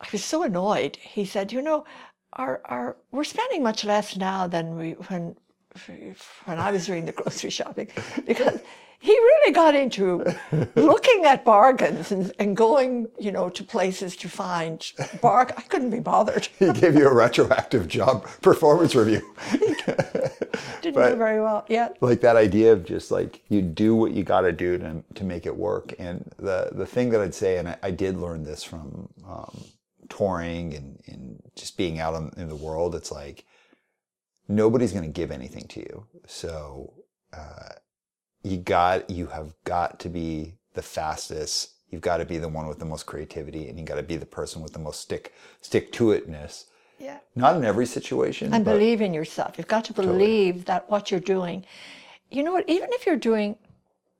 I 0.00 0.08
was 0.12 0.24
so 0.24 0.42
annoyed. 0.42 0.96
He 0.96 1.24
said, 1.24 1.52
you 1.52 1.62
know, 1.62 1.84
our, 2.34 2.60
our, 2.66 2.96
we're 3.12 3.24
spending 3.24 3.62
much 3.62 3.84
less 3.84 4.16
now 4.16 4.46
than 4.46 4.76
we 4.76 4.92
when 5.08 5.36
when 6.44 6.58
I 6.58 6.70
was 6.70 6.86
doing 6.86 7.04
the 7.06 7.12
grocery 7.12 7.50
shopping 7.50 7.88
because 8.26 8.60
he 8.98 9.12
really 9.12 9.52
got 9.52 9.74
into 9.74 10.24
looking 10.74 11.24
at 11.26 11.44
bargains 11.44 12.10
and, 12.12 12.32
and 12.38 12.56
going, 12.56 13.08
you 13.18 13.30
know, 13.30 13.50
to 13.50 13.62
places 13.62 14.16
to 14.16 14.28
find 14.28 14.90
bargain. 15.20 15.54
I 15.58 15.62
couldn't 15.62 15.90
be 15.90 16.00
bothered. 16.00 16.46
he 16.58 16.72
gave 16.72 16.94
you 16.96 17.06
a 17.06 17.14
retroactive 17.14 17.88
job 17.88 18.26
performance 18.40 18.94
review. 18.94 19.22
Didn't 20.82 20.94
But- 20.94 21.10
do 21.10 21.16
very 21.16 21.40
well. 21.40 21.64
Yeah. 21.68 21.88
like 22.00 22.20
that 22.22 22.36
idea 22.36 22.72
of 22.72 22.84
just 22.84 23.10
like 23.10 23.42
you 23.48 23.60
do 23.62 23.94
what 23.94 24.12
you 24.12 24.22
got 24.24 24.42
to 24.42 24.52
do 24.52 24.78
to, 24.78 25.02
to 25.14 25.24
make 25.24 25.46
it 25.46 25.56
work 25.56 25.94
and 25.98 26.30
the 26.38 26.70
the 26.72 26.86
thing 26.86 27.10
that 27.10 27.20
i'd 27.20 27.34
say 27.34 27.58
and 27.58 27.68
i, 27.68 27.76
I 27.82 27.90
did 27.90 28.16
learn 28.16 28.44
this 28.44 28.62
from 28.62 29.08
um, 29.26 29.64
touring 30.08 30.74
and, 30.74 31.00
and 31.06 31.42
just 31.56 31.76
being 31.76 31.98
out 31.98 32.14
in, 32.14 32.30
in 32.40 32.48
the 32.48 32.56
world 32.56 32.94
it's 32.94 33.10
like 33.10 33.44
nobody's 34.48 34.92
going 34.92 35.04
to 35.04 35.10
give 35.20 35.30
anything 35.30 35.66
to 35.68 35.80
you 35.80 36.06
so 36.26 36.92
uh, 37.32 37.70
you 38.42 38.56
got 38.58 39.08
you 39.10 39.26
have 39.26 39.54
got 39.64 39.98
to 40.00 40.08
be 40.08 40.54
the 40.74 40.82
fastest 40.82 41.70
you've 41.90 42.00
got 42.02 42.18
to 42.18 42.24
be 42.24 42.38
the 42.38 42.48
one 42.48 42.66
with 42.66 42.78
the 42.78 42.84
most 42.84 43.06
creativity 43.06 43.68
and 43.68 43.78
you 43.78 43.84
got 43.84 43.96
to 43.96 44.02
be 44.02 44.16
the 44.16 44.26
person 44.26 44.62
with 44.62 44.72
the 44.72 44.78
most 44.78 45.00
stick 45.00 45.32
stick 45.60 45.92
to 45.92 46.04
itness 46.06 46.64
Yeah. 46.98 47.18
not 47.34 47.56
in 47.56 47.64
every 47.64 47.86
situation 47.86 48.52
and 48.54 48.64
believe 48.64 49.00
in 49.02 49.12
yourself. 49.14 49.58
You've 49.58 49.68
got 49.68 49.84
to 49.86 49.92
believe 49.92 50.64
that 50.66 50.88
what 50.90 51.10
you're 51.10 51.20
doing, 51.36 51.64
you 52.30 52.42
know 52.42 52.52
what, 52.52 52.68
even 52.68 52.88
if 52.92 53.06
you're 53.06 53.16
doing, 53.30 53.56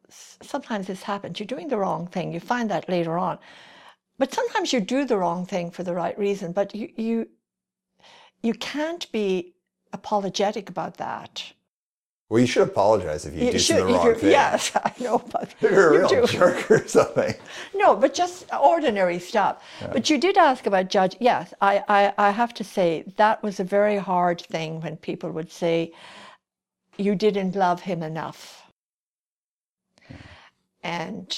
sometimes 0.09 0.87
this 0.87 1.03
happens, 1.03 1.39
you're 1.41 1.47
doing 1.47 1.69
the 1.69 1.79
wrong 1.79 2.07
thing, 2.07 2.33
you 2.33 2.41
find 2.41 2.71
that 2.71 2.89
later 2.89 3.19
on. 3.19 3.39
But 4.19 4.33
sometimes 4.33 4.73
you 4.73 4.81
do 4.81 5.05
the 5.05 5.17
wrong 5.17 5.47
thing 5.47 5.71
for 5.71 5.83
the 5.83 5.95
right 5.95 6.17
reason, 6.19 6.53
but 6.53 6.75
you, 6.75 6.89
you, 6.97 7.29
you 8.43 8.55
can't 8.55 9.11
be 9.13 9.56
apologetic 10.01 10.69
about 10.75 10.95
that. 11.07 11.33
well 12.29 12.41
you 12.45 12.47
should 12.53 12.67
apologize 12.73 13.23
if 13.29 13.33
you, 13.35 13.51
do 13.53 13.59
should- 13.59 13.77
the 13.83 13.87
wrong 13.87 14.15
thing 14.15 14.31
Yes, 14.31 14.61
I 14.89 14.93
know, 15.05 15.19
but 15.35 15.47
you're 15.61 15.91
a 15.91 15.93
you 15.95 15.99
real 16.01 16.09
do. 16.09 16.33
jerk 16.39 16.71
or 16.71 16.81
something. 16.99 17.35
No, 17.83 17.89
but 18.03 18.11
just 18.23 18.39
ordinary 18.73 19.19
stuff. 19.31 19.55
But 19.95 20.05
you 20.11 20.17
did 20.27 20.37
ask 20.49 20.67
about 20.67 20.89
judge. 20.97 21.15
Yes, 21.31 21.47
I, 21.71 21.75
I, 21.99 22.01
I 22.27 22.31
have 22.41 22.53
to 22.61 22.65
say 22.65 22.89
that 23.23 23.43
was 23.47 23.59
a 23.61 23.65
very 23.79 23.99
hard 24.11 24.41
thing 24.55 24.81
when 24.83 24.97
people 25.09 25.31
would 25.37 25.51
say, 25.63 25.93
you 26.99 27.15
didn't 27.15 27.55
love 27.55 27.81
him 27.91 28.03
enough. 28.03 28.41
And 30.83 31.29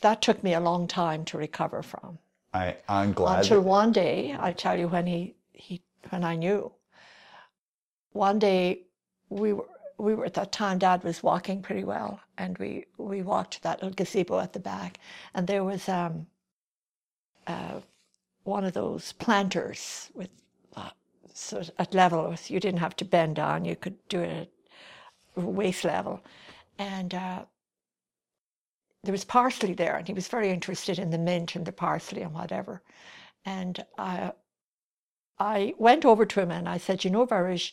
that 0.00 0.22
took 0.22 0.42
me 0.42 0.54
a 0.54 0.60
long 0.70 0.86
time 0.86 1.24
to 1.26 1.38
recover 1.38 1.82
from. 1.82 2.18
I, 2.52 2.76
I'm 2.88 3.12
glad. 3.12 3.40
Until 3.40 3.60
that- 3.62 3.68
one 3.68 3.92
day, 3.92 4.36
I 4.38 4.52
tell 4.52 4.78
you 4.78 4.88
when 4.88 5.06
he, 5.06 5.34
he 5.52 5.82
when 6.10 6.24
I 6.24 6.36
knew. 6.36 6.72
One 8.12 8.38
day 8.38 8.82
we 9.28 9.52
were 9.52 9.66
we 9.98 10.14
were 10.14 10.24
at 10.24 10.34
that 10.34 10.50
time 10.52 10.78
dad 10.78 11.04
was 11.04 11.22
walking 11.22 11.60
pretty 11.62 11.84
well 11.84 12.20
and 12.38 12.56
we 12.58 12.86
we 12.96 13.22
walked 13.22 13.52
to 13.54 13.62
that 13.62 13.82
little 13.82 13.94
gazebo 13.94 14.38
at 14.40 14.54
the 14.54 14.58
back 14.58 14.98
and 15.34 15.46
there 15.46 15.62
was 15.62 15.88
um 15.88 16.26
uh, 17.46 17.80
one 18.44 18.64
of 18.64 18.72
those 18.72 19.12
planters 19.12 20.10
with 20.14 20.30
uh, 20.76 20.90
sort 21.34 21.68
of 21.68 21.74
at 21.78 21.94
level. 21.94 22.34
You 22.46 22.60
didn't 22.60 22.80
have 22.80 22.96
to 22.96 23.04
bend 23.04 23.36
down. 23.36 23.64
You 23.64 23.76
could 23.76 23.96
do 24.08 24.20
it 24.20 24.50
at 25.36 25.42
waist 25.42 25.84
level, 25.84 26.20
and 26.78 27.14
uh, 27.14 27.44
there 29.02 29.12
was 29.12 29.24
parsley 29.24 29.74
there, 29.74 29.96
and 29.96 30.06
he 30.06 30.14
was 30.14 30.28
very 30.28 30.50
interested 30.50 30.98
in 30.98 31.10
the 31.10 31.18
mint 31.18 31.56
and 31.56 31.66
the 31.66 31.72
parsley 31.72 32.22
and 32.22 32.34
whatever. 32.34 32.82
And 33.44 33.84
I, 33.98 34.32
I 35.38 35.74
went 35.78 36.04
over 36.04 36.26
to 36.26 36.40
him 36.40 36.50
and 36.50 36.68
I 36.68 36.78
said, 36.78 37.04
"You 37.04 37.10
know, 37.10 37.26
Varish, 37.26 37.72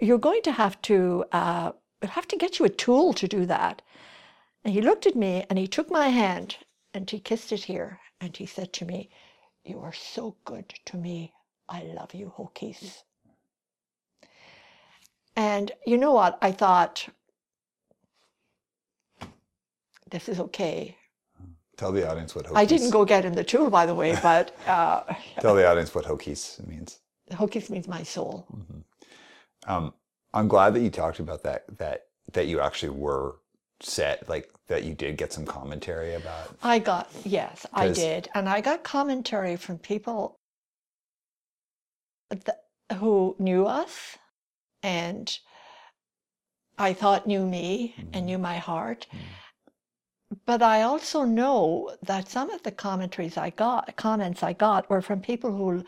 you're 0.00 0.18
going 0.18 0.42
to 0.42 0.52
have 0.52 0.80
to 0.82 1.24
uh, 1.32 1.72
have 2.02 2.28
to 2.28 2.36
get 2.36 2.58
you 2.58 2.64
a 2.66 2.70
tool 2.70 3.12
to 3.14 3.28
do 3.28 3.46
that." 3.46 3.82
And 4.64 4.74
he 4.74 4.82
looked 4.82 5.06
at 5.06 5.16
me 5.16 5.44
and 5.48 5.58
he 5.58 5.66
took 5.68 5.90
my 5.90 6.08
hand 6.08 6.56
and 6.94 7.08
he 7.10 7.20
kissed 7.20 7.52
it 7.52 7.64
here 7.64 8.00
and 8.20 8.36
he 8.36 8.46
said 8.46 8.72
to 8.74 8.84
me, 8.84 9.10
"You 9.64 9.80
are 9.80 9.92
so 9.94 10.36
good 10.44 10.68
to 10.86 10.96
me. 10.96 11.32
I 11.68 11.82
love 11.82 12.14
you, 12.14 12.32
Hokies." 12.36 13.02
And 15.36 15.70
you 15.86 15.96
know 15.98 16.12
what? 16.12 16.36
I 16.42 16.50
thought, 16.50 17.08
this 20.10 20.28
is 20.28 20.40
okay. 20.40 20.96
Tell 21.76 21.92
the 21.92 22.10
audience 22.10 22.34
what 22.34 22.46
Hokies. 22.46 22.56
I 22.56 22.64
didn't 22.64 22.90
go 22.90 23.04
get 23.04 23.24
him 23.24 23.34
the 23.34 23.44
tool, 23.44 23.70
by 23.70 23.86
the 23.86 23.94
way, 23.94 24.18
but 24.20 24.56
uh, 24.66 25.02
Tell 25.40 25.54
the 25.54 25.68
audience 25.70 25.94
what 25.94 26.04
Hokies 26.06 26.66
means. 26.66 26.98
Hokies 27.30 27.70
means 27.70 27.86
my 27.86 28.02
soul. 28.02 28.46
Um, 29.68 29.94
I'm 30.34 30.48
glad 30.48 30.74
that 30.74 30.80
you 30.80 30.90
talked 30.90 31.20
about 31.20 31.44
that. 31.44 31.64
That 31.78 32.06
that 32.32 32.46
you 32.46 32.60
actually 32.60 32.90
were 32.90 33.36
set, 33.80 34.28
like 34.28 34.50
that 34.68 34.84
you 34.84 34.94
did 34.94 35.16
get 35.16 35.32
some 35.32 35.46
commentary 35.46 36.14
about. 36.14 36.56
I 36.62 36.78
got, 36.78 37.10
yes, 37.24 37.66
I 37.72 37.88
did. 37.88 38.28
And 38.34 38.48
I 38.48 38.60
got 38.60 38.84
commentary 38.84 39.56
from 39.56 39.78
people 39.78 40.36
th- 42.30 42.98
who 42.98 43.34
knew 43.38 43.66
us 43.66 44.18
and 44.82 45.38
I 46.76 46.92
thought 46.92 47.26
knew 47.26 47.44
me 47.46 47.94
and 48.12 48.26
knew 48.26 48.38
my 48.38 48.58
heart. 48.58 49.06
But 50.44 50.62
I 50.62 50.82
also 50.82 51.24
know 51.24 51.96
that 52.02 52.28
some 52.28 52.50
of 52.50 52.62
the 52.62 52.70
commentaries 52.70 53.38
I 53.38 53.50
got, 53.50 53.96
comments 53.96 54.42
I 54.42 54.52
got, 54.52 54.90
were 54.90 55.00
from 55.00 55.20
people 55.20 55.56
who 55.56 55.84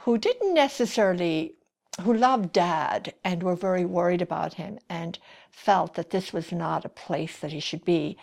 who 0.00 0.16
didn't 0.16 0.54
necessarily 0.54 1.56
who 2.00 2.14
loved 2.14 2.52
dad 2.52 3.14
and 3.24 3.42
were 3.42 3.56
very 3.56 3.84
worried 3.84 4.22
about 4.22 4.54
him 4.54 4.78
and 4.88 5.18
felt 5.50 5.94
that 5.94 6.10
this 6.10 6.32
was 6.32 6.52
not 6.52 6.84
a 6.84 6.88
place 6.88 7.38
that 7.38 7.52
he 7.52 7.60
should 7.60 7.84
be. 7.84 8.16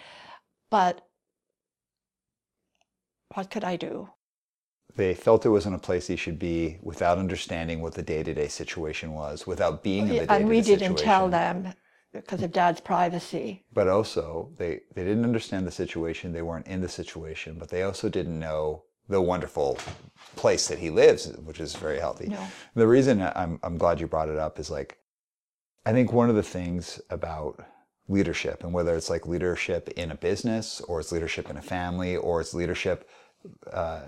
But 0.70 1.06
what 3.34 3.50
could 3.52 3.64
I 3.64 3.76
do? 3.76 4.10
They 4.96 5.14
felt 5.14 5.46
it 5.46 5.50
wasn't 5.50 5.76
a 5.76 5.80
place 5.80 6.08
he 6.08 6.16
should 6.16 6.40
be 6.40 6.80
without 6.82 7.20
understanding 7.20 7.82
what 7.82 7.94
the 7.94 8.02
day 8.02 8.24
to 8.24 8.34
day 8.34 8.48
situation 8.48 9.14
was, 9.14 9.46
without 9.46 9.84
being 9.84 10.08
in 10.08 10.08
the 10.08 10.14
day 10.14 10.20
to 10.20 10.26
day 10.26 10.34
situation. 10.34 10.42
and 10.42 10.50
we 10.50 10.62
didn't 10.62 10.98
tell 10.98 11.30
them 11.30 11.74
because 12.14 12.42
of 12.42 12.52
dad's 12.52 12.82
privacy. 12.82 13.66
But 13.72 13.88
also, 13.88 14.52
they, 14.58 14.82
they 14.96 15.04
didn't 15.04 15.26
understand 15.26 15.68
the 15.68 15.72
situation. 15.72 16.32
They 16.32 16.42
weren't 16.42 16.66
in 16.66 16.82
the 16.82 16.90
situation, 16.90 17.58
but 17.60 17.70
they 17.70 17.84
also 17.84 18.10
didn't 18.10 18.40
know 18.40 18.84
the 19.10 19.22
wonderful 19.22 19.78
place 20.36 20.68
that 20.68 20.80
he 20.80 20.90
lives, 20.90 21.28
which 21.46 21.60
is 21.60 21.76
very 21.76 22.00
healthy. 22.00 22.28
No. 22.28 22.48
The 22.76 22.88
reason 22.88 23.22
I'm, 23.22 23.60
I'm 23.64 23.78
glad 23.78 24.00
you 24.00 24.08
brought 24.08 24.30
it 24.30 24.38
up 24.38 24.60
is 24.60 24.70
like, 24.70 24.98
I 25.86 25.94
think 25.94 26.12
one 26.12 26.30
of 26.30 26.36
the 26.36 26.44
things 26.44 27.00
about 27.10 27.66
leadership, 28.10 28.64
and 28.64 28.74
whether 28.74 28.96
it's 28.96 29.10
like 29.10 29.26
leadership 29.26 29.90
in 29.96 30.12
a 30.12 30.16
business, 30.16 30.82
or 30.82 31.00
it's 31.00 31.12
leadership 31.12 31.50
in 31.50 31.58
a 31.58 31.62
family, 31.62 32.16
or 32.16 32.42
it's 32.42 32.54
leadership 32.54 33.10
uh, 33.72 34.02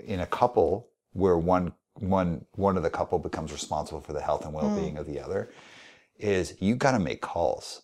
in 0.00 0.20
a 0.20 0.26
couple 0.26 0.88
where 1.12 1.38
one 1.38 1.72
one 1.98 2.44
one 2.52 2.76
of 2.76 2.82
the 2.82 2.90
couple 2.90 3.18
becomes 3.18 3.52
responsible 3.52 4.00
for 4.00 4.12
the 4.12 4.20
health 4.20 4.44
and 4.44 4.52
well-being 4.52 4.98
of 4.98 5.06
the 5.06 5.18
other, 5.18 5.50
is 6.18 6.54
you 6.60 6.74
got 6.74 6.92
to 6.92 6.98
make 6.98 7.22
calls 7.22 7.82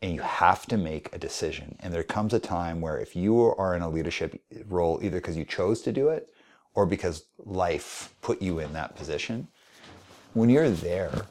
and 0.00 0.14
you 0.14 0.20
have 0.20 0.66
to 0.66 0.76
make 0.76 1.12
a 1.12 1.18
decision. 1.18 1.76
And 1.80 1.92
there 1.92 2.04
comes 2.04 2.32
a 2.32 2.38
time 2.38 2.80
where 2.80 2.98
if 2.98 3.16
you 3.16 3.54
are 3.56 3.74
in 3.74 3.82
a 3.82 3.88
leadership 3.88 4.40
role, 4.68 5.00
either 5.02 5.18
because 5.18 5.36
you 5.36 5.44
chose 5.44 5.82
to 5.82 5.92
do 5.92 6.08
it 6.08 6.30
or 6.74 6.86
because 6.86 7.24
life 7.38 8.14
put 8.22 8.40
you 8.40 8.60
in 8.60 8.72
that 8.74 8.94
position, 8.94 9.48
when 10.34 10.50
you're 10.50 10.70
there, 10.70 11.26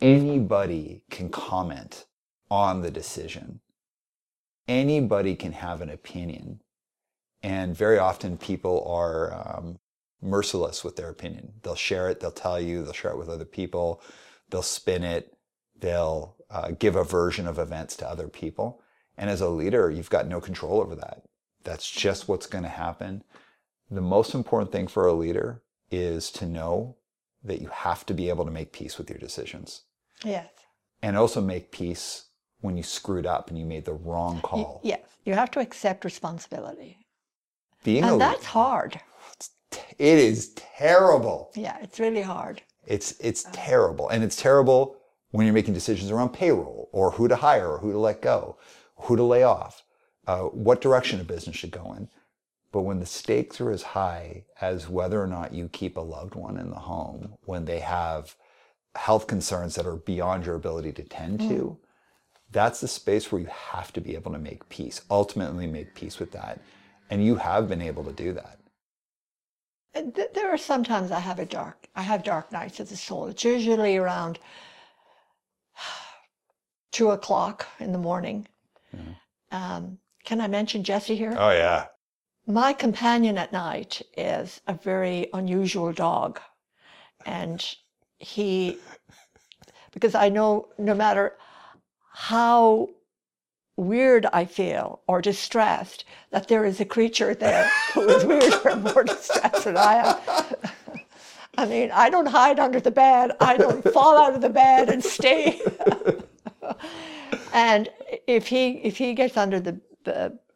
anybody 0.00 1.04
can 1.10 1.28
comment 1.28 2.06
on 2.50 2.80
the 2.80 2.90
decision. 2.90 3.60
Anybody 4.66 5.34
can 5.34 5.52
have 5.52 5.82
an 5.82 5.90
opinion. 5.90 6.62
And 7.42 7.76
very 7.76 7.98
often 7.98 8.38
people 8.38 8.86
are 8.88 9.32
um, 9.34 9.78
merciless 10.22 10.82
with 10.82 10.96
their 10.96 11.10
opinion. 11.10 11.52
They'll 11.62 11.74
share 11.74 12.08
it, 12.08 12.20
they'll 12.20 12.30
tell 12.30 12.60
you, 12.60 12.82
they'll 12.82 12.92
share 12.92 13.12
it 13.12 13.18
with 13.18 13.28
other 13.28 13.44
people, 13.44 14.02
they'll 14.50 14.62
spin 14.62 15.04
it, 15.04 15.36
they'll 15.78 16.37
uh, 16.50 16.70
give 16.78 16.96
a 16.96 17.04
version 17.04 17.46
of 17.46 17.58
events 17.58 17.96
to 17.96 18.08
other 18.08 18.28
people. 18.28 18.80
And 19.16 19.28
as 19.30 19.40
a 19.40 19.48
leader, 19.48 19.90
you've 19.90 20.10
got 20.10 20.26
no 20.28 20.40
control 20.40 20.80
over 20.80 20.94
that. 20.96 21.22
That's 21.64 21.90
just 21.90 22.28
what's 22.28 22.46
going 22.46 22.64
to 22.64 22.70
happen. 22.70 23.24
The 23.90 24.00
most 24.00 24.34
important 24.34 24.70
thing 24.72 24.86
for 24.86 25.06
a 25.06 25.12
leader 25.12 25.62
is 25.90 26.30
to 26.32 26.46
know 26.46 26.96
that 27.44 27.60
you 27.60 27.68
have 27.68 28.04
to 28.06 28.14
be 28.14 28.28
able 28.28 28.44
to 28.44 28.50
make 28.50 28.72
peace 28.72 28.98
with 28.98 29.08
your 29.10 29.18
decisions 29.18 29.82
Yes. 30.24 30.48
and 31.02 31.16
also 31.16 31.40
make 31.40 31.70
peace 31.72 32.26
when 32.60 32.76
you 32.76 32.82
screwed 32.82 33.26
up 33.26 33.48
and 33.48 33.58
you 33.58 33.64
made 33.64 33.84
the 33.84 33.92
wrong 33.92 34.40
call. 34.40 34.80
Yes. 34.82 35.00
You 35.24 35.34
have 35.34 35.50
to 35.52 35.60
accept 35.60 36.04
responsibility. 36.04 36.98
Being 37.84 38.04
a 38.04 38.08
And 38.08 38.16
leader, 38.18 38.30
that's 38.32 38.44
hard. 38.46 39.00
it 39.98 40.18
is 40.18 40.50
terrible. 40.54 41.50
Yeah, 41.54 41.76
it's 41.82 42.00
really 42.00 42.22
hard. 42.22 42.62
It's 42.86 43.14
it's 43.20 43.44
terrible, 43.52 44.08
and 44.08 44.24
it's 44.24 44.36
terrible 44.36 44.96
when 45.30 45.46
you're 45.46 45.54
making 45.54 45.74
decisions 45.74 46.10
around 46.10 46.30
payroll 46.30 46.88
or 46.92 47.12
who 47.12 47.28
to 47.28 47.36
hire 47.36 47.68
or 47.68 47.78
who 47.78 47.92
to 47.92 47.98
let 47.98 48.22
go, 48.22 48.56
who 48.96 49.16
to 49.16 49.22
lay 49.22 49.42
off, 49.42 49.82
uh, 50.26 50.42
what 50.42 50.80
direction 50.80 51.20
a 51.20 51.24
business 51.24 51.56
should 51.56 51.70
go 51.70 51.94
in. 51.94 52.08
But 52.70 52.82
when 52.82 53.00
the 53.00 53.06
stakes 53.06 53.60
are 53.60 53.70
as 53.70 53.82
high 53.82 54.44
as 54.60 54.88
whether 54.88 55.22
or 55.22 55.26
not 55.26 55.54
you 55.54 55.68
keep 55.68 55.96
a 55.96 56.02
loved 56.02 56.34
one 56.34 56.58
in 56.58 56.70
the 56.70 56.76
home, 56.76 57.34
when 57.44 57.64
they 57.64 57.80
have 57.80 58.36
health 58.94 59.26
concerns 59.26 59.74
that 59.74 59.86
are 59.86 59.96
beyond 59.96 60.44
your 60.44 60.54
ability 60.54 60.92
to 60.92 61.02
tend 61.02 61.40
to, 61.40 61.78
that's 62.50 62.80
the 62.80 62.88
space 62.88 63.30
where 63.30 63.40
you 63.40 63.48
have 63.48 63.92
to 63.92 64.00
be 64.00 64.14
able 64.14 64.32
to 64.32 64.38
make 64.38 64.68
peace, 64.68 65.02
ultimately 65.10 65.66
make 65.66 65.94
peace 65.94 66.18
with 66.18 66.32
that. 66.32 66.60
And 67.10 67.24
you 67.24 67.36
have 67.36 67.68
been 67.68 67.82
able 67.82 68.04
to 68.04 68.12
do 68.12 68.34
that. 68.34 68.58
There 70.34 70.52
are 70.52 70.58
sometimes 70.58 71.10
I 71.10 71.20
have 71.20 71.38
a 71.38 71.46
dark, 71.46 71.88
I 71.96 72.02
have 72.02 72.22
dark 72.22 72.52
nights 72.52 72.80
of 72.80 72.88
the 72.88 72.96
soul. 72.96 73.26
It's 73.26 73.44
usually 73.44 73.96
around 73.96 74.38
two 76.98 77.10
o'clock 77.12 77.68
in 77.78 77.92
the 77.92 77.98
morning. 77.98 78.44
Um, 79.52 79.98
can 80.24 80.40
I 80.40 80.48
mention 80.48 80.82
Jesse 80.82 81.14
here? 81.14 81.32
Oh, 81.38 81.52
yeah. 81.52 81.86
My 82.48 82.72
companion 82.72 83.38
at 83.38 83.52
night 83.52 84.02
is 84.16 84.60
a 84.66 84.74
very 84.74 85.28
unusual 85.32 85.92
dog. 85.92 86.40
And 87.24 87.64
he, 88.18 88.78
because 89.92 90.16
I 90.16 90.28
know 90.28 90.70
no 90.76 90.92
matter 90.92 91.36
how 92.12 92.88
weird 93.76 94.26
I 94.32 94.44
feel 94.44 95.00
or 95.06 95.22
distressed, 95.22 96.04
that 96.32 96.48
there 96.48 96.64
is 96.64 96.80
a 96.80 96.84
creature 96.84 97.32
there 97.32 97.70
who 97.94 98.08
is 98.08 98.24
weird 98.24 98.54
or 98.64 98.74
more 98.74 99.04
distressed 99.04 99.66
than 99.66 99.76
I 99.76 99.94
am. 99.94 100.70
I 101.58 101.64
mean, 101.64 101.92
I 101.92 102.10
don't 102.10 102.26
hide 102.26 102.58
under 102.58 102.80
the 102.80 102.90
bed. 102.90 103.36
I 103.40 103.56
don't 103.56 103.84
fall 103.92 104.18
out 104.18 104.34
of 104.34 104.40
the 104.40 104.48
bed 104.48 104.88
and 104.88 105.04
stay. 105.04 105.62
and 107.52 107.88
if 108.26 108.48
he 108.48 108.78
if 108.78 108.98
he 108.98 109.14
gets 109.14 109.36
under 109.36 109.60
the 109.60 109.80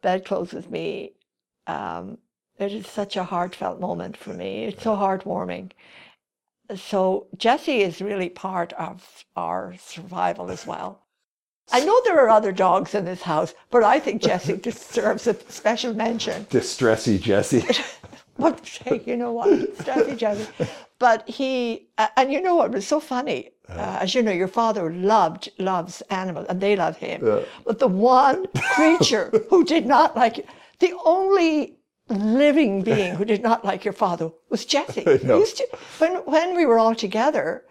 bedclothes 0.01 0.53
with 0.53 0.69
me, 0.69 1.13
um, 1.67 2.17
it 2.57 2.73
is 2.73 2.87
such 2.87 3.15
a 3.15 3.23
heartfelt 3.23 3.79
moment 3.79 4.17
for 4.17 4.33
me. 4.33 4.65
It's 4.65 4.83
so 4.83 4.95
heartwarming. 4.95 5.71
So 6.75 7.27
Jesse 7.37 7.81
is 7.81 8.01
really 8.01 8.29
part 8.29 8.73
of 8.73 9.25
our 9.35 9.75
survival 9.79 10.49
as 10.49 10.65
well. 10.65 11.03
I 11.71 11.83
know 11.83 11.99
there 12.03 12.19
are 12.19 12.29
other 12.29 12.51
dogs 12.51 12.93
in 12.93 13.05
this 13.05 13.21
house, 13.21 13.53
but 13.69 13.83
I 13.83 13.99
think 13.99 14.21
Jesse 14.21 14.57
deserves 14.69 15.27
a 15.27 15.35
special 15.49 15.93
mention. 15.93 16.45
Distressy 16.45 17.19
Jesse. 17.19 17.63
Hey, 18.83 19.01
you 19.05 19.15
know 19.15 19.31
what? 19.31 19.49
Steffi 19.77 20.17
Jesse. 20.17 20.47
But 20.99 21.27
he, 21.27 21.87
uh, 21.97 22.07
and 22.17 22.31
you 22.31 22.41
know 22.41 22.55
what 22.55 22.71
was 22.71 22.87
so 22.87 22.99
funny? 22.99 23.51
Uh, 23.69 23.99
as 24.01 24.13
you 24.13 24.21
know, 24.21 24.31
your 24.31 24.47
father 24.47 24.91
loved, 24.91 25.49
loves 25.57 26.01
animals, 26.09 26.45
and 26.49 26.59
they 26.59 26.75
love 26.75 26.97
him. 26.97 27.25
Yeah. 27.25 27.39
But 27.65 27.79
the 27.79 27.87
one 27.87 28.45
creature 28.73 29.31
who 29.49 29.63
did 29.63 29.85
not 29.85 30.15
like 30.15 30.37
you, 30.37 30.43
the 30.79 30.93
only 31.05 31.77
living 32.09 32.83
being 32.83 33.15
who 33.15 33.25
did 33.25 33.41
not 33.41 33.63
like 33.63 33.85
your 33.85 33.93
father 33.93 34.29
was 34.49 34.65
Jesse. 34.65 35.03
I 35.07 35.19
know. 35.23 35.35
He 35.35 35.39
used 35.39 35.57
to, 35.57 35.67
when, 35.99 36.15
when 36.25 36.55
we 36.55 36.65
were 36.65 36.77
all 36.77 36.95
together, 36.95 37.63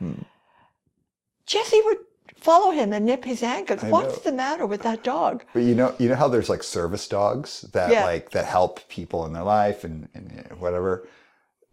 Jesse 1.46 1.82
would 1.84 1.98
follow 2.42 2.70
him 2.72 2.92
and 2.92 3.06
nip 3.06 3.24
his 3.24 3.42
ankle. 3.42 3.76
I 3.82 3.88
What's 3.90 4.16
know. 4.24 4.30
the 4.30 4.36
matter 4.36 4.66
with 4.66 4.82
that 4.82 5.02
dog? 5.04 5.44
But 5.52 5.62
you 5.62 5.74
know, 5.74 5.94
you 5.98 6.08
know 6.08 6.14
how 6.16 6.28
there's 6.28 6.48
like 6.48 6.62
service 6.62 7.06
dogs 7.08 7.62
that 7.72 7.90
Yeah. 7.90 8.04
like 8.04 8.30
that 8.30 8.44
help 8.46 8.86
people 8.88 9.24
in 9.26 9.32
their 9.32 9.42
life 9.44 9.84
and, 9.84 10.08
and 10.14 10.46
whatever. 10.58 11.08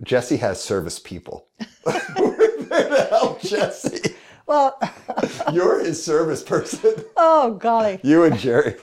Jesse 0.04 0.38
has 0.38 0.62
service 0.62 1.00
people. 1.00 1.48
We're 1.86 2.62
there 2.64 2.90
to 2.90 3.08
help 3.10 3.42
Jesse. 3.42 4.16
Well, 4.46 4.80
You're 5.54 5.84
his 5.84 6.04
service 6.04 6.42
person. 6.44 7.04
oh 7.18 7.56
golly. 7.56 8.00
You 8.04 8.24
and 8.24 8.38
Jerry. 8.38 8.76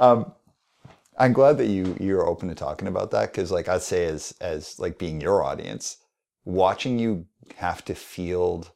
Um, 0.00 0.32
I'm 1.18 1.32
glad 1.32 1.58
that 1.58 1.66
you 1.66 1.96
you're 2.00 2.26
open 2.26 2.48
to 2.48 2.54
talking 2.54 2.88
about 2.88 3.10
that 3.12 3.30
because, 3.32 3.50
like 3.52 3.68
I'd 3.68 3.82
say, 3.82 4.06
as 4.06 4.34
as 4.40 4.78
like 4.80 4.98
being 4.98 5.20
your 5.20 5.44
audience, 5.44 5.98
watching 6.44 6.98
you 6.98 7.26
have 7.56 7.84
to 7.84 7.94
field. 7.94 8.72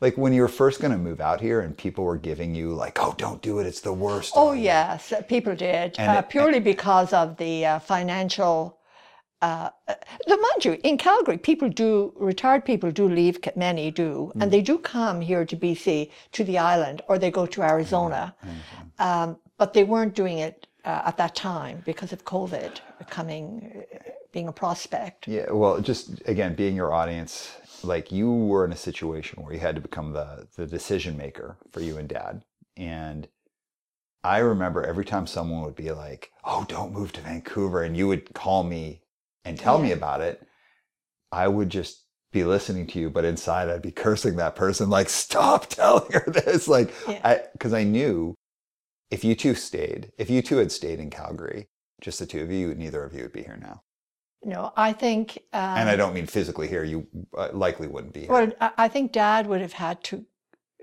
Like 0.00 0.16
when 0.16 0.32
you 0.32 0.42
were 0.42 0.48
first 0.48 0.80
going 0.80 0.92
to 0.92 0.98
move 0.98 1.20
out 1.20 1.40
here, 1.40 1.60
and 1.60 1.76
people 1.76 2.04
were 2.04 2.16
giving 2.18 2.54
you 2.54 2.72
like, 2.72 2.98
"Oh, 3.00 3.14
don't 3.18 3.42
do 3.42 3.58
it; 3.58 3.66
it's 3.66 3.80
the 3.80 3.92
worst." 3.92 4.32
Oh 4.36 4.52
yes, 4.52 5.12
people 5.28 5.56
did 5.56 5.98
uh, 5.98 6.22
it- 6.22 6.28
purely 6.28 6.60
because 6.60 7.12
of 7.12 7.36
the 7.36 7.66
uh, 7.66 7.78
financial. 7.80 8.78
Uh, 9.40 9.70
uh, 9.86 9.94
mind 10.28 10.64
you, 10.64 10.78
in 10.82 10.98
Calgary, 10.98 11.38
people 11.38 11.68
do 11.68 12.12
retired 12.16 12.64
people 12.64 12.90
do 12.90 13.08
leave. 13.08 13.38
Many 13.56 13.90
do, 13.90 14.32
Mm. 14.34 14.42
and 14.42 14.52
they 14.52 14.62
do 14.62 14.78
come 14.78 15.20
here 15.20 15.44
to 15.44 15.56
BC 15.56 16.10
to 16.32 16.44
the 16.44 16.58
island, 16.58 17.02
or 17.08 17.18
they 17.18 17.30
go 17.30 17.46
to 17.46 17.62
Arizona. 17.62 18.34
Mm-hmm. 18.44 19.02
Um, 19.08 19.36
but 19.56 19.72
they 19.74 19.84
weren't 19.84 20.14
doing 20.14 20.38
it 20.38 20.66
uh, 20.84 21.02
at 21.06 21.16
that 21.16 21.34
time 21.34 21.82
because 21.84 22.12
of 22.12 22.24
COVID 22.24 22.80
coming, 23.10 23.84
uh, 23.94 24.10
being 24.32 24.48
a 24.48 24.52
prospect. 24.52 25.26
Yeah, 25.28 25.50
well, 25.50 25.80
just 25.80 26.20
again, 26.26 26.54
being 26.54 26.74
your 26.76 26.92
audience, 26.92 27.52
like 27.84 28.12
you 28.12 28.30
were 28.32 28.64
in 28.64 28.72
a 28.72 28.76
situation 28.76 29.42
where 29.42 29.52
you 29.52 29.60
had 29.60 29.74
to 29.76 29.80
become 29.80 30.12
the 30.12 30.48
the 30.56 30.66
decision 30.66 31.16
maker 31.16 31.58
for 31.72 31.80
you 31.80 31.96
and 31.98 32.08
dad. 32.08 32.42
And 32.76 33.28
I 34.24 34.38
remember 34.38 34.84
every 34.84 35.04
time 35.04 35.26
someone 35.26 35.62
would 35.62 35.76
be 35.76 35.92
like, 35.92 36.30
"Oh, 36.44 36.64
don't 36.68 36.92
move 36.92 37.12
to 37.12 37.20
Vancouver," 37.20 37.82
and 37.82 37.96
you 37.96 38.08
would 38.08 38.34
call 38.34 38.62
me 38.64 39.02
and 39.44 39.58
tell 39.58 39.78
me 39.78 39.92
about 39.92 40.20
it, 40.20 40.42
I 41.32 41.48
would 41.48 41.70
just 41.70 42.04
be 42.32 42.44
listening 42.44 42.86
to 42.88 42.98
you, 43.00 43.10
but 43.10 43.24
inside 43.24 43.68
I'd 43.70 43.80
be 43.82 43.90
cursing 43.92 44.36
that 44.36 44.56
person, 44.56 44.90
like, 44.90 45.08
"Stop 45.08 45.66
telling 45.68 46.12
her 46.12 46.24
this!" 46.30 46.68
Like, 46.68 46.92
Yeah. 47.08 47.20
I 47.24 47.40
because 47.52 47.72
I 47.72 47.84
knew 47.84 48.34
if 49.10 49.24
you 49.24 49.34
two 49.34 49.54
stayed, 49.54 50.12
if 50.18 50.28
you 50.30 50.42
two 50.42 50.58
had 50.58 50.72
stayed 50.72 51.00
in 51.00 51.10
Calgary, 51.10 51.68
just 52.00 52.18
the 52.18 52.26
two 52.26 52.42
of 52.42 52.50
you, 52.50 52.74
neither 52.74 53.04
of 53.04 53.14
you 53.14 53.22
would 53.22 53.32
be 53.32 53.42
here 53.42 53.58
now. 53.60 53.82
You 54.44 54.50
know, 54.50 54.72
I 54.76 54.92
think. 54.92 55.38
Um, 55.52 55.78
And 55.80 55.88
I 55.88 55.96
don't 55.96 56.14
mean 56.14 56.26
physically 56.26 56.68
here. 56.68 56.84
You 56.84 57.06
uh, 57.36 57.48
likely 57.52 57.88
wouldn't 57.88 58.14
be 58.14 58.20
here. 58.20 58.30
Well, 58.30 58.52
I 58.76 58.88
think 58.88 59.12
Dad 59.12 59.46
would 59.46 59.60
have 59.60 59.72
had 59.72 60.02
to. 60.04 60.24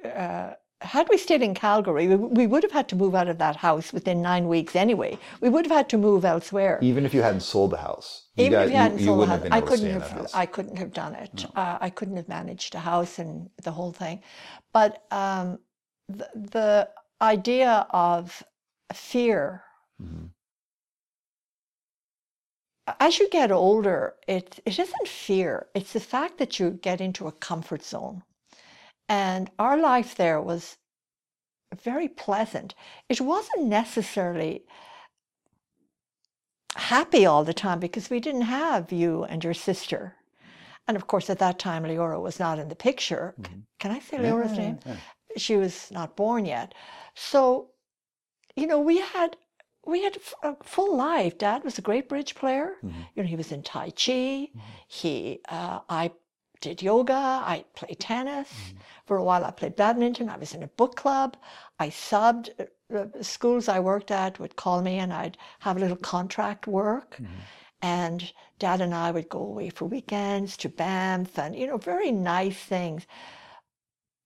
Uh, 0.03 0.53
had 0.81 1.07
we 1.09 1.17
stayed 1.17 1.41
in 1.41 1.53
Calgary, 1.55 2.07
we, 2.07 2.15
we 2.15 2.47
would 2.47 2.61
have 2.63 2.71
had 2.73 2.87
to 2.89 2.95
move 2.95 3.15
out 3.15 3.27
of 3.29 3.37
that 3.37 3.55
house 3.55 3.93
within 3.93 4.21
nine 4.21 4.47
weeks 4.47 4.75
anyway. 4.75 5.17
We 5.41 5.49
would 5.49 5.65
have 5.65 5.71
had 5.71 5.89
to 5.89 5.97
move 5.97 6.25
elsewhere. 6.25 6.77
Even 6.81 7.05
if 7.05 7.13
you 7.13 7.21
hadn't 7.21 7.41
sold 7.41 7.71
the 7.71 7.77
house, 7.77 8.27
you 8.35 8.45
Even 8.45 8.59
guys, 8.59 8.67
if 8.67 8.71
you 8.73 8.77
hadn't 8.77 8.99
you, 8.99 9.05
sold 9.05 9.21
the 9.21 9.25
house, 9.27 9.41
I 9.51 9.61
couldn't 9.61 10.01
have. 10.01 10.29
I 10.33 10.45
couldn't 10.45 10.77
have 10.77 10.93
done 10.93 11.15
it. 11.15 11.33
No. 11.55 11.61
Uh, 11.61 11.77
I 11.79 11.89
couldn't 11.89 12.17
have 12.17 12.27
managed 12.27 12.75
a 12.75 12.79
house 12.79 13.19
and 13.19 13.49
the 13.63 13.71
whole 13.71 13.93
thing. 13.93 14.21
But 14.73 15.03
um, 15.11 15.59
the, 16.09 16.29
the 16.35 16.89
idea 17.21 17.87
of 17.91 18.43
fear 18.93 19.63
Mhm. 20.03 20.29
As 22.99 23.19
you 23.19 23.29
get 23.29 23.51
older, 23.51 24.15
it, 24.27 24.59
it 24.65 24.79
isn't 24.79 25.07
fear. 25.07 25.67
It's 25.73 25.93
the 25.93 25.99
fact 25.99 26.37
that 26.37 26.59
you 26.59 26.71
get 26.71 27.01
into 27.01 27.27
a 27.27 27.31
comfort 27.31 27.83
zone. 27.83 28.23
And 29.09 29.49
our 29.59 29.77
life 29.77 30.15
there 30.15 30.41
was 30.41 30.77
very 31.83 32.07
pleasant. 32.07 32.75
It 33.09 33.21
wasn't 33.21 33.65
necessarily 33.65 34.63
happy 36.75 37.25
all 37.25 37.43
the 37.43 37.53
time 37.53 37.79
because 37.79 38.09
we 38.09 38.19
didn't 38.19 38.41
have 38.43 38.91
you 38.91 39.23
and 39.25 39.43
your 39.43 39.53
sister. 39.53 40.15
And 40.87 40.95
of 40.97 41.07
course, 41.07 41.29
at 41.29 41.39
that 41.39 41.57
time, 41.59 41.83
Leora 41.83 42.21
was 42.21 42.39
not 42.39 42.59
in 42.59 42.69
the 42.69 42.75
picture. 42.75 43.33
Mhm. 43.39 43.63
Can 43.79 43.91
I 43.91 43.99
say 43.99 44.17
Leora's 44.17 44.57
yeah, 44.57 44.57
name? 44.57 44.79
yeah. 44.85 44.97
she 45.37 45.57
was 45.57 45.91
not 45.91 46.15
born 46.15 46.45
yet. 46.45 46.73
So, 47.15 47.71
you 48.55 48.67
know, 48.67 48.79
we 48.79 48.99
had 48.99 49.35
we 49.85 50.03
had 50.03 50.17
a 50.43 50.55
full 50.63 50.95
life. 50.95 51.37
Dad 51.37 51.63
was 51.63 51.77
a 51.77 51.81
great 51.81 52.07
bridge 52.09 52.35
player. 52.35 52.75
Mhm. 52.83 52.93
You 53.15 53.23
know, 53.23 53.29
he 53.29 53.35
was 53.35 53.51
in 53.51 53.61
Tai 53.63 53.89
Chi. 53.91 54.49
He, 54.87 55.39
uh, 55.49 55.79
I 55.89 56.11
did 56.61 56.81
yoga. 56.81 57.13
I 57.55 57.65
played 57.75 57.99
tennis. 57.99 58.49
For 59.05 59.17
a 59.17 59.23
while, 59.23 59.43
I 59.45 59.51
played 59.51 59.75
badminton. 59.75 60.29
I 60.29 60.37
was 60.37 60.53
in 60.53 60.63
a 60.63 60.67
book 60.67 60.95
club. 60.95 61.37
I 61.79 61.89
subbed. 61.89 62.49
uh, 62.59 62.65
The 63.17 63.23
schools 63.23 63.67
I 63.67 63.79
worked 63.79 64.11
at 64.11 64.39
would 64.39 64.55
call 64.55 64.81
me, 64.83 64.99
and 64.99 65.11
I'd 65.11 65.37
have 65.59 65.75
a 65.77 65.79
little 65.79 65.97
contract 65.97 66.67
work. 66.67 67.17
And 67.81 68.31
Dad 68.59 68.79
and 68.81 68.93
I 68.93 69.09
would 69.11 69.27
go 69.29 69.39
away 69.39 69.69
for 69.69 69.85
weekends 69.85 70.55
to 70.57 70.69
Banff, 70.69 71.37
and 71.39 71.55
you 71.55 71.65
know, 71.67 71.77
very 71.77 72.11
nice 72.11 72.57
things. 72.57 73.05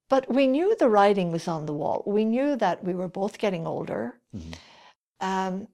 But 0.09 0.29
we 0.33 0.47
knew 0.47 0.75
the 0.75 0.89
writing 0.89 1.31
was 1.31 1.47
on 1.47 1.65
the 1.65 1.73
wall. 1.73 2.03
We 2.05 2.25
knew 2.25 2.55
that 2.57 2.83
we 2.83 2.93
were 2.93 3.07
both 3.07 3.37
getting 3.37 3.65
older. 3.67 4.19
Mhm. 4.35 4.55
Um, 5.21 5.67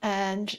and 0.00 0.56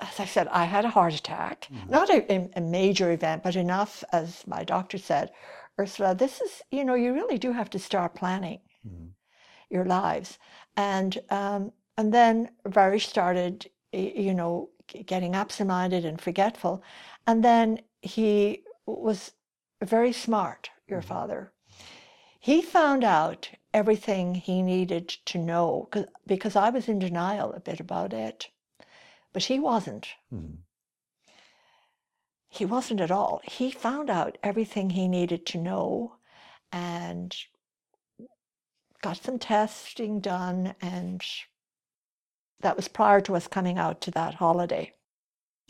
as 0.00 0.20
I 0.20 0.26
said, 0.26 0.48
I 0.48 0.64
had 0.64 0.84
a 0.84 0.90
heart 0.90 1.14
attack. 1.14 1.68
Mhm. 1.72 1.90
Not 1.90 2.10
a, 2.10 2.18
a- 2.56 2.60
major 2.60 3.10
event, 3.10 3.42
but 3.42 3.56
enough, 3.56 4.04
as 4.12 4.46
my 4.46 4.62
doctor 4.64 4.98
said, 4.98 5.32
Ursula, 5.78 6.14
this 6.14 6.40
is, 6.40 6.62
you 6.70 6.84
know, 6.84 6.94
you 6.94 7.12
really 7.12 7.38
do 7.38 7.52
have 7.52 7.70
to 7.70 7.78
start 7.78 8.14
planning 8.14 8.60
Mhm. 8.86 9.10
your 9.70 9.84
lives. 9.84 10.38
And 10.76 11.18
um, 11.30 11.72
and 11.96 12.14
then 12.14 12.50
Varish 12.64 13.06
started, 13.06 13.68
you 13.92 14.32
know, 14.34 14.70
getting 14.86 15.34
absent-minded 15.34 16.04
and 16.04 16.20
forgetful. 16.20 16.82
And 17.26 17.42
then 17.44 17.80
he 18.00 18.62
was 18.86 19.32
very 19.82 20.12
smart, 20.12 20.70
your 20.86 21.00
Mhm. 21.02 21.08
father. 21.08 21.52
He 22.38 22.62
found 22.62 23.02
out 23.02 23.50
everything 23.74 24.34
he 24.34 24.62
needed 24.62 25.08
to 25.26 25.38
know 25.38 25.88
because 26.26 26.56
I 26.56 26.70
was 26.70 26.88
in 26.88 26.98
denial 26.98 27.52
a 27.52 27.60
bit 27.60 27.80
about 27.80 28.12
it. 28.12 28.48
But 29.32 29.44
he 29.44 29.58
wasn't. 29.58 30.08
Mhm. 30.32 30.58
He 32.48 32.64
wasn't 32.64 33.00
at 33.00 33.10
all. 33.10 33.40
He 33.44 33.70
found 33.70 34.08
out 34.08 34.38
everything 34.42 34.90
he 34.90 35.06
needed 35.06 35.44
to 35.46 35.58
know 35.58 36.16
and 36.72 37.36
got 39.02 39.18
some 39.18 39.38
testing 39.38 40.20
done. 40.20 40.74
And 40.80 41.22
that 42.60 42.76
was 42.76 42.88
prior 42.88 43.20
to 43.22 43.36
us 43.36 43.46
coming 43.46 43.78
out 43.78 44.00
to 44.02 44.10
that 44.12 44.34
holiday. 44.34 44.94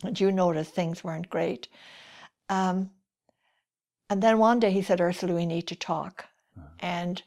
And 0.05 0.19
you 0.19 0.31
noticed 0.31 0.73
things 0.73 1.03
weren't 1.03 1.29
great. 1.29 1.69
Um, 2.49 2.91
and 4.09 4.23
then 4.23 4.39
one 4.39 4.61
day 4.61 4.71
he 4.71 4.83
said, 4.83 5.01
Ursula, 5.01 5.35
we 5.35 5.45
need 5.45 5.67
to 5.67 5.77
talk. 5.77 6.27
Uh-huh. 6.57 6.69
And 6.79 7.23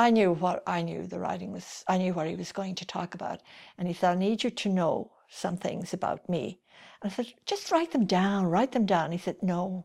I 0.00 0.08
knew 0.10 0.32
what 0.32 0.62
I 0.66 0.80
knew 0.80 1.06
the 1.06 1.18
writing 1.18 1.52
was, 1.52 1.84
I 1.86 1.98
knew 1.98 2.14
what 2.14 2.26
he 2.26 2.34
was 2.34 2.52
going 2.52 2.74
to 2.76 2.86
talk 2.86 3.14
about. 3.14 3.42
And 3.76 3.86
he 3.86 3.92
said, 3.92 4.12
I 4.12 4.14
need 4.14 4.42
you 4.42 4.48
to 4.48 4.68
know 4.70 5.12
some 5.28 5.58
things 5.58 5.92
about 5.92 6.26
me. 6.26 6.58
And 7.02 7.12
I 7.12 7.14
said, 7.14 7.34
just 7.44 7.70
write 7.70 7.92
them 7.92 8.06
down, 8.06 8.46
write 8.46 8.72
them 8.72 8.86
down. 8.86 9.12
He 9.12 9.18
said, 9.18 9.42
no. 9.42 9.84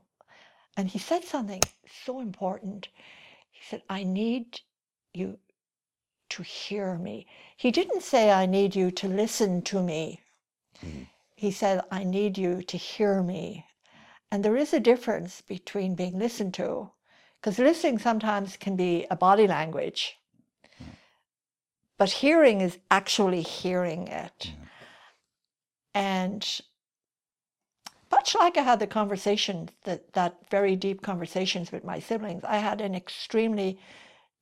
And 0.77 0.87
he 0.87 0.99
said 0.99 1.25
something 1.25 1.61
so 2.05 2.21
important. 2.21 2.87
He 3.51 3.59
said, 3.69 3.83
I 3.89 4.03
need 4.03 4.61
you 5.13 5.37
to 6.29 6.43
hear 6.43 6.97
me. 6.97 7.27
He 7.57 7.71
didn't 7.71 8.01
say, 8.03 8.31
I 8.31 8.45
need 8.45 8.73
you 8.73 8.91
to 8.91 9.09
listen 9.09 9.63
to 9.63 9.83
me. 9.83 10.21
Mhm. 10.81 11.07
He 11.35 11.51
said, 11.51 11.81
I 11.91 12.05
need 12.05 12.37
you 12.37 12.61
to 12.63 12.77
hear 12.77 13.21
me. 13.21 13.65
And 14.31 14.45
there 14.45 14.55
is 14.55 14.73
a 14.73 14.79
difference 14.79 15.41
between 15.41 15.95
being 15.95 16.17
listened 16.17 16.53
to, 16.53 16.91
because 17.45 17.59
listening 17.59 17.99
sometimes 17.99 18.57
can 18.57 18.75
be 18.75 19.05
a 19.11 19.15
body 19.15 19.45
language, 19.45 20.17
but 21.95 22.09
hearing 22.09 22.59
is 22.59 22.79
actually 22.89 23.43
hearing 23.43 24.07
it. 24.07 24.47
Yeah. 24.47 24.53
And 25.93 26.61
much 28.09 28.33
like 28.33 28.57
I 28.57 28.63
had 28.63 28.79
the 28.79 28.87
conversation, 28.87 29.69
that, 29.83 30.11
that 30.13 30.37
very 30.49 30.75
deep 30.75 31.03
conversations 31.03 31.71
with 31.71 31.83
my 31.83 31.99
siblings, 31.99 32.43
I 32.43 32.57
had 32.57 32.81
an 32.81 32.95
extremely 32.95 33.77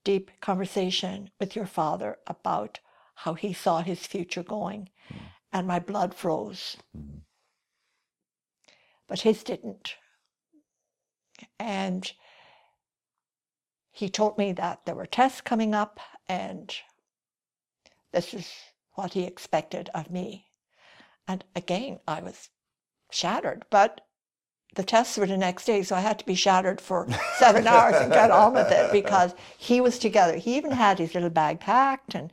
deep 0.05 0.31
conversation 0.39 1.29
with 1.41 1.57
your 1.57 1.65
father 1.65 2.19
about 2.25 2.79
how 3.15 3.33
he 3.33 3.51
saw 3.51 3.81
his 3.81 4.07
future 4.07 4.43
going. 4.43 4.87
And 5.51 5.67
my 5.67 5.79
blood 5.79 6.15
froze, 6.15 6.77
Mhm. 6.95 7.23
but 9.07 9.19
his 9.19 9.43
didn't. 9.43 9.95
And 11.59 12.09
he 13.93 14.09
told 14.09 14.37
me 14.37 14.51
that 14.53 14.81
there 14.85 14.95
were 14.95 15.05
tests 15.05 15.39
coming 15.39 15.73
up 15.73 15.99
and 16.27 16.75
this 18.11 18.33
is 18.33 18.51
what 18.93 19.13
he 19.13 19.23
expected 19.23 19.89
of 19.93 20.09
me. 20.11 20.47
And 21.27 21.45
again, 21.55 21.99
I 22.07 22.21
was 22.21 22.49
shattered. 23.11 23.63
But, 23.69 24.01
the 24.75 24.83
tests 24.83 25.17
were 25.17 25.27
the 25.27 25.37
next 25.37 25.65
day, 25.65 25.83
so 25.83 25.95
I 25.95 25.99
had 25.99 26.17
to 26.17 26.25
be 26.25 26.33
shattered 26.33 26.81
for 26.81 27.07
seven 27.37 27.67
hours 27.67 27.93
and 27.95 28.11
get 28.11 28.31
on 28.31 28.53
with 28.53 28.71
it 28.71 28.91
because 28.91 29.35
he 29.57 29.79
was 29.79 29.99
together. 29.99 30.35
He 30.37 30.57
even 30.57 30.71
had 30.71 30.97
his 30.97 31.13
little 31.13 31.29
bag 31.29 31.59
packed 31.59 32.15
and 32.15 32.31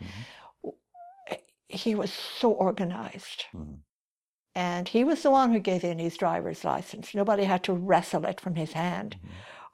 he 1.68 1.94
was 1.94 2.10
so 2.10 2.50
organized. 2.50 3.44
Mhm. 3.54 3.80
And 4.54 4.88
he 4.88 5.04
was 5.04 5.22
the 5.22 5.30
one 5.30 5.52
who 5.52 5.60
gave 5.60 5.84
in 5.84 5.98
his 5.98 6.16
driver's 6.16 6.64
license. 6.64 7.14
Nobody 7.14 7.44
had 7.44 7.62
to 7.64 7.74
wrestle 7.74 8.24
it 8.24 8.40
from 8.40 8.54
his 8.54 8.72
hand, 8.72 9.18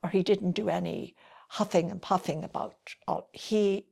or 0.02 0.10
he 0.10 0.24
didn't 0.24 0.52
do 0.52 0.68
any 0.68 1.14
huffing 1.48 1.90
and 1.90 2.02
puffing 2.02 2.44
about 2.44 2.74
all. 3.06 3.28
He 3.32 3.86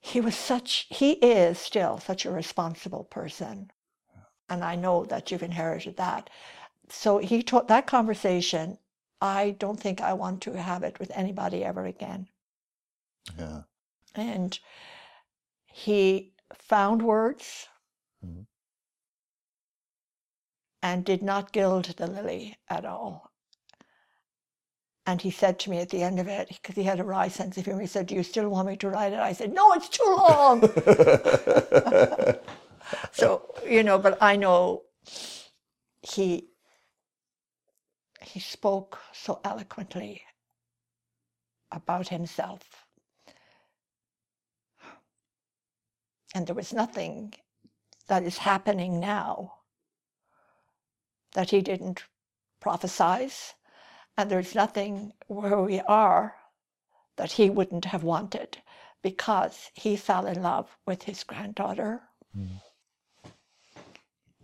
he 0.00 0.20
was 0.20 0.36
such 0.36 0.86
he 0.88 1.12
is 1.14 1.58
still 1.58 1.98
such 1.98 2.24
a 2.24 2.30
responsible 2.30 3.04
person 3.04 3.70
and 4.48 4.62
i 4.64 4.76
know 4.76 5.04
that 5.04 5.30
you've 5.30 5.42
inherited 5.42 5.96
that 5.96 6.30
so 6.88 7.18
he 7.18 7.42
taught 7.42 7.66
that 7.66 7.86
conversation 7.88 8.78
i 9.20 9.50
don't 9.58 9.80
think 9.80 10.00
i 10.00 10.12
want 10.12 10.40
to 10.40 10.52
have 10.52 10.84
it 10.84 10.98
with 11.00 11.10
anybody 11.14 11.64
ever 11.64 11.84
again 11.86 12.28
Yeah. 13.36 13.62
and 14.14 14.58
he 15.66 16.32
found 16.54 17.02
words 17.02 17.68
Mhm. 18.24 18.46
and 20.82 21.04
did 21.04 21.22
not 21.22 21.52
gild 21.52 21.86
the 21.86 22.06
lily 22.06 22.56
at 22.68 22.84
all 22.84 23.25
and 25.06 25.20
he 25.22 25.30
said 25.30 25.58
to 25.60 25.70
me 25.70 25.78
at 25.78 25.90
the 25.90 26.02
end 26.02 26.20
of 26.20 26.28
it 26.28 26.48
because 26.48 26.74
he 26.76 26.82
had 26.84 27.00
a 27.00 27.04
wry 27.04 27.28
sense 27.28 27.56
of 27.58 27.64
humor 27.64 27.80
he 27.82 27.86
said 27.86 28.06
do 28.06 28.14
you 28.14 28.22
still 28.22 28.48
want 28.48 28.68
me 28.68 28.76
to 28.76 28.90
write 28.90 29.12
it? 29.12 29.20
I 29.20 29.32
said 29.32 29.52
no 29.54 29.72
it's 29.74 29.88
too 29.88 30.16
long. 30.28 30.62
So 33.12 33.54
you 33.68 33.82
know 33.82 33.98
but 33.98 34.16
i 34.22 34.36
know 34.36 34.82
he 36.02 36.48
he 38.22 38.40
spoke 38.40 38.98
so 39.12 39.40
eloquently 39.44 40.22
about 41.72 42.08
himself. 42.08 42.86
And 46.34 46.46
there 46.46 46.54
was 46.54 46.72
nothing 46.72 47.34
that 48.08 48.22
is 48.22 48.38
happening 48.38 49.00
now 49.00 49.54
that 51.34 51.50
he 51.50 51.62
didn't 51.62 52.04
prophesize 52.62 53.52
and 54.16 54.30
there's 54.30 54.54
nothing 54.54 55.12
where 55.26 55.58
we 55.60 55.80
are 55.80 56.34
that 57.16 57.32
he 57.32 57.50
wouldn't 57.50 57.86
have 57.86 58.02
wanted 58.02 58.58
because 59.02 59.70
he 59.74 59.96
fell 59.96 60.26
in 60.26 60.42
love 60.42 60.76
with 60.86 61.02
his 61.04 61.24
granddaughter 61.24 62.02
Mm. 62.36 62.60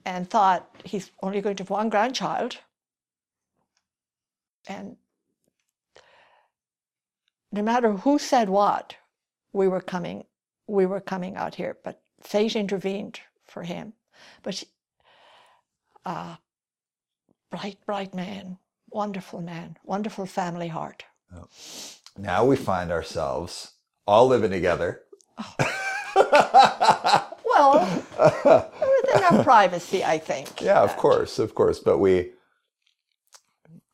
and 0.06 0.30
thought 0.30 0.70
he's 0.84 1.10
only 1.22 1.42
going 1.42 1.56
to 1.56 1.62
have 1.62 1.70
one 1.70 1.90
grandchild. 1.90 2.58
And 4.66 4.96
no 7.50 7.60
matter 7.62 7.92
who 7.92 8.18
said 8.18 8.48
what, 8.48 8.96
we 9.52 9.68
were 9.68 9.82
coming, 9.82 10.24
we 10.66 10.86
were 10.86 11.00
coming 11.00 11.36
out 11.36 11.56
here. 11.56 11.76
But 11.84 12.00
fate 12.22 12.56
intervened 12.56 13.20
for 13.44 13.62
him. 13.64 13.92
But 14.42 14.64
uh, 16.06 16.36
bright, 17.50 17.78
bright 17.84 18.14
man, 18.14 18.58
wonderful 18.92 19.40
man, 19.40 19.76
wonderful 19.84 20.26
family 20.26 20.68
heart. 20.68 21.04
now 22.16 22.44
we 22.44 22.56
find 22.56 22.90
ourselves 22.90 23.72
all 24.06 24.26
living 24.28 24.50
together. 24.50 25.02
Well, 27.44 27.72
within 28.18 29.24
our 29.24 29.44
privacy, 29.50 30.04
I 30.04 30.18
think. 30.18 30.60
Yeah, 30.60 30.80
of 30.82 30.96
course, 30.96 31.38
of 31.38 31.54
course. 31.54 31.78
But 31.78 31.98
we 31.98 32.32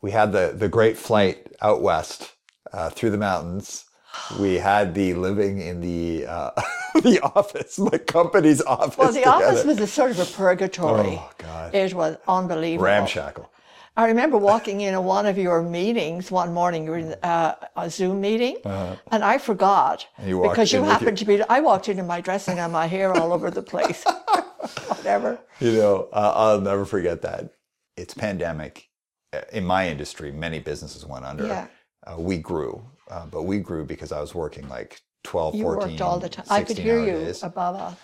we 0.02 0.10
had 0.12 0.32
the 0.32 0.52
the 0.56 0.68
great 0.68 0.96
flight 0.96 1.48
out 1.60 1.82
west 1.82 2.32
uh, 2.72 2.90
through 2.90 3.10
the 3.10 3.18
mountains. 3.18 3.84
We 4.40 4.54
had 4.54 4.94
the 4.94 5.14
living 5.14 5.60
in 5.60 5.80
the 5.80 6.26
uh, 6.26 6.50
the 6.94 7.20
office, 7.34 7.78
my 7.78 7.98
company's 7.98 8.60
office. 8.62 8.96
Well, 8.98 9.12
the 9.12 9.20
together. 9.20 9.44
office 9.46 9.64
was 9.64 9.78
a 9.80 9.86
sort 9.86 10.10
of 10.12 10.18
a 10.20 10.24
purgatory. 10.24 11.16
Oh 11.20 11.30
God, 11.38 11.74
It 11.74 11.94
was 11.94 12.16
unbelievable. 12.26 12.84
ramshackle. 12.86 13.50
I 13.98 14.06
remember 14.06 14.38
walking 14.38 14.82
in 14.82 14.94
one 15.02 15.26
of 15.26 15.36
your 15.36 15.60
meetings 15.60 16.30
one 16.30 16.54
morning. 16.54 16.84
You 16.84 16.90
were 16.92 16.98
in 16.98 17.14
uh, 17.24 17.56
a 17.76 17.90
Zoom 17.90 18.20
meeting, 18.20 18.56
and 18.64 19.24
I 19.24 19.38
forgot 19.38 20.06
And 20.18 20.28
you 20.28 20.40
because 20.40 20.72
you 20.72 20.78
in 20.78 20.82
with 20.84 20.90
your- 20.90 20.98
happened 21.00 21.18
to 21.18 21.24
be. 21.24 21.42
I 21.42 21.58
walked 21.58 21.88
in 21.88 21.98
in 21.98 22.06
my 22.06 22.20
dressing 22.20 22.60
and 22.60 22.72
my 22.72 22.86
hair 22.86 23.12
all 23.12 23.32
over 23.32 23.50
the 23.50 23.60
place. 23.60 24.04
Whatever. 24.86 25.40
You 25.58 25.72
know, 25.72 26.08
uh, 26.12 26.32
I'll 26.36 26.60
never 26.60 26.84
forget 26.84 27.22
that. 27.22 27.50
It's 27.96 28.14
pandemic. 28.14 28.88
Uh, 29.32 29.40
In 29.52 29.64
my 29.66 29.88
industry, 29.88 30.30
many 30.30 30.60
businesses 30.60 31.04
went 31.04 31.24
under. 31.24 31.48
Yeah. 31.48 31.66
Uh, 32.06 32.20
we 32.20 32.38
grew, 32.38 32.88
uh, 33.10 33.26
but 33.26 33.42
we 33.42 33.58
grew 33.58 33.84
because 33.84 34.12
I 34.12 34.20
was 34.20 34.32
working 34.32 34.68
like 34.68 35.00
12, 35.24 35.56
You 35.56 35.62
14, 35.64 35.90
worked 35.90 36.00
all 36.00 36.20
the 36.20 36.28
time. 36.28 36.46
I 36.48 36.62
could 36.62 36.78
hear 36.78 37.04
you 37.04 37.34
above 37.42 37.74
us. 37.74 37.96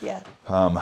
Yeah. 0.00 0.22
Um, 0.48 0.80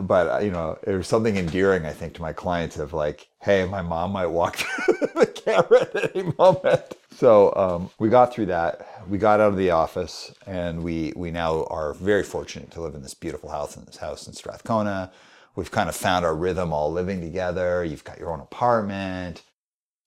but 0.00 0.44
you 0.44 0.50
know, 0.50 0.78
there's 0.84 1.08
something 1.08 1.36
endearing, 1.36 1.86
I 1.86 1.92
think, 1.92 2.14
to 2.14 2.22
my 2.22 2.32
clients 2.32 2.78
of 2.78 2.92
like, 2.92 3.28
hey, 3.42 3.66
my 3.66 3.82
mom 3.82 4.12
might 4.12 4.26
walk 4.26 4.56
through 4.56 5.08
the 5.16 5.26
camera 5.26 5.82
at 5.94 6.16
any 6.16 6.32
moment. 6.38 6.82
So 7.14 7.54
um, 7.56 7.90
we 7.98 8.08
got 8.08 8.34
through 8.34 8.46
that. 8.46 9.04
We 9.08 9.18
got 9.18 9.40
out 9.40 9.50
of 9.52 9.56
the 9.58 9.70
office, 9.70 10.34
and 10.46 10.82
we 10.82 11.12
we 11.16 11.30
now 11.30 11.64
are 11.66 11.94
very 11.94 12.24
fortunate 12.24 12.70
to 12.72 12.82
live 12.82 12.94
in 12.94 13.02
this 13.02 13.14
beautiful 13.14 13.50
house 13.50 13.76
in 13.76 13.84
this 13.84 13.98
house 13.98 14.26
in 14.26 14.32
Strathcona. 14.34 15.12
We've 15.56 15.70
kind 15.70 15.88
of 15.88 15.96
found 15.96 16.24
our 16.24 16.34
rhythm, 16.34 16.72
all 16.72 16.92
living 16.92 17.20
together. 17.20 17.84
You've 17.84 18.04
got 18.04 18.18
your 18.18 18.32
own 18.32 18.40
apartment. 18.40 19.42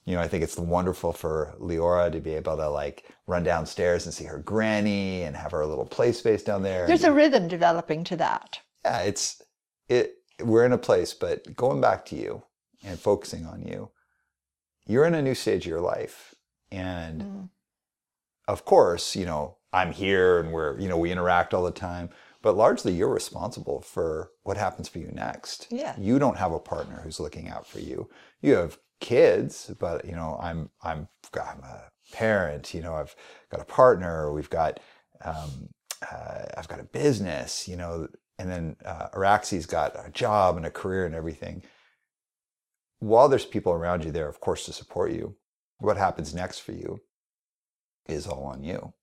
You 0.06 0.16
know, 0.16 0.22
I 0.22 0.28
think 0.28 0.44
it's 0.44 0.58
wonderful 0.58 1.14
for 1.14 1.56
Leora 1.60 2.12
to 2.12 2.20
be 2.20 2.36
able 2.36 2.58
to 2.58 2.70
like 2.70 3.06
run 3.28 3.44
downstairs 3.44 4.06
and 4.06 4.14
see 4.14 4.24
her 4.24 4.40
granny 4.40 5.24
and 5.24 5.36
have 5.36 5.52
her 5.52 5.66
little 5.66 5.86
play 5.86 6.12
space 6.14 6.44
down 6.44 6.64
there. 6.64 6.88
There's 6.88 7.04
a 7.04 7.12
rhythm 7.12 7.48
developing 7.48 8.04
to 8.06 8.16
that. 8.18 8.60
yeah, 8.86 9.00
it's 9.02 9.42
it. 9.90 10.16
We're 10.42 10.66
in 10.66 10.72
a 10.72 10.78
place, 10.78 11.14
but 11.14 11.56
going 11.56 11.82
back 11.82 12.06
to 12.08 12.16
you 12.16 12.44
and 12.84 13.00
focusing 13.00 13.46
on 13.46 13.64
you, 13.64 13.90
you're 14.86 15.06
in 15.06 15.16
a 15.16 15.22
new 15.22 15.34
stage 15.36 15.66
of 15.66 15.70
your 15.70 15.82
life, 15.82 16.36
and 16.72 17.22
Mm. 17.22 17.50
of 18.48 18.64
course, 18.66 19.16
you 19.16 19.26
know 19.26 19.58
I'm 19.74 19.92
here, 19.92 20.40
and 20.40 20.52
we're 20.54 20.80
you 20.80 20.88
know 20.88 20.98
we 20.98 21.12
interact 21.12 21.54
all 21.54 21.64
the 21.64 21.72
time, 21.72 22.10
but 22.42 22.56
largely 22.56 22.94
you're 22.94 23.14
responsible 23.14 23.82
for 23.82 24.32
what 24.44 24.58
happens 24.58 24.88
for 24.88 25.00
you 25.00 25.10
next. 25.12 25.68
Yeah. 25.72 25.96
you 25.98 26.20
don't 26.20 26.38
have 26.38 26.54
a 26.54 26.60
partner 26.60 27.02
who's 27.04 27.20
looking 27.20 27.50
out 27.50 27.66
for 27.68 27.80
you. 27.80 28.10
You 28.42 28.54
have 28.56 28.78
kids, 29.02 29.72
but 29.80 30.06
you 30.06 30.16
know 30.16 30.38
I'm 30.42 30.70
I'm 30.82 31.08
I'm 31.34 31.60
a 31.64 31.90
parent. 32.12 32.74
You 32.74 32.82
know 32.82 32.96
I've 32.96 33.16
got 33.52 33.62
a 33.62 33.66
partner. 33.66 34.32
We've 34.34 34.50
got 34.50 34.80
um, 35.24 35.70
uh, 36.10 36.46
I've 36.58 36.68
got 36.68 36.80
a 36.80 36.84
business. 36.84 37.68
You 37.68 37.78
know 37.78 38.08
and 38.40 38.50
then 38.50 38.76
uh, 38.86 39.08
Araxi's 39.14 39.66
got 39.66 39.96
a 39.96 40.12
job 40.12 40.58
and 40.58 40.66
a 40.66 40.72
career 40.72 41.06
and 41.06 41.16
everything. 41.16 41.64
While 43.00 43.30
there's 43.30 43.46
people 43.46 43.74
around 43.74 44.04
you 44.04 44.12
there, 44.12 44.28
of 44.28 44.40
course, 44.40 44.66
to 44.66 44.74
support 44.74 45.12
you, 45.12 45.36
what 45.80 45.98
happens 45.98 46.34
next 46.34 46.60
for 46.60 46.72
you 46.72 47.00
is 48.08 48.28
all 48.28 48.44
on 48.44 48.64
you. 48.64 48.94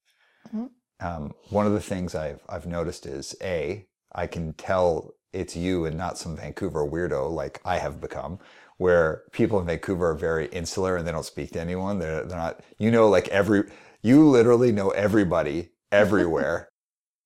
Mhm. 0.52 0.70
Um, 1.00 1.34
one 1.50 1.66
of 1.66 1.72
the 1.72 1.80
things 1.80 2.14
I've 2.14 2.42
I've 2.48 2.66
noticed 2.66 3.06
is 3.06 3.34
a 3.42 3.86
I 4.12 4.26
can 4.26 4.52
tell 4.54 5.14
it's 5.32 5.56
you 5.56 5.84
and 5.84 5.96
not 5.96 6.16
some 6.16 6.36
Vancouver 6.36 6.86
weirdo 6.86 7.30
like 7.30 7.60
I 7.64 7.78
have 7.78 8.00
become, 8.00 8.38
where 8.84 9.22
people 9.32 9.58
in 9.60 9.66
Vancouver 9.66 10.10
are 10.10 10.14
very 10.30 10.46
insular 10.60 10.96
and 10.96 11.06
they 11.06 11.12
don't 11.12 11.24
speak 11.34 11.50
to 11.52 11.60
anyone. 11.60 11.98
They're 11.98 12.24
they're 12.24 12.38
not 12.46 12.60
you 12.78 12.90
know 12.90 13.08
like 13.16 13.28
every 13.28 13.60
you 14.02 14.16
literally 14.28 14.72
know 14.72 14.90
everybody 14.90 15.70
everywhere. 16.02 16.68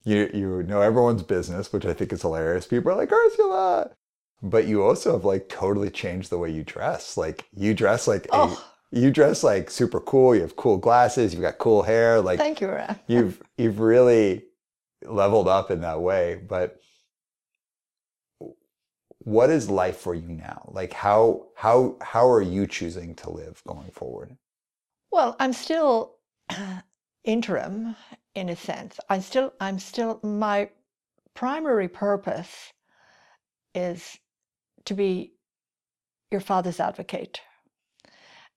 you 0.04 0.30
you 0.40 0.62
know 0.70 0.80
everyone's 0.80 1.22
business, 1.36 1.72
which 1.72 1.84
I 1.84 1.94
think 1.94 2.12
is 2.12 2.22
hilarious. 2.22 2.66
People 2.66 2.92
are 2.92 2.96
like 3.02 3.12
Ursula, 3.12 3.90
but 4.42 4.66
you 4.70 4.82
also 4.86 5.12
have 5.12 5.24
like 5.32 5.48
totally 5.48 5.90
changed 5.90 6.30
the 6.30 6.38
way 6.42 6.50
you 6.50 6.62
dress. 6.64 7.16
Like 7.16 7.38
you 7.64 7.74
dress 7.74 8.06
like 8.12 8.26
a, 8.26 8.30
Oh. 8.46 8.64
you 9.02 9.10
dress 9.10 9.42
like 9.42 9.70
super 9.70 10.00
cool. 10.00 10.34
You 10.36 10.42
have 10.42 10.54
cool 10.64 10.78
glasses. 10.86 11.32
You've 11.32 11.42
got 11.48 11.58
cool 11.58 11.82
hair. 11.82 12.20
Like 12.28 12.38
Thank 12.38 12.60
you, 12.60 12.68
Ra. 12.68 12.94
you've 13.08 13.42
you've 13.60 13.80
really 13.80 14.44
leveled 15.20 15.48
up 15.48 15.70
in 15.74 15.80
that 15.80 16.00
way. 16.00 16.24
But 16.54 16.78
what 19.28 19.50
is 19.50 19.68
life 19.68 19.98
for 19.98 20.14
you 20.14 20.28
now? 20.28 20.70
Like 20.72 20.94
how 20.94 21.48
how 21.54 21.96
how 22.00 22.30
are 22.30 22.40
you 22.40 22.66
choosing 22.66 23.14
to 23.16 23.30
live 23.30 23.62
going 23.66 23.90
forward? 23.90 24.36
Well, 25.12 25.36
I'm 25.38 25.52
still 25.52 26.14
interim 27.24 27.94
in 28.34 28.48
a 28.48 28.56
sense. 28.56 28.98
I'm 29.10 29.20
still 29.20 29.52
I'm 29.60 29.78
still 29.78 30.18
my 30.22 30.70
primary 31.34 31.88
purpose 31.88 32.72
is 33.74 34.18
to 34.86 34.94
be 34.94 35.34
your 36.30 36.40
father's 36.40 36.80
advocate. 36.80 37.42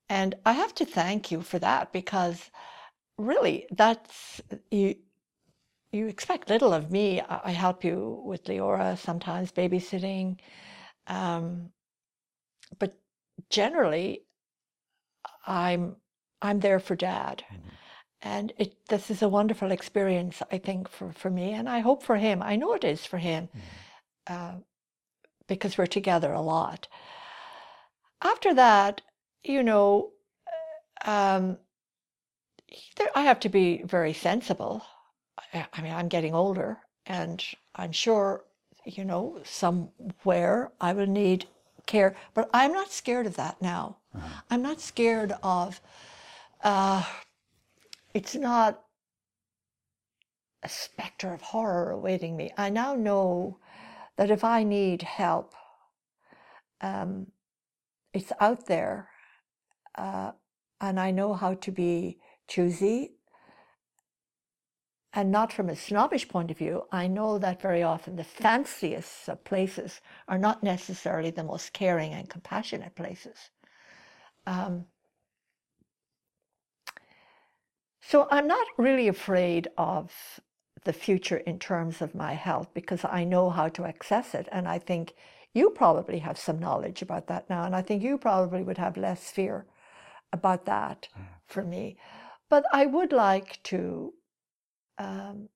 And 0.08 0.36
I 0.46 0.54
have 0.54 0.74
to 0.76 0.86
thank 0.86 1.32
you 1.32 1.42
for 1.42 1.60
that 1.60 1.92
because 1.92 2.50
really 3.18 3.68
that's 3.72 4.42
you 4.72 4.96
you 5.92 6.08
expect 6.08 6.50
little 6.50 6.74
of 6.74 6.92
me. 6.92 7.22
I 7.22 7.42
I 7.46 7.52
help 7.52 7.84
you 7.84 8.22
with 8.26 8.46
Leora 8.46 8.98
sometimes 8.98 9.52
babysitting. 9.52 10.40
Um, 11.08 11.72
but 12.80 12.98
generally, 13.50 14.24
I'm 15.46 15.98
I'm 16.42 16.60
there 16.60 16.80
for 16.80 16.96
Dad, 16.96 17.44
Mhm. 17.52 17.72
and 18.22 18.54
it 18.58 18.86
this 18.88 19.10
is 19.12 19.22
a 19.22 19.30
wonderful 19.30 19.72
experience, 19.72 20.42
I 20.52 20.58
think, 20.58 20.90
for 20.90 21.12
for 21.14 21.30
me, 21.30 21.54
and 21.54 21.70
I 21.70 21.80
hope 21.80 22.04
for 22.04 22.18
him. 22.18 22.42
I 22.42 22.56
know 22.56 22.74
it 22.74 22.84
is 22.84 23.06
for 23.06 23.18
him, 23.20 23.50
uh, 24.28 24.56
because 25.48 25.78
we're 25.78 25.88
together 25.88 26.34
a 26.34 26.42
lot. 26.42 26.88
After 28.22 28.54
that, 28.54 29.02
you 29.44 29.64
know, 29.64 30.14
um, 31.06 31.58
there, 32.96 33.10
I 33.16 33.24
have 33.24 33.40
to 33.42 33.50
be 33.50 33.84
very 33.84 34.14
sensible. 34.14 34.84
I, 35.38 35.66
I 35.74 35.82
mean, 35.82 35.94
I'm 35.94 36.08
getting 36.08 36.34
older, 36.34 36.80
and 37.06 37.44
I'm 37.76 37.92
sure, 37.92 38.44
you 38.86 39.06
know, 39.06 39.40
somewhere 39.44 40.72
I 40.80 40.94
will 40.94 41.08
need 41.08 41.46
care, 41.86 42.16
but 42.34 42.50
I'm 42.54 42.74
not 42.74 42.92
scared 42.92 43.26
of 43.26 43.36
that 43.36 43.62
now. 43.62 43.98
Uh-huh. 44.16 44.42
I'm 44.50 44.62
not 44.62 44.82
scared 44.82 45.34
of. 45.44 45.82
Uh, 46.64 47.04
it's 48.14 48.36
not 48.36 48.84
a 50.64 50.70
specter 50.70 51.34
of 51.34 51.42
horror 51.42 51.92
awaiting 51.92 52.38
me. 52.38 52.52
I 52.58 52.70
now 52.70 52.94
know 52.94 53.58
that 54.18 54.30
if 54.30 54.44
I 54.44 54.64
need 54.64 55.02
help, 55.02 55.56
um, 56.82 57.28
it's 58.14 58.32
out 58.40 58.68
there, 58.68 59.10
uh, 59.96 60.32
and 60.80 61.00
I 61.00 61.12
know 61.12 61.34
how 61.34 61.56
to 61.56 61.72
be 61.72 62.20
choosy. 62.48 63.14
And 65.14 65.30
not 65.30 65.52
from 65.52 65.70
a 65.70 65.76
snobbish 65.76 66.30
point 66.30 66.52
of 66.52 66.58
view, 66.58 66.84
I 66.92 67.08
know 67.08 67.38
that 67.38 67.62
very 67.62 67.84
often 67.84 68.16
the 68.16 68.24
fanciest 68.24 69.28
of 69.28 69.44
places 69.44 70.00
are 70.28 70.38
not 70.38 70.64
necessarily 70.64 71.32
the 71.32 71.44
most 71.44 71.74
caring 71.74 72.14
and 72.14 72.30
compassionate 72.30 72.96
places. 72.96 73.50
Um, 74.48 74.86
so 78.02 78.28
I'm 78.32 78.48
not 78.48 78.66
really 78.78 79.08
afraid 79.08 79.68
of 79.78 80.14
the 80.84 80.94
future 80.94 81.38
in 81.38 81.60
terms 81.60 82.02
of 82.02 82.16
my 82.16 82.34
health 82.34 82.70
because 82.74 83.06
I 83.06 83.24
know 83.24 83.50
how 83.50 83.68
to 83.70 83.86
access 83.86 84.34
it. 84.34 84.48
And 84.52 84.68
I 84.68 84.80
think 84.80 85.14
you 85.54 85.70
probably 85.70 86.20
have 86.20 86.38
some 86.38 86.60
knowledge 86.60 87.02
about 87.02 87.28
that 87.28 87.50
now. 87.50 87.64
And 87.64 87.76
I 87.76 87.82
think 87.82 88.02
you 88.02 88.18
probably 88.18 88.64
would 88.64 88.78
have 88.78 88.98
less 88.98 89.30
fear 89.30 89.66
about 90.34 90.66
that 90.66 91.10
for 91.46 91.64
me. 91.64 91.98
But 92.50 92.66
I 92.74 92.86
would 92.86 93.12
like 93.12 93.62
to, 93.64 94.14
um, 95.02 95.50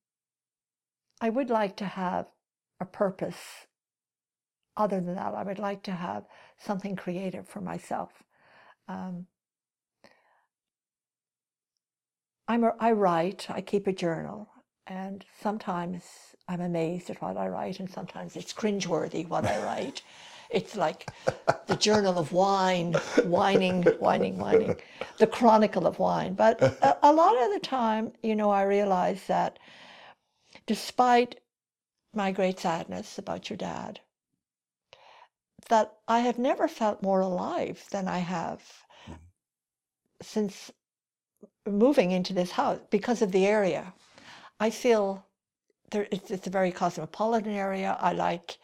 I 1.21 1.29
would 1.29 1.49
like 1.49 1.77
to 1.77 1.85
have 1.85 2.25
a 2.79 2.85
purpose. 2.85 3.67
Other 4.75 4.99
than 4.99 5.15
that, 5.15 5.33
I 5.33 5.43
would 5.43 5.59
like 5.59 5.83
to 5.83 5.91
have 5.91 6.25
something 6.57 6.95
creative 6.95 7.47
for 7.47 7.61
myself. 7.61 8.23
Um, 8.87 9.27
I'm 12.47 12.63
a, 12.63 12.73
I 12.79 12.91
write, 12.91 13.47
I 13.49 13.61
keep 13.61 13.87
a 13.87 13.93
journal, 13.93 14.49
and 14.87 15.25
sometimes 15.41 16.03
I'm 16.47 16.61
amazed 16.61 17.09
at 17.09 17.21
what 17.21 17.37
I 17.37 17.47
write, 17.47 17.79
and 17.79 17.89
sometimes 17.89 18.35
it's 18.35 18.53
cringeworthy 18.53 19.27
what 19.27 19.45
I 19.45 19.63
write. 19.63 20.01
It's 20.55 20.75
like 20.77 21.11
the 21.67 21.75
journal 21.75 22.17
of 22.17 22.31
wine, 22.31 22.93
whining, 23.25 23.83
whining, 23.99 24.37
whining, 24.37 24.77
the 25.19 25.27
chronicle 25.27 25.85
of 25.85 25.99
wine. 25.99 26.33
But 26.33 26.61
a, 26.61 26.97
a 27.03 27.11
lot 27.13 27.35
of 27.43 27.53
the 27.53 27.59
time, 27.59 28.13
you 28.23 28.35
know, 28.35 28.49
I 28.49 28.63
realize 28.63 29.27
that 29.27 29.59
despite 30.65 31.41
my 32.13 32.31
great 32.31 32.59
sadness 32.59 33.17
about 33.17 33.49
your 33.49 33.57
dad, 33.57 33.99
that 35.67 35.93
I 36.07 36.19
have 36.19 36.37
never 36.37 36.67
felt 36.67 37.03
more 37.03 37.19
alive 37.19 37.83
than 37.91 38.07
I 38.07 38.19
have 38.19 38.61
mm-hmm. 39.05 39.13
since 40.21 40.71
moving 41.67 42.11
into 42.11 42.33
this 42.33 42.51
house 42.51 42.79
because 42.89 43.21
of 43.21 43.31
the 43.31 43.45
area. 43.45 43.93
I 44.59 44.69
feel 44.69 45.25
there 45.91 46.07
it's, 46.11 46.31
it's 46.31 46.47
a 46.47 46.51
very 46.51 46.71
cosmopolitan 46.71 47.51
area. 47.51 47.97
I 47.99 48.13
like 48.13 48.57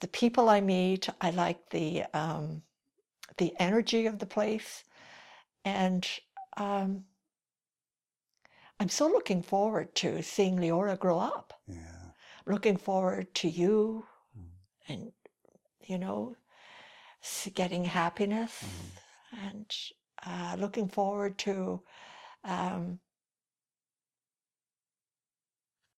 the 0.00 0.08
people 0.08 0.48
I 0.48 0.60
meet. 0.60 1.08
I 1.20 1.30
like 1.30 1.70
the 1.70 2.04
um, 2.14 2.62
the 3.38 3.54
energy 3.58 4.06
of 4.06 4.18
the 4.18 4.26
place, 4.26 4.84
and 5.64 6.06
um, 6.56 7.04
I'm 8.80 8.88
so 8.88 9.06
looking 9.08 9.42
forward 9.42 9.94
to 9.96 10.22
seeing 10.22 10.56
Leora 10.58 10.98
grow 10.98 11.18
up. 11.18 11.54
Yeah. 11.66 12.12
Looking 12.46 12.76
forward 12.76 13.34
to 13.36 13.48
you, 13.48 14.06
Mm. 14.38 14.50
and 14.88 15.12
you 15.86 15.98
know, 15.98 16.36
getting 17.54 17.84
happiness, 17.84 18.64
Mm-hmm. 18.64 19.46
and 19.46 19.76
uh, 20.26 20.56
looking 20.58 20.88
forward 20.88 21.38
to 21.38 21.82
um, 22.44 23.00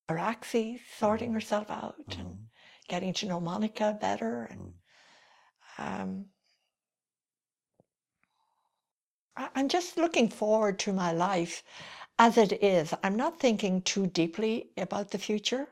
Araxi 0.09 0.81
sorting 0.99 1.31
Mhm. 1.31 1.35
herself 1.35 1.71
out 1.71 2.17
and 2.19 2.39
Mhm. 2.39 2.50
Getting 2.91 3.15
to 3.15 3.27
know 3.27 3.41
Monica 3.41 3.97
better. 4.01 4.45
And 4.51 4.61
Mm. 4.61 4.75
um, 5.79 6.27
I- 9.37 9.51
I'm 9.55 9.69
just 9.69 9.97
looking 9.97 10.29
forward 10.29 10.79
to 10.81 10.93
my 10.93 11.13
life 11.13 11.63
as 12.19 12.37
it 12.37 12.53
is. 12.63 12.95
I'm 13.03 13.17
not 13.17 13.41
thinking 13.41 13.83
too 13.83 14.07
deeply 14.09 14.73
about 14.77 15.13
the 15.13 15.19
future. 15.19 15.69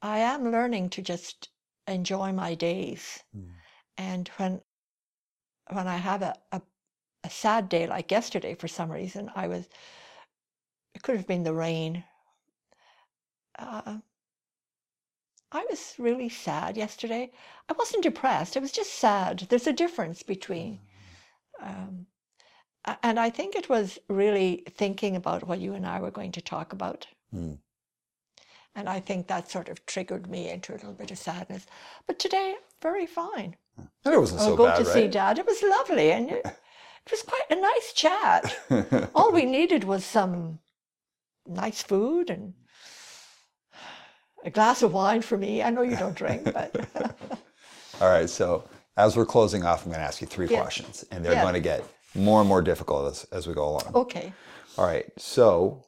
I 0.00 0.20
am 0.20 0.52
learning 0.52 0.90
to 0.90 1.02
just 1.02 1.50
enjoy 1.86 2.32
my 2.32 2.54
days. 2.54 3.24
Mm. 3.36 3.50
And 3.98 4.28
when 4.38 4.62
when 5.70 5.88
I 5.88 5.96
have 5.98 6.22
a, 6.22 6.34
a, 6.52 6.62
a 7.24 7.30
sad 7.30 7.68
day 7.68 7.86
like 7.86 8.10
yesterday 8.10 8.54
for 8.54 8.68
some 8.68 8.90
reason, 8.90 9.30
I 9.34 9.48
was 9.48 9.68
it 10.94 11.02
could 11.02 11.16
have 11.16 11.26
been 11.26 11.44
the 11.44 11.54
rain. 11.54 12.04
Uh, 13.58 13.98
I 15.50 15.64
was 15.70 15.94
really 15.98 16.28
sad 16.28 16.76
yesterday. 16.76 17.30
I 17.68 17.72
wasn't 17.72 18.02
depressed. 18.02 18.56
I 18.56 18.60
was 18.60 18.72
just 18.72 18.94
sad. 18.94 19.46
There's 19.48 19.66
a 19.66 19.72
difference 19.72 20.22
between, 20.22 20.80
um, 21.62 22.06
and 23.02 23.18
I 23.18 23.30
think 23.30 23.54
it 23.54 23.68
was 23.68 23.98
really 24.08 24.64
thinking 24.70 25.16
about 25.16 25.46
what 25.46 25.60
you 25.60 25.74
and 25.74 25.86
I 25.86 26.00
were 26.00 26.10
going 26.10 26.32
to 26.32 26.42
talk 26.42 26.72
about. 26.72 27.06
Mm. 27.34 27.58
And 28.74 28.88
I 28.88 29.00
think 29.00 29.26
that 29.26 29.50
sort 29.50 29.68
of 29.68 29.84
triggered 29.86 30.30
me 30.30 30.50
into 30.50 30.72
a 30.72 30.74
little 30.74 30.92
bit 30.92 31.10
of 31.10 31.18
sadness. 31.18 31.66
But 32.06 32.18
today, 32.18 32.56
very 32.82 33.06
fine. 33.06 33.56
And 34.04 34.14
it 34.14 34.20
wasn't 34.20 34.40
I'll 34.40 34.48
so 34.48 34.56
go 34.56 34.66
bad, 34.66 34.78
to 34.78 34.84
see? 34.84 35.08
Dad. 35.08 35.38
It 35.38 35.46
was 35.46 35.62
lovely, 35.62 36.12
and 36.12 36.30
it, 36.30 36.44
it 37.06 37.10
was 37.10 37.22
quite 37.22 37.50
a 37.50 37.60
nice 37.60 37.92
chat. 37.94 39.10
All 39.14 39.32
we 39.32 39.46
needed 39.46 39.84
was 39.84 40.04
some 40.04 40.58
nice 41.46 41.82
food 41.82 42.28
and 42.28 42.54
a 44.48 44.50
glass 44.50 44.82
of 44.82 44.94
wine 44.94 45.20
for 45.20 45.36
me. 45.36 45.62
I 45.62 45.68
know 45.70 45.82
you 45.82 45.94
don't 45.96 46.14
drink, 46.16 46.42
but 46.52 46.74
All 48.00 48.08
right. 48.08 48.28
So 48.30 48.64
as 48.96 49.16
we're 49.16 49.26
closing 49.26 49.62
off, 49.62 49.84
I'm 49.84 49.92
going 49.92 50.00
to 50.00 50.06
ask 50.06 50.20
you 50.22 50.26
three 50.26 50.48
Yeah. 50.48 50.60
questions, 50.60 51.04
and 51.10 51.24
they're 51.24 51.34
Yeah. 51.34 51.42
going 51.42 51.54
to 51.54 51.60
get 51.60 51.84
more 52.14 52.40
and 52.40 52.48
more 52.48 52.62
difficult 52.62 53.12
as, 53.12 53.24
as 53.30 53.46
we 53.46 53.54
go 53.54 53.68
along. 53.68 53.92
okay. 53.94 54.32
All 54.78 54.86
right. 54.86 55.06
So, 55.18 55.84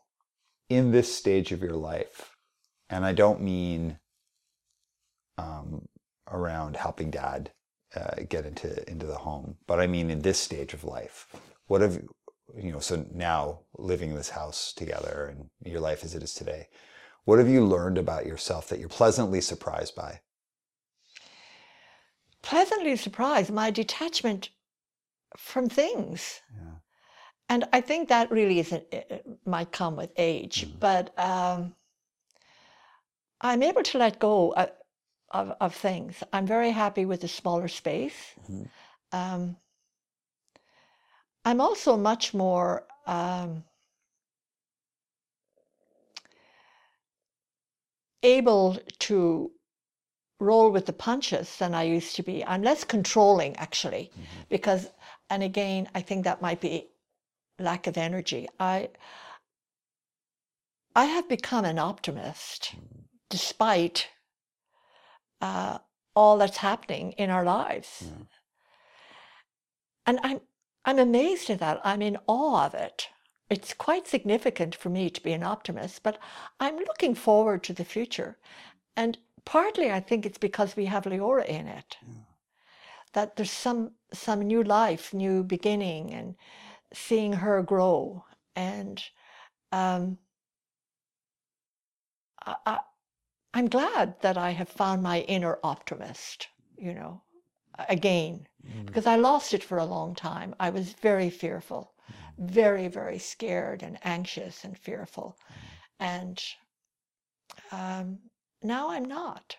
in 0.68 0.90
this 0.92 1.12
stage 1.14 1.52
of 1.52 1.62
your 1.62 1.72
life, 1.72 2.36
and 2.90 3.04
I 3.04 3.12
don't 3.12 3.40
mean 3.40 3.98
um, 5.38 5.86
around 6.28 6.76
helping 6.76 7.10
dad 7.10 7.52
uh, 7.96 8.22
get 8.28 8.44
into 8.44 8.88
into 8.90 9.06
the 9.06 9.16
home, 9.18 9.56
but 9.66 9.80
I 9.80 9.86
mean 9.86 10.10
in 10.10 10.20
this 10.22 10.38
stage 10.38 10.74
of 10.74 10.84
life. 10.84 11.26
What 11.66 11.80
have 11.80 11.94
you, 11.94 12.08
you 12.56 12.72
know? 12.72 12.80
So 12.80 13.06
now 13.12 13.60
living 13.78 14.10
in 14.10 14.16
this 14.16 14.30
house 14.30 14.72
together 14.72 15.32
and 15.32 15.48
your 15.64 15.80
life 15.80 16.04
as 16.04 16.14
it 16.14 16.22
is 16.22 16.34
today, 16.34 16.68
what 17.30 17.38
have 17.38 17.48
you 17.48 17.64
learned 17.64 17.96
about 17.96 18.26
yourself 18.26 18.66
that 18.68 18.80
you're 18.80 18.88
pleasantly 18.88 19.40
surprised 19.40 19.94
by? 19.94 20.20
Pleasantly 22.42 22.96
surprised, 22.96 23.52
my 23.52 23.70
detachment 23.70 24.48
from 25.36 25.68
things. 25.68 26.40
Yeah. 26.52 26.72
And 27.48 27.68
I 27.72 27.82
think 27.82 28.08
that 28.08 28.32
really 28.32 28.58
isn't, 28.58 28.82
it 28.90 29.06
it 29.08 29.26
might 29.46 29.70
come 29.70 29.94
with 29.94 30.10
age, 30.16 30.66
Mhm. 30.66 30.80
but 30.80 31.16
um, 31.16 31.76
I'm 33.40 33.62
able 33.62 33.84
to 33.84 33.98
let 33.98 34.18
go 34.18 34.52
of, 34.54 34.72
of, 35.30 35.54
of 35.60 35.72
things. 35.72 36.24
I'm 36.32 36.48
very 36.48 36.72
happy 36.72 37.04
with 37.04 37.20
the 37.20 37.28
smaller 37.28 37.68
space. 37.68 38.34
Mhm. 38.40 38.68
Um, 39.12 39.56
I'm 41.44 41.60
also 41.60 41.96
much 41.96 42.34
more 42.34 42.88
um, 43.06 43.62
able 48.22 48.78
to 49.00 49.52
roll 50.40 50.70
with 50.70 50.86
the 50.86 50.92
punches 50.92 51.56
than 51.58 51.74
I 51.74 51.84
used 51.84 52.16
to 52.16 52.22
be. 52.22 52.44
I'm 52.44 52.62
less 52.62 52.84
controlling 52.84 53.56
actually, 53.56 54.10
Mhm. 54.14 54.48
because, 54.48 54.90
and 55.30 55.42
again, 55.42 55.88
I 55.94 56.02
think 56.02 56.24
that 56.24 56.42
might 56.42 56.60
be 56.60 56.90
lack 57.58 57.86
of 57.86 57.96
energy. 57.98 58.48
I 58.60 58.90
I 60.96 61.06
have 61.06 61.28
become 61.28 61.64
an 61.64 61.78
optimist 61.78 62.74
despite 63.30 64.08
uh, 65.40 65.78
all 66.16 66.38
that's 66.38 66.58
happening 66.58 67.12
in 67.12 67.30
our 67.30 67.44
lives. 67.44 68.02
Yeah. 68.02 68.24
and 70.06 70.20
I'm 70.22 70.40
I'm 70.84 70.98
amazed 70.98 71.50
at 71.50 71.60
that. 71.60 71.80
I'm 71.84 72.02
in 72.02 72.18
awe 72.26 72.66
of 72.66 72.74
it. 72.74 73.08
It's 73.50 73.74
quite 73.74 74.06
significant 74.06 74.74
for 74.76 74.90
me 74.90 75.10
to 75.10 75.22
be 75.22 75.32
an 75.32 75.42
optimist, 75.42 76.02
but 76.04 76.18
I'm 76.60 76.76
looking 76.76 77.14
forward 77.16 77.64
to 77.64 77.72
the 77.72 77.84
future. 77.84 78.38
And 78.96 79.18
partly 79.44 79.90
I 79.90 80.00
think 80.00 80.24
it's 80.24 80.38
because 80.38 80.76
we 80.76 80.86
have 80.86 81.04
Leora 81.04 81.46
in 81.46 81.66
it. 81.66 81.96
That 83.12 83.36
there's 83.36 83.50
some 83.50 83.92
some 84.12 84.40
new 84.42 84.62
life, 84.62 85.12
new 85.12 85.42
beginning, 85.42 86.12
and 86.14 86.36
seeing 86.92 87.32
her 87.34 87.62
grow. 87.62 88.24
And 88.56 89.02
um, 89.72 90.18
I, 92.46 92.54
I, 92.66 92.78
I'm 93.54 93.68
glad 93.68 94.20
that 94.22 94.36
I 94.38 94.50
have 94.52 94.68
found 94.68 95.02
my 95.02 95.20
inner 95.22 95.58
optimist, 95.64 96.48
you 96.76 96.94
know, 96.94 97.22
again, 97.88 98.46
because 98.86 99.06
I 99.06 99.16
lost 99.16 99.54
it 99.54 99.64
for 99.64 99.78
a 99.78 99.84
long 99.84 100.14
time. 100.14 100.54
I 100.60 100.70
was 100.70 100.92
very 100.92 101.30
fearful, 101.30 101.92
very, 102.40 102.88
very 102.88 103.18
scared 103.18 103.82
and 103.82 103.98
anxious 104.02 104.64
and 104.64 104.76
fearful. 104.76 105.36
And 106.00 106.42
um, 107.70 108.18
now 108.62 108.90
I'm 108.90 109.04
not. 109.04 109.56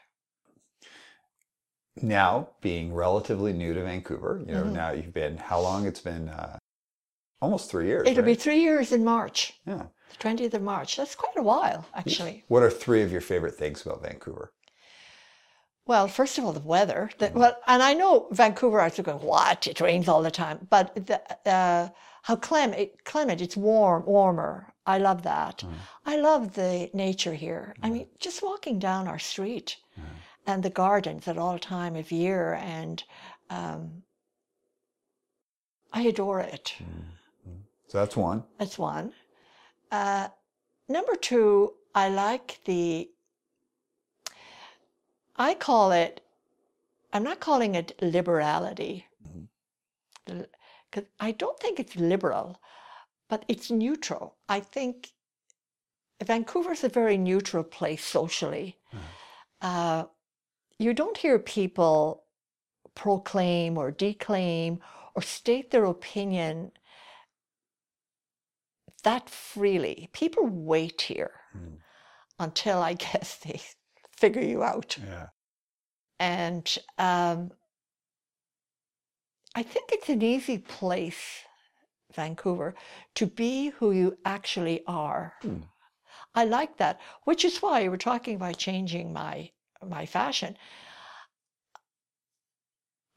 Now, 2.02 2.50
being 2.62 2.94
relatively 2.94 3.54
new 3.54 3.74
to 3.74 3.84
Vancouver, 3.84 4.42
you 4.46 4.54
know, 4.54 4.64
Mhm. 4.64 4.72
now 4.72 4.92
you've 4.92 5.14
been, 5.14 5.38
how 5.38 5.60
long? 5.60 5.86
It's 5.86 6.00
been 6.00 6.30
uh, 6.30 6.58
almost 7.42 7.70
three 7.70 7.86
years. 7.86 8.08
It'll 8.08 8.24
be 8.24 8.34
three 8.36 8.62
years 8.62 8.92
in 8.92 9.04
March, 9.04 9.60
Yeah. 9.66 9.88
the 10.10 10.18
20th 10.18 10.54
of 10.54 10.62
March. 10.62 10.96
That's 10.96 11.16
quite 11.16 11.38
a 11.38 11.44
while, 11.44 11.86
actually. 11.94 12.46
What 12.48 12.64
are 12.64 12.70
three 12.72 13.04
of 13.04 13.12
your 13.12 13.22
favorite 13.22 13.56
things 13.56 13.86
about 13.86 14.02
Vancouver? 14.02 14.54
Well, 15.86 16.08
first 16.08 16.38
of 16.38 16.46
all, 16.46 16.54
the 16.54 16.60
weather. 16.62 17.12
The, 17.18 17.32
well, 17.34 17.58
and 17.68 17.84
I 17.84 17.94
know 17.94 18.28
Vancouverites 18.32 19.00
are 19.00 19.04
going, 19.04 19.22
"What? 19.22 19.68
It 19.68 19.82
rains 19.82 20.08
all 20.08 20.22
the 20.22 20.32
time." 20.32 20.68
But 20.70 20.94
the, 20.96 21.20
uh, 21.50 21.90
how 22.22 22.36
climate, 22.36 23.04
climate, 23.04 23.42
it's 23.42 23.58
warm, 23.58 24.06
warmer. 24.06 24.74
I 24.86 24.98
love 24.98 25.24
that. 25.24 25.60
Mm. 25.60 25.74
I 26.06 26.18
love 26.18 26.54
the 26.54 26.90
nature 26.94 27.34
here. 27.34 27.76
I 27.82 27.90
mm. 27.90 27.94
mean, 27.94 28.08
just 28.20 28.44
walking 28.44 28.80
down 28.80 29.08
our 29.08 29.20
street 29.20 29.78
mm. 30.00 30.04
and 30.46 30.64
the 30.64 30.70
gardens 30.70 31.28
at 31.28 31.38
all 31.38 31.60
time 31.60 31.96
of 31.96 32.12
year, 32.12 32.54
and 32.54 33.04
um, 33.50 34.04
I 35.94 36.02
adore 36.04 36.40
it. 36.42 36.76
So 37.88 37.98
that's 37.98 38.16
one. 38.16 38.44
That's 38.58 38.80
one. 38.80 39.12
Uh, 39.92 40.30
number 40.88 41.16
two, 41.16 41.74
I 41.94 42.08
like 42.08 42.60
the, 42.64 43.10
I 45.36 45.54
call 45.56 45.92
it, 45.92 46.22
I'm 47.12 47.24
not 47.24 47.42
calling 47.42 47.76
it 47.76 47.98
liberality, 48.02 49.06
mm-hmm. 49.28 50.42
Because 50.92 51.10
I 51.20 51.32
don't 51.32 51.60
think 51.60 51.80
it's 51.80 51.96
liberal, 51.96 52.60
but 53.30 53.46
it's 53.48 53.72
neutral. 53.72 54.36
I 54.50 54.60
think 54.60 55.10
Vancouver's 56.24 56.84
a 56.84 56.90
very 56.90 57.18
neutral 57.18 57.64
place 57.64 58.04
socially. 58.04 58.78
Uh, 59.62 60.06
you 60.78 60.94
don't 60.94 61.18
hear 61.18 61.40
people 61.40 62.24
proclaim 62.96 63.78
or 63.78 63.92
declaim 63.92 64.80
or 65.16 65.22
state 65.22 65.72
their 65.72 65.86
opinion 65.86 66.72
that 69.04 69.30
freely. 69.30 70.10
People 70.14 70.46
wait 70.48 71.02
here 71.02 71.32
until 72.40 72.82
I 72.82 72.94
guess 73.06 73.38
they 73.38 73.62
figure 74.18 74.44
you 74.44 74.64
out. 74.64 74.98
Yeah. 75.04 75.28
And 76.20 76.78
um, 76.98 77.52
I 79.56 79.64
think 79.64 79.90
it's 79.92 80.10
an 80.10 80.22
easy 80.22 80.58
place, 80.58 81.44
Vancouver, 82.14 82.74
to 83.16 83.26
be 83.28 83.70
who 83.70 83.92
you 83.92 84.18
actually 84.26 84.84
are. 84.88 85.34
Hmm. 85.42 85.58
I 86.34 86.46
like 86.46 86.78
that, 86.78 87.00
which 87.26 87.44
is 87.44 87.62
why 87.62 87.88
we're 87.88 87.98
talking 87.98 88.36
about 88.36 88.58
changing 88.58 89.12
my 89.12 89.52
my 89.86 90.06
fashion. 90.06 90.58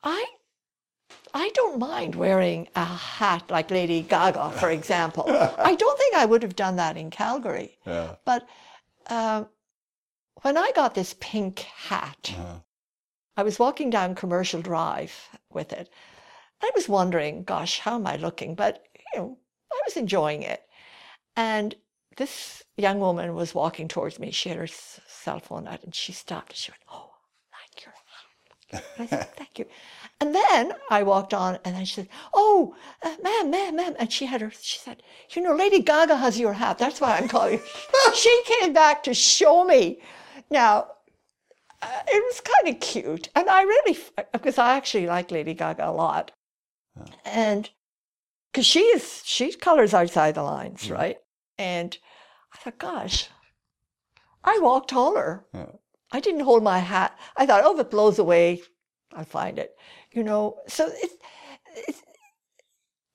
I 0.03 0.25
I 1.33 1.51
don't 1.55 1.79
mind 1.79 2.15
wearing 2.15 2.69
a 2.75 2.85
hat 2.85 3.51
like 3.51 3.71
Lady 3.71 4.03
Gaga, 4.03 4.51
for 4.59 4.71
example. 4.71 5.25
I 5.59 5.75
don't 5.75 5.99
think 5.99 6.15
I 6.17 6.25
would 6.25 6.43
have 6.43 6.57
done 6.57 6.77
that 6.77 6.97
in 6.97 7.11
Calgary. 7.11 7.79
Yeah. 7.87 8.17
But 8.25 8.47
um, 9.09 9.49
when 10.43 10.57
I 10.57 10.73
got 10.75 10.95
this 10.95 11.15
pink 11.21 11.61
hat, 11.61 12.33
Uh-huh. 12.37 12.59
I 13.37 13.43
was 13.43 13.59
walking 13.59 13.91
down 13.91 14.15
Commercial 14.15 14.63
Drive 14.63 15.13
with 15.51 15.73
it. 15.73 15.91
I 16.65 16.71
was 16.75 16.89
wondering, 16.89 17.45
gosh, 17.45 17.79
how 17.81 17.97
am 17.97 18.07
I 18.07 18.17
looking? 18.17 18.55
But 18.55 18.85
you 19.13 19.21
know, 19.21 19.39
I 19.73 19.81
was 19.87 19.97
enjoying 19.97 20.43
it. 20.43 20.63
And 21.37 21.75
this 22.17 22.63
young 22.77 23.01
woman 23.01 23.35
was 23.35 23.55
walking 23.55 23.87
towards 23.89 24.19
me. 24.19 24.31
She 24.31 24.49
had 24.49 24.59
her 24.59 24.65
s- 24.65 25.01
cell 25.07 25.41
phone 25.41 25.69
out, 25.69 25.83
and 25.85 25.95
she 25.95 26.13
stopped. 26.13 26.51
And 26.53 26.57
she 26.57 26.71
went, 26.73 26.83
"Oh, 26.91 27.11
I 27.53 27.57
like 27.63 27.85
your 27.85 27.95
hat." 27.95 28.85
And 28.97 29.05
I 29.05 29.07
said, 29.11 29.29
"Thank 29.37 29.59
you." 29.59 29.67
And 30.21 30.35
then 30.35 30.73
I 30.91 31.03
walked 31.03 31.35
on, 31.35 31.59
and 31.65 31.75
then 31.77 31.85
she 31.85 31.95
said, 31.97 32.09
"Oh, 32.33 32.75
uh, 33.03 33.17
ma'am, 33.23 33.51
ma'am, 33.51 33.77
ma'am," 33.77 33.95
and 33.99 34.11
she 34.13 34.27
had 34.27 34.41
her. 34.41 34.53
She 34.61 34.79
said, 34.79 35.03
"You 35.35 35.43
know, 35.43 35.55
Lady 35.55 35.81
Gaga 35.83 36.17
has 36.17 36.39
your 36.39 36.55
hat. 36.55 36.79
That's 36.79 37.01
why 37.01 37.17
I'm 37.19 37.29
calling." 37.29 37.55
you." 37.61 38.15
she 38.15 38.43
came 38.47 38.73
back 38.73 39.03
to 39.05 39.13
show 39.15 39.65
me. 39.65 40.01
Now, 40.51 40.87
uh, 41.83 42.01
it 42.07 42.23
was 42.25 42.41
kind 42.41 42.75
of 42.75 42.81
cute, 42.81 43.29
and 43.35 43.51
I 43.51 43.63
really, 43.63 43.99
because 44.33 44.57
I 44.59 44.77
actually 44.77 45.07
like 45.07 45.31
Lady 45.31 45.55
Gaga 45.55 45.89
a 45.89 45.93
lot, 45.93 46.31
and 47.25 47.71
because 48.53 48.67
she 48.67 48.81
is, 48.81 49.23
she 49.25 49.53
colors 49.55 49.93
outside 49.95 50.35
the 50.37 50.43
lines, 50.43 50.91
right? 50.91 51.17
And 51.59 51.97
I 52.55 52.59
thought, 52.59 52.79
gosh, 52.79 53.29
I 54.45 54.59
walk 54.61 54.89
taller. 54.89 55.45
Yeah. 55.53 55.67
I 56.13 56.21
didn't 56.21 56.43
hold 56.43 56.63
my 56.63 56.79
hat. 56.79 57.19
I 57.37 57.47
thought, 57.47 57.63
oh, 57.65 57.75
if 57.75 57.81
it 57.81 57.91
blows 57.91 58.19
away, 58.19 58.63
I'll 59.13 59.25
find 59.25 59.59
it. 59.59 59.75
You 60.13 60.23
know, 60.23 60.59
so 60.69 60.89
it's 60.89 61.15
it's 61.77 62.03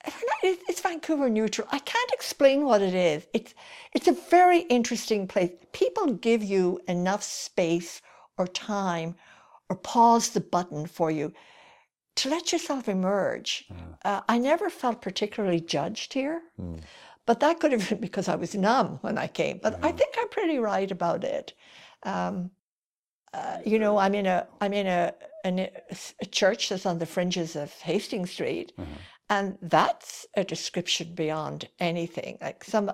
I 0.06 0.10
don't 0.10 0.22
know, 0.22 0.50
it- 0.50 0.60
it's 0.70 0.82
Vancouver 0.82 1.30
neutral. 1.30 1.68
I 1.72 1.80
can't 1.80 2.12
explain 2.14 2.66
what 2.66 2.82
it 2.82 2.94
is. 2.94 3.28
It's 3.34 3.54
it's 3.94 4.08
a 4.08 4.14
very 4.30 4.62
interesting 4.62 5.28
place. 5.28 5.52
People 5.72 6.14
give 6.16 6.44
you 6.44 6.80
enough 6.88 7.24
space 7.24 8.02
or 8.38 8.48
time 8.48 9.16
or 9.70 9.76
pause 9.78 10.30
the 10.32 10.42
button 10.42 10.86
for 10.88 11.12
you 11.12 11.32
to 12.20 12.30
let 12.30 12.52
yourself 12.52 12.88
emerge. 12.90 13.68
Uh, 14.04 14.22
I 14.28 14.38
never 14.38 14.70
felt 14.70 15.02
particularly 15.02 15.62
judged 15.62 16.14
here, 16.14 16.41
but 17.26 17.40
that 17.40 17.60
could 17.60 17.72
have 17.72 17.88
been 17.90 18.00
because 18.08 18.28
I 18.28 18.36
was 18.36 18.56
numb 18.56 19.00
when 19.02 19.18
I 19.18 19.28
came. 19.28 19.60
But 19.64 19.74
I 19.84 19.91
think 19.91 20.16
I'm 20.20 20.30
pretty 20.30 20.60
right 20.60 20.91
about 20.91 21.24
it. 21.24 21.54
Um, 22.04 22.52
uh, 23.34 23.58
you 23.66 23.78
know, 23.80 23.98
I'm 23.98 24.16
in 24.16 24.26
a 24.26 24.48
I'm 24.62 24.74
in 24.74 24.88
a, 24.88 25.14
an, 25.46 25.60
a 26.22 26.26
church 26.26 26.70
that's 26.70 26.86
on 26.86 26.98
the 27.00 27.06
fringes 27.06 27.56
of 27.56 27.72
Hastings 27.74 28.32
Street, 28.32 28.74
and 29.30 29.58
that's 29.62 30.26
a 30.36 30.44
description 30.44 31.14
beyond 31.14 31.68
anything. 31.80 32.38
Like 32.41 32.64
some, 32.64 32.91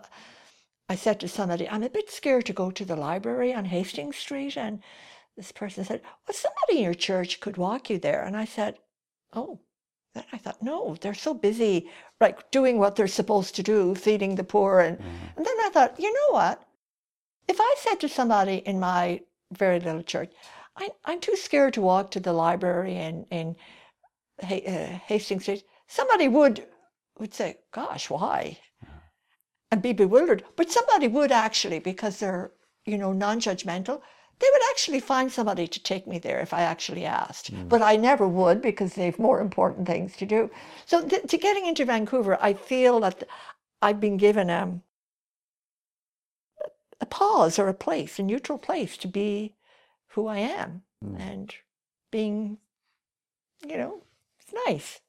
I 0.89 0.95
said 0.95 1.19
to 1.21 1.27
somebody, 1.27 1.67
I'm 1.69 1.83
a 1.83 1.89
bit 1.89 2.11
scared 2.11 2.45
to 2.47 2.53
go 2.53 2.69
to 2.71 2.85
the 2.85 2.97
library 2.97 3.53
on 3.53 3.65
Hastings 3.65 4.17
Street, 4.17 4.57
and 4.57 4.83
this 5.37 5.51
person 5.51 5.85
said, 5.85 6.01
"Well, 6.27 6.35
somebody 6.35 6.79
in 6.79 6.83
your 6.83 6.93
church 6.93 7.39
could 7.39 7.57
walk 7.57 7.89
you 7.89 7.97
there," 7.97 8.23
and 8.23 8.35
I 8.35 8.45
said, 8.45 8.77
"Oh." 9.35 9.59
Then 10.13 10.23
I 10.31 10.37
thought, 10.37 10.63
no, 10.63 10.95
they're 11.01 11.13
so 11.13 11.33
busy, 11.33 11.89
like 12.21 12.49
doing 12.49 12.79
what 12.79 12.95
they're 12.95 13.07
supposed 13.07 13.53
to 13.55 13.63
do, 13.63 13.93
feeding 13.95 14.35
the 14.35 14.45
poor, 14.45 14.79
and 14.79 14.97
and 15.35 15.45
then 15.45 15.57
I 15.65 15.69
thought, 15.73 15.99
you 15.99 16.11
know 16.13 16.29
what? 16.31 16.65
If 17.47 17.57
I 17.59 17.75
said 17.77 17.99
to 17.99 18.09
somebody 18.09 18.55
in 18.65 18.79
my 18.79 19.21
very 19.51 19.79
little 19.79 20.03
church, 20.03 20.31
I, 20.77 20.89
I'm 21.03 21.19
too 21.19 21.35
scared 21.35 21.73
to 21.75 21.81
walk 21.81 22.11
to 22.11 22.19
the 22.19 22.33
library 22.33 22.95
in, 22.95 23.25
in 23.31 23.55
uh, 24.41 24.99
Hastings 25.07 25.43
Street, 25.43 25.63
somebody 25.87 26.27
would 26.27 26.65
would 27.17 27.33
say, 27.33 27.57
gosh, 27.71 28.09
why? 28.09 28.57
And 29.71 29.81
be 29.81 29.93
bewildered. 29.93 30.43
But 30.57 30.71
somebody 30.71 31.07
would 31.07 31.31
actually, 31.31 31.79
because 31.79 32.19
they're, 32.19 32.51
you 32.85 32.97
know, 32.97 33.13
non-judgmental, 33.13 34.01
they 34.39 34.47
would 34.51 34.61
actually 34.71 34.99
find 34.99 35.31
somebody 35.31 35.67
to 35.67 35.81
take 35.81 36.07
me 36.07 36.19
there 36.19 36.39
if 36.39 36.53
I 36.53 36.61
actually 36.61 37.05
asked. 37.05 37.47
Hmm. 37.47 37.67
But 37.67 37.81
I 37.81 37.95
never 37.95 38.27
would 38.27 38.61
because 38.61 38.93
they've 38.93 39.17
more 39.17 39.39
important 39.39 39.87
things 39.87 40.15
to 40.17 40.25
do. 40.25 40.49
So 40.85 41.07
th- 41.07 41.27
to 41.27 41.37
getting 41.37 41.65
into 41.65 41.85
Vancouver, 41.85 42.37
I 42.41 42.53
feel 42.53 42.99
that 43.01 43.23
I've 43.81 43.99
been 43.99 44.17
given 44.17 44.49
a, 44.49 44.79
a 46.99 47.05
pause 47.05 47.57
or 47.57 47.69
a 47.69 47.73
place, 47.73 48.19
a 48.19 48.23
neutral 48.23 48.57
place 48.57 48.97
to 48.97 49.07
be 49.07 49.55
who 50.09 50.27
I 50.27 50.39
am. 50.39 50.83
Hmm. 51.03 51.15
And 51.15 51.55
being, 52.11 52.57
you 53.65 53.77
know, 53.77 54.03
it's 54.39 54.53
nice. 54.67 54.99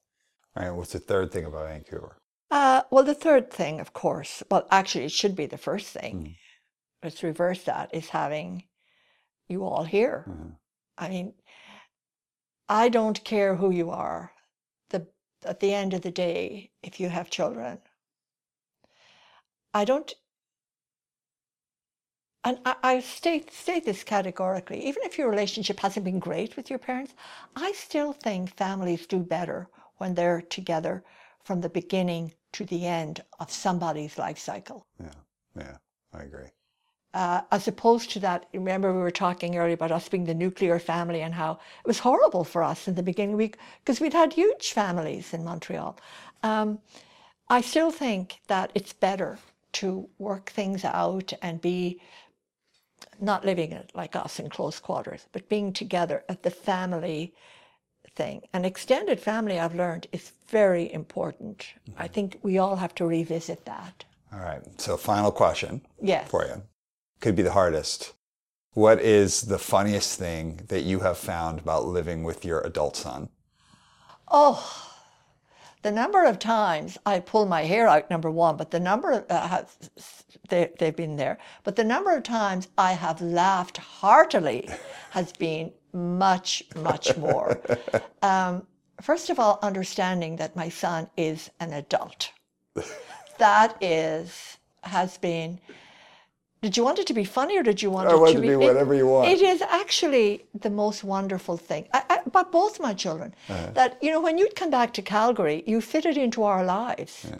All 0.56 0.64
right. 0.64 0.74
What's 0.74 0.92
the 0.92 1.00
third 1.00 1.32
thing 1.32 1.44
about 1.44 1.68
Vancouver? 1.68 2.16
Uh, 2.48 2.82
well, 2.90 3.02
the 3.02 3.14
third 3.14 3.50
thing, 3.50 3.80
of 3.80 3.92
course, 3.92 4.44
well, 4.50 4.68
actually, 4.70 5.04
it 5.04 5.10
should 5.10 5.34
be 5.34 5.46
the 5.46 5.58
first 5.58 5.88
thing. 5.88 6.14
Hmm. 6.14 6.32
Let's 7.02 7.22
reverse 7.24 7.64
that, 7.64 7.90
is 7.92 8.08
having 8.08 8.64
you 9.48 9.64
all 9.64 9.84
here. 9.84 10.24
Mhm. 10.28 10.56
I 10.98 11.08
mean, 11.08 11.34
I 12.68 12.88
don't 12.88 13.22
care 13.24 13.56
who 13.56 13.70
you 13.70 13.90
are. 13.90 14.32
The 14.90 15.06
at 15.44 15.60
the 15.60 15.72
end 15.74 15.94
of 15.94 16.02
the 16.02 16.10
day, 16.10 16.72
if 16.82 16.98
you 17.00 17.08
have 17.08 17.30
children, 17.30 17.80
I 19.74 19.84
don't, 19.84 20.12
and 22.44 22.58
I, 22.64 22.76
I 22.82 23.00
state, 23.00 23.52
state 23.52 23.84
this 23.84 24.02
categorically, 24.04 24.84
even 24.86 25.02
if 25.04 25.18
your 25.18 25.28
relationship 25.28 25.80
hasn't 25.80 26.04
been 26.04 26.18
great 26.18 26.56
with 26.56 26.70
your 26.70 26.78
parents, 26.78 27.14
I 27.54 27.72
still 27.72 28.12
think 28.12 28.56
families 28.56 29.06
do 29.06 29.18
better 29.18 29.68
when 29.98 30.14
they're 30.14 30.40
together 30.42 31.04
from 31.44 31.60
the 31.60 31.68
beginning 31.68 32.34
to 32.52 32.64
the 32.64 32.86
end 32.86 33.22
of 33.38 33.50
somebody's 33.50 34.18
life 34.18 34.38
cycle. 34.38 34.86
Yeah, 34.98 35.14
yeah, 35.54 35.76
I 36.12 36.22
agree. 36.22 36.48
Uh, 37.14 37.40
as 37.50 37.66
opposed 37.66 38.10
to 38.10 38.20
that, 38.20 38.46
remember 38.52 38.92
we 38.92 39.00
were 39.00 39.10
talking 39.10 39.56
earlier 39.56 39.74
about 39.74 39.90
us 39.90 40.08
being 40.08 40.24
the 40.24 40.34
nuclear 40.34 40.78
family 40.78 41.22
and 41.22 41.34
how 41.34 41.52
it 41.52 41.86
was 41.86 41.98
horrible 41.98 42.44
for 42.44 42.62
us 42.62 42.88
in 42.88 42.94
the 42.94 43.02
beginning 43.02 43.36
week 43.36 43.56
because 43.82 44.00
we'd 44.00 44.12
had 44.12 44.32
huge 44.32 44.72
families 44.72 45.32
in 45.32 45.42
Montreal. 45.42 45.96
Um, 46.42 46.78
I 47.48 47.60
still 47.62 47.90
think 47.90 48.40
that 48.48 48.70
it's 48.74 48.92
better 48.92 49.38
to 49.74 50.08
work 50.18 50.50
things 50.50 50.84
out 50.84 51.32
and 51.42 51.60
be 51.60 52.00
not 53.20 53.44
living 53.44 53.72
it 53.72 53.90
like 53.94 54.16
us 54.16 54.38
in 54.38 54.48
close 54.48 54.78
quarters, 54.78 55.26
but 55.32 55.48
being 55.48 55.72
together 55.72 56.24
at 56.28 56.42
the 56.42 56.50
family 56.50 57.34
thing. 58.14 58.42
An 58.52 58.64
extended 58.64 59.20
family, 59.20 59.58
I've 59.58 59.74
learned, 59.74 60.06
is 60.12 60.32
very 60.48 60.92
important. 60.92 61.58
Mm-hmm. 61.58 62.02
I 62.02 62.08
think 62.08 62.38
we 62.42 62.58
all 62.58 62.76
have 62.76 62.94
to 62.96 63.06
revisit 63.06 63.64
that. 63.66 64.04
All 64.32 64.40
right. 64.40 64.62
So, 64.80 64.96
final 64.96 65.30
question 65.30 65.82
yes. 66.02 66.28
for 66.28 66.46
you. 66.46 66.62
Could 67.20 67.36
be 67.36 67.42
the 67.42 67.52
hardest. 67.52 68.12
What 68.72 69.00
is 69.00 69.42
the 69.42 69.58
funniest 69.58 70.18
thing 70.18 70.60
that 70.68 70.82
you 70.82 71.00
have 71.00 71.16
found 71.16 71.60
about 71.60 71.86
living 71.86 72.24
with 72.24 72.44
your 72.44 72.60
adult 72.60 72.96
son? 72.96 73.30
Oh, 74.28 74.92
the 75.82 75.92
number 75.92 76.24
of 76.24 76.38
times 76.38 76.98
I 77.06 77.20
pull 77.20 77.46
my 77.46 77.62
hair 77.62 77.86
out, 77.86 78.10
number 78.10 78.30
one, 78.30 78.56
but 78.56 78.72
the 78.72 78.80
number 78.80 79.12
of, 79.12 79.24
uh, 79.30 79.62
they, 80.48 80.70
they've 80.78 80.96
been 80.96 81.16
there, 81.16 81.38
but 81.64 81.76
the 81.76 81.84
number 81.84 82.14
of 82.14 82.24
times 82.24 82.68
I 82.76 82.92
have 82.92 83.20
laughed 83.20 83.76
heartily 83.76 84.68
has 85.10 85.32
been 85.32 85.72
much, 85.92 86.64
much 86.74 87.16
more. 87.16 87.60
Um, 88.22 88.66
first 89.00 89.30
of 89.30 89.38
all, 89.38 89.60
understanding 89.62 90.34
that 90.36 90.56
my 90.56 90.68
son 90.68 91.08
is 91.16 91.48
an 91.60 91.72
adult. 91.72 92.32
that 93.38 93.76
is, 93.80 94.56
has 94.82 95.16
been, 95.18 95.60
did 96.62 96.76
you 96.76 96.82
want 96.84 96.98
it 96.98 97.06
to 97.06 97.14
be 97.14 97.24
funny 97.24 97.58
or 97.58 97.62
did 97.62 97.82
you 97.82 97.90
want 97.90 98.08
I 98.08 98.14
it 98.14 98.18
want 98.18 98.34
to 98.34 98.40
be, 98.40 98.48
be 98.48 98.56
whatever 98.56 98.94
it, 98.94 98.98
you 98.98 99.06
want? 99.06 99.28
It 99.28 99.42
is 99.42 99.62
actually 99.62 100.46
the 100.58 100.70
most 100.70 101.04
wonderful 101.04 101.56
thing. 101.56 101.86
I, 101.92 102.02
I, 102.08 102.18
but 102.32 102.50
both 102.50 102.80
my 102.80 102.94
children, 102.94 103.34
uh-huh. 103.48 103.70
that, 103.74 103.98
you 104.02 104.10
know, 104.10 104.20
when 104.20 104.38
you'd 104.38 104.56
come 104.56 104.70
back 104.70 104.92
to 104.94 105.02
Calgary, 105.02 105.62
you 105.66 105.80
fitted 105.80 106.16
into 106.16 106.42
our 106.42 106.64
lives. 106.64 107.26
Yeah. 107.28 107.36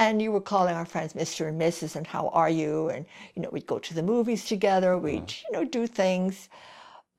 And 0.00 0.20
you 0.20 0.32
were 0.32 0.40
calling 0.40 0.74
our 0.74 0.86
friends 0.86 1.12
Mr. 1.12 1.46
and 1.46 1.60
Mrs. 1.60 1.94
and 1.94 2.04
how 2.04 2.28
are 2.30 2.50
you? 2.50 2.88
And, 2.88 3.06
you 3.36 3.42
know, 3.42 3.50
we'd 3.52 3.66
go 3.66 3.78
to 3.78 3.94
the 3.94 4.02
movies 4.02 4.44
together. 4.44 4.98
We'd, 4.98 5.18
uh-huh. 5.18 5.42
you 5.44 5.52
know, 5.52 5.64
do 5.64 5.86
things. 5.86 6.48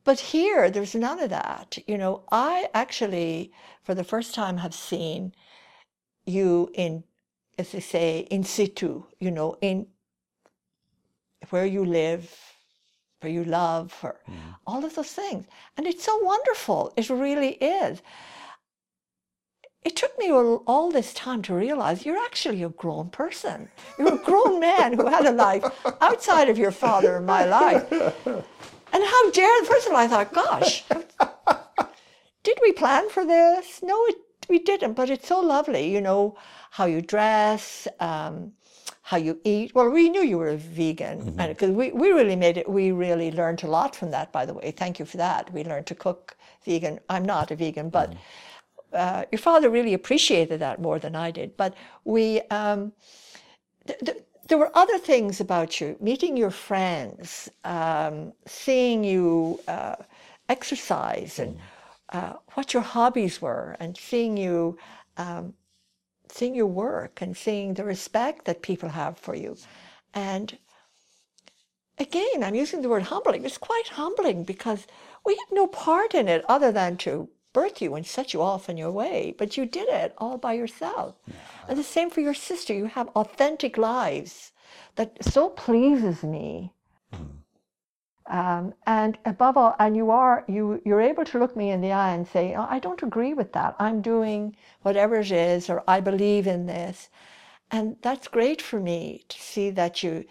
But 0.04 0.20
here, 0.20 0.70
there's 0.70 0.94
none 0.94 1.20
of 1.20 1.30
that. 1.30 1.78
You 1.88 1.98
know, 1.98 2.24
I 2.32 2.68
actually, 2.74 3.54
for 3.84 3.96
the 3.96 4.04
first 4.04 4.36
time, 4.36 4.58
have 4.58 4.74
seen 4.74 5.34
you 6.26 6.70
in, 6.74 7.06
as 7.58 7.72
they 7.72 7.80
say, 7.80 8.28
in 8.30 8.44
situ, 8.44 9.04
you 9.20 9.32
know, 9.32 9.56
in 9.62 9.88
where 11.50 11.66
you 11.66 11.86
live, 11.86 12.34
where 13.22 13.32
you 13.32 13.44
love, 13.44 13.94
or 14.04 14.20
mm. 14.30 14.36
all 14.68 14.84
of 14.86 14.96
those 14.96 15.12
things. 15.12 15.46
And 15.78 15.88
it's 15.88 16.04
so 16.04 16.18
wonderful. 16.20 16.94
It 16.96 17.10
really 17.10 17.54
is. 17.54 18.02
It 19.84 19.96
took 19.96 20.18
me 20.18 20.32
all 20.32 20.92
this 20.92 21.14
time 21.14 21.44
to 21.44 21.54
realize 21.54 22.06
you're 22.06 22.24
actually 22.26 22.64
a 22.64 22.70
grown 22.70 23.10
person. 23.10 23.70
You're 24.00 24.16
a 24.16 24.18
grown 24.18 24.60
man 24.60 24.94
who 24.94 25.06
had 25.08 25.28
a 25.28 25.32
life 25.32 25.64
outside 26.02 26.50
of 26.50 26.58
your 26.58 26.72
father 26.72 27.18
and 27.18 27.26
my 27.28 27.46
life. 27.46 27.92
And 27.92 29.04
how 29.04 29.32
dare, 29.32 29.64
first 29.66 29.86
of 29.86 29.94
all, 29.94 30.00
I 30.00 30.08
thought, 30.08 30.34
gosh, 30.34 30.84
did 32.44 32.58
we 32.64 32.72
plan 32.72 33.10
for 33.10 33.26
this? 33.26 33.84
No, 33.84 34.06
it, 34.06 34.16
we 34.50 34.58
didn't, 34.58 34.94
but 34.94 35.10
it's 35.12 35.28
so 35.28 35.40
lovely, 35.40 35.92
you 35.94 36.02
know, 36.02 36.36
how 36.72 36.86
you 36.86 37.02
dress, 37.02 37.88
um, 38.00 38.54
how 39.06 39.18
you 39.18 39.40
eat. 39.44 39.76
Well, 39.76 39.90
we 39.92 40.10
knew 40.10 40.24
you 40.24 40.40
were 40.40 40.50
a 40.50 40.58
vegan 40.58 41.36
because 41.36 41.70
mm-hmm. 41.70 41.76
we, 41.76 41.92
we 41.92 42.10
really 42.10 42.36
made 42.36 42.58
it, 42.58 42.68
we 42.68 42.92
really 42.92 43.30
learned 43.30 43.62
a 43.64 43.68
lot 43.68 43.96
from 43.96 44.10
that, 44.10 44.32
by 44.32 44.48
the 44.48 44.54
way. 44.56 44.72
Thank 44.72 44.98
you 44.98 45.06
for 45.06 45.18
that. 45.18 45.54
We 45.54 45.64
learned 45.64 45.86
to 45.86 45.96
cook 45.96 46.36
vegan. 46.66 47.00
I'm 47.08 47.24
not 47.24 47.52
a 47.52 47.56
vegan, 47.56 47.92
but 47.92 48.10
mm. 48.10 48.18
uh, 48.94 49.26
your 49.32 49.38
father 49.38 49.70
really 49.70 49.94
appreciated 49.94 50.60
that 50.62 50.82
more 50.82 50.98
than 50.98 51.16
I 51.16 51.30
did. 51.30 51.56
But 51.56 51.76
we, 52.04 52.42
um, 52.50 52.94
th- 53.86 54.00
th- 54.00 54.24
there 54.48 54.58
were 54.58 54.72
other 54.76 54.98
things 54.98 55.40
about 55.40 55.80
you, 55.80 55.96
meeting 56.00 56.36
your 56.36 56.50
friends, 56.50 57.48
um, 57.64 58.34
seeing 58.48 59.04
you 59.04 59.60
uh, 59.68 59.98
exercise, 60.50 61.38
and 61.38 61.60
uh, 62.10 62.34
what 62.56 62.74
your 62.74 62.82
hobbies 62.82 63.40
were, 63.40 63.78
and 63.80 63.96
seeing 63.96 64.36
you, 64.36 64.80
um, 65.18 65.54
seeing 66.32 66.56
your 66.56 66.68
work, 66.68 67.22
and 67.22 67.36
seeing 67.36 67.74
the 67.74 67.84
respect 67.84 68.46
that 68.46 68.62
people 68.62 68.90
have 68.90 69.18
for 69.18 69.36
you, 69.36 69.58
and 70.14 70.58
again, 71.98 72.44
I'm 72.44 72.56
using 72.56 72.82
the 72.82 72.90
word 72.90 73.04
humbling. 73.04 73.46
It's 73.46 73.58
quite 73.58 73.90
humbling 73.90 74.44
because 74.44 74.86
we 75.26 75.34
had 75.34 75.56
no 75.56 75.68
part 75.68 76.14
in 76.14 76.28
it 76.28 76.44
other 76.48 76.72
than 76.72 76.98
to 76.98 77.30
birth 77.54 77.82
you 77.82 77.96
and 77.96 78.06
set 78.06 78.34
you 78.34 78.42
off 78.42 78.70
on 78.70 78.78
your 78.78 78.92
way, 78.92 79.34
but 79.38 79.56
you 79.56 79.66
did 79.66 79.88
it 79.88 80.14
all 80.18 80.38
by 80.38 80.54
yourself. 80.54 81.16
Yeah. 81.26 81.36
And 81.70 81.80
the 81.80 81.84
same 81.84 82.10
for 82.10 82.20
your 82.22 82.34
sister. 82.34 82.74
You 82.74 82.86
have 82.86 83.08
authentic 83.16 83.78
lives 83.78 84.52
that 84.96 85.24
so 85.24 85.50
pleases 85.50 86.22
me. 86.22 86.74
Um, 88.28 88.74
and 88.88 89.18
above 89.26 89.56
all, 89.56 89.76
and 89.78 89.96
you 89.96 90.10
are 90.10 90.44
you 90.48 90.82
you're 90.84 91.02
able 91.02 91.26
to 91.26 91.40
look 91.40 91.56
me 91.56 91.70
in 91.70 91.82
the 91.82 91.92
eye 91.92 92.14
and 92.16 92.28
say, 92.28 92.56
oh, 92.56 92.68
I 92.70 92.80
don't 92.80 93.04
agree 93.04 93.34
with 93.36 93.54
that. 93.54 93.76
I'm 93.80 94.02
doing 94.02 94.56
whatever 94.82 95.16
it 95.18 95.32
is, 95.32 95.70
or 95.70 95.84
I 95.88 96.00
believe 96.00 96.48
in 96.48 96.66
this, 96.66 97.10
and 97.70 97.98
that's 98.02 98.28
great 98.28 98.62
for 98.62 98.80
me 98.80 99.26
to 99.30 99.40
see 99.40 99.70
that 99.72 100.02
you 100.02 100.26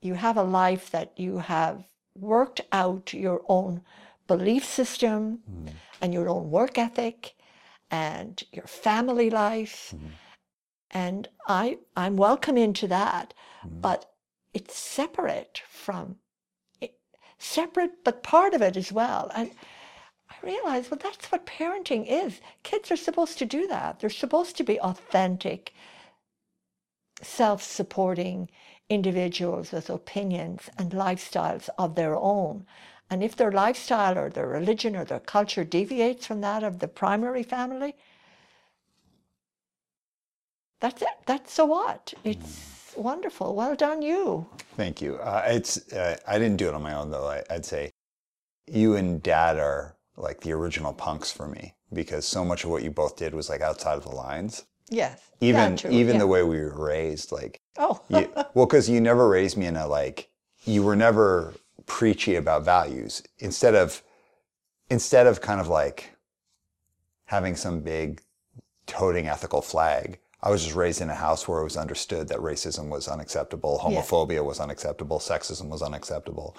you 0.00 0.14
have 0.14 0.36
a 0.36 0.42
life 0.42 0.90
that 0.90 1.12
you 1.16 1.38
have 1.38 1.84
worked 2.14 2.60
out 2.72 3.12
your 3.12 3.42
own 3.48 3.82
belief 4.26 4.64
system 4.64 5.40
mm. 5.50 5.72
and 6.00 6.12
your 6.12 6.28
own 6.28 6.50
work 6.50 6.78
ethic 6.78 7.34
and 7.90 8.42
your 8.52 8.66
family 8.66 9.30
life. 9.30 9.94
Mm. 9.96 10.10
And 10.90 11.28
I, 11.46 11.78
I'm 11.96 12.16
welcome 12.16 12.56
into 12.56 12.86
that, 12.88 13.34
mm. 13.64 13.80
but 13.80 14.10
it's 14.54 14.76
separate 14.76 15.62
from, 15.68 16.16
separate 17.38 18.04
but 18.04 18.22
part 18.22 18.54
of 18.54 18.62
it 18.62 18.76
as 18.76 18.92
well. 18.92 19.30
And 19.34 19.50
I 20.30 20.34
realized, 20.46 20.90
well, 20.90 21.00
that's 21.02 21.30
what 21.32 21.46
parenting 21.46 22.06
is. 22.06 22.40
Kids 22.62 22.90
are 22.90 22.96
supposed 22.96 23.38
to 23.38 23.46
do 23.46 23.66
that. 23.68 24.00
They're 24.00 24.10
supposed 24.10 24.56
to 24.56 24.64
be 24.64 24.80
authentic, 24.80 25.72
self 27.22 27.62
supporting 27.62 28.50
individuals 28.88 29.72
with 29.72 29.90
opinions 29.90 30.70
and 30.78 30.92
lifestyles 30.92 31.68
of 31.78 31.94
their 31.94 32.16
own. 32.16 32.66
And 33.10 33.22
if 33.22 33.36
their 33.36 33.52
lifestyle 33.52 34.18
or 34.18 34.28
their 34.28 34.46
religion 34.46 34.94
or 34.94 35.04
their 35.04 35.20
culture 35.20 35.64
deviates 35.64 36.26
from 36.26 36.40
that 36.42 36.62
of 36.62 36.78
the 36.78 36.88
primary 36.88 37.42
family, 37.42 37.96
that's 40.80 41.02
it. 41.02 41.08
That's 41.26 41.52
so 41.52 41.64
what? 41.66 42.14
It's. 42.24 42.77
Wonderful. 42.98 43.54
Well 43.54 43.74
done, 43.74 44.02
you. 44.02 44.46
Thank 44.76 45.00
you. 45.00 45.16
Uh, 45.16 45.42
it's 45.46 45.92
uh, 45.92 46.16
I 46.26 46.38
didn't 46.38 46.56
do 46.56 46.68
it 46.68 46.74
on 46.74 46.82
my 46.82 46.94
own 46.94 47.10
though. 47.10 47.28
I, 47.28 47.42
I'd 47.50 47.64
say 47.64 47.92
you 48.66 48.96
and 48.96 49.22
Dad 49.22 49.58
are 49.58 49.96
like 50.16 50.40
the 50.40 50.52
original 50.52 50.92
punks 50.92 51.32
for 51.32 51.46
me 51.46 51.74
because 51.92 52.26
so 52.26 52.44
much 52.44 52.64
of 52.64 52.70
what 52.70 52.82
you 52.82 52.90
both 52.90 53.16
did 53.16 53.34
was 53.34 53.48
like 53.48 53.60
outside 53.60 53.96
of 53.96 54.04
the 54.04 54.10
lines. 54.10 54.64
Yes. 54.90 55.30
Even 55.40 55.78
even 55.90 56.14
yeah. 56.14 56.18
the 56.18 56.26
way 56.26 56.42
we 56.42 56.58
were 56.58 56.74
raised, 56.74 57.32
like 57.32 57.60
oh, 57.78 58.00
you, 58.08 58.30
well, 58.54 58.66
because 58.66 58.88
you 58.88 59.00
never 59.00 59.28
raised 59.28 59.56
me 59.56 59.66
in 59.66 59.76
a 59.76 59.86
like 59.86 60.30
you 60.64 60.82
were 60.82 60.96
never 60.96 61.54
preachy 61.86 62.34
about 62.34 62.64
values 62.64 63.22
instead 63.38 63.74
of 63.74 64.02
instead 64.90 65.26
of 65.26 65.40
kind 65.40 65.60
of 65.60 65.68
like 65.68 66.10
having 67.26 67.54
some 67.54 67.80
big 67.80 68.20
toting 68.86 69.28
ethical 69.28 69.62
flag 69.62 70.18
i 70.42 70.50
was 70.50 70.64
just 70.64 70.76
raised 70.76 71.00
in 71.00 71.10
a 71.10 71.14
house 71.14 71.46
where 71.46 71.60
it 71.60 71.64
was 71.64 71.76
understood 71.76 72.28
that 72.28 72.38
racism 72.38 72.88
was 72.88 73.08
unacceptable 73.08 73.80
homophobia 73.82 74.34
yeah. 74.34 74.40
was 74.40 74.60
unacceptable 74.60 75.18
sexism 75.18 75.68
was 75.68 75.82
unacceptable 75.82 76.56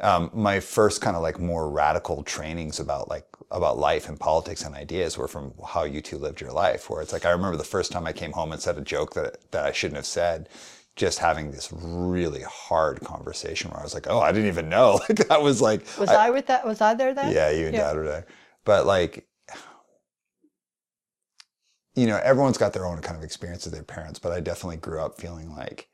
um, 0.00 0.30
my 0.32 0.60
first 0.60 1.00
kind 1.00 1.16
of 1.16 1.22
like 1.22 1.40
more 1.40 1.68
radical 1.68 2.22
trainings 2.22 2.78
about 2.78 3.08
like 3.08 3.26
about 3.50 3.78
life 3.78 4.08
and 4.08 4.20
politics 4.20 4.62
and 4.64 4.76
ideas 4.76 5.18
were 5.18 5.26
from 5.26 5.52
how 5.66 5.82
you 5.82 6.00
two 6.00 6.18
lived 6.18 6.40
your 6.40 6.52
life 6.52 6.88
where 6.88 7.02
it's 7.02 7.12
like 7.12 7.26
i 7.26 7.30
remember 7.30 7.56
the 7.56 7.64
first 7.64 7.90
time 7.90 8.06
i 8.06 8.12
came 8.12 8.32
home 8.32 8.52
and 8.52 8.62
said 8.62 8.78
a 8.78 8.80
joke 8.80 9.14
that 9.14 9.50
that 9.50 9.64
i 9.64 9.72
shouldn't 9.72 9.96
have 9.96 10.06
said 10.06 10.48
just 10.98 11.20
having 11.20 11.52
this 11.52 11.72
really 11.72 12.42
hard 12.42 13.00
conversation 13.00 13.70
where 13.70 13.80
I 13.80 13.84
was 13.84 13.94
like, 13.94 14.08
oh, 14.10 14.18
I 14.18 14.32
didn't 14.32 14.48
even 14.48 14.68
know. 14.68 15.00
Like 15.08 15.28
that 15.28 15.40
was 15.40 15.62
like 15.62 15.82
Was 15.96 16.10
I, 16.10 16.26
I 16.26 16.30
with 16.30 16.46
that 16.48 16.66
was 16.66 16.80
I 16.80 16.92
there 16.94 17.14
then? 17.14 17.32
Yeah, 17.32 17.50
you 17.50 17.66
and 17.66 17.74
yeah. 17.74 17.82
dad 17.82 17.96
were 17.96 18.04
there. 18.04 18.26
But 18.64 18.84
like 18.84 19.26
you 21.98 22.06
know, 22.06 22.20
everyone's 22.22 22.58
got 22.58 22.72
their 22.72 22.86
own 22.86 23.00
kind 23.00 23.16
of 23.16 23.24
experience 23.24 23.64
with 23.64 23.74
their 23.74 23.82
parents, 23.82 24.18
but 24.18 24.32
I 24.32 24.40
definitely 24.40 24.76
grew 24.76 25.00
up 25.00 25.20
feeling 25.20 25.54
like, 25.54 25.88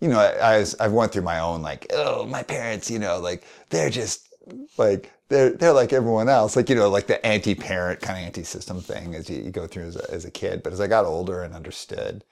you 0.00 0.08
know, 0.08 0.18
I, 0.18 0.54
I 0.54 0.58
was, 0.58 0.76
I 0.80 0.88
went 0.88 1.12
through 1.12 1.22
my 1.22 1.40
own 1.40 1.62
like, 1.62 1.86
oh, 1.92 2.26
my 2.26 2.42
parents, 2.42 2.90
you 2.90 2.98
know, 2.98 3.18
like 3.18 3.44
they're 3.70 3.90
just 3.90 4.28
like 4.76 5.10
they're 5.28 5.50
they're 5.50 5.72
like 5.72 5.92
everyone 5.92 6.28
else, 6.28 6.56
like 6.56 6.68
you 6.68 6.74
know, 6.74 6.88
like 6.88 7.06
the 7.06 7.24
anti-parent 7.26 8.00
kind 8.00 8.18
of 8.18 8.26
anti-system 8.26 8.80
thing 8.80 9.14
as 9.14 9.28
you, 9.30 9.42
you 9.42 9.50
go 9.50 9.66
through 9.66 9.84
as 9.84 9.96
a, 9.96 10.10
as 10.10 10.24
a 10.24 10.30
kid. 10.30 10.62
But 10.62 10.72
as 10.72 10.80
I 10.80 10.86
got 10.86 11.06
older 11.06 11.42
and 11.42 11.54
understood, 11.54 12.24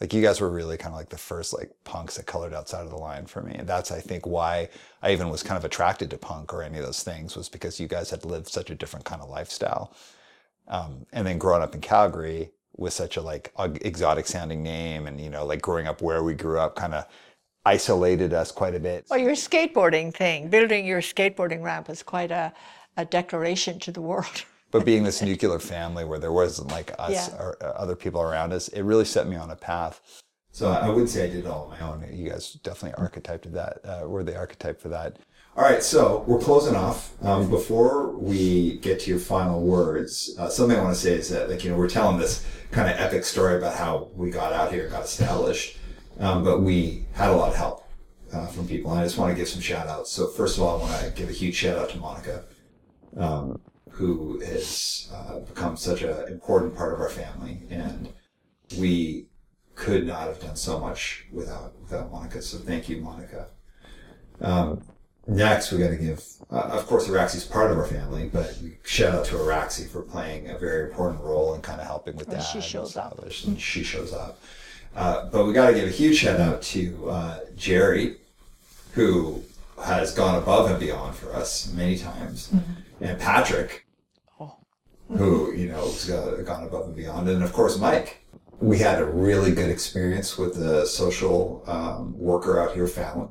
like 0.00 0.12
you 0.14 0.22
guys 0.22 0.40
were 0.40 0.50
really 0.50 0.76
kind 0.76 0.94
of 0.94 0.98
like 0.98 1.10
the 1.10 1.18
first 1.18 1.52
like 1.52 1.72
punks 1.84 2.16
that 2.16 2.26
colored 2.26 2.54
outside 2.54 2.84
of 2.84 2.90
the 2.90 2.96
line 2.96 3.26
for 3.26 3.42
me, 3.42 3.54
and 3.54 3.68
that's 3.68 3.90
I 3.90 4.00
think 4.00 4.26
why 4.26 4.68
I 5.02 5.12
even 5.12 5.28
was 5.28 5.42
kind 5.42 5.58
of 5.58 5.64
attracted 5.64 6.10
to 6.10 6.18
punk 6.18 6.54
or 6.54 6.62
any 6.62 6.78
of 6.78 6.84
those 6.84 7.02
things 7.02 7.36
was 7.36 7.48
because 7.48 7.80
you 7.80 7.88
guys 7.88 8.10
had 8.10 8.24
lived 8.24 8.48
such 8.48 8.70
a 8.70 8.74
different 8.74 9.04
kind 9.04 9.20
of 9.22 9.28
lifestyle, 9.28 9.94
um, 10.68 11.06
and 11.12 11.26
then 11.26 11.38
growing 11.38 11.62
up 11.62 11.74
in 11.74 11.80
Calgary 11.80 12.50
with 12.76 12.92
such 12.92 13.16
a 13.16 13.20
like 13.22 13.52
exotic 13.58 14.26
sounding 14.26 14.62
name, 14.62 15.06
and 15.06 15.20
you 15.20 15.30
know, 15.30 15.44
like 15.44 15.60
growing 15.60 15.86
up 15.86 16.00
where 16.02 16.22
we 16.22 16.34
grew 16.34 16.58
up, 16.58 16.76
kind 16.76 16.94
of 16.94 17.06
isolated 17.64 18.32
us 18.32 18.50
quite 18.52 18.74
a 18.74 18.80
bit. 18.80 19.06
Well, 19.10 19.18
your 19.18 19.32
skateboarding 19.34 20.14
thing, 20.14 20.48
building 20.48 20.86
your 20.86 21.00
skateboarding 21.00 21.62
ramp 21.62 21.88
was 21.88 22.02
quite 22.02 22.30
a, 22.30 22.52
a 22.96 23.04
declaration 23.04 23.78
to 23.80 23.92
the 23.92 24.00
world. 24.00 24.44
but 24.70 24.84
being 24.84 25.02
this 25.02 25.20
nuclear 25.22 25.58
family 25.58 26.04
where 26.04 26.18
there 26.18 26.32
wasn't 26.32 26.70
like 26.70 26.92
us 26.98 27.28
Yeah. 27.28 27.36
or 27.38 27.56
uh, 27.62 27.66
other 27.70 27.96
people 27.96 28.22
around 28.22 28.52
us, 28.52 28.68
it 28.68 28.82
really 28.82 29.04
set 29.04 29.26
me 29.26 29.36
on 29.36 29.50
a 29.50 29.56
path. 29.56 30.00
So 30.50 30.70
I 30.70 30.88
wouldn't 30.88 31.10
say 31.10 31.24
I 31.24 31.28
did 31.28 31.44
it 31.44 31.46
all 31.46 31.64
on 31.64 31.78
my 31.78 31.80
own. 31.80 32.08
You 32.12 32.30
guys 32.30 32.54
definitely 32.54 32.96
archetyped 32.98 33.52
that. 33.52 33.80
Uh, 33.84 34.08
were 34.08 34.24
the 34.24 34.36
archetype 34.36 34.80
for 34.80 34.88
that. 34.88 35.18
All 35.56 35.64
right, 35.64 35.82
so 35.82 36.24
we're 36.28 36.38
closing 36.38 36.76
off. 36.76 37.12
Um, 37.20 37.50
before 37.50 38.12
we 38.16 38.78
get 38.78 39.00
to 39.00 39.10
your 39.10 39.18
final 39.18 39.60
words, 39.60 40.36
uh, 40.38 40.48
something 40.48 40.78
I 40.78 40.82
want 40.82 40.94
to 40.94 41.00
say 41.00 41.14
is 41.14 41.30
that, 41.30 41.50
like, 41.50 41.64
you 41.64 41.70
know, 41.70 41.76
we're 41.76 41.88
telling 41.88 42.16
this 42.16 42.46
kind 42.70 42.88
of 42.88 42.96
epic 42.96 43.24
story 43.24 43.56
about 43.56 43.74
how 43.74 44.08
we 44.14 44.30
got 44.30 44.52
out 44.52 44.72
here, 44.72 44.84
and 44.84 44.92
got 44.92 45.04
established, 45.04 45.76
um, 46.20 46.44
but 46.44 46.60
we 46.60 47.06
had 47.12 47.30
a 47.30 47.36
lot 47.36 47.48
of 47.48 47.56
help 47.56 47.88
uh, 48.32 48.46
from 48.46 48.68
people. 48.68 48.92
And 48.92 49.00
I 49.00 49.04
just 49.04 49.18
want 49.18 49.32
to 49.32 49.36
give 49.36 49.48
some 49.48 49.60
shout 49.60 49.88
outs. 49.88 50.12
So, 50.12 50.28
first 50.28 50.56
of 50.56 50.62
all, 50.62 50.78
I 50.78 50.82
want 50.82 51.04
to 51.04 51.10
give 51.10 51.28
a 51.28 51.32
huge 51.32 51.56
shout 51.56 51.76
out 51.76 51.90
to 51.90 51.98
Monica, 51.98 52.44
um, 53.16 53.60
who 53.90 54.38
has 54.40 55.10
uh, 55.12 55.40
become 55.40 55.76
such 55.76 56.02
an 56.02 56.28
important 56.28 56.76
part 56.76 56.94
of 56.94 57.00
our 57.00 57.08
family. 57.08 57.62
And 57.68 58.12
we 58.78 59.26
could 59.74 60.06
not 60.06 60.28
have 60.28 60.38
done 60.38 60.56
so 60.56 60.78
much 60.78 61.26
without, 61.32 61.80
without 61.80 62.12
Monica. 62.12 62.42
So, 62.42 62.58
thank 62.58 62.88
you, 62.88 63.00
Monica. 63.00 63.48
Um, 64.40 64.82
next, 65.28 65.70
we 65.70 65.78
got 65.78 65.90
to 65.90 65.96
give, 65.96 66.24
uh, 66.50 66.56
of 66.72 66.86
course, 66.86 67.06
Araxi's 67.06 67.44
part 67.44 67.70
of 67.70 67.78
our 67.78 67.86
family, 67.86 68.28
but 68.32 68.58
shout 68.84 69.14
out 69.14 69.24
to 69.26 69.36
Araxi 69.36 69.88
for 69.88 70.02
playing 70.02 70.48
a 70.50 70.58
very 70.58 70.88
important 70.88 71.22
role 71.22 71.54
in 71.54 71.60
kind 71.60 71.80
of 71.80 71.86
helping 71.86 72.16
with 72.16 72.28
that. 72.28 72.40
she 72.40 72.60
shows 72.60 72.96
up. 72.96 73.18
And 73.46 73.60
she 73.60 73.82
shows 73.84 74.12
up. 74.12 74.40
Uh, 74.96 75.28
but 75.30 75.44
we 75.46 75.52
got 75.52 75.68
to 75.68 75.74
give 75.74 75.86
a 75.86 75.92
huge 75.92 76.16
shout 76.16 76.40
out 76.40 76.62
to 76.62 77.08
uh, 77.10 77.40
Jerry, 77.56 78.16
who 78.92 79.42
has 79.84 80.12
gone 80.12 80.36
above 80.42 80.70
and 80.70 80.80
beyond 80.80 81.14
for 81.14 81.32
us 81.34 81.72
many 81.72 81.96
times, 81.96 82.52
and 83.00 83.18
Patrick, 83.20 83.86
who 85.16 85.52
you 85.52 85.68
know 85.68 85.82
has 85.82 86.06
gone 86.44 86.64
above 86.64 86.86
and 86.86 86.96
beyond, 86.96 87.28
and 87.28 87.44
of 87.44 87.52
course 87.52 87.78
Mike. 87.78 88.24
We 88.60 88.78
had 88.78 89.00
a 89.00 89.04
really 89.04 89.52
good 89.52 89.70
experience 89.70 90.36
with 90.36 90.56
the 90.56 90.84
social 90.84 91.62
um, 91.68 92.18
worker 92.18 92.58
out 92.60 92.74
here, 92.74 92.88
Fallon, 92.88 93.28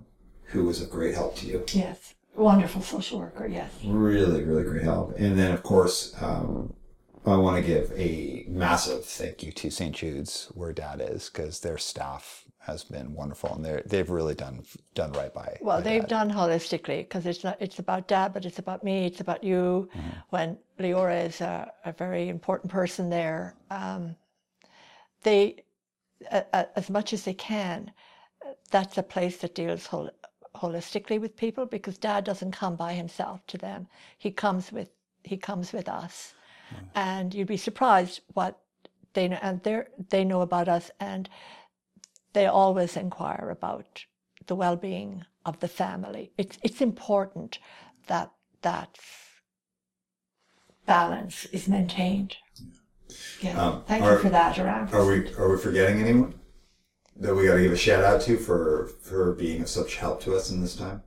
who 0.47 0.65
was 0.65 0.81
a 0.81 0.85
great 0.85 1.15
help 1.15 1.35
to 1.37 1.45
you 1.47 1.63
Yes. 1.73 2.13
Wonderful 2.35 2.81
social 2.83 3.19
worker, 3.19 3.47
yes. 3.47 3.71
really, 3.83 4.43
really 4.43 4.63
great 4.63 4.83
help. 4.83 5.17
And 5.17 5.39
then, 5.39 5.51
of 5.53 5.63
course, 5.63 6.15
um, 6.21 6.73
I 7.25 7.35
want 7.35 7.57
to 7.57 7.63
give 7.63 7.91
a 7.97 8.45
massive 8.47 9.03
thank 9.03 9.41
you 9.41 9.51
to 9.53 9.71
St. 9.71 9.95
Jude's, 9.95 10.51
where 10.53 10.71
Dad 10.71 11.01
is, 11.01 11.29
because 11.29 11.61
their 11.61 11.79
staff 11.79 12.43
has 12.59 12.83
been 12.83 13.13
wonderful, 13.15 13.55
and 13.55 13.65
they 13.65 13.81
they've 13.87 14.09
really 14.09 14.35
done 14.35 14.61
done 14.93 15.13
right 15.13 15.33
by. 15.33 15.57
Well, 15.61 15.81
they've 15.81 16.01
Dad. 16.01 16.09
done 16.09 16.31
holistically 16.31 16.99
because 16.99 17.25
it's 17.25 17.43
not. 17.43 17.57
It's 17.59 17.79
about 17.79 18.07
Dad, 18.07 18.33
but 18.33 18.45
it's 18.45 18.59
about 18.59 18.83
me. 18.83 19.05
It's 19.07 19.19
about 19.21 19.43
you. 19.43 19.89
When 20.29 20.57
Leora 20.79 21.25
is 21.25 21.41
a, 21.41 21.71
a 21.85 21.91
very 21.91 22.29
important 22.29 22.71
person 22.71 23.09
there, 23.09 23.55
um, 23.71 24.15
they, 25.23 25.63
a, 26.31 26.43
a, 26.53 26.67
as 26.77 26.89
much 26.89 27.13
as 27.13 27.23
they 27.23 27.33
can, 27.33 27.91
that's 28.69 28.97
a 28.99 29.03
place 29.03 29.37
that 29.37 29.55
deals 29.55 29.87
hol- 29.87 30.11
holistically 30.57 31.19
with 31.19 31.35
people 31.35 31.65
because 31.65 31.97
Dad 31.97 32.23
doesn't 32.23 32.51
come 32.51 32.75
by 32.75 32.93
himself 32.93 33.45
to 33.47 33.57
them. 33.57 33.87
He 34.17 34.31
comes 34.31 34.71
with 34.71 34.89
he 35.23 35.37
comes 35.37 35.73
with 35.73 35.89
us, 35.89 36.33
and 36.95 37.33
you'd 37.33 37.47
be 37.47 37.57
surprised 37.57 38.21
what 38.33 38.59
they 39.13 39.27
know 39.27 39.39
and 39.41 39.61
they 39.63 39.83
they 40.09 40.23
know 40.23 40.41
about 40.41 40.67
us 40.67 40.91
and 40.99 41.29
they 42.33 42.45
always 42.45 42.95
inquire 42.95 43.49
about 43.49 44.05
the 44.45 44.55
well-being 44.55 45.25
of 45.45 45.59
the 45.59 45.67
family. 45.67 46.31
It's 46.37 46.57
it's 46.63 46.81
important 46.81 47.59
that 48.07 48.31
that 48.61 48.97
balance 50.85 51.45
is 51.45 51.67
maintained. 51.67 52.37
Yeah. 53.41 53.61
Um, 53.61 53.83
Thank 53.87 54.03
are- 54.03 54.13
you 54.13 54.19
for 54.19 54.29
that, 54.29 54.57
Aram. 54.57 54.89
Are 54.93 55.05
we 55.05 55.33
are 55.35 55.49
we 55.51 55.57
forgetting 55.57 56.01
anyone 56.01 56.33
that 57.19 57.35
we 57.35 57.45
got 57.45 57.55
to 57.55 57.61
give 57.61 57.71
a 57.71 57.77
shout 57.77 58.03
out 58.03 58.21
to 58.21 58.37
for 58.37 58.87
for 59.01 59.33
being 59.33 59.61
of 59.61 59.69
such 59.69 59.95
help 59.95 60.21
to 60.21 60.35
us 60.35 60.51
in 60.51 60.61
this 60.61 60.75
time? 60.75 61.03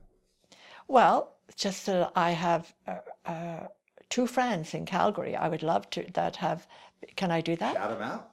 Well, 0.87 1.35
just 1.55 1.85
that 1.85 2.11
I 2.15 2.31
have 2.31 2.73
uh, 2.87 2.97
uh, 3.25 3.67
two 4.09 4.27
friends 4.27 4.73
in 4.73 4.85
Calgary. 4.85 5.35
I 5.35 5.47
would 5.47 5.63
love 5.63 5.89
to 5.91 6.05
that 6.13 6.35
have. 6.37 6.67
Can 7.15 7.31
I 7.31 7.41
do 7.41 7.55
that? 7.55 7.75
Shout 7.75 7.89
them 7.89 8.01
out. 8.01 8.31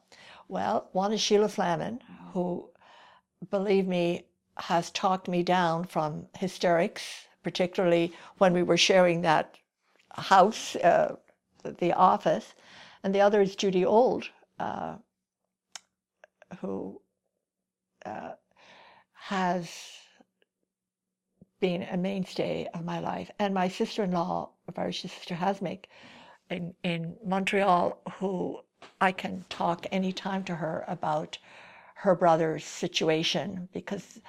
Well, 0.48 0.88
one 0.92 1.12
is 1.12 1.20
Sheila 1.20 1.48
Flamin, 1.48 2.00
who, 2.32 2.70
believe 3.50 3.86
me, 3.86 4.24
has 4.56 4.90
talked 4.90 5.28
me 5.28 5.42
down 5.42 5.84
from 5.84 6.26
hysterics, 6.36 7.28
particularly 7.42 8.12
when 8.38 8.52
we 8.52 8.62
were 8.62 8.76
sharing 8.76 9.22
that 9.22 9.56
house, 10.10 10.74
uh, 10.76 11.16
the 11.62 11.92
office. 11.92 12.54
And 13.04 13.14
the 13.14 13.20
other 13.20 13.40
is 13.40 13.56
Judy 13.56 13.84
Old, 13.84 14.28
uh, 14.58 14.96
who 16.60 17.00
uh, 18.08 18.32
has 19.12 19.70
been 21.60 21.82
a 21.82 21.96
mainstay 21.96 22.68
of 22.74 22.84
my 22.84 23.00
life. 23.00 23.30
And 23.38 23.52
my 23.52 23.68
sister 23.68 24.04
in 24.04 24.12
law, 24.12 24.50
Varisha 24.72 25.10
Sister 25.10 25.34
Hasmik, 25.34 25.84
in, 26.50 26.74
in 26.82 27.16
Montreal, 27.24 27.98
who 28.18 28.60
I 29.00 29.12
can 29.12 29.44
talk 29.48 29.86
anytime 29.90 30.44
to 30.44 30.54
her 30.54 30.84
about 30.88 31.38
her 31.96 32.14
brother's 32.14 32.64
situation 32.64 33.68
because 33.72 34.20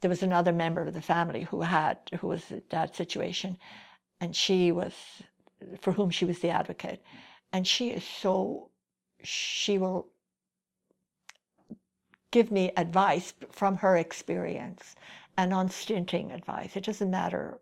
there 0.00 0.08
was 0.08 0.22
another 0.22 0.52
member 0.52 0.82
of 0.82 0.94
the 0.94 1.02
family 1.02 1.42
who 1.42 1.60
had 1.60 1.98
who 2.20 2.28
was 2.28 2.50
in 2.50 2.62
that 2.70 2.96
situation 2.96 3.58
and 4.20 4.34
she 4.34 4.72
was 4.72 4.94
for 5.80 5.92
whom 5.92 6.10
she 6.10 6.24
was 6.24 6.38
the 6.38 6.48
advocate 6.48 7.02
and 7.52 7.66
she 7.66 7.90
is 7.90 8.02
so 8.02 8.70
she 9.22 9.76
will 9.76 10.08
give 12.32 12.50
me 12.50 12.72
advice 12.76 13.34
from 13.52 13.76
her 13.76 13.96
experience 13.96 14.96
and 15.36 15.52
unstinting 15.52 16.32
advice. 16.32 16.76
It 16.76 16.84
doesn't 16.84 17.10
matter 17.10 17.60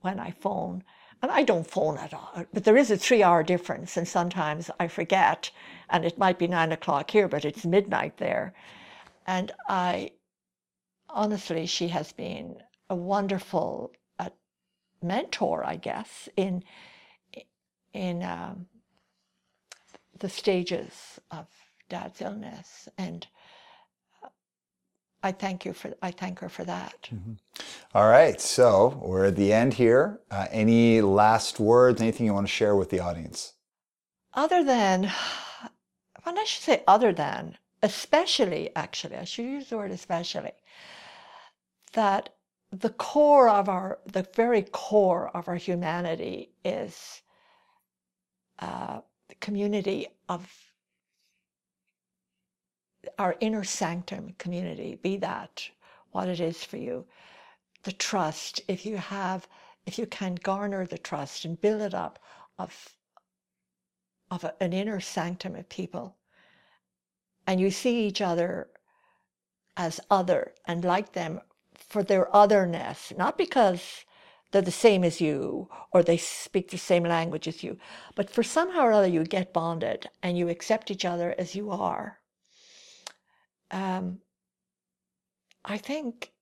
when 0.00 0.20
i 0.20 0.30
phone. 0.30 0.84
And 1.20 1.32
I 1.32 1.42
don't 1.42 1.66
phone 1.66 1.98
at 1.98 2.14
all, 2.14 2.44
but 2.52 2.62
there 2.62 2.76
is 2.76 2.92
a 2.92 2.96
three 2.96 3.24
hour 3.24 3.42
difference, 3.42 3.96
and 3.96 4.06
sometimes 4.06 4.70
I 4.78 4.86
forget, 4.86 5.50
and 5.90 6.04
it 6.04 6.16
might 6.16 6.38
be 6.38 6.46
nine 6.46 6.70
o'clock 6.70 7.10
here, 7.10 7.26
but 7.26 7.44
it's 7.44 7.64
midnight 7.64 8.18
there. 8.18 8.54
And 9.26 9.50
I, 9.68 10.12
honestly, 11.08 11.66
she 11.66 11.88
has 11.88 12.12
been 12.12 12.62
a 12.88 12.94
wonderful 12.94 13.90
uh, 14.20 14.30
mentor, 15.02 15.64
I 15.64 15.74
guess, 15.74 16.28
in 16.36 16.62
in 17.92 18.22
um, 18.22 18.66
the 20.20 20.28
stages 20.28 21.18
of 21.32 21.48
Dad's 21.88 22.20
illness, 22.20 22.88
and 22.96 23.26
I 25.22 25.32
thank 25.32 25.64
you 25.64 25.72
for 25.72 25.92
I 26.00 26.10
thank 26.12 26.38
her 26.40 26.48
for 26.48 26.64
that. 26.64 27.10
All 27.94 28.08
right, 28.08 28.40
so 28.40 29.00
we're 29.02 29.26
at 29.26 29.36
the 29.36 29.52
end 29.52 29.74
here. 29.74 30.20
Uh, 30.30 30.46
any 30.50 31.00
last 31.00 31.58
words? 31.58 32.00
Anything 32.00 32.26
you 32.26 32.34
want 32.34 32.46
to 32.46 32.52
share 32.52 32.76
with 32.76 32.90
the 32.90 33.00
audience? 33.00 33.54
other 34.38 34.62
than, 34.62 35.02
well, 36.24 36.38
I 36.38 36.44
should 36.44 36.62
say 36.62 36.82
other 36.86 37.12
than, 37.12 37.58
especially, 37.82 38.70
actually, 38.76 39.16
I 39.16 39.24
should 39.24 39.44
use 39.44 39.68
the 39.68 39.76
word 39.76 39.90
especially, 39.90 40.52
that 41.92 42.30
the 42.70 42.90
core 42.90 43.48
of 43.48 43.68
our, 43.68 43.98
the 44.06 44.26
very 44.34 44.62
core 44.62 45.30
of 45.36 45.48
our 45.48 45.56
humanity 45.56 46.50
is 46.64 47.22
uh, 48.60 49.00
the 49.28 49.34
community 49.36 50.06
of 50.28 50.48
our 53.18 53.36
inner 53.40 53.64
sanctum 53.64 54.34
community, 54.38 54.98
be 55.02 55.16
that 55.18 55.68
what 56.12 56.28
it 56.28 56.40
is 56.40 56.64
for 56.64 56.76
you. 56.76 57.06
The 57.84 57.92
trust, 57.92 58.60
if 58.68 58.86
you 58.86 58.96
have, 58.96 59.48
if 59.86 59.98
you 59.98 60.06
can 60.06 60.34
garner 60.36 60.86
the 60.86 60.98
trust 60.98 61.44
and 61.44 61.60
build 61.60 61.82
it 61.82 61.94
up 61.94 62.18
of 62.58 62.94
of 64.30 64.44
a- 64.44 64.62
an 64.62 64.72
inner 64.72 65.00
sanctum 65.00 65.56
of 65.56 65.68
people 65.70 66.16
and 67.46 67.60
you 67.60 67.70
see 67.70 68.06
each 68.06 68.20
other 68.20 68.68
as 69.76 70.00
other 70.10 70.54
and 70.66 70.84
like 70.84 71.12
them 71.12 71.40
for 71.74 72.02
their 72.02 72.34
otherness, 72.34 73.12
not 73.16 73.38
because 73.38 74.04
they're 74.50 74.62
the 74.62 74.70
same 74.70 75.04
as 75.04 75.20
you 75.20 75.68
or 75.92 76.02
they 76.02 76.16
speak 76.16 76.70
the 76.70 76.78
same 76.78 77.04
language 77.04 77.48
as 77.48 77.62
you, 77.62 77.78
but 78.14 78.30
for 78.30 78.42
somehow 78.42 78.82
or 78.82 78.92
other 78.92 79.08
you 79.08 79.24
get 79.24 79.52
bonded 79.52 80.08
and 80.22 80.36
you 80.38 80.48
accept 80.48 80.90
each 80.90 81.04
other 81.04 81.34
as 81.38 81.54
you 81.54 81.70
are. 81.70 82.17
Um, 83.70 84.18
I 85.64 85.76
think 85.76 86.32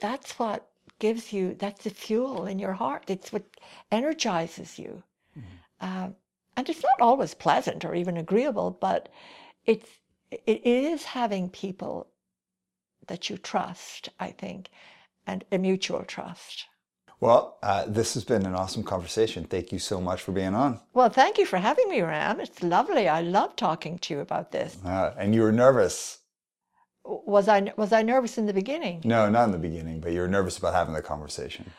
that's 0.00 0.38
what 0.38 0.68
gives 0.98 1.32
you, 1.32 1.54
that's 1.58 1.84
the 1.84 1.90
fuel 1.90 2.46
in 2.46 2.58
your 2.58 2.72
heart. 2.72 3.04
It's 3.08 3.32
what 3.32 3.44
energizes 3.90 4.78
you. 4.78 5.02
Mm-hmm. 5.38 5.86
Um, 5.86 6.14
and 6.56 6.68
it's 6.68 6.82
not 6.82 7.00
always 7.00 7.34
pleasant 7.34 7.84
or 7.84 7.94
even 7.94 8.16
agreeable, 8.16 8.70
but 8.70 9.08
it's, 9.66 9.88
it 10.30 10.64
is 10.64 11.04
having 11.04 11.48
people 11.48 12.06
that 13.06 13.28
you 13.28 13.36
trust, 13.38 14.08
I 14.18 14.30
think, 14.30 14.70
and 15.26 15.44
a 15.50 15.58
mutual 15.58 16.04
trust. 16.04 16.66
Well, 17.20 17.58
uh, 17.62 17.84
this 17.86 18.14
has 18.14 18.24
been 18.24 18.46
an 18.46 18.54
awesome 18.54 18.82
conversation. 18.82 19.44
Thank 19.44 19.72
you 19.72 19.78
so 19.78 20.00
much 20.00 20.22
for 20.22 20.32
being 20.32 20.54
on. 20.54 20.80
Well, 20.94 21.10
thank 21.10 21.36
you 21.36 21.44
for 21.44 21.58
having 21.58 21.88
me, 21.90 22.00
Ram. 22.00 22.40
It's 22.40 22.62
lovely. 22.62 23.08
I 23.08 23.20
love 23.20 23.56
talking 23.56 23.98
to 23.98 24.14
you 24.14 24.20
about 24.20 24.52
this. 24.52 24.78
Uh, 24.84 25.12
and 25.18 25.34
you 25.34 25.42
were 25.42 25.52
nervous. 25.52 26.19
Was 27.26 27.48
I 27.48 27.72
was 27.76 27.92
I 27.92 28.02
nervous 28.02 28.38
in 28.38 28.46
the 28.46 28.52
beginning? 28.52 29.02
No, 29.04 29.28
not 29.28 29.44
in 29.44 29.52
the 29.52 29.58
beginning, 29.58 30.00
but 30.00 30.12
you 30.12 30.20
were 30.20 30.28
nervous 30.28 30.58
about 30.58 30.74
having 30.74 30.94
the 30.94 31.02
conversation. 31.02 31.70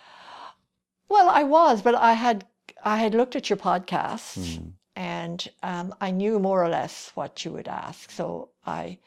Well, 1.08 1.30
I 1.30 1.44
was, 1.44 1.82
but 1.82 1.96
I 1.96 2.14
had 2.14 2.46
I 2.84 2.98
had 2.98 3.14
looked 3.14 3.36
at 3.36 3.50
your 3.50 3.58
podcast, 3.58 4.40
mm. 4.40 4.72
and 4.96 5.48
um, 5.64 5.94
I 6.02 6.12
knew 6.12 6.40
more 6.40 6.64
or 6.64 6.70
less 6.70 7.12
what 7.16 7.46
you 7.46 7.52
would 7.52 7.68
ask. 7.68 8.12
So 8.12 8.50
I 8.66 8.98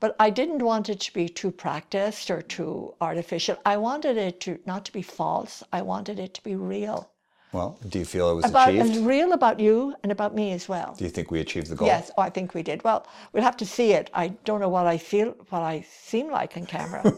but 0.00 0.14
I 0.20 0.30
didn't 0.30 0.62
want 0.62 0.88
it 0.88 1.00
to 1.00 1.12
be 1.12 1.28
too 1.28 1.50
practiced 1.50 2.30
or 2.30 2.42
too 2.42 2.94
artificial. 3.00 3.56
I 3.66 3.76
wanted 3.76 4.16
it 4.16 4.40
to 4.42 4.60
not 4.64 4.84
to 4.86 4.92
be 4.92 5.02
false. 5.02 5.62
I 5.72 5.82
wanted 5.82 6.18
it 6.18 6.34
to 6.34 6.42
be 6.42 6.54
real. 6.54 7.10
Well, 7.52 7.78
do 7.88 7.98
you 7.98 8.04
feel 8.04 8.30
it 8.30 8.34
was 8.34 8.44
about, 8.44 8.74
achieved? 8.74 9.06
real 9.06 9.32
about 9.32 9.58
you 9.58 9.94
and 10.02 10.12
about 10.12 10.34
me 10.34 10.52
as 10.52 10.68
well. 10.68 10.94
Do 10.98 11.04
you 11.04 11.10
think 11.10 11.30
we 11.30 11.40
achieved 11.40 11.68
the 11.68 11.76
goal? 11.76 11.88
Yes, 11.88 12.10
oh, 12.18 12.22
I 12.22 12.28
think 12.28 12.52
we 12.52 12.62
did. 12.62 12.84
Well, 12.84 13.06
we'll 13.32 13.42
have 13.42 13.56
to 13.58 13.66
see 13.66 13.92
it. 13.92 14.10
I 14.12 14.28
don't 14.44 14.60
know 14.60 14.68
what 14.68 14.86
I 14.86 14.98
feel, 14.98 15.34
what 15.48 15.62
I 15.62 15.86
seem 15.90 16.30
like 16.30 16.56
in 16.58 16.66
camera. 16.66 17.10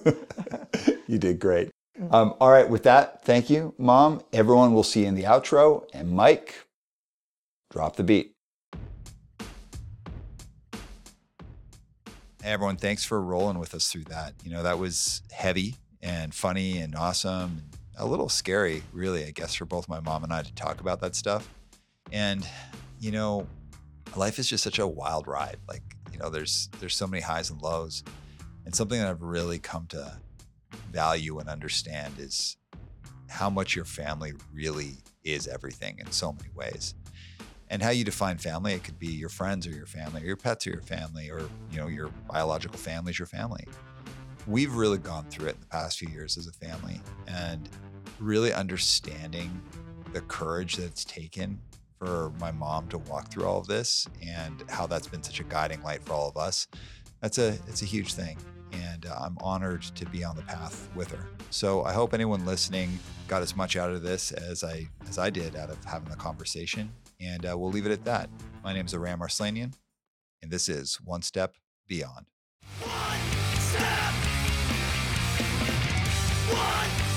you 1.08 1.18
did 1.18 1.40
great. 1.40 1.70
Mm. 1.98 2.14
Um, 2.14 2.34
all 2.40 2.50
right, 2.50 2.68
with 2.68 2.84
that, 2.84 3.24
thank 3.24 3.50
you, 3.50 3.74
Mom. 3.76 4.22
Everyone 4.32 4.72
will 4.72 4.84
see 4.84 5.00
you 5.02 5.06
in 5.06 5.16
the 5.16 5.24
outro. 5.24 5.84
And 5.92 6.12
Mike, 6.12 6.64
drop 7.70 7.96
the 7.96 8.04
beat. 8.04 8.32
Hey 12.42 12.52
everyone, 12.52 12.76
thanks 12.76 13.04
for 13.04 13.20
rolling 13.20 13.58
with 13.58 13.74
us 13.74 13.92
through 13.92 14.04
that. 14.04 14.32
You 14.44 14.50
know, 14.50 14.62
that 14.62 14.78
was 14.78 15.20
heavy 15.30 15.74
and 16.00 16.34
funny 16.34 16.78
and 16.78 16.94
awesome 16.94 17.58
and 17.58 17.79
a 18.00 18.06
little 18.06 18.30
scary, 18.30 18.82
really, 18.92 19.26
I 19.26 19.30
guess, 19.30 19.54
for 19.54 19.66
both 19.66 19.88
my 19.88 20.00
mom 20.00 20.24
and 20.24 20.32
I 20.32 20.42
to 20.42 20.54
talk 20.54 20.80
about 20.80 21.00
that 21.02 21.14
stuff. 21.14 21.48
And, 22.10 22.46
you 22.98 23.10
know, 23.10 23.46
life 24.16 24.38
is 24.38 24.48
just 24.48 24.64
such 24.64 24.78
a 24.78 24.86
wild 24.86 25.26
ride. 25.28 25.58
Like, 25.68 25.82
you 26.10 26.18
know, 26.18 26.30
there's 26.30 26.70
there's 26.80 26.96
so 26.96 27.06
many 27.06 27.22
highs 27.22 27.50
and 27.50 27.60
lows. 27.60 28.02
And 28.64 28.74
something 28.74 28.98
that 28.98 29.08
I've 29.08 29.22
really 29.22 29.58
come 29.58 29.86
to 29.88 30.18
value 30.90 31.38
and 31.38 31.48
understand 31.48 32.14
is 32.18 32.56
how 33.28 33.50
much 33.50 33.76
your 33.76 33.84
family 33.84 34.32
really 34.52 34.98
is 35.22 35.46
everything 35.46 35.98
in 35.98 36.10
so 36.10 36.32
many 36.32 36.48
ways 36.54 36.94
and 37.68 37.82
how 37.82 37.90
you 37.90 38.04
define 38.04 38.38
family 38.38 38.72
it 38.72 38.82
could 38.82 38.98
be 38.98 39.06
your 39.06 39.28
friends 39.28 39.66
or 39.66 39.70
your 39.70 39.86
family 39.86 40.22
or 40.22 40.26
your 40.26 40.36
pets 40.36 40.66
or 40.66 40.70
your 40.70 40.82
family 40.82 41.30
or 41.30 41.42
you 41.70 41.78
know 41.78 41.86
your 41.86 42.08
biological 42.28 42.78
family 42.78 43.10
is 43.10 43.18
your 43.18 43.26
family 43.26 43.64
we've 44.46 44.74
really 44.74 44.98
gone 44.98 45.24
through 45.26 45.46
it 45.46 45.54
in 45.54 45.60
the 45.60 45.66
past 45.66 45.98
few 45.98 46.08
years 46.08 46.36
as 46.36 46.46
a 46.46 46.52
family 46.52 47.00
and 47.28 47.68
really 48.20 48.52
understanding 48.52 49.60
the 50.12 50.20
courage 50.22 50.76
that's 50.76 51.04
taken 51.04 51.58
for 51.98 52.32
my 52.40 52.50
mom 52.50 52.88
to 52.88 52.98
walk 52.98 53.30
through 53.30 53.44
all 53.44 53.58
of 53.58 53.66
this 53.66 54.06
and 54.26 54.64
how 54.68 54.86
that's 54.86 55.06
been 55.06 55.22
such 55.22 55.40
a 55.40 55.44
guiding 55.44 55.82
light 55.82 56.02
for 56.02 56.12
all 56.14 56.28
of 56.28 56.36
us. 56.36 56.66
That's 57.20 57.38
a 57.38 57.48
it's 57.68 57.82
a 57.82 57.86
huge 57.86 58.14
thing 58.14 58.38
and 58.72 59.06
uh, 59.06 59.16
I'm 59.20 59.36
honored 59.40 59.82
to 59.82 60.06
be 60.06 60.24
on 60.24 60.36
the 60.36 60.42
path 60.42 60.88
with 60.94 61.10
her. 61.10 61.26
So 61.50 61.84
I 61.84 61.92
hope 61.92 62.14
anyone 62.14 62.46
listening 62.46 62.98
got 63.28 63.42
as 63.42 63.54
much 63.54 63.76
out 63.76 63.90
of 63.90 64.02
this 64.02 64.32
as 64.32 64.64
I 64.64 64.88
as 65.08 65.18
I 65.18 65.30
did 65.30 65.56
out 65.56 65.70
of 65.70 65.82
having 65.84 66.08
the 66.08 66.16
conversation 66.16 66.90
and 67.20 67.44
uh, 67.44 67.56
we'll 67.56 67.70
leave 67.70 67.86
it 67.86 67.92
at 67.92 68.04
that. 68.04 68.30
My 68.64 68.72
name 68.72 68.86
is 68.86 68.94
Aram 68.94 69.20
Arslanian 69.20 69.74
and 70.42 70.50
this 70.50 70.68
is 70.68 70.98
One 71.04 71.22
Step 71.22 71.54
Beyond. 71.86 72.26
One 72.82 73.60
step. 73.60 74.12
One. 76.56 77.09